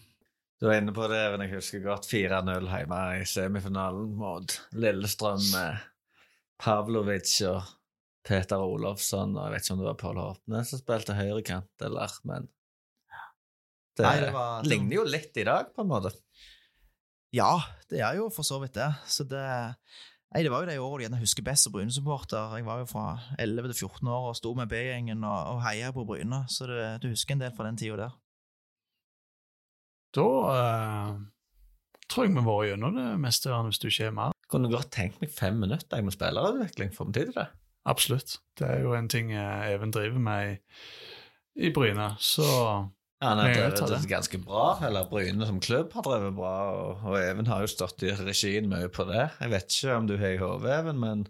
Du 0.61 0.71
er 0.71 0.81
inne 0.81 0.95
på 0.97 1.05
det, 1.13 1.21
men 1.33 1.45
jeg 1.45 1.59
husker 1.59 1.85
godt 1.85 2.09
4-0 2.09 2.69
hjemme 2.73 3.01
i 3.21 3.25
semifinalen 3.29 4.15
mot 4.17 4.57
Lillestrøm 4.73 5.43
med 5.53 5.83
Pavlovic 6.65 7.35
og 7.45 7.69
Peter 8.27 8.59
Olofsson, 8.59 9.37
og 9.37 9.45
jeg 9.45 9.53
vet 9.53 9.67
ikke 9.67 9.75
om 9.77 9.83
det 9.83 9.91
var 9.91 9.99
Pål 10.01 10.21
Håpne 10.23 10.63
som 10.67 10.81
spilte 10.81 11.15
høyrekant, 11.15 11.69
eller, 11.85 12.17
men 12.27 12.49
det, 13.97 14.05
Nei, 14.05 14.17
det 14.21 14.33
var- 14.35 14.67
ligner 14.69 14.99
jo 15.01 15.05
litt 15.09 15.37
i 15.41 15.45
dag, 15.49 15.73
på 15.75 15.83
en 15.85 15.89
måte. 15.91 16.13
Ja, 17.35 17.55
det 17.91 18.01
er 18.05 18.19
jo 18.21 18.29
for 18.33 18.47
så 18.47 18.61
vidt 18.63 18.77
det. 18.79 18.91
Så 19.09 19.27
det 19.29 19.43
Nei, 20.35 20.43
det 20.43 20.51
var 20.51 20.65
jo 20.65 20.67
det 20.69 20.75
året 20.83 21.01
jeg 21.01 21.07
gjerne 21.09 21.21
husker 21.23 21.45
best 21.47 21.65
som 21.65 21.73
Bryne-supporter. 21.73 22.57
Jeg 22.59 22.65
var 22.67 22.81
jo 22.83 22.87
fra 22.91 23.05
11 23.39 23.71
til 23.73 23.87
14 23.87 24.09
år 24.11 24.25
og 24.29 24.37
sto 24.37 24.51
med 24.59 24.69
B-gjengen 24.69 25.23
og, 25.25 25.55
og 25.55 25.63
heia 25.65 25.93
på 25.95 26.05
Bryne, 26.05 26.43
så 26.51 26.67
det, 26.69 26.81
du 27.01 27.09
husker 27.09 27.37
en 27.37 27.45
del 27.45 27.55
fra 27.57 27.65
den 27.69 27.79
tida 27.81 27.97
der. 28.01 28.17
Da 30.17 30.27
eh, 30.51 31.13
tror 32.11 32.27
jeg 32.27 32.35
vi 32.35 32.45
var 32.47 32.67
gjennom 32.67 32.99
det 32.99 33.07
meste, 33.23 33.55
hvis 33.69 33.81
du 33.83 33.89
ikke 33.89 34.09
er 34.11 34.17
mer. 34.19 34.35
Kunne 34.51 34.71
godt 34.73 34.91
tenkt 34.95 35.23
meg 35.23 35.33
fem 35.35 35.57
minutter 35.63 36.03
med 36.05 36.15
spillerutvikling. 36.15 36.93
Får 36.95 37.09
vi 37.09 37.17
tid 37.17 37.31
til 37.33 37.39
det? 37.41 37.47
Absolutt. 37.87 38.37
Det 38.59 38.67
er 38.69 38.83
jo 38.83 38.95
en 38.99 39.09
ting 39.13 39.33
eh, 39.33 39.71
Even 39.75 39.95
driver 39.95 40.19
med 40.23 40.53
i, 40.53 41.69
i 41.69 41.73
Bryne, 41.75 42.11
så 42.19 42.47
Han 43.25 43.39
har 43.41 43.49
drevet 43.55 43.81
det. 43.89 43.99
ganske 44.11 44.39
bra, 44.45 44.65
eller 44.85 45.07
Bryne 45.09 45.47
som 45.49 45.61
klubb 45.65 45.95
har 45.97 46.05
drevet 46.05 46.35
bra, 46.37 46.55
og, 46.77 47.05
og 47.09 47.15
Even 47.17 47.49
har 47.49 47.63
jo 47.65 47.71
stått 47.73 48.05
i 48.05 48.13
regien 48.13 48.69
mye 48.69 48.91
på 48.93 49.07
det. 49.09 49.31
Jeg 49.41 49.53
vet 49.55 49.73
ikke 49.73 49.95
om 49.97 50.09
du 50.11 50.19
har 50.21 50.35
i 50.35 50.41
hodet, 50.43 50.75
Even, 50.83 51.01
men 51.01 51.25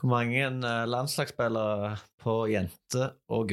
hvor 0.00 0.08
mange 0.14 0.40
eh, 0.40 0.84
landslagsspillere 0.88 1.98
på 2.22 2.36
jente- 2.48 3.10
og 3.28 3.52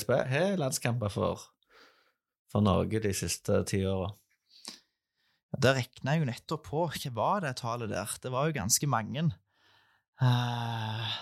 spe- 0.00 0.24
har 0.30 0.56
landskamper 0.56 1.12
for, 1.12 1.44
for 2.48 2.64
Norge 2.64 3.02
de 3.04 3.12
siste 3.12 3.60
ti 3.68 3.82
åra? 3.84 4.08
Det 5.60 5.74
regna 5.76 6.16
jeg 6.16 6.24
jo 6.24 6.30
nettopp 6.32 6.64
på. 6.66 6.86
Hva 6.96 7.12
var 7.14 7.44
det 7.44 7.52
tallet 7.60 7.92
der? 7.92 8.16
Det 8.22 8.32
var 8.32 8.48
jo 8.48 8.56
ganske 8.56 8.88
mange. 8.90 9.28
Uh, 10.22 11.12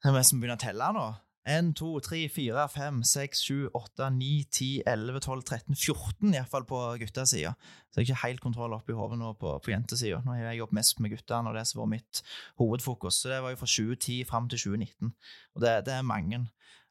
det 0.00 0.10
er 0.10 0.16
vi 0.16 0.24
som 0.26 0.40
begynner 0.40 0.58
å 0.58 0.64
telle 0.64 0.90
nå. 0.96 1.06
1, 1.46 1.74
2, 1.78 2.00
3, 2.02 2.20
4, 2.34 2.68
5, 2.74 3.02
6, 3.06 3.42
7, 3.46 3.68
8, 3.74 4.10
9, 4.10 4.30
10, 4.50 4.82
11, 4.86 5.20
12, 5.20 5.44
13, 5.46 5.76
14 5.76 6.34
iallfall 6.34 6.66
på 6.66 6.80
guttasida. 6.98 7.52
Så 7.90 8.00
jeg 8.00 8.02
har 8.02 8.08
ikke 8.08 8.22
helt 8.24 8.42
kontroll 8.42 8.74
oppi 8.74 8.96
hodet 8.98 9.20
nå 9.20 9.30
på, 9.38 9.52
på 9.62 9.70
jentesida. 9.70 10.18
Nå 10.24 10.34
har 10.34 10.48
jeg 10.50 10.60
jobbet 10.62 10.78
mest 10.80 11.00
med 11.00 11.14
guttene, 11.14 11.52
og 11.52 11.58
det 11.58 11.66
som 11.70 11.84
var 11.84 11.92
mitt 11.92 12.22
hovedfokus. 12.58 13.20
Så 13.22 13.30
det 13.30 13.40
var 13.44 13.54
jo 13.54 13.60
fra 13.62 13.70
2010 13.70 14.18
fram 14.26 14.50
til 14.50 14.64
2019. 14.64 15.12
Og 15.54 15.62
det, 15.62 15.74
det 15.86 15.94
er 15.94 16.06
mange. 16.06 16.42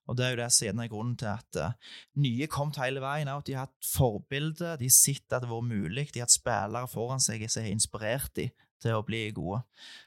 Og 0.06 0.18
det 0.18 0.26
er 0.26 0.36
jo 0.36 0.40
det 0.40 0.50
gjerne 0.68 0.86
er 0.86 0.92
grunnen 0.92 1.16
til 1.18 1.32
at 1.32 1.60
uh, 1.60 1.96
nye 2.22 2.48
kom 2.52 2.72
til 2.72 2.86
hele 2.86 3.02
veien. 3.04 3.32
at 3.32 3.48
De 3.48 3.56
har 3.58 3.68
hatt 3.68 3.90
forbilder, 3.90 4.78
de 4.80 4.88
har 4.88 4.96
sett 4.96 5.26
at 5.34 5.42
det 5.42 5.50
har 5.50 5.56
vært 5.56 5.72
mulig, 5.72 6.06
de 6.14 6.22
har 6.22 6.30
hatt 6.30 6.36
spillere 6.36 6.92
foran 6.92 7.24
seg 7.24 7.44
som 7.50 7.66
har 7.66 7.74
inspirert 7.74 8.32
dem 8.38 8.54
til 8.84 8.96
å 8.96 9.04
bli 9.08 9.24
gode. 9.34 9.64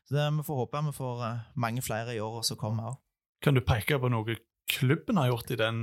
Så 0.07 0.14
det, 0.14 0.28
Vi 0.38 0.46
får 0.46 0.62
håpe 0.62 0.84
vi 0.86 0.96
får 0.96 1.22
uh, 1.26 1.44
mange 1.57 1.82
flere 1.82 2.14
i 2.14 2.22
åra 2.22 2.44
som 2.46 2.61
kommer 2.61 2.92
òg. 2.92 3.05
Kan 3.45 3.57
du 3.57 3.62
peke 3.64 3.99
på 4.01 4.11
noe 4.12 4.39
klubben 4.68 5.16
har 5.16 5.30
gjort 5.32 5.51
i 5.55 5.59
den 5.59 5.80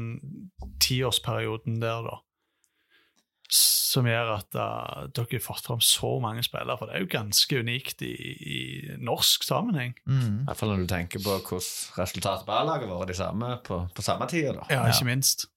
tiårsperioden 0.84 1.80
der, 1.82 2.06
da? 2.06 2.22
Som 3.56 4.08
gjør 4.10 4.32
at 4.40 4.58
uh, 4.58 5.06
dere 5.14 5.38
har 5.38 5.44
fått 5.44 5.68
fram 5.68 5.82
så 5.84 6.16
mange 6.22 6.44
spillere, 6.46 6.78
for 6.80 6.90
det 6.90 6.98
er 6.98 7.04
jo 7.06 7.12
ganske 7.14 7.60
unikt 7.62 8.02
i, 8.06 8.14
i 8.14 8.62
norsk 9.02 9.46
sammenheng. 9.46 9.94
Mm. 10.10 10.42
I 10.44 10.48
hvert 10.50 10.62
fall 10.62 10.74
når 10.74 10.86
du 10.86 10.90
tenker 10.92 11.22
på 11.24 11.38
hvordan 11.38 12.02
resultatet 12.02 12.48
på 12.48 12.58
A-laget 12.58 12.90
var 12.92 13.10
de 13.10 13.18
samme 13.18 13.52
på, 13.66 13.84
på 13.96 14.06
samme 14.06 14.28
tida. 14.32 14.58
da. 14.60 14.66
Ja, 14.74 14.88
ikke 14.90 15.10
minst. 15.10 15.48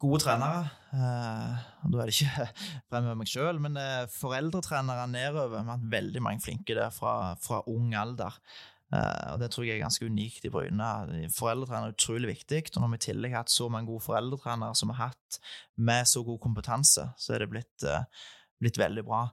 Gode 0.00 0.22
trenere. 0.24 0.70
Uh, 0.94 1.58
Da 1.84 2.00
er 2.00 2.08
det 2.08 2.14
ikke 2.14 2.46
fremmed 2.88 3.18
meg 3.20 3.28
sjøl, 3.28 3.58
men 3.60 3.76
uh, 3.76 4.06
foreldretrenere 4.14 5.08
nedover. 5.10 5.58
Vi 5.58 5.60
har 5.60 5.74
hatt 5.74 5.90
veldig 5.98 6.22
mange 6.24 6.40
flinke 6.46 6.78
der 6.78 6.94
fra, 6.94 7.34
fra 7.42 7.60
ung 7.70 7.92
alder. 7.98 8.38
Eh, 8.94 9.32
og 9.32 9.40
Det 9.42 9.50
tror 9.50 9.66
jeg 9.66 9.78
er 9.78 9.82
ganske 9.84 10.06
unikt 10.06 10.46
i 10.46 10.52
Bryne. 10.52 10.90
Foreldretrener 11.34 11.90
er 11.90 11.96
utrolig 11.96 12.30
viktig. 12.30 12.62
Og 12.74 12.82
når 12.82 12.94
vi 12.94 13.00
i 13.00 13.04
tillegg 13.08 13.34
har 13.34 13.44
hatt 13.44 13.54
så 13.54 13.68
mange 13.72 13.90
gode 13.90 14.04
foreldretrenere 14.06 14.78
som 14.78 14.94
har 14.94 15.08
hatt 15.10 15.40
med 15.76 16.06
så 16.10 16.22
god 16.26 16.40
kompetanse, 16.44 17.08
så 17.18 17.34
er 17.34 17.44
det 17.44 17.50
blitt, 17.50 17.86
eh, 17.88 18.04
blitt 18.60 18.78
veldig 18.78 19.04
bra. 19.04 19.24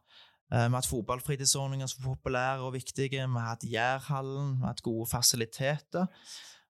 Eh, 0.51 0.67
Vi 0.67 0.71
har 0.73 0.81
hatt 0.81 0.91
fotballfritidsordninger 0.91 1.87
som 1.87 2.03
er 2.03 2.15
populære 2.15 2.65
og 2.65 2.73
viktige. 2.73 3.09
Vi 3.27 3.39
har 3.39 3.55
hatt 3.55 3.63
Jærhallen, 3.63 4.57
vi 4.57 4.61
har 4.65 4.73
hatt 4.73 4.83
gode 4.83 5.09
fasiliteter. 5.09 6.07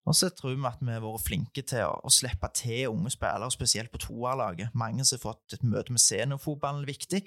Og 0.06 0.16
så 0.16 0.32
tror 0.34 0.56
vi 0.56 0.66
at 0.66 0.80
vi 0.82 0.92
har 0.92 1.02
vært 1.04 1.28
flinke 1.28 1.62
til 1.62 1.86
å, 1.86 1.94
å 2.04 2.10
slippe 2.10 2.50
til 2.58 2.89
unge 2.89 3.12
spillere, 3.14 3.52
spesielt 3.54 3.92
på 3.92 4.02
toerlaget. 4.02 4.74
Mange 4.74 5.06
som 5.06 5.20
har 5.20 5.34
fått 5.34 5.54
et 5.54 5.64
møte 5.64 5.94
med 5.94 6.02
seniorfotballen 6.02 6.88
viktig 6.88 7.22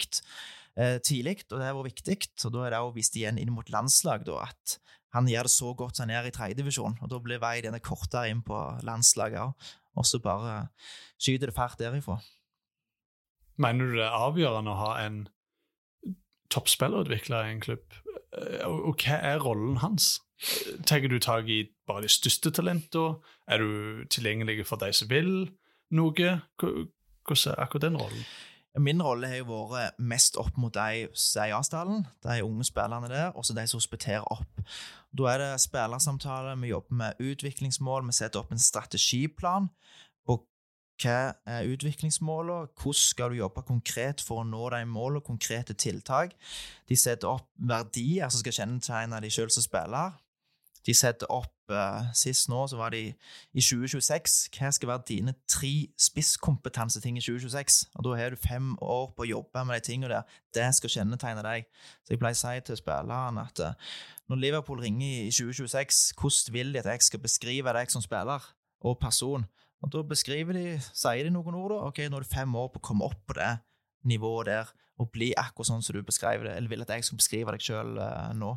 eh, 0.75 0.99
tidlig, 0.99 1.45
og 1.51 1.59
det 1.59 1.69
har 1.69 1.77
vært 1.77 1.93
viktig. 1.93 2.17
Og 2.43 2.51
da 2.51 2.65
er 2.65 2.75
det 2.75 2.81
også 2.83 2.97
vist 2.97 3.15
igjen 3.15 3.39
inn 3.39 3.53
mot 3.55 3.71
landslag 3.71 4.25
da, 4.27 4.41
at 4.49 4.77
han 5.15 5.27
gjør 5.31 5.47
det 5.47 5.53
så 5.55 5.71
godt 5.79 5.95
som 5.97 6.05
han 6.05 6.13
gjør 6.17 6.27
i 6.29 6.33
tredjedivisjon. 6.35 6.97
Og 7.01 7.09
da 7.11 7.19
blir 7.23 7.39
veien 7.41 7.65
denne 7.69 7.79
kortere 7.83 8.29
inn 8.31 8.41
på 8.45 8.57
landslaget 8.85 9.71
og 9.95 10.03
så 10.07 10.19
bare 10.19 10.67
skyter 11.15 11.47
det 11.49 11.55
fart 11.55 11.79
derifra. 11.79 12.17
Mener 13.57 13.87
du 13.87 13.95
det 13.95 14.03
er 14.03 14.17
avgjørende 14.19 14.73
å 14.73 14.79
ha 14.81 14.89
en 15.05 15.21
toppspillerutvikler 16.51 17.47
i 17.47 17.53
en 17.55 17.61
klubb? 17.63 17.85
Eh, 18.35 18.65
Og, 18.67 18.95
hva 18.99 19.19
er 19.23 19.39
rollen 19.39 19.77
hans? 19.83 20.19
Tar 20.85 20.99
du 21.07 21.19
tak 21.23 21.47
i 21.47 21.61
bare 21.87 22.03
de 22.03 22.11
største 22.11 22.51
talentene? 22.51 23.21
Er 23.47 23.57
du 23.63 24.03
tilgjengelig 24.11 24.65
for 24.67 24.75
de 24.81 24.91
som 24.93 25.07
vil 25.09 25.49
noe? 25.91 26.41
Hvor- 26.59 26.87
Hvordan 27.25 27.53
er 27.55 27.63
akkurat 27.63 27.81
den 27.81 27.97
rollen? 27.97 28.25
Min 28.77 29.01
rolle 29.03 29.27
har 29.31 29.39
jo 29.39 29.59
vært 29.71 29.99
mest 30.03 30.35
opp 30.41 30.57
mot 30.59 30.73
de 30.73 31.05
er 31.07 31.53
Asdalen, 31.55 32.03
de 32.25 32.43
unge 32.43 32.65
spillerne 32.67 33.07
der, 33.11 33.29
og 33.31 33.45
så 33.47 33.55
de 33.55 33.63
som 33.67 33.79
hospiterer 33.79 34.25
opp. 34.33 34.59
Da 35.15 35.29
er 35.31 35.39
det 35.39 35.61
spillersamtale, 35.63 36.57
vi 36.59 36.73
jobber 36.73 36.99
med 36.99 37.21
utviklingsmål, 37.23 38.03
vi 38.09 38.17
setter 38.17 38.41
opp 38.41 38.51
en 38.51 38.59
strategiplan 38.59 39.69
på 40.27 40.41
hva 41.03 41.15
er 41.47 41.71
utviklingsmålene, 41.71 42.73
hvordan 42.75 42.99
skal 42.99 43.31
du 43.31 43.39
jobbe 43.39 43.63
konkret 43.67 44.23
for 44.23 44.43
å 44.43 44.47
nå 44.47 44.67
de 44.73 44.83
målene, 44.87 45.23
konkrete 45.23 45.75
tiltak. 45.79 46.35
De 46.89 46.99
setter 46.99 47.31
opp 47.31 47.47
verdier 47.55 48.27
som 48.27 48.43
skal 48.43 48.59
kjennetegne 48.59 49.23
de 49.23 49.31
selv 49.31 49.55
som 49.55 49.63
spiller. 49.63 50.15
De 50.85 50.93
setter 50.93 51.31
opp, 51.31 51.54
sist 52.17 52.49
nå 52.51 52.61
så 52.69 52.77
var 52.77 52.93
de 52.93 53.01
i 53.09 53.63
2026, 53.63 54.35
hva 54.55 54.71
skal 54.75 54.91
være 54.91 55.07
dine 55.09 55.33
tre 55.49 55.87
spisskompetanseting 55.97 57.17
i 57.17 57.23
2026? 57.23 57.79
Og 57.95 58.05
da 58.07 58.15
har 58.19 58.35
du 58.35 58.41
fem 58.41 58.73
år 58.81 59.09
på 59.15 59.25
å 59.25 59.29
jobbe 59.29 59.65
med 59.65 59.79
de 59.79 59.87
tingene 59.87 60.11
der. 60.13 60.37
Det 60.53 60.67
skal 60.77 60.93
kjennetegne 60.97 61.43
deg. 61.45 61.67
Så 62.05 62.13
jeg 62.13 62.21
pleier 62.21 62.37
å 62.37 62.41
si 62.41 62.65
til 62.67 62.79
spillerne 62.79 63.47
at 63.49 63.63
eh, 63.65 63.91
når 64.29 64.41
Liverpool 64.41 64.81
ringer 64.81 65.27
i 65.27 65.33
2026, 65.33 66.15
hvordan 66.19 66.55
vil 66.55 66.73
de 66.73 66.81
at 66.81 66.91
jeg 66.93 67.09
skal 67.09 67.23
beskrive 67.23 67.75
deg 67.77 67.93
som 67.93 68.03
spiller 68.05 68.45
og 68.85 68.99
person? 69.01 69.45
Og 69.83 69.91
da 69.93 70.01
beskriver 70.07 70.57
de, 70.57 70.67
sier 70.95 71.27
de 71.27 71.33
noen 71.33 71.57
ord 71.59 71.75
da, 71.75 71.83
ok, 71.89 72.05
nå 72.09 72.19
er 72.19 72.25
du 72.25 72.31
fem 72.31 72.55
år 72.57 72.71
på 72.73 72.81
å 72.81 72.87
komme 72.89 73.05
opp 73.05 73.21
på 73.27 73.37
det 73.37 73.53
nivået 74.05 74.49
der, 74.49 74.71
og 75.01 75.11
bli 75.13 75.31
akkurat 75.37 75.69
sånn 75.69 75.83
som 75.83 75.97
du 75.97 76.05
beskriver 76.05 76.47
det, 76.47 76.55
eller 76.55 76.71
vil 76.71 76.85
at 76.85 76.93
jeg 76.93 77.05
skal 77.07 77.19
beskrive 77.19 77.53
deg 77.55 77.65
selv 77.65 77.99
eh, 78.01 78.31
nå. 78.37 78.53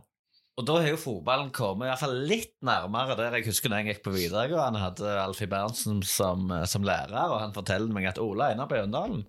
Og 0.58 0.66
da 0.66 0.80
har 0.82 0.90
jo 0.90 0.98
fotballen 0.98 1.52
kommet 1.54 1.86
i 1.86 1.90
hvert 1.92 2.02
fall 2.02 2.16
litt 2.26 2.56
nærmere 2.66 3.14
der 3.18 3.38
jeg 3.38 3.46
husker 3.46 3.70
da 3.70 3.78
jeg 3.78 3.92
gikk 3.92 4.04
på 4.08 4.14
videregående. 4.16 4.82
hadde 4.82 5.12
Alfie 5.22 5.50
Berntsen 5.50 6.02
som, 6.02 6.50
som 6.66 6.86
lærer, 6.86 7.30
og 7.30 7.38
han 7.44 7.54
forteller 7.54 7.94
meg 7.94 8.08
at 8.10 8.18
Ola 8.22 8.50
Einar 8.50 8.70
Bjøndalen 8.70 9.22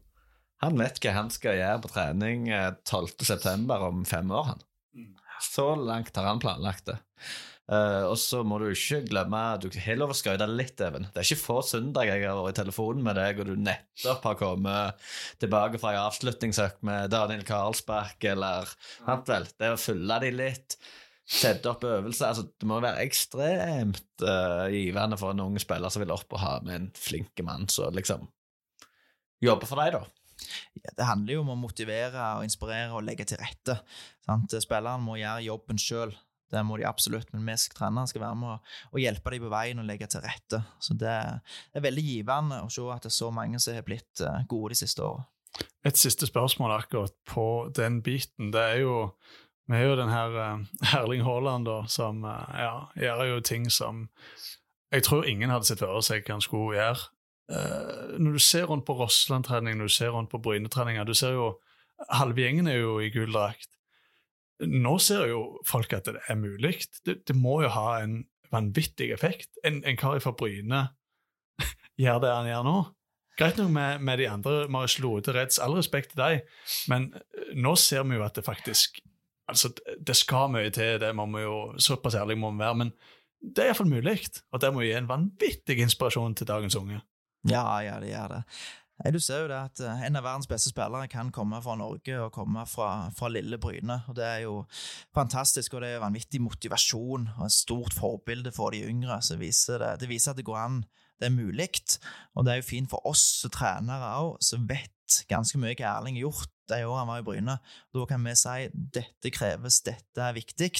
han 0.63 0.79
vet 0.79 0.99
hva 1.03 1.13
han 1.15 1.29
skal 1.31 1.59
gjøre 1.59 1.83
på 1.83 1.91
trening 1.93 2.49
eh, 2.51 2.73
12.9. 2.83 3.69
om 3.77 4.01
fem 4.07 4.33
år. 4.35 4.51
han. 4.53 4.65
Så 5.39 5.71
langt 5.79 6.17
har 6.19 6.27
han 6.27 6.41
planlagt 6.43 6.89
det. 6.89 6.97
Uh, 7.69 8.09
og 8.09 8.15
så 8.17 8.39
må 8.41 8.57
du 8.57 8.63
ikke 8.71 9.03
glemme 9.05 9.39
Du 9.61 9.67
har 9.69 9.97
lov 9.99 10.09
å 10.09 10.15
skryte 10.17 10.47
litt, 10.49 10.81
Even. 10.81 11.05
Det 11.13 11.21
er 11.21 11.27
ikke 11.27 11.43
få 11.43 11.59
søndager 11.61 12.17
jeg 12.17 12.25
har 12.25 12.39
vært 12.41 12.57
i 12.57 12.61
telefonen 12.63 13.05
med 13.05 13.19
deg, 13.19 13.39
og 13.39 13.51
du 13.51 13.61
nettopp 13.61 14.25
har 14.25 14.39
kommet 14.39 15.11
tilbake 15.39 15.77
fra 15.77 15.93
en 15.93 16.07
avslutningsøkt 16.07 16.81
med 16.89 17.13
Daniel 17.13 17.45
Karlsbakk, 17.45 18.25
eller 18.31 18.73
sant 18.95 19.29
vel, 19.29 19.45
Det 19.53 19.69
å 19.75 19.77
fylle 19.77 20.17
de 20.25 20.33
litt, 20.33 20.79
sette 21.29 21.69
opp 21.69 21.83
øvelser 21.85 22.31
altså, 22.31 22.47
Det 22.57 22.67
må 22.67 22.79
være 22.81 23.03
ekstremt 23.05 24.23
uh, 24.25 24.65
givende 24.73 25.17
for 25.19 25.35
en 25.35 25.43
ung 25.45 25.59
spiller 25.61 25.93
som 25.93 26.01
vil 26.03 26.13
opp 26.15 26.33
og 26.33 26.41
ha 26.41 26.55
med 26.65 26.75
en 26.75 26.87
flink 26.97 27.43
mann 27.45 27.69
som 27.69 27.93
liksom 27.93 28.25
jobber 29.43 29.69
for 29.69 29.79
deg, 29.79 29.93
da. 29.95 30.01
Ja, 30.79 30.93
det 30.97 31.05
handler 31.07 31.35
jo 31.35 31.43
om 31.43 31.53
å 31.53 31.59
motivere 31.59 32.31
og 32.39 32.47
inspirere 32.47 32.95
og 32.95 33.05
legge 33.07 33.27
til 33.27 33.39
rette. 33.39 33.77
Sant? 34.25 34.55
Spilleren 34.63 35.03
må 35.05 35.19
gjøre 35.19 35.45
jobben 35.45 35.79
sjøl. 35.79 36.15
Det 36.49 36.61
må 36.65 36.79
de 36.79 36.87
absolutt, 36.89 37.29
men 37.31 37.45
vi 37.45 37.55
skal 37.61 37.77
trenere 37.77 38.09
skal 38.09 38.23
være 38.23 38.37
med 38.39 38.71
å 38.89 39.01
hjelpe 39.01 39.33
dem 39.35 39.43
på 39.43 39.51
veien 39.53 39.81
og 39.81 39.85
legge 39.85 40.07
til 40.09 40.23
rette. 40.25 40.63
Så 40.81 40.95
det 40.97 41.11
er 41.13 41.83
veldig 41.85 42.05
givende 42.07 42.63
å 42.65 42.71
se 42.73 42.85
at 42.89 43.05
det 43.05 43.11
er 43.11 43.19
så 43.19 43.29
mange 43.35 43.61
som 43.61 43.77
har 43.77 43.85
blitt 43.85 44.23
eh, 44.25 44.47
gode 44.49 44.73
de 44.73 44.79
siste 44.81 45.05
åra. 45.05 45.27
Et 45.85 45.97
siste 45.97 46.27
spørsmål 46.29 46.73
akkurat 46.79 47.13
på 47.29 47.45
den 47.77 48.01
biten. 48.05 48.49
Det 48.53 48.63
er 48.73 48.81
jo 48.81 48.95
Vi 49.69 49.77
har 49.77 49.85
jo 49.85 49.97
den 49.99 50.09
her 50.09 50.35
eh, 50.41 50.61
Erling 50.97 51.23
Haaland, 51.23 51.67
da, 51.69 51.83
som 51.87 52.23
eh, 52.25 52.59
ja, 52.63 52.75
gjør 52.97 53.25
jo 53.35 53.39
ting 53.45 53.69
som 53.69 54.07
jeg 54.89 55.05
tror 55.05 55.27
ingen 55.29 55.51
hadde 55.53 55.69
sett 55.69 55.83
for 55.83 56.01
seg 56.01 56.25
hva 56.25 56.39
han 56.39 56.43
skulle 56.43 56.77
gjøre. 56.79 57.09
Eh, 57.53 58.13
når 58.17 58.37
du 58.37 58.41
ser 58.41 58.69
rundt 58.69 58.87
på 58.87 58.95
Rossland-trening, 58.97 59.77
når 59.77 59.91
du 59.91 59.93
ser 59.93 60.15
rundt 60.15 60.31
på 60.31 60.41
Bryne-treninger 60.41 61.05
du 61.05 61.13
ser 61.17 61.37
jo, 61.37 61.57
Halve 62.15 62.39
gjengen 62.39 62.69
er 62.71 62.77
jo 62.79 62.93
i 63.03 63.09
gul 63.11 63.33
drakt. 63.35 63.67
Nå 64.63 64.93
ser 65.03 65.25
jo 65.27 65.41
folk 65.67 65.91
at 65.97 66.07
det 66.07 66.21
er 66.31 66.37
mulig. 66.39 66.77
Det, 67.03 67.17
det 67.27 67.35
må 67.35 67.57
jo 67.65 67.73
ha 67.75 67.97
en 67.99 68.21
vanvittig 68.53 69.09
effekt. 69.11 69.49
En, 69.67 69.81
en 69.83 69.99
kar 69.99 70.21
fra 70.23 70.31
Bryne 70.31 70.85
gjør 71.99 72.21
det 72.23 72.31
han 72.31 72.47
gjør 72.47 72.63
nå. 72.69 72.77
Greit 73.39 73.59
nok 73.59 73.73
med, 73.75 74.05
med 74.07 74.23
de 74.23 74.29
andre, 74.31 74.55
Marius 74.71 74.95
Lode, 75.03 75.35
Reds, 75.35 75.59
all 75.59 75.75
respekt 75.75 76.13
til 76.13 76.23
deg, 76.23 76.39
men 76.91 77.05
nå 77.55 77.75
ser 77.79 78.07
vi 78.07 78.17
jo 78.17 78.23
at 78.25 78.35
det 78.35 78.43
faktisk 78.47 78.99
Altså, 79.49 79.71
det 80.07 80.15
skal 80.17 80.51
mye 80.53 80.69
til, 80.73 80.99
det 81.01 81.13
må 81.17 81.25
vi 81.33 81.45
jo, 81.45 81.55
såpass 81.81 82.17
ærlig 82.19 82.37
må 82.37 82.51
vi 82.53 82.63
være, 82.63 82.81
men 82.83 82.91
det 83.39 83.63
er 83.63 83.71
iallfall 83.71 83.89
mulig, 83.89 84.19
og 84.51 84.61
det 84.61 84.73
må 84.75 84.83
gi 84.83 84.91
en 84.97 85.07
vanvittig 85.09 85.79
inspirasjon 85.79 86.35
til 86.35 86.47
dagens 86.49 86.75
unge. 86.79 86.99
Ja, 87.47 87.63
ja, 87.81 87.99
det 88.03 88.11
gjør 88.11 88.35
det. 88.35 88.43
Du 89.13 89.19
ser 89.23 89.45
jo 89.45 89.47
det 89.47 89.55
at 89.55 89.79
eh, 89.79 90.01
en 90.09 90.19
av 90.19 90.25
verdens 90.25 90.49
beste 90.51 90.73
spillere 90.73 91.07
kan 91.07 91.29
komme 91.31 91.61
fra 91.63 91.77
Norge 91.79 92.17
og 92.19 92.33
komme 92.35 92.65
fra, 92.67 93.07
fra 93.15 93.29
lille 93.31 93.55
Bryne. 93.61 94.01
og 94.11 94.17
Det 94.17 94.25
er 94.25 94.41
jo 94.43 94.65
fantastisk, 95.15 95.77
og 95.77 95.85
det 95.85 95.93
er 95.93 96.03
vanvittig 96.03 96.41
motivasjon 96.43 97.29
og 97.37 97.45
et 97.45 97.55
stort 97.55 97.95
forbilde 97.95 98.51
for 98.51 98.75
de 98.75 98.83
yngre. 98.83 99.21
Så 99.23 99.39
viser 99.39 99.79
det, 99.79 99.93
det 100.03 100.11
viser 100.11 100.33
at 100.33 100.41
det 100.41 100.47
går 100.49 100.59
an, 100.59 100.81
det 101.15 101.29
er 101.29 101.35
mulig. 101.37 101.69
Og 102.35 102.43
det 102.43 102.53
er 102.53 102.59
jo 102.59 102.69
fint 102.73 102.91
for 102.91 103.07
oss 103.07 103.45
trenere 103.55 104.11
òg, 104.19 104.35
som 104.43 104.67
vet 104.67 105.23
ganske 105.31 105.57
mye 105.61 105.79
hva 105.79 105.95
Erling 105.95 106.19
har 106.19 106.27
gjort 106.27 106.51
de 106.71 106.81
årene 106.85 107.01
han 107.01 107.09
var 107.11 107.21
i 107.21 107.25
Bryne. 107.27 107.55
Da 107.95 108.05
kan 108.09 108.25
vi 108.25 108.35
si 108.39 108.67
dette 108.97 109.31
kreves, 109.33 109.81
dette 109.85 110.25
er 110.25 110.35
viktig. 110.37 110.71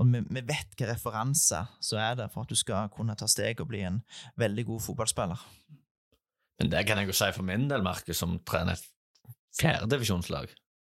Og 0.00 0.12
vi, 0.12 0.22
vi 0.26 0.42
vet 0.42 0.70
hvilke 0.72 0.90
referanse 0.92 1.62
så 1.84 2.00
er 2.02 2.18
det 2.20 2.30
for 2.34 2.46
at 2.46 2.52
du 2.52 2.58
skal 2.58 2.90
kunne 2.94 3.16
ta 3.18 3.28
steg 3.30 3.62
og 3.62 3.70
bli 3.72 3.84
en 3.88 4.02
veldig 4.40 4.66
god 4.72 4.84
fotballspiller. 4.88 5.46
Men 6.60 6.72
det 6.72 6.86
kan 6.88 7.00
jeg 7.00 7.10
jo 7.10 7.16
si 7.16 7.32
for 7.36 7.46
min 7.46 7.68
del, 7.70 7.84
Markus, 7.84 8.22
som 8.22 8.38
trener 8.48 8.78
et 8.78 9.34
fjerdedivisjonslag. 9.60 10.52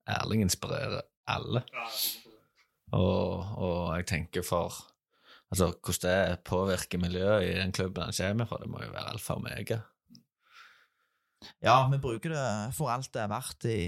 Erling 0.10 0.46
inspirerer 0.46 1.04
alle. 1.30 1.62
Og, 2.92 3.52
og 3.62 3.84
jeg 4.00 4.10
tenker 4.16 4.46
for 4.46 4.88
Altså, 5.52 5.74
hvordan 5.84 6.30
det 6.32 6.40
påvirker 6.48 7.00
miljøet 7.02 7.44
i 7.44 7.56
den 7.60 7.74
klubben 7.76 8.04
han 8.08 8.14
kommer 8.16 8.46
fra, 8.48 8.58
det 8.62 8.70
må 8.72 8.84
jo 8.86 8.92
være 8.94 9.10
alfa 9.12 9.34
og 9.34 9.42
omega. 9.42 9.82
Ja, 11.64 11.88
vi 11.90 11.98
bruker 12.02 12.34
det 12.34 12.74
for 12.78 12.92
alt 12.94 13.10
det 13.14 13.22
er 13.24 13.32
verdt 13.32 13.66
i, 13.70 13.80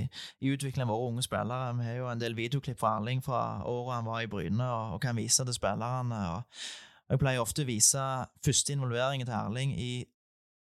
i 0.41 0.53
utviklingen 0.53 0.87
av 0.87 0.93
våre 0.93 1.11
unge 1.11 1.25
spillere. 1.25 1.73
Vi 1.77 1.85
har 1.85 1.99
jo 1.99 2.09
en 2.09 2.21
del 2.21 2.37
videoklipp 2.37 2.79
fra 2.79 2.95
Erling 2.97 3.21
fra 3.25 3.43
året 3.69 3.99
han 3.99 4.09
var 4.09 4.23
i 4.23 4.29
Bryne, 4.31 4.65
og, 4.65 4.95
og 4.95 5.01
kan 5.01 5.17
vise 5.17 5.45
til 5.45 5.55
spillerne. 5.55 6.23
Jeg 7.09 7.21
pleier 7.21 7.43
ofte 7.43 7.65
å 7.65 7.69
vise 7.69 8.03
første 8.45 8.73
involveringen 8.73 9.29
til 9.29 9.37
Erling 9.37 9.77
i 9.77 9.91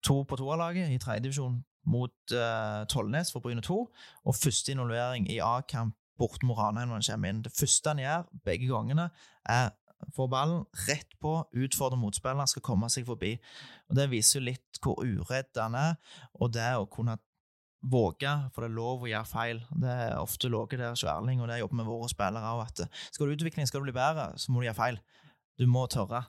to 0.04 0.22
på 0.28 0.36
toerlaget, 0.36 0.90
i 0.90 1.00
tredjedivisjon 1.00 1.62
mot 1.92 2.34
uh, 2.34 2.84
Tollnes 2.90 3.32
for 3.32 3.42
Bryne 3.42 3.62
2, 3.64 3.78
og 4.24 4.38
første 4.38 4.74
involvering 4.74 5.26
i 5.30 5.40
A-kamp 5.42 5.96
bort 6.18 6.42
mot 6.46 6.58
Ranheim 6.58 6.90
når 6.90 7.00
han 7.00 7.08
kommer 7.08 7.32
inn. 7.32 7.42
Det 7.44 7.52
første 7.56 7.90
han 7.90 8.02
gjør, 8.02 8.26
begge 8.46 8.68
gangene, 8.70 9.08
er 9.48 9.72
få 10.14 10.28
ballen 10.30 10.64
rett 10.88 11.18
på, 11.22 11.34
utfordrer 11.64 12.00
motspilleren, 12.00 12.50
skal 12.50 12.64
komme 12.64 12.90
seg 12.92 13.06
forbi. 13.08 13.36
Og 13.90 13.98
Det 13.98 14.08
viser 14.12 14.40
jo 14.40 14.46
litt 14.50 14.82
hvor 14.82 15.02
uredd 15.04 15.52
han 15.60 15.76
er, 15.78 15.94
og 16.40 16.52
det 16.56 16.72
å 16.78 16.88
kunne 16.90 17.18
våge, 17.82 18.32
for 18.54 18.62
det 18.62 18.70
er 18.70 18.76
lov 18.76 19.02
å 19.02 19.10
gjøre 19.10 19.30
feil. 19.30 19.62
Det 19.82 19.94
er 20.04 20.20
ofte 20.20 20.50
ligget 20.50 20.82
der 20.82 20.94
hos 20.94 21.02
Erling, 21.06 21.42
og 21.42 21.50
det 21.50 21.62
jobber 21.62 21.80
med 21.80 21.90
våre 21.90 22.10
spillere 22.10 22.52
òg, 22.54 22.62
at 22.68 22.84
skal 23.10 23.26
du 23.26 23.34
utvikle, 23.34 23.66
skal 23.66 23.82
du 23.82 23.90
bli 23.90 23.96
bedre, 23.96 24.30
så 24.38 24.52
må 24.52 24.62
du 24.62 24.68
gjøre 24.68 24.78
feil. 24.78 25.02
Du 25.58 25.66
må 25.70 25.88
tørre. 25.90 26.24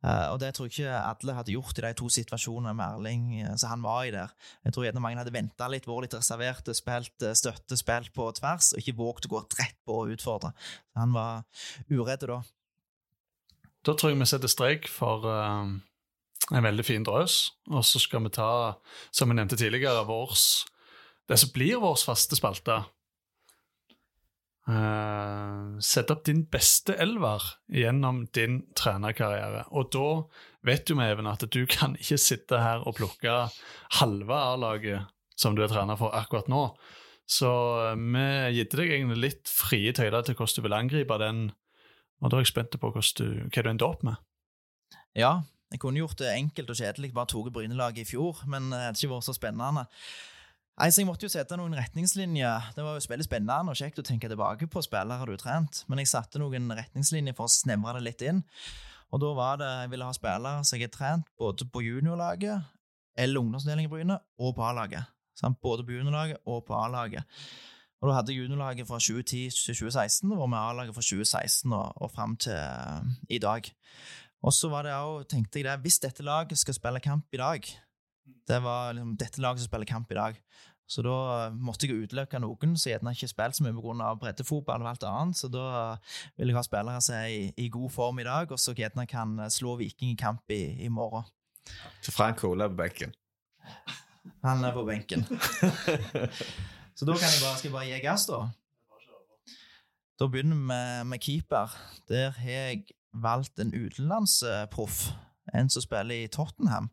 Uh, 0.00 0.32
og 0.32 0.38
det 0.40 0.54
tror 0.56 0.64
jeg 0.64 0.78
ikke 0.78 1.00
alle 1.04 1.32
hadde 1.36 1.52
gjort 1.52 1.76
i 1.76 1.82
de 1.84 1.90
to 2.00 2.06
situasjonene 2.08 2.72
med 2.72 2.94
Erling 2.96 3.24
uh, 3.44 3.50
som 3.60 3.74
han 3.74 3.82
var 3.84 4.06
i 4.08 4.12
der. 4.14 4.30
Jeg 4.64 4.72
tror 4.72 4.86
gjerne 4.86 5.02
mange 5.04 5.20
hadde 5.20 5.34
venta 5.34 5.68
litt, 5.68 5.88
vært 5.88 6.06
litt 6.06 6.16
reserverte, 6.16 6.74
spilt 6.76 7.26
uh, 7.26 7.34
støtte, 7.36 7.76
spilt 7.76 8.14
på 8.16 8.30
tvers, 8.38 8.70
og 8.72 8.80
ikke 8.80 8.96
våget 8.96 9.28
å 9.28 9.32
gå 9.34 9.42
rett 9.58 9.76
på 9.84 9.98
og 10.00 10.14
utfordre. 10.14 10.54
Han 10.96 11.12
var 11.12 11.44
uredd 11.92 12.24
da. 12.32 12.40
Da 13.86 13.94
tror 13.96 14.12
jeg 14.12 14.20
vi 14.20 14.28
setter 14.28 14.52
strek 14.52 14.88
for 14.92 15.24
uh, 15.24 15.64
en 16.50 16.66
veldig 16.66 16.84
fin 16.84 17.04
drøs, 17.06 17.42
og 17.72 17.84
så 17.86 18.02
skal 18.02 18.24
vi 18.26 18.34
ta, 18.36 18.50
som 19.12 19.30
vi 19.30 19.38
nevnte 19.38 19.58
tidligere, 19.60 20.04
vårs, 20.08 20.64
det 21.30 21.38
som 21.40 21.52
blir 21.54 21.80
vår 21.80 21.96
faste 22.02 22.36
spalte. 22.36 22.82
Uh, 24.70 25.78
sette 25.82 26.14
opp 26.14 26.26
din 26.28 26.44
beste 26.52 26.94
elver 27.00 27.42
gjennom 27.72 28.26
din 28.36 28.60
trenerkarriere. 28.78 29.64
Og 29.74 29.88
da 29.94 30.08
vet 30.66 30.84
du 30.86 30.94
med 30.98 31.14
Even 31.14 31.30
at 31.30 31.42
du 31.42 31.64
kan 31.70 31.96
ikke 31.98 32.20
sitte 32.20 32.60
her 32.60 32.84
og 32.86 32.98
plukke 33.00 33.46
halve 33.98 34.42
A-laget 34.52 35.08
som 35.40 35.56
du 35.56 35.64
er 35.64 35.72
trener 35.72 35.98
for 35.98 36.14
akkurat 36.14 36.50
nå. 36.52 36.66
Så 37.30 37.50
eh, 37.86 37.96
vi 37.96 38.26
gitt 38.58 38.76
deg 38.76 38.92
egentlig 38.92 39.20
litt 39.24 39.50
frie 39.50 39.94
tøyler 39.96 40.26
til 40.26 40.36
hvordan 40.36 40.56
du 40.56 40.66
vil 40.66 40.76
angripe 40.76 41.18
den, 41.22 41.44
og 42.20 42.30
da 42.30 42.38
er 42.38 42.44
jeg 42.44 42.52
spent 42.52 42.76
på 42.80 42.90
du, 42.92 43.24
hva 43.48 43.62
du 43.64 43.70
endte 43.70 43.86
opp 43.86 44.04
med. 44.06 44.20
Ja, 45.16 45.40
jeg 45.70 45.80
kunne 45.82 46.02
gjort 46.02 46.18
det 46.18 46.32
enkelt 46.32 46.72
og 46.72 46.78
kjedelig, 46.78 47.12
bare 47.14 47.30
tatt 47.30 47.52
Brynelaget 47.54 48.04
i 48.04 48.08
fjor, 48.08 48.42
men 48.50 48.68
det 48.72 48.82
hadde 48.82 49.00
ikke 49.00 49.14
vært 49.14 49.28
så 49.28 49.36
spennende. 49.36 49.86
Nei, 50.80 50.88
så 50.88 51.02
Jeg 51.02 51.08
måtte 51.10 51.26
jo 51.26 51.32
sette 51.32 51.56
noen 51.60 51.76
retningslinjer. 51.76 52.70
Det 52.76 52.84
var 52.84 52.96
jo 52.96 53.10
veldig 53.10 53.26
spennende 53.26 53.72
og 53.72 53.76
kjekt 53.76 54.00
å 54.00 54.06
tenke 54.06 54.30
tilbake 54.32 54.68
på 54.70 54.82
spillere 54.82 55.26
du 55.28 55.34
har 55.34 55.42
trent, 55.42 55.82
men 55.88 56.00
jeg 56.00 56.08
satte 56.08 56.40
noen 56.40 56.72
retningslinjer 56.72 57.36
for 57.36 57.50
å 57.50 57.52
snevre 57.52 57.98
det 57.98 58.06
litt 58.06 58.24
inn. 58.24 58.40
Og 59.10 59.20
da 59.20 59.32
var 59.36 59.58
det 59.60 59.68
jeg 59.68 59.90
ville 59.92 60.06
ha 60.08 60.14
spillere 60.16 60.64
som 60.64 60.78
jeg 60.78 60.88
har 60.88 60.94
trent 60.94 61.28
både 61.38 61.66
på 61.68 61.82
juniorlaget, 61.84 62.70
eller 63.18 63.42
ungdomsdelingen 63.42 63.90
i 63.90 63.92
Bryne, 63.92 64.16
og 64.40 64.54
på 64.56 64.64
A-laget. 64.64 65.10
Både 65.60 65.84
på 65.84 65.98
juniorlaget 65.98 66.40
og 66.48 66.64
på 66.66 66.76
A-laget. 66.78 67.28
Og 68.00 68.08
da 68.08 68.16
hadde 68.16 68.32
juniorlaget 68.32 68.88
fra 68.88 68.96
2010 68.96 69.50
til 69.50 69.74
2016, 69.76 70.32
og 70.32 70.38
var 70.38 70.46
med 70.46 70.58
A-laget 70.58 70.94
fra 70.96 71.04
2016 71.04 71.72
og, 71.72 71.92
og 72.02 72.10
fram 72.10 72.36
til 72.36 72.56
uh, 72.56 73.04
i 73.28 73.38
dag. 73.38 73.68
Og 74.42 74.52
så 74.56 74.68
var 74.72 74.82
det 74.82 74.94
også, 74.94 75.28
tenkte 75.28 75.60
jeg 75.60 75.68
det, 75.68 75.80
hvis 75.80 75.98
dette 75.98 76.24
laget 76.24 76.58
skal 76.58 76.74
spille 76.74 77.00
kamp 77.00 77.26
i 77.32 77.36
dag 77.36 77.60
Det 78.48 78.62
var 78.62 78.92
liksom 78.92 79.16
dette 79.16 79.40
laget 79.40 79.60
som 79.60 79.68
spiller 79.68 79.84
kamp 79.84 80.10
i 80.10 80.14
dag. 80.14 80.40
Så 80.88 81.02
da 81.02 81.50
måtte 81.54 81.86
jeg 81.86 82.02
utelukke 82.02 82.40
noen 82.42 82.72
som 82.74 82.90
gjerne 82.90 83.12
ikke 83.14 83.28
spilt 83.30 83.56
så 83.56 83.62
mye 83.62 83.76
pga. 83.76 84.14
breddefotball 84.18 84.82
og 84.82 84.88
alt 84.90 85.04
annet. 85.06 85.36
Så 85.36 85.48
da 85.48 85.96
vil 86.36 86.50
jeg 86.50 86.56
ha 86.56 86.62
spillere 86.66 87.04
som 87.04 87.14
er 87.14 87.28
i, 87.30 87.52
i 87.56 87.68
god 87.68 87.90
form 87.90 88.18
i 88.18 88.26
dag, 88.26 88.50
og 88.50 88.58
som 88.58 88.74
gjerne 88.74 89.06
kan 89.06 89.38
slå 89.50 89.76
Viking 89.76 90.16
i 90.16 90.18
kamp 90.18 90.50
i, 90.50 90.82
i 90.82 90.88
morgen. 90.88 91.28
Så 92.02 92.10
Frank 92.12 92.42
Ole 92.44 92.64
er 92.64 92.68
på 92.68 92.80
benken. 92.80 93.14
Han 94.42 94.64
er 94.64 94.72
på 94.74 94.84
benken. 94.88 95.26
så 97.00 97.06
da 97.08 97.14
kan 97.16 97.30
jeg 97.32 97.40
bare, 97.40 97.56
skal 97.56 97.68
jeg 97.70 97.72
bare 97.72 97.88
gi 97.88 97.98
gass, 98.04 98.26
da. 98.28 98.42
Da 100.20 100.26
begynner 100.28 100.58
vi 100.58 100.66
med, 100.68 101.04
med 101.08 101.22
keeper. 101.24 101.72
Der 102.12 102.34
har 102.36 102.50
jeg 102.50 102.82
valgt 103.16 103.60
en 103.62 103.72
utenlandsproff. 103.72 105.06
En 105.56 105.70
som 105.72 105.80
spiller 105.80 106.26
i 106.26 106.26
Tottenham. 106.28 106.90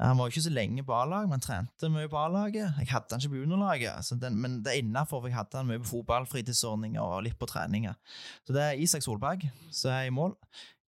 Han 0.00 0.16
var 0.16 0.30
ikke 0.32 0.46
så 0.46 0.52
lenge 0.54 0.80
på 0.86 0.94
A-laget, 0.96 1.28
men 1.28 1.44
trente 1.44 1.90
mye 1.92 2.08
på 2.08 2.16
A-laget. 2.16 2.72
Jeg 2.78 2.88
hadde 2.88 3.12
han 3.12 3.20
ikke 3.20 3.34
på 3.34 3.42
underlaget, 3.42 4.32
men 4.32 4.56
det 4.64 4.72
er 4.72 4.80
innafor, 4.80 5.20
for 5.20 5.28
jeg 5.28 5.36
hadde 5.36 5.60
han 5.60 5.68
mye 5.68 5.82
på 5.82 5.90
fotballfritidsordninger 5.90 7.02
og 7.02 7.26
litt 7.26 7.36
på 7.38 7.50
treninger. 7.50 8.00
Så 8.48 8.56
det 8.56 8.64
er 8.64 8.80
Isak 8.80 9.04
Solberg 9.04 9.44
som 9.68 9.92
er 9.92 10.08
i 10.08 10.14
mål. 10.14 10.38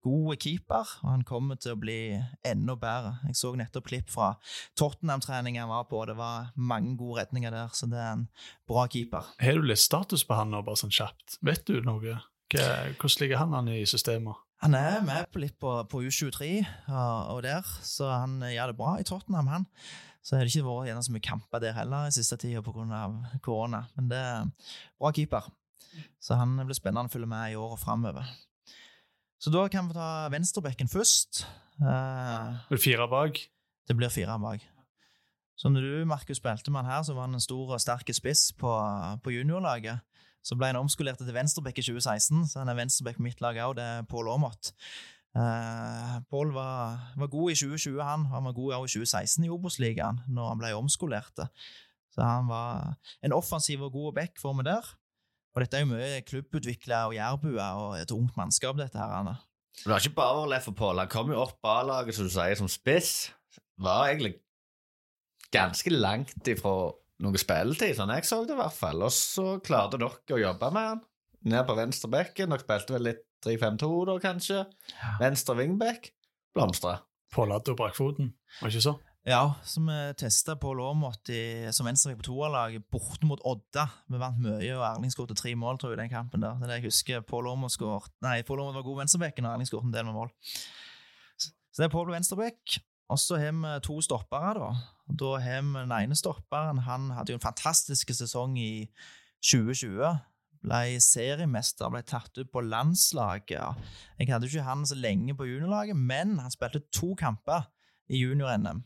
God 0.05 0.37
keeper, 0.43 0.91
og 1.03 1.09
han 1.09 1.25
kommer 1.27 1.57
til 1.61 1.75
å 1.75 1.81
bli 1.81 1.99
enda 2.45 2.77
bedre. 2.77 3.15
Jeg 3.31 3.39
så 3.41 3.55
nettopp 3.57 3.89
klipp 3.89 4.13
fra 4.13 4.35
Tottenham-trening 4.79 5.59
han 5.61 5.73
var 5.73 5.89
på, 5.89 6.03
og 6.03 6.11
det 6.13 6.19
var 6.19 6.53
mange 6.55 6.95
gode 7.01 7.23
redninger 7.23 7.55
der, 7.55 7.73
så 7.73 7.89
det 7.91 8.01
er 8.01 8.13
en 8.19 8.29
bra 8.69 8.87
keeper. 8.93 9.33
Har 9.41 9.59
du 9.61 9.69
litt 9.69 9.83
status 9.83 10.27
på 10.29 10.37
han 10.37 10.53
nå, 10.53 10.63
bare 10.67 10.83
sånn 10.83 10.95
kjapt? 10.95 11.39
Vet 11.45 11.65
du 11.71 11.81
noe? 11.87 12.21
Hvordan 12.55 13.21
ligger 13.23 13.41
han 13.41 13.57
an 13.57 13.73
i 13.73 13.83
systemet? 13.89 14.45
Han 14.65 14.77
er 14.79 15.03
med 15.05 15.27
på 15.33 15.43
litt 15.43 15.57
på, 15.61 15.73
på 15.91 16.05
U23 16.07 16.47
og, 16.63 17.35
og, 17.35 17.41
der, 17.45 17.67
så 17.85 18.09
han 18.15 18.39
gjør 18.49 18.71
det 18.71 18.79
bra 18.79 18.95
i 19.01 19.05
Tottenham, 19.05 19.51
han. 19.51 19.67
Så 20.25 20.39
har 20.39 20.47
det 20.47 20.55
ikke 20.55 20.65
vært 20.65 20.89
gjennom 20.89 21.05
så 21.05 21.13
mye 21.13 21.27
kamper 21.27 21.61
der 21.61 21.77
heller 21.77 22.09
i 22.09 22.15
siste 22.17 22.39
tida 22.41 22.63
pga. 22.65 23.03
korona. 23.45 23.83
Men 23.99 24.09
det 24.09 24.21
er 24.21 24.47
bra 24.97 25.11
keeper. 25.13 25.51
Så 26.17 26.39
han 26.41 26.57
blir 26.63 26.77
spennende 26.77 27.11
å 27.11 27.13
følge 27.13 27.29
med 27.29 27.53
i 27.53 27.59
året 27.61 27.83
framover. 27.83 28.31
Så 29.45 29.51
da 29.53 29.67
kan 29.69 29.91
vi 29.91 29.93
ta 29.93 30.31
venstrebekken 30.33 30.89
først. 30.89 31.43
Uh, 31.77 32.55
blir 32.71 32.81
fire 32.81 33.05
bak? 33.13 33.43
Det 33.85 33.97
blir 33.99 34.09
fire 34.09 34.39
bak. 34.41 34.63
Så 35.61 35.69
når 35.69 35.85
du, 35.85 36.05
Markus, 36.09 36.39
spilte 36.41 36.73
med 36.73 36.81
han 36.81 36.89
her, 36.89 37.03
så 37.05 37.13
var 37.13 37.29
han 37.29 37.37
en 37.37 37.45
stor 37.45 37.75
og 37.77 37.83
sterk 37.83 38.09
spiss 38.17 38.55
på, 38.57 38.73
på 39.21 39.35
juniorlaget. 39.35 40.01
Så 40.45 40.57
ble 40.57 40.73
han 40.73 40.81
omskolert 40.81 41.21
til 41.21 41.37
venstrebekk 41.37 41.83
i 41.83 41.85
2016, 41.85 42.47
så 42.49 42.63
han 42.63 42.73
er 42.73 42.79
venstrebekk 42.79 43.21
på 43.21 43.27
mitt 43.27 43.45
lag 43.45 43.61
òg. 43.67 43.77
Det 43.77 43.85
er 43.85 44.09
Pål 44.09 44.33
Aamodt. 44.33 44.73
Uh, 45.37 46.25
Pål 46.33 46.57
var, 46.57 47.05
var, 47.21 47.33
god 47.37 47.53
i 47.53 47.61
2020, 47.61 48.01
han. 48.01 48.27
Han 48.33 48.49
var 48.49 48.57
god 48.57 48.79
òg 48.79 48.89
i 48.89 48.95
2016 48.97 49.45
i 49.45 49.53
Obos-ligaen, 49.53 50.25
når 50.25 50.55
han 50.55 50.65
ble 50.65 50.73
omskolert. 50.81 51.45
Så 52.17 52.25
han 52.25 52.49
var 52.49 52.97
en 53.21 53.37
offensiv 53.37 53.85
og 53.85 53.93
god 53.93 54.17
back 54.23 54.41
for 54.41 54.57
meg 54.57 54.73
der. 54.73 54.89
Og 55.55 55.63
dette 55.63 55.79
er 55.79 55.85
jo 55.85 55.91
mye 55.93 56.23
klubbutvikla 56.27 57.05
og 57.09 57.15
jærbuer 57.15 57.79
og 57.79 57.93
et 58.01 58.11
ungt 58.15 58.35
mannskap, 58.39 58.77
dette 58.81 58.99
her. 58.99 59.13
Anna. 59.21 59.37
Men 59.39 59.85
Det 59.85 59.93
var 59.93 60.03
ikke 60.03 60.19
bare 60.19 60.49
Leff 60.51 60.69
og 60.71 60.77
Pål. 60.79 61.03
Han 61.03 61.13
kom 61.13 61.31
jo 61.31 61.41
opp 61.43 61.69
A-laget, 61.71 62.17
som 62.17 62.27
du 62.27 62.33
sier, 62.35 62.59
som 62.59 62.71
spiss. 62.71 63.31
Var 63.83 64.11
egentlig 64.11 64.35
ganske 65.55 65.91
langt 65.95 66.51
ifra 66.51 66.75
noe 67.23 67.39
spilletid, 67.41 67.95
sånn 67.99 68.11
jeg 68.17 68.27
så 68.27 68.41
det 68.47 68.55
i 68.57 68.59
hvert 68.59 68.75
fall. 68.75 69.03
Og 69.07 69.15
så 69.15 69.47
klarte 69.65 69.99
dere 70.03 70.37
å 70.37 70.43
jobbe 70.43 70.71
med 70.75 70.91
han. 70.91 71.03
Ned 71.45 71.67
på 71.69 71.77
venstre 71.79 72.11
bekken. 72.11 72.51
Dere 72.51 72.65
spilte 72.65 72.97
vel 72.97 73.09
litt 73.11 73.25
3-5-2 73.47 73.91
da, 74.11 74.19
kanskje. 74.23 74.63
Venstre 75.21 75.59
wingback. 75.59 76.11
Blomstra. 76.55 76.99
Påladd 77.35 77.71
og 77.73 77.79
brakfoten, 77.79 78.31
var 78.61 78.71
ikke 78.71 78.85
så? 78.85 78.95
Ja, 79.25 79.55
så 79.65 79.81
vi 79.81 79.95
testa 80.21 80.53
på 80.61 80.75
Aamodt 80.77 81.31
som 81.73 81.87
venstrevekk 81.89 82.19
på 82.21 82.27
toerlaget 82.27 82.83
borte 82.93 83.25
mot 83.25 83.41
Odda. 83.49 83.87
Vi 84.13 84.21
vant 84.21 84.43
mye, 84.45 84.75
og 84.77 84.85
Erling 84.85 85.15
skåret 85.15 85.39
tre 85.41 85.55
mål 85.57 85.81
tror 85.81 85.95
jeg, 85.95 85.97
i 85.97 86.03
den 86.03 86.13
kampen. 86.13 86.45
der. 86.45 86.59
Det 86.61 86.67
er 86.67 86.73
det 86.75 86.77
jeg 86.83 86.91
husker. 86.91 87.25
Pål 87.25 87.49
Aamodt 87.55 87.81
var 87.81 88.85
god 88.85 89.01
venstreback, 89.01 89.41
og 89.41 89.49
Erling 89.49 89.71
skåret 89.71 89.89
en 89.89 89.97
del 89.97 90.05
med 90.05 90.13
mål. 90.13 90.29
Så 91.41 91.81
det 91.81 91.89
er 91.89 91.95
Pål 91.97 92.11
på 92.11 92.17
venstrebekk. 92.19 92.77
Og 93.09 93.19
så 93.19 93.41
har 93.41 93.57
vi 93.57 93.81
to 93.81 93.99
stoppere, 94.05 94.55
da. 94.61 94.71
Da 95.09 95.35
har 95.41 95.63
vi 95.63 95.73
den 95.81 95.99
ene 96.03 96.21
stopperen. 96.21 96.85
Han 96.85 97.11
hadde 97.17 97.33
jo 97.33 97.41
en 97.41 97.49
fantastisk 97.49 98.13
sesong 98.13 98.61
i 98.61 98.91
2020. 99.41 100.19
Ble 100.69 101.01
seriemester, 101.01 101.89
ble 101.89 102.05
tatt 102.05 102.37
ut 102.37 102.53
på 102.53 102.61
landslaget. 102.61 103.85
Jeg 104.21 104.29
hadde 104.29 104.53
ikke 104.53 104.69
han 104.69 104.85
så 104.85 105.01
lenge 105.01 105.33
på 105.33 105.49
juniorlaget, 105.49 105.97
men 105.97 106.39
han 106.45 106.53
spilte 106.53 106.85
to 106.93 107.15
kamper 107.17 107.71
i 108.13 108.21
junior-NM 108.21 108.85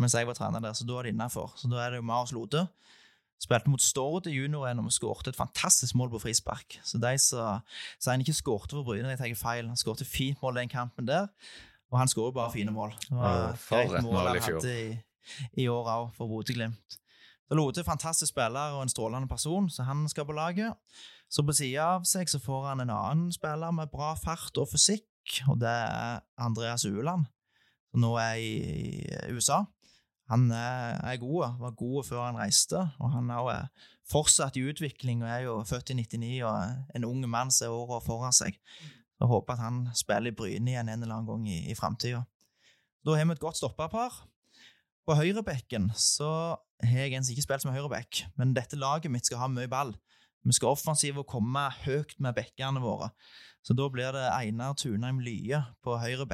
mens 0.00 0.14
jeg 0.14 0.26
var 0.28 0.36
trener 0.38 0.62
der, 0.62 0.76
så 0.76 0.86
da 0.86 0.98
er 0.98 1.08
det 1.08 1.14
innafor. 1.14 1.52
Så 1.58 1.70
da 1.70 1.80
er 1.82 1.90
det 1.94 2.02
jo 2.02 2.06
Marius 2.06 2.32
Lode. 2.36 2.66
Spilte 3.38 3.70
mot 3.70 3.82
Stord 3.82 4.26
i 4.26 4.34
junior-NM 4.34 4.88
og 4.90 4.94
skårte 4.94 5.30
et 5.30 5.38
fantastisk 5.38 5.94
mål 5.94 6.10
på 6.10 6.22
frispark. 6.24 6.80
Så 6.82 6.98
de 6.98 7.12
som 7.22 7.62
sier 7.98 8.16
han 8.16 8.24
ikke 8.24 8.34
skårte 8.34 8.74
for 8.74 8.86
Bryne, 8.86 9.10
de 9.10 9.18
tar 9.18 9.34
feil. 9.38 9.68
Han 9.70 9.78
skårte 9.78 10.06
fint 10.08 10.40
mål 10.42 10.56
i 10.56 10.64
den 10.64 10.72
kampen 10.72 11.06
der. 11.06 11.28
Og 11.92 12.00
han 12.00 12.10
skårer 12.10 12.34
bare 12.34 12.52
fine 12.52 12.74
mål. 12.74 12.96
Det 13.04 13.16
var 13.16 13.36
ja, 13.70 13.84
et 13.84 14.02
mål 14.04 14.18
han 14.26 14.42
hadde 14.42 14.72
i, 14.74 14.88
i 15.62 15.68
år 15.70 15.92
òg, 15.94 16.10
for 16.16 16.30
Bodø-Glimt. 16.30 16.98
Så 17.48 17.56
Lode 17.56 17.80
er 17.80 17.86
fantastisk 17.86 18.34
spiller 18.34 18.74
og 18.76 18.82
en 18.82 18.92
strålende 18.92 19.28
person, 19.28 19.70
så 19.70 19.86
han 19.88 20.02
skal 20.10 20.26
på 20.28 20.36
laget. 20.36 20.74
Så 21.30 21.44
på 21.46 21.54
sida 21.56 21.86
av 21.94 22.04
seg 22.08 22.28
så 22.28 22.40
får 22.40 22.66
han 22.70 22.82
en 22.84 22.92
annen 22.92 23.32
spiller 23.32 23.72
med 23.72 23.88
bra 23.92 24.12
fart 24.20 24.60
og 24.60 24.68
fysikk, 24.68 25.40
og 25.48 25.60
det 25.60 25.70
er 25.70 26.20
Andreas 26.40 26.84
Ueland, 26.88 27.24
som 27.90 28.04
nå 28.04 28.14
er 28.20 28.36
i 28.40 29.32
USA. 29.32 29.62
Han 30.28 30.50
er, 30.52 30.98
er 31.08 31.20
god, 31.20 31.56
var 31.60 31.76
god 31.78 32.04
før 32.04 32.24
han 32.26 32.36
reiste, 32.36 32.82
og 33.00 33.12
han 33.14 33.30
er 33.32 33.40
også 33.40 33.86
fortsatt 34.08 34.56
i 34.56 34.64
utvikling 34.68 35.22
og 35.24 35.30
er 35.30 35.44
jo 35.46 35.54
født 35.68 35.92
i 35.92 35.98
99 35.98 36.32
og 36.48 36.96
en 36.96 37.06
ung 37.08 37.24
mann 37.28 37.52
har 37.52 37.72
åra 37.72 38.00
foran 38.04 38.36
seg. 38.36 38.56
Jeg 39.18 39.28
håper 39.28 39.56
at 39.56 39.64
han 39.64 39.86
spiller 39.96 40.32
i 40.32 40.36
Bryne 40.36 40.72
igjen 40.72 40.88
en 40.88 41.02
eller 41.02 41.18
annen 41.18 41.28
gang 41.28 41.48
i, 41.50 41.58
i 41.72 41.76
framtida. 41.76 42.22
Da 43.04 43.16
har 43.16 43.26
vi 43.26 43.34
et 43.34 43.42
godt 43.42 43.58
stopperpar. 43.58 44.14
På 45.08 45.16
høyrebekken 45.16 45.90
så 45.96 46.30
har 46.84 47.06
jeg 47.08 47.24
ikke 47.32 47.44
spilt 47.44 47.64
som 47.64 47.72
høyreback, 47.72 48.26
men 48.36 48.52
dette 48.56 48.78
laget 48.78 49.10
mitt 49.10 49.26
skal 49.26 49.42
ha 49.42 49.48
mye 49.50 49.70
ball. 49.70 49.94
Vi 50.44 50.54
skal 50.54 50.76
offensivt 50.76 51.18
og 51.20 51.28
komme 51.28 51.64
høyt 51.82 52.14
med 52.22 52.36
bekkene 52.36 52.80
våre. 52.84 53.10
Så 53.64 53.74
da 53.76 53.88
blir 53.92 54.14
det 54.14 54.28
Einar 54.30 54.76
Tunheim 54.78 55.18
Lye 55.20 55.58
på 55.84 55.96
høyre 56.00 56.24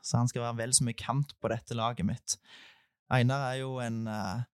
så 0.00 0.20
han 0.20 0.28
skal 0.30 0.44
være 0.44 0.60
vel 0.60 0.74
så 0.76 0.86
mye 0.86 0.96
kant 0.96 1.34
på 1.40 1.50
dette 1.52 1.74
laget 1.76 2.06
mitt. 2.06 2.36
Einar 3.14 3.46
er 3.50 3.60
jo 3.62 3.78
en 3.80 4.02
uh, 4.10 4.44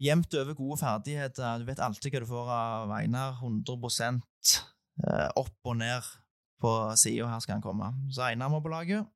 jevnt 0.00 0.34
over 0.40 0.56
gode 0.58 0.80
ferdigheter. 0.80 1.60
Du 1.60 1.68
vet 1.68 1.82
alltid 1.84 2.14
hva 2.14 2.22
du 2.24 2.28
får 2.30 2.52
av 2.56 2.94
Einar. 2.96 3.38
100 3.40 3.76
uh, 3.76 5.28
opp 5.36 5.70
og 5.72 5.80
ned 5.80 6.12
på 6.60 6.74
sida 7.00 7.28
her 7.28 7.40
skal 7.44 7.58
han 7.58 7.64
komme. 7.64 7.92
Så 8.12 8.24
Einar 8.28 8.52
må 8.52 8.62
på 8.64 8.72
laget. 8.72 9.08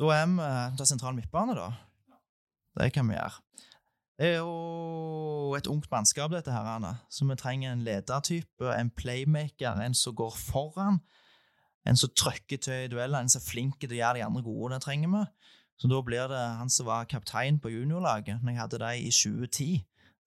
Da 0.00 0.10
er 0.16 0.26
vi 0.32 0.50
til 0.78 0.88
sentral 0.88 1.16
midtbane, 1.16 1.56
da. 1.56 1.70
Det 2.78 2.92
kan 2.94 3.08
vi 3.08 3.18
gjøre. 3.18 3.40
Det 4.20 4.28
er 4.28 4.38
jo 4.42 5.54
et 5.56 5.68
ungt 5.68 5.88
mannskap, 5.92 6.32
dette 6.32 6.52
her, 6.52 6.66
Anna. 6.76 6.94
Så 7.08 7.24
vi 7.24 7.36
trenger 7.40 7.72
en 7.72 7.84
ledertype, 7.84 8.68
en 8.68 8.90
playmaker, 8.92 9.80
en 9.80 9.96
som 9.96 10.14
går 10.16 10.36
foran. 10.36 11.00
En 11.88 11.96
som 11.96 12.12
trykker 12.12 12.60
til 12.60 12.84
i 12.84 12.90
dueller, 12.92 13.20
en 13.20 13.32
som 13.32 13.40
er 13.40 13.46
flink 13.48 13.78
til 13.80 13.94
å 13.94 14.00
gjøre 14.00 14.18
de 14.18 14.24
andre 14.26 14.42
gode. 14.44 14.74
Det 14.74 14.82
trenger 14.84 15.14
vi. 15.14 15.22
Så 15.80 15.88
da 15.88 16.00
blir 16.04 16.28
det 16.28 16.40
han 16.60 16.70
som 16.72 16.90
var 16.90 17.08
kaptein 17.08 17.60
på 17.60 17.72
juniorlaget 17.72 18.42
når 18.42 18.52
jeg 18.52 18.60
hadde 18.60 18.80
det 18.82 18.94
i 19.00 19.10
2010. 19.10 19.68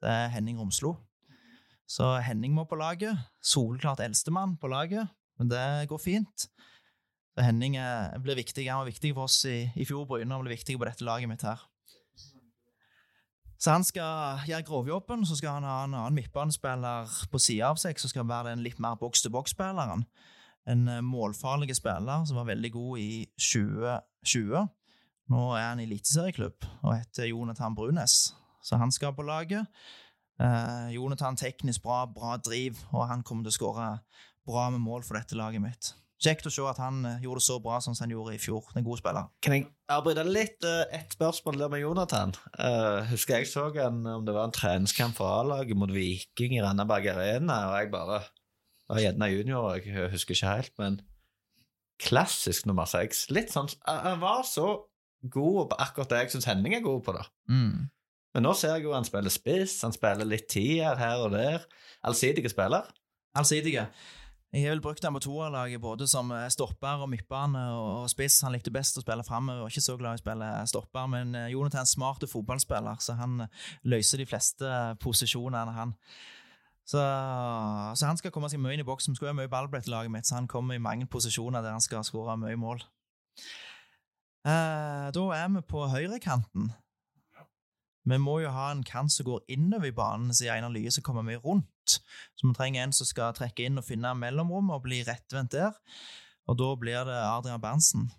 Det 0.02 0.10
er 0.10 0.32
Henning 0.34 0.58
Romslo. 0.60 0.96
Så 1.88 2.08
Henning 2.26 2.56
må 2.56 2.66
på 2.66 2.80
laget. 2.80 3.20
Soleklart 3.44 4.02
eldstemann 4.02 4.58
på 4.58 4.72
laget, 4.72 5.08
men 5.38 5.52
det 5.52 5.90
går 5.92 6.02
fint. 6.02 6.48
Så 7.34 7.46
Henning 7.46 7.78
er, 7.78 8.18
blir 8.22 8.38
viktig. 8.38 8.66
Han 8.70 8.82
var 8.82 8.90
viktig 8.90 9.14
for 9.14 9.30
oss 9.30 9.44
i, 9.46 9.68
i 9.76 9.86
fjor. 9.86 10.08
Bryne 10.10 10.42
blir 10.42 10.56
viktig 10.56 10.78
på 10.80 10.90
dette 10.90 11.06
laget 11.06 11.30
mitt 11.30 11.46
her. 11.46 11.62
Så 13.64 13.72
han 13.72 13.86
skal 13.88 14.44
gjøre 14.44 14.66
grovjobben, 14.68 15.22
så 15.26 15.38
skal 15.40 15.60
han 15.60 15.64
ha 15.64 15.84
en 15.86 15.94
annen 15.96 16.18
midtbanespiller 16.18 17.12
på 17.32 17.40
sida 17.40 17.70
av 17.72 17.78
seg, 17.80 18.00
som 18.02 18.12
skal 18.12 18.26
være 18.28 18.52
den 18.52 18.64
litt 18.66 18.82
mer 18.84 18.98
boks-til-boks-spilleren. 19.00 20.04
En 20.68 20.88
eh, 20.92 21.04
målfarlig 21.04 21.76
spiller 21.78 22.26
som 22.28 22.42
var 22.42 22.50
veldig 22.50 22.72
god 22.74 23.00
i 23.00 23.12
2020. 23.40 24.66
Nå 25.32 25.44
er 25.56 25.70
han 25.70 25.80
i 25.80 25.88
eliteserieklubb 25.88 26.66
og 26.82 26.96
heter 26.98 27.30
Jonathan 27.30 27.76
Brunes, 27.78 28.34
så 28.64 28.80
han 28.80 28.92
skal 28.92 29.16
på 29.16 29.26
laget. 29.26 29.70
Eh, 30.42 30.94
Jonathan 30.96 31.38
teknisk 31.40 31.84
bra, 31.86 32.04
bra 32.10 32.38
driv, 32.42 32.80
og 32.92 33.08
han 33.08 33.24
kommer 33.24 33.46
til 33.46 33.54
å 33.54 33.58
skåre 33.58 33.90
bra 34.48 34.70
med 34.74 34.84
mål 34.84 35.06
for 35.08 35.20
dette 35.20 35.38
laget 35.40 35.64
mitt. 35.64 35.94
Kjekt 36.24 36.48
å 36.48 36.52
se 36.54 36.64
at 36.68 36.80
han 36.80 37.02
eh, 37.08 37.24
gjorde 37.24 37.42
det 37.42 37.48
så 37.48 37.58
bra 37.64 37.80
som 37.84 37.96
han 38.00 38.12
gjorde 38.14 38.36
i 38.36 38.42
fjor. 38.42 38.68
En 38.76 38.86
god 38.86 39.00
spiller. 39.00 39.32
Kan 39.44 39.58
jeg 39.58 39.68
avbryte 39.92 40.28
litt? 40.28 40.68
Et 40.96 41.16
spørsmål 41.16 41.60
der 41.64 41.72
med 41.72 41.84
Jonathan. 41.84 42.36
Uh, 42.58 43.04
husker 43.12 43.40
jeg 43.40 43.52
så 43.52 43.68
en, 43.84 44.04
om 44.08 44.28
det 44.28 44.36
var 44.36 44.48
en 44.48 44.56
treningskamp 44.56 45.18
for 45.20 45.32
A-laget 45.42 45.80
mot 45.80 45.92
Viking 45.92 46.56
i 46.58 46.64
Randaberg 46.64 47.12
Arena, 47.16 47.60
og 47.72 47.80
jeg 47.80 47.92
bare 47.96 48.22
var 48.92 49.04
gjerne 49.04 49.32
junior, 49.32 49.76
jeg 49.80 50.12
husker 50.12 50.36
ikke 50.36 50.56
helt, 50.56 50.74
men 50.80 51.02
klassisk 52.04 52.68
nummer 52.68 52.90
seks. 52.90 53.28
Litt 53.32 53.54
sånn 53.54 53.70
Han 53.88 54.20
var 54.20 54.44
så 54.48 54.74
god 55.32 55.70
på 55.72 55.80
akkurat 55.86 56.12
det 56.12 56.24
jeg 56.24 56.34
syns 56.36 56.50
Henning 56.50 56.76
er 56.78 56.84
god 56.86 57.04
på, 57.06 57.16
da. 57.16 57.24
Mm. 57.50 57.90
Men 58.34 58.48
nå 58.48 58.56
ser 58.58 58.76
jeg 58.76 58.88
jo 58.88 58.96
han 58.96 59.06
spiller 59.06 59.34
spiss, 59.34 59.78
han 59.86 59.94
spiller 59.94 60.28
litt 60.28 60.50
tier 60.50 60.98
her 60.98 61.22
og 61.26 61.36
der. 61.36 61.66
Allsidige 62.04 62.50
spiller. 62.50 62.90
Allsidige. 63.38 63.88
Jeg 64.54 64.68
har 64.68 64.76
vel 64.76 64.84
brukt 64.86 65.02
han 65.02 65.16
på 65.16 65.22
toerlaget 65.26 65.82
både 65.82 66.06
som 66.06 66.30
eh, 66.32 66.46
stopper 66.54 67.02
og 67.02 67.10
midtbane 67.10 67.62
og 67.74 68.10
spiss. 68.12 68.44
Han 68.46 68.54
likte 68.54 68.74
best 68.74 69.00
å 69.00 69.02
spille 69.02 69.26
framover, 69.26 69.66
ikke 69.66 69.82
så 69.82 69.96
glad 69.98 70.14
i 70.14 70.20
å 70.20 70.22
spille 70.22 70.50
stopper. 70.70 71.08
Men 71.10 71.34
eh, 71.34 71.50
Jonathan 71.56 71.82
er 71.82 71.88
en 71.88 71.90
smart 71.90 72.26
fotballspiller, 72.30 73.02
så 73.02 73.16
han 73.18 73.48
eh, 73.48 73.64
løser 73.90 74.22
de 74.22 74.28
fleste 74.30 74.78
posisjonene, 75.02 75.74
han. 75.74 75.96
Så, 76.86 77.00
så 77.00 78.06
han 78.06 78.20
skal 78.20 78.34
komme 78.36 78.50
seg 78.52 78.62
mye 78.62 78.76
inn 78.76 78.84
i 78.84 78.86
boksen. 78.86 79.16
Skulle 79.18 79.32
ha 79.32 79.38
mye 79.40 79.50
ball 79.50 79.72
på 79.72 79.80
dette 79.80 79.90
laget 79.90 80.14
mitt, 80.14 80.30
så 80.30 80.38
han 80.38 80.50
kommer 80.52 80.78
i 80.78 80.84
mange 80.84 81.08
posisjoner 81.10 81.64
der 81.64 81.74
han 81.74 81.82
skal 81.82 82.06
skåre 82.06 82.38
mye 82.38 82.60
mål. 82.60 82.84
Eh, 84.44 85.10
da 85.16 85.28
er 85.38 85.52
vi 85.54 85.62
på 85.68 85.86
høyrekanten. 85.88 86.72
Vi 88.04 88.18
må 88.20 88.42
jo 88.44 88.50
ha 88.52 88.66
en 88.74 88.84
kant 88.84 89.14
som 89.14 89.24
går 89.30 89.46
innover 89.56 89.88
i 89.88 89.96
banen, 89.96 90.34
siden 90.36 90.58
Einar 90.58 90.74
Lye 90.74 90.92
som 90.92 91.06
kommer 91.06 91.24
mye 91.24 91.40
rundt. 91.40 92.02
Så 92.36 92.50
vi 92.50 92.52
trenger 92.58 92.84
en 92.84 92.96
som 92.96 93.08
skal 93.08 93.32
trekke 93.38 93.64
inn 93.64 93.80
og 93.80 93.88
finne 93.88 94.12
mellomrommet 94.20 94.76
og 94.76 94.84
bli 94.84 95.00
rettvendt 95.08 95.56
der. 95.56 95.78
Og 96.52 96.60
da 96.60 96.74
blir 96.76 97.08
det 97.08 97.16
Adrian 97.16 97.64
Berntsen 97.64 98.10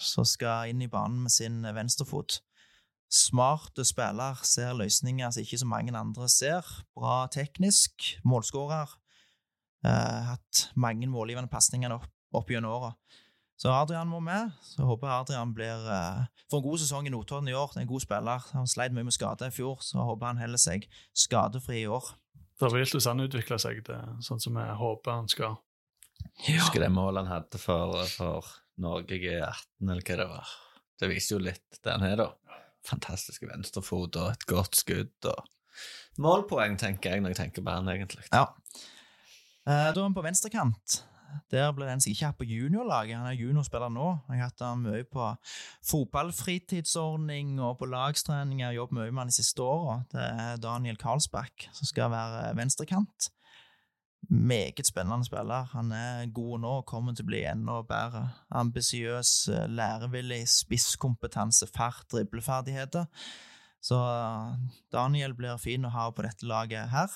som 0.00 0.24
skal 0.26 0.72
inn 0.72 0.80
i 0.82 0.90
banen 0.90 1.26
med 1.26 1.34
sin 1.34 1.60
venstrefot. 1.76 2.40
Smarte 3.12 3.84
spiller, 3.86 4.40
ser 4.42 4.72
løsninger 4.74 5.30
som 5.30 5.44
ikke 5.44 5.60
så 5.60 5.68
mange 5.68 5.94
andre 5.94 6.28
ser. 6.32 6.66
Bra 6.96 7.26
teknisk, 7.30 8.08
målskårer. 8.24 8.96
Eh, 9.84 10.32
hatt 10.32 10.70
mange 10.74 11.06
målgivende 11.12 11.52
pasninger 11.52 11.92
opp, 11.92 12.08
opp 12.32 12.50
gjennom 12.50 12.72
åra. 12.72 12.94
Så 13.56 13.70
Adrian 13.70 14.10
må 14.10 14.18
med. 14.24 14.50
Så 14.66 14.86
håper 14.86 15.08
jeg 15.08 15.24
Adrian 15.24 15.54
blir 15.54 15.86
uh, 15.86 16.24
får 16.50 16.60
en 16.60 16.66
god 16.66 16.82
sesong 16.82 17.06
i 17.06 17.12
Notodden 17.14 17.48
i 17.48 17.54
år. 17.56 17.70
Det 17.72 17.82
er 17.82 17.86
en 17.86 17.92
god 17.92 18.02
spiller. 18.04 18.48
Han 18.58 18.70
sleit 18.70 18.94
mye 18.96 19.06
med 19.06 19.14
skade 19.14 19.48
i 19.48 19.54
fjor, 19.54 19.78
så 19.84 20.04
håper 20.04 20.32
han 20.32 20.42
holder 20.42 20.60
seg 20.60 20.88
skadefri 21.14 21.84
i 21.84 21.88
år. 21.90 22.10
Da 22.60 22.70
vil 22.70 22.86
hvis 22.86 23.08
han 23.10 23.22
utvikler 23.22 23.62
seg 23.62 23.80
det, 23.86 24.00
sånn 24.26 24.42
som 24.42 24.58
jeg 24.60 24.76
håper 24.78 25.18
han 25.20 25.30
skal. 25.30 25.56
Husker 26.46 26.82
det 26.82 26.90
målet 26.94 27.24
han 27.24 27.32
hadde 27.32 27.60
for, 27.62 27.98
for 28.14 28.50
Norge 28.82 29.18
G18, 29.22 29.88
eller 29.88 30.02
hva 30.02 30.18
det 30.20 30.28
var. 30.30 30.52
Det 31.00 31.10
viser 31.10 31.36
jo 31.36 31.44
litt 31.46 31.80
det 31.82 31.94
han 31.94 32.06
er, 32.06 32.18
da. 32.20 32.60
Fantastisk 32.86 33.46
venstrefot 33.48 34.18
og 34.20 34.30
et 34.34 34.46
godt 34.50 34.78
skudd. 34.78 35.30
og 35.30 36.20
Målpoeng, 36.22 36.76
tenker 36.78 37.14
jeg 37.14 37.24
når 37.24 37.34
jeg 37.34 37.40
tenker 37.42 37.66
på 37.66 37.74
han, 37.74 37.90
egentlig. 37.90 38.26
Ja. 38.30 38.46
Uh, 39.64 39.90
Da 39.90 39.96
er 39.96 40.02
vi 40.04 40.14
på 40.14 40.26
venstrekant. 40.26 41.00
Der 41.52 41.70
ble 41.76 41.86
den 41.88 42.02
som 42.02 42.12
ikke 42.12 42.30
hatt 42.30 42.40
på 42.40 42.48
juniorlaget. 42.48 43.18
Han 43.18 43.28
er 43.30 43.38
juniorspiller 43.38 43.92
nå. 43.92 44.08
Jeg 44.28 44.40
har 44.40 44.50
hatt 44.50 44.64
han 44.64 44.82
mye 44.84 45.04
på 45.08 45.30
fotballfritidsordning 45.90 47.56
og 47.60 47.78
på 47.80 47.88
lagstrening. 47.90 48.60
Jeg 48.62 48.70
har 48.70 48.78
jobbet 48.80 48.98
mye 48.98 49.12
med 49.12 49.24
han 49.24 49.32
de 49.32 49.38
siste 49.38 49.64
åra. 49.64 50.00
Det 50.12 50.24
er 50.24 50.60
Daniel 50.62 51.00
Karlsbakk 51.00 51.68
som 51.72 51.90
skal 51.90 52.12
være 52.14 52.52
venstrekant. 52.58 53.30
Meget 54.30 54.86
spennende 54.88 55.26
spiller. 55.26 55.66
Han 55.74 55.92
er 55.92 56.30
god 56.32 56.62
nå 56.62 56.76
og 56.80 56.86
kommer 56.88 57.14
til 57.14 57.26
å 57.26 57.32
bli 57.32 57.42
enda 57.48 57.80
bedre. 57.84 58.22
Ambisiøs, 58.56 59.34
lærevillig, 59.68 60.44
spisskompetanse, 60.48 61.68
fart, 61.74 62.06
dribleferdigheter. 62.12 63.04
Så 63.84 63.98
Daniel 64.92 65.36
blir 65.36 65.60
fin 65.60 65.84
å 65.84 65.92
ha 65.92 66.08
på 66.10 66.24
dette 66.24 66.48
laget 66.48 66.88
her. 66.94 67.12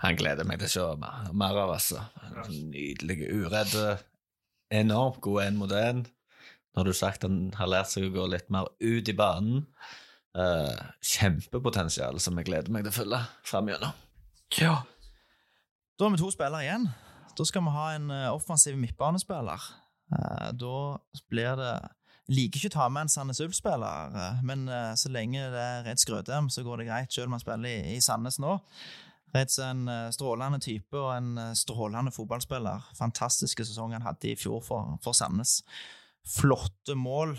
Han 0.00 0.16
gleder 0.16 0.48
meg 0.48 0.62
til 0.62 0.68
å 0.68 0.72
se 0.72 1.32
mer, 1.36 1.58
av, 1.60 1.74
altså. 1.74 2.00
Nydelig, 2.48 3.26
uredd, 3.36 3.74
enormt 4.72 5.20
god 5.24 5.42
en 5.44 5.58
mot 5.60 5.74
en. 5.76 6.06
Nå 6.70 6.80
har 6.80 6.86
du 6.88 6.94
sagt 6.96 7.26
han 7.26 7.50
har 7.58 7.68
lært 7.68 7.90
seg 7.92 8.06
å 8.06 8.14
gå 8.14 8.28
litt 8.30 8.48
mer 8.52 8.70
ut 8.80 9.10
i 9.10 9.16
banen. 9.16 9.66
Uh, 10.30 10.78
kjempepotensial 11.02 12.20
som 12.22 12.38
jeg 12.38 12.46
gleder 12.46 12.70
meg 12.70 12.84
til 12.86 12.92
å 12.92 12.98
følge 13.00 13.20
fram 13.44 13.68
gjennom. 13.72 13.96
Ja. 14.56 14.76
Da 15.98 16.06
har 16.06 16.14
vi 16.14 16.20
to 16.22 16.30
spillere 16.32 16.62
igjen. 16.64 16.86
Da 17.36 17.46
skal 17.46 17.64
vi 17.66 17.72
ha 17.74 17.86
en 17.94 18.10
eh, 18.14 18.28
offensiv 18.32 18.78
midtbanespiller. 18.78 19.64
Uh, 20.14 20.50
Da 20.56 20.76
blir 21.30 21.58
det 21.60 21.74
Liker 22.30 22.60
ikke 22.60 22.70
å 22.70 22.76
ta 22.76 22.84
med 22.94 23.08
en 23.08 23.10
Sandnes 23.10 23.40
Ulf-spiller, 23.42 24.12
men 24.46 24.68
så 24.94 25.10
lenge 25.10 25.48
det 25.50 25.62
er 25.64 25.80
Redd 25.82 25.98
Skrødem, 25.98 26.46
så 26.46 26.62
går 26.62 26.78
det 26.78 26.84
greit, 26.86 27.10
selv 27.10 27.26
om 27.26 27.34
han 27.34 27.42
spiller 27.42 27.72
i, 27.72 27.96
i 27.96 28.02
Sandnes 28.04 28.38
nå. 28.38 28.52
Reds 29.34 29.58
er 29.62 29.70
en 29.70 29.84
eh, 29.88 30.08
strålende 30.14 30.58
type 30.64 30.96
og 30.98 31.12
en 31.16 31.32
eh, 31.38 31.52
strålende 31.58 32.10
fotballspiller. 32.14 32.88
Fantastiske 32.98 33.64
sesong 33.68 33.92
han 33.94 34.02
hadde 34.06 34.32
i 34.32 34.36
fjor 34.38 34.62
for, 34.66 34.96
for 35.04 35.14
Sandnes. 35.16 35.60
Flotte 36.26 36.94
mål, 36.98 37.36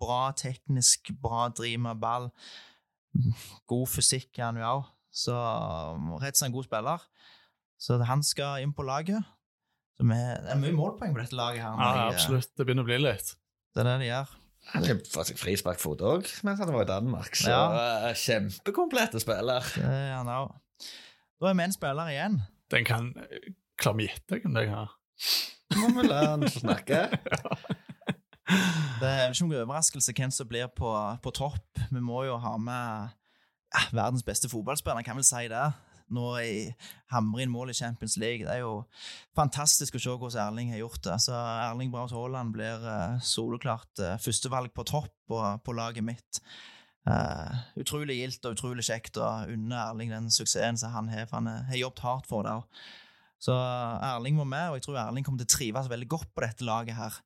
bra 0.00 0.30
teknisk, 0.36 1.12
bra 1.22 1.48
driv 1.54 1.78
med 1.84 2.00
ball. 2.02 2.30
God 3.70 3.86
fysikk 3.88 4.38
er 4.40 4.48
han 4.50 4.58
jo 4.60 4.66
òg. 4.70 4.88
Så 5.16 5.36
Reds 6.20 6.42
er 6.42 6.50
en 6.50 6.56
god 6.56 6.66
spiller. 6.68 7.04
Så 7.80 7.96
han 8.08 8.22
skal 8.24 8.64
inn 8.64 8.72
på 8.76 8.84
laget. 8.84 9.20
Så 9.96 10.04
vi, 10.04 10.16
det 10.16 10.50
er 10.52 10.58
mye 10.60 10.74
målpoeng 10.76 11.14
på 11.16 11.22
dette 11.22 11.36
laget. 11.38 11.62
her. 11.64 11.78
Ja, 11.80 12.08
absolutt. 12.10 12.50
Det 12.56 12.66
begynner 12.68 12.84
å 12.84 12.88
bli 12.90 12.98
litt. 13.00 13.30
Det 13.76 13.80
er 13.84 13.88
det 13.90 13.94
de 14.02 14.10
gjør. 14.10 14.34
Han 14.72 14.82
har 14.88 14.98
fått 15.06 15.28
seg 15.30 15.38
frisparkfot 15.38 16.00
òg 16.02 16.28
mens 16.44 16.58
han 16.58 16.72
var 16.74 16.82
i 16.82 16.88
Danmark, 16.88 17.36
så 17.38 17.52
Ja. 17.52 17.60
eh, 18.08 18.14
kjempekomplette 18.18 19.20
spiller. 19.22 19.62
Det 19.76 19.84
er 19.86 20.16
han 20.16 20.26
òg. 20.32 20.50
Da 21.40 21.50
er 21.50 21.58
vi 21.58 21.66
en 21.66 21.74
spiller 21.74 22.12
igjen. 22.12 22.38
Den 22.72 22.86
kan 22.88 23.10
klare 23.80 23.98
meg 23.98 24.08
gjette 24.08 24.40
hvem 24.40 24.56
det 24.56 24.68
er. 24.72 24.94
Må 25.76 25.90
vi 25.98 26.06
la 26.06 26.22
han 26.32 26.46
snakke. 26.50 27.02
Det 28.46 29.08
er 29.10 29.32
ikke 29.32 29.42
noen 29.42 29.64
overraskelse 29.64 30.12
hvem 30.14 30.30
som 30.30 30.46
blir 30.46 30.68
på, 30.70 30.90
på 31.22 31.32
topp. 31.34 31.80
Vi 31.90 32.00
må 32.00 32.22
jo 32.28 32.36
ha 32.38 32.52
med 32.62 33.16
ja, 33.74 33.82
verdens 33.90 34.22
beste 34.24 34.48
fotballspiller, 34.48 35.02
kan 35.04 35.18
vel 35.18 35.26
si 35.26 35.48
det. 35.50 35.64
Nå 36.14 36.28
i 36.38 36.52
hamre 37.10 37.42
inn 37.42 37.50
mål 37.50 37.72
i 37.72 37.76
Champions 37.76 38.14
League. 38.22 38.46
Det 38.46 38.54
er 38.54 38.62
jo 38.62 38.84
fantastisk 39.34 39.98
å 39.98 40.02
se 40.04 40.14
hvordan 40.14 40.44
Erling 40.44 40.70
har 40.70 40.84
gjort 40.84 41.02
det. 41.08 41.18
Så 41.26 41.34
Erling 41.34 41.90
Braut 41.90 42.14
Haaland 42.14 42.54
blir 42.54 42.86
eh, 42.86 43.18
soleklart 43.26 44.04
eh, 44.06 44.14
førstevalg 44.22 44.70
på 44.76 44.86
topp 44.86 45.34
og, 45.34 45.58
på 45.66 45.74
laget 45.74 46.06
mitt. 46.06 46.40
Eh, 47.06 47.58
utrolig 47.78 48.18
gildt 48.18 48.46
og 48.48 48.56
utrolig 48.56 48.82
kjekt 48.86 49.18
å 49.22 49.30
unne 49.52 49.78
Erling 49.78 50.10
den 50.10 50.30
suksessen 50.34 50.78
som 50.80 50.94
han 50.94 51.10
har. 51.12 51.28
For 51.30 51.38
han 51.38 51.50
eh, 51.52 51.66
har 51.70 51.84
jobbet 51.84 52.06
hardt 52.06 52.30
for 52.30 52.46
det. 52.46 52.56
Så 53.46 53.52
Erling 53.52 54.38
må 54.38 54.46
med, 54.48 54.70
og 54.70 54.78
jeg 54.78 54.86
tror 54.86 54.96
Erling 54.98 55.24
kommer 55.26 55.42
til 55.42 55.46
å 55.46 55.52
trives 55.52 55.90
veldig 55.92 56.08
godt 56.08 56.30
på 56.34 56.42
dette 56.42 56.64
laget 56.66 56.96
her. 56.96 57.18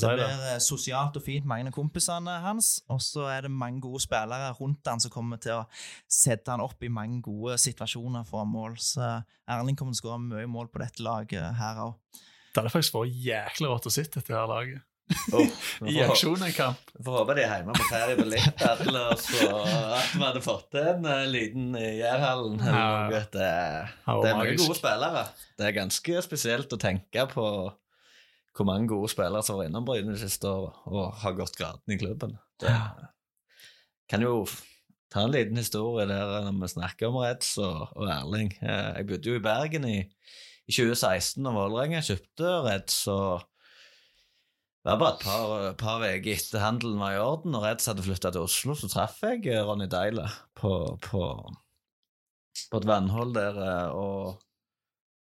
Det 0.00 0.08
det. 0.16 0.24
blir 0.24 0.40
det. 0.40 0.54
sosialt 0.64 1.18
og 1.20 1.24
fint 1.26 1.46
mange 1.46 1.68
av 1.68 1.76
kompisene 1.76 2.38
hans, 2.42 2.72
og 2.90 3.02
så 3.04 3.28
er 3.28 3.44
det 3.44 3.52
mange 3.52 3.82
gode 3.84 4.00
spillere 4.02 4.54
rundt 4.56 4.88
han 4.88 5.04
som 5.04 5.12
kommer 5.12 5.38
til 5.42 5.60
å 5.60 5.66
sette 6.10 6.50
han 6.50 6.64
opp 6.64 6.80
i 6.82 6.90
mange 6.90 7.20
gode 7.28 7.58
situasjoner 7.60 8.24
for 8.26 8.48
mål. 8.48 8.80
Så 8.80 9.04
Erling 9.52 9.78
kommer 9.78 9.92
til 9.94 10.00
å 10.00 10.02
skåre 10.06 10.24
mye 10.24 10.48
mål 10.50 10.72
på 10.72 10.82
dette 10.82 11.04
laget 11.06 11.60
her 11.60 11.84
òg. 11.84 12.22
Det 12.50 12.58
hadde 12.58 12.72
faktisk 12.72 12.96
vært 12.96 13.20
jæklig 13.28 13.70
rått 13.70 13.86
å 13.86 13.94
sitte 13.94 14.18
dette 14.18 14.34
her 14.34 14.48
laget. 14.50 14.86
Oh, 15.34 15.46
I 15.90 15.96
aksjon 16.04 16.42
en 16.46 16.52
kamp. 16.54 16.90
Får 17.04 17.16
håpe 17.18 17.34
de 17.38 17.42
er 17.44 17.52
hjemme 17.58 17.74
på 17.76 17.86
ferie 17.90 18.16
på 18.18 18.26
litt, 18.30 18.62
eller 18.86 19.14
så 19.18 19.48
at 19.98 20.12
vi 20.14 20.22
hadde 20.22 20.42
fått 20.44 20.76
en 20.80 21.06
eh, 21.10 21.24
liten 21.30 21.68
i 21.78 21.86
Jærhallen. 21.98 22.58
Ja. 22.62 22.88
Det, 23.10 23.22
det 23.34 23.46
er 23.50 24.38
mange 24.38 24.56
gode 24.60 24.76
spillere. 24.78 25.24
Det 25.58 25.68
er 25.70 25.76
ganske 25.80 26.22
spesielt 26.26 26.72
å 26.76 26.80
tenke 26.80 27.26
på 27.32 27.46
hvor 28.56 28.66
mange 28.68 28.90
gode 28.90 29.08
spillere 29.12 29.42
som 29.46 29.58
var 29.60 29.68
innom 29.70 29.86
Bryne 29.86 30.12
de 30.14 30.20
siste 30.20 30.48
åra 30.50 30.72
og 30.90 31.20
har 31.22 31.36
gått 31.38 31.56
graden 31.58 31.94
i 31.94 31.98
klubben. 32.00 32.34
Det 32.60 32.72
kan 34.10 34.24
jo 34.26 34.42
ta 35.10 35.24
en 35.26 35.32
liten 35.34 35.58
historie 35.58 36.06
der 36.10 36.50
når 36.50 36.58
vi 36.64 36.68
snakker 36.74 37.08
om 37.10 37.20
Reds 37.22 37.54
og, 37.62 37.88
og 37.96 38.10
Erling. 38.10 38.50
Eh, 38.62 38.90
Jeg 39.00 39.06
bodde 39.10 39.30
jo 39.32 39.38
i 39.38 39.44
Bergen 39.44 39.86
i, 39.88 39.98
i 40.66 40.74
2016 40.74 41.42
da 41.46 41.52
Vålerenga 41.54 42.02
kjøpte 42.06 42.52
Reds, 42.66 42.98
og 43.10 43.46
det 44.80 44.88
var 44.88 45.00
bare 45.00 45.12
et 45.12 45.24
par, 45.26 45.64
par 45.76 46.04
uker 46.06 46.30
etter 46.32 46.62
handelen 46.62 47.00
var 47.02 47.12
i 47.12 47.20
orden, 47.20 47.56
og 47.56 47.66
Reds 47.66 47.88
hadde 47.90 48.04
flytta 48.04 48.30
til 48.32 48.46
Oslo, 48.46 48.76
så 48.78 48.88
traff 48.88 49.18
jeg 49.26 49.42
eh, 49.52 49.60
Ronny 49.60 49.84
Deila 49.92 50.24
på, 50.56 50.70
på, 51.04 51.24
på 52.72 52.80
et 52.80 52.88
vannhold 52.88 53.34
der, 53.36 53.60
eh, 53.60 53.92
og 53.92 54.40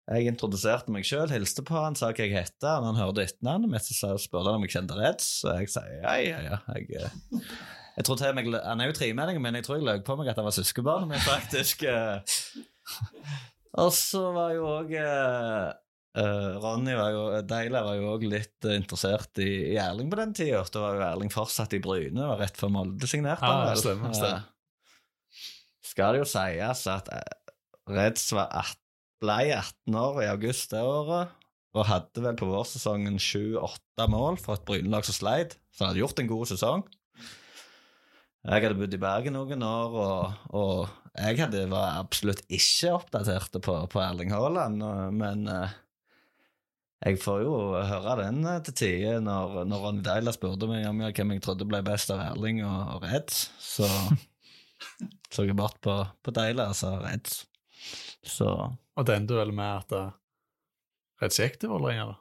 jeg 0.09 0.29
introduserte 0.29 0.93
meg 0.93 1.09
sjøl, 1.09 1.33
hilste 1.33 1.65
på 1.65 1.81
han, 1.81 1.97
sa 1.97 2.11
hva 2.13 2.27
jeg 2.27 2.37
het, 2.37 2.59
og 2.61 2.91
han 2.91 3.01
hørte 3.01 3.25
etternavnet 3.25 3.73
mitt, 3.73 3.89
så 3.89 4.15
spurte 4.21 4.53
om 4.53 4.69
jeg 4.69 4.77
kjente 4.77 5.01
Reds, 5.01 5.33
og 5.49 5.63
jeg 5.63 5.73
sa 5.73 5.87
ja, 5.97 6.19
ja, 6.21 6.45
ja. 6.45 6.61
Jeg, 6.77 7.01
eh, 7.01 7.51
jeg 7.97 8.07
tror 8.07 8.21
til 8.21 8.37
meg, 8.37 8.53
Han 8.63 8.85
er 8.85 8.93
jo 8.93 8.99
tremenning, 9.01 9.41
men 9.43 9.57
jeg 9.57 9.65
tror 9.65 9.81
jeg 9.81 9.89
løy 9.89 10.05
på 10.05 10.21
meg 10.21 10.29
at 10.29 10.37
han 10.39 10.47
var 10.47 10.55
søskenbarnet 10.55 11.09
mitt, 11.09 11.25
faktisk. 11.25 11.89
Og 13.81 13.91
så 13.97 14.29
var 14.37 14.53
jo 14.55 14.69
òg 14.77 14.93
Ronny 16.19 16.95
var 16.99 17.13
jo, 17.15 17.23
Deila 17.47 17.83
var 17.87 17.99
jo 17.99 18.13
òg 18.15 18.25
litt 18.27 18.67
eh, 18.67 18.79
interessert 18.81 19.39
i, 19.43 19.49
i 19.75 19.79
Erling 19.79 20.11
på 20.11 20.19
den 20.19 20.35
tida. 20.35 20.65
Da 20.73 20.83
var 20.83 20.97
jo 20.97 21.05
Erling 21.07 21.33
fortsatt 21.33 21.77
i 21.77 21.83
Bryne, 21.85 22.27
var 22.33 22.41
rett 22.43 22.59
før 22.59 22.73
Molde 22.75 23.11
signerte. 23.11 23.47
Ja, 23.47 23.69
det 23.69 23.83
stemmer, 23.83 24.15
stemmer. 24.17 24.47
Uh, 24.47 25.83
Skal 25.87 26.17
det 26.17 26.23
jo 26.25 26.29
sies 26.31 26.85
at 26.91 27.11
eh, 27.15 27.57
Reds 27.93 28.29
var 28.37 28.51
at, 28.65 28.79
ble 29.19 29.41
18 29.51 29.99
år 29.99 30.21
i 30.23 30.29
august 30.31 30.71
det 30.71 30.83
året, 30.85 31.33
og 31.75 31.89
hadde 31.89 32.23
vel 32.23 32.37
på 32.39 32.47
vårsesongen 32.49 33.17
7-8 33.19 34.07
mål 34.11 34.39
for 34.39 34.55
et 34.55 34.67
Bryne-lag 34.69 35.07
som 35.07 35.17
sleit, 35.17 35.57
så 35.75 35.85
han 35.85 35.93
hadde 35.93 36.05
gjort 36.05 36.23
en 36.23 36.31
god 36.31 36.51
sesong. 36.53 36.85
Jeg 38.49 38.63
hadde 38.63 38.79
bodd 38.79 38.95
i 38.95 39.01
Bergen 39.03 39.35
noen 39.35 39.65
år, 39.67 39.97
og, 39.99 40.55
og 40.55 41.19
jeg 41.19 41.41
hadde, 41.43 41.67
var 41.73 41.99
absolutt 41.99 42.45
ikke 42.47 42.95
oppdatert 42.95 43.59
på, 43.65 43.75
på 43.91 44.01
Erling 44.05 44.31
Haaland, 44.33 44.85
men 45.19 45.45
eh, 45.51 45.75
jeg 46.99 47.21
får 47.23 47.45
jo 47.45 47.55
høre 47.87 48.17
den 48.25 48.41
eh, 48.49 48.61
til 48.67 48.75
tider 48.81 49.21
når, 49.23 49.61
når 49.71 49.85
Ronny 49.85 50.03
Deila 50.07 50.35
spurte 50.35 50.67
meg 50.71 50.87
om 50.89 50.99
hvem 51.05 51.35
jeg 51.37 51.45
trodde 51.45 51.69
ble 51.69 51.79
best 51.87 52.11
av 52.11 52.25
Erling 52.25 52.65
og, 52.67 52.97
og 52.97 53.07
Reds. 53.07 53.45
Så 53.63 53.87
så 55.33 55.47
jeg 55.47 55.59
bort 55.59 55.79
på, 55.85 55.95
på 56.25 56.35
Deila 56.35 56.71
og 56.73 56.79
sa 56.79 56.97
Reds. 57.05 57.45
Så 58.27 58.51
Og 58.51 59.07
det 59.07 59.15
endte 59.15 59.39
vel 59.39 59.55
med 59.55 59.85
at 59.85 59.95
uh, 59.95 60.15
Reds 61.23 61.39
gikk 61.39 61.61
til 61.63 61.71
Vålerenga, 61.71 62.11
da? 62.11 62.19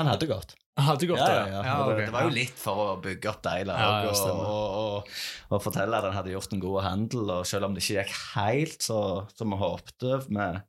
han 0.00 0.08
hadde 0.10 0.26
gått. 0.26 0.56
Hadde 0.74 1.06
gått 1.06 1.20
Ja, 1.20 1.26
det, 1.28 1.50
ja, 1.52 1.60
ja. 1.62 1.74
okay. 1.84 1.98
det, 2.00 2.06
det 2.08 2.14
var 2.16 2.24
jo 2.26 2.34
litt 2.34 2.56
for 2.58 2.80
å 2.82 2.86
bygge 3.04 3.30
opp 3.30 3.44
Deila 3.44 3.76
Ja, 3.78 3.84
og, 3.84 4.06
ja, 4.08 4.10
og, 4.10 4.16
stemmer. 4.18 4.48
og, 4.48 4.78
og, 4.80 5.18
og 5.54 5.62
fortelle 5.62 6.00
at 6.00 6.08
han 6.08 6.16
hadde 6.16 6.32
gjort 6.32 6.56
en 6.56 6.62
god 6.64 6.80
handel. 6.88 7.30
Og 7.36 7.46
selv 7.46 7.68
om 7.68 7.76
det 7.76 7.84
ikke 7.84 8.00
gikk 8.00 8.16
helt 8.32 8.88
så, 8.88 9.00
som 9.36 9.54
vi 9.54 9.60
håpte 9.60 10.18
med, 10.34 10.64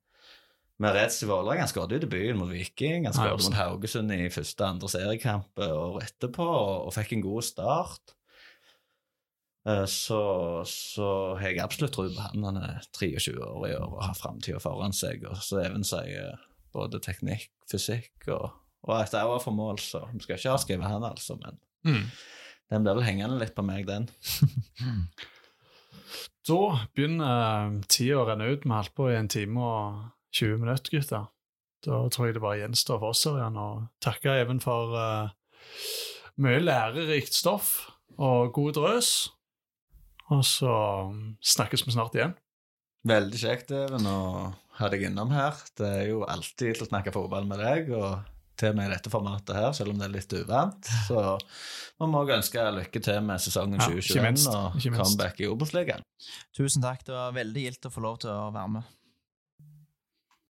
med 0.80 0.91
Reds 0.95 1.22
i 1.23 1.27
Vålerenga 1.30 1.64
Han 1.64 1.69
skåret 1.72 1.93
jo 1.95 1.99
debuten 2.03 2.38
mot 2.41 2.49
Viking, 2.52 3.06
han 3.07 3.14
skåret 3.15 3.43
mot 3.45 3.56
Haugesund 3.60 4.11
i 4.11 4.30
første 4.34 4.61
og 4.65 4.69
andre 4.73 4.89
seriekamp 4.91 5.61
året 5.64 6.10
etterpå, 6.10 6.43
og, 6.43 6.85
og 6.89 6.93
fikk 6.97 7.14
en 7.15 7.23
god 7.23 7.45
start. 7.47 8.14
Eh, 9.68 9.85
Så, 9.89 10.19
så 10.69 11.07
har 11.39 11.47
jeg 11.49 11.64
absolutt 11.64 11.93
tro 11.95 12.07
på 12.11 12.22
han. 12.27 12.43
Han 12.43 12.60
er 12.61 12.84
23 12.99 13.38
år 13.39 13.68
i 13.69 13.76
år 13.77 13.88
og 13.95 14.03
har 14.03 14.18
framtida 14.19 14.60
foran 14.60 14.93
seg. 14.93 15.23
Og 15.31 15.39
så 15.41 15.61
Even 15.64 15.84
sier 15.88 16.35
både 16.76 16.99
teknikk, 16.99 17.47
fysikk 17.72 18.27
og, 18.35 18.49
og 18.84 18.97
et 18.99 19.14
øye 19.15 19.39
for 19.41 19.56
mål, 19.56 19.80
så 19.80 20.03
vi 20.11 20.19
skal 20.26 20.35
ikke 20.38 20.52
avskrive 20.57 20.91
han, 20.91 21.03
altså. 21.07 21.38
Men 21.41 21.61
Mm. 21.85 22.07
den 22.72 22.81
blir 22.84 22.95
vel 22.97 23.03
hengende 23.06 23.35
litt 23.39 23.56
på 23.56 23.61
meg, 23.64 23.85
den. 23.88 24.10
Da 26.45 26.57
begynner 26.93 27.80
tida 27.89 28.19
å 28.22 28.26
renne 28.27 28.47
ut. 28.52 28.64
Vi 28.65 28.69
har 28.69 28.84
holdt 28.84 28.93
på 28.97 29.07
i 29.10 29.15
en 29.18 29.30
time 29.30 29.61
og 29.65 30.03
20 30.36 30.62
minutter, 30.62 30.91
gutter. 30.95 31.30
Da 31.86 32.02
tror 32.12 32.30
jeg 32.30 32.38
det 32.38 32.44
bare 32.44 32.64
gjenstår 32.64 33.02
for 33.02 33.14
oss 33.14 33.26
igjen 33.30 33.60
å 33.62 33.70
takke 34.03 34.34
Even 34.41 34.62
for 34.64 34.95
uh, 34.98 35.30
mye 36.41 36.64
lærerikt 36.64 37.36
stoff 37.36 37.76
og 38.16 38.53
god 38.56 38.78
drøs. 38.80 39.12
Og 40.34 40.41
så 40.48 40.76
snakkes 41.45 41.86
vi 41.86 41.94
snart 41.94 42.18
igjen. 42.18 42.34
Veldig 43.06 43.38
kjekt, 43.38 43.74
Even, 43.78 44.07
å 44.10 44.53
ha 44.80 44.88
deg 44.90 45.06
innom 45.12 45.30
her. 45.36 45.60
Det 45.78 45.91
er 46.02 46.07
jo 46.10 46.24
alltid 46.26 46.80
til 46.80 46.88
å 46.88 46.90
snakke 46.90 47.14
fotball 47.14 47.45
med 47.45 47.62
deg, 47.62 47.91
og 47.94 48.24
til 48.57 48.72
og 48.72 48.80
med 48.80 48.90
i 48.90 48.94
dette 48.95 49.12
formatet 49.12 49.53
her, 49.57 49.70
selv 49.78 49.94
om 49.94 49.99
det 49.99 50.07
er 50.07 50.16
litt 50.16 50.36
uvant. 50.40 50.90
Så 51.06 51.22
vi 51.99 52.10
må 52.10 52.24
ønske 52.24 52.66
lykke 52.80 53.02
til 53.03 53.22
med 53.28 53.44
sesongen 53.44 53.84
2021 53.84 54.48
ja, 54.48 54.57
og 54.57 54.80
comeback 54.82 55.44
i 55.44 55.49
Obos-ligaen. 55.52 56.06
Tusen 56.56 56.84
takk. 56.84 57.06
Det 57.06 57.14
var 57.14 57.36
veldig 57.36 57.68
gildt 57.68 57.90
å 57.90 57.94
få 57.94 58.06
lov 58.07 58.24
til 58.26 58.34
å 58.34 58.49
være 58.56 58.78
med. 58.80 58.94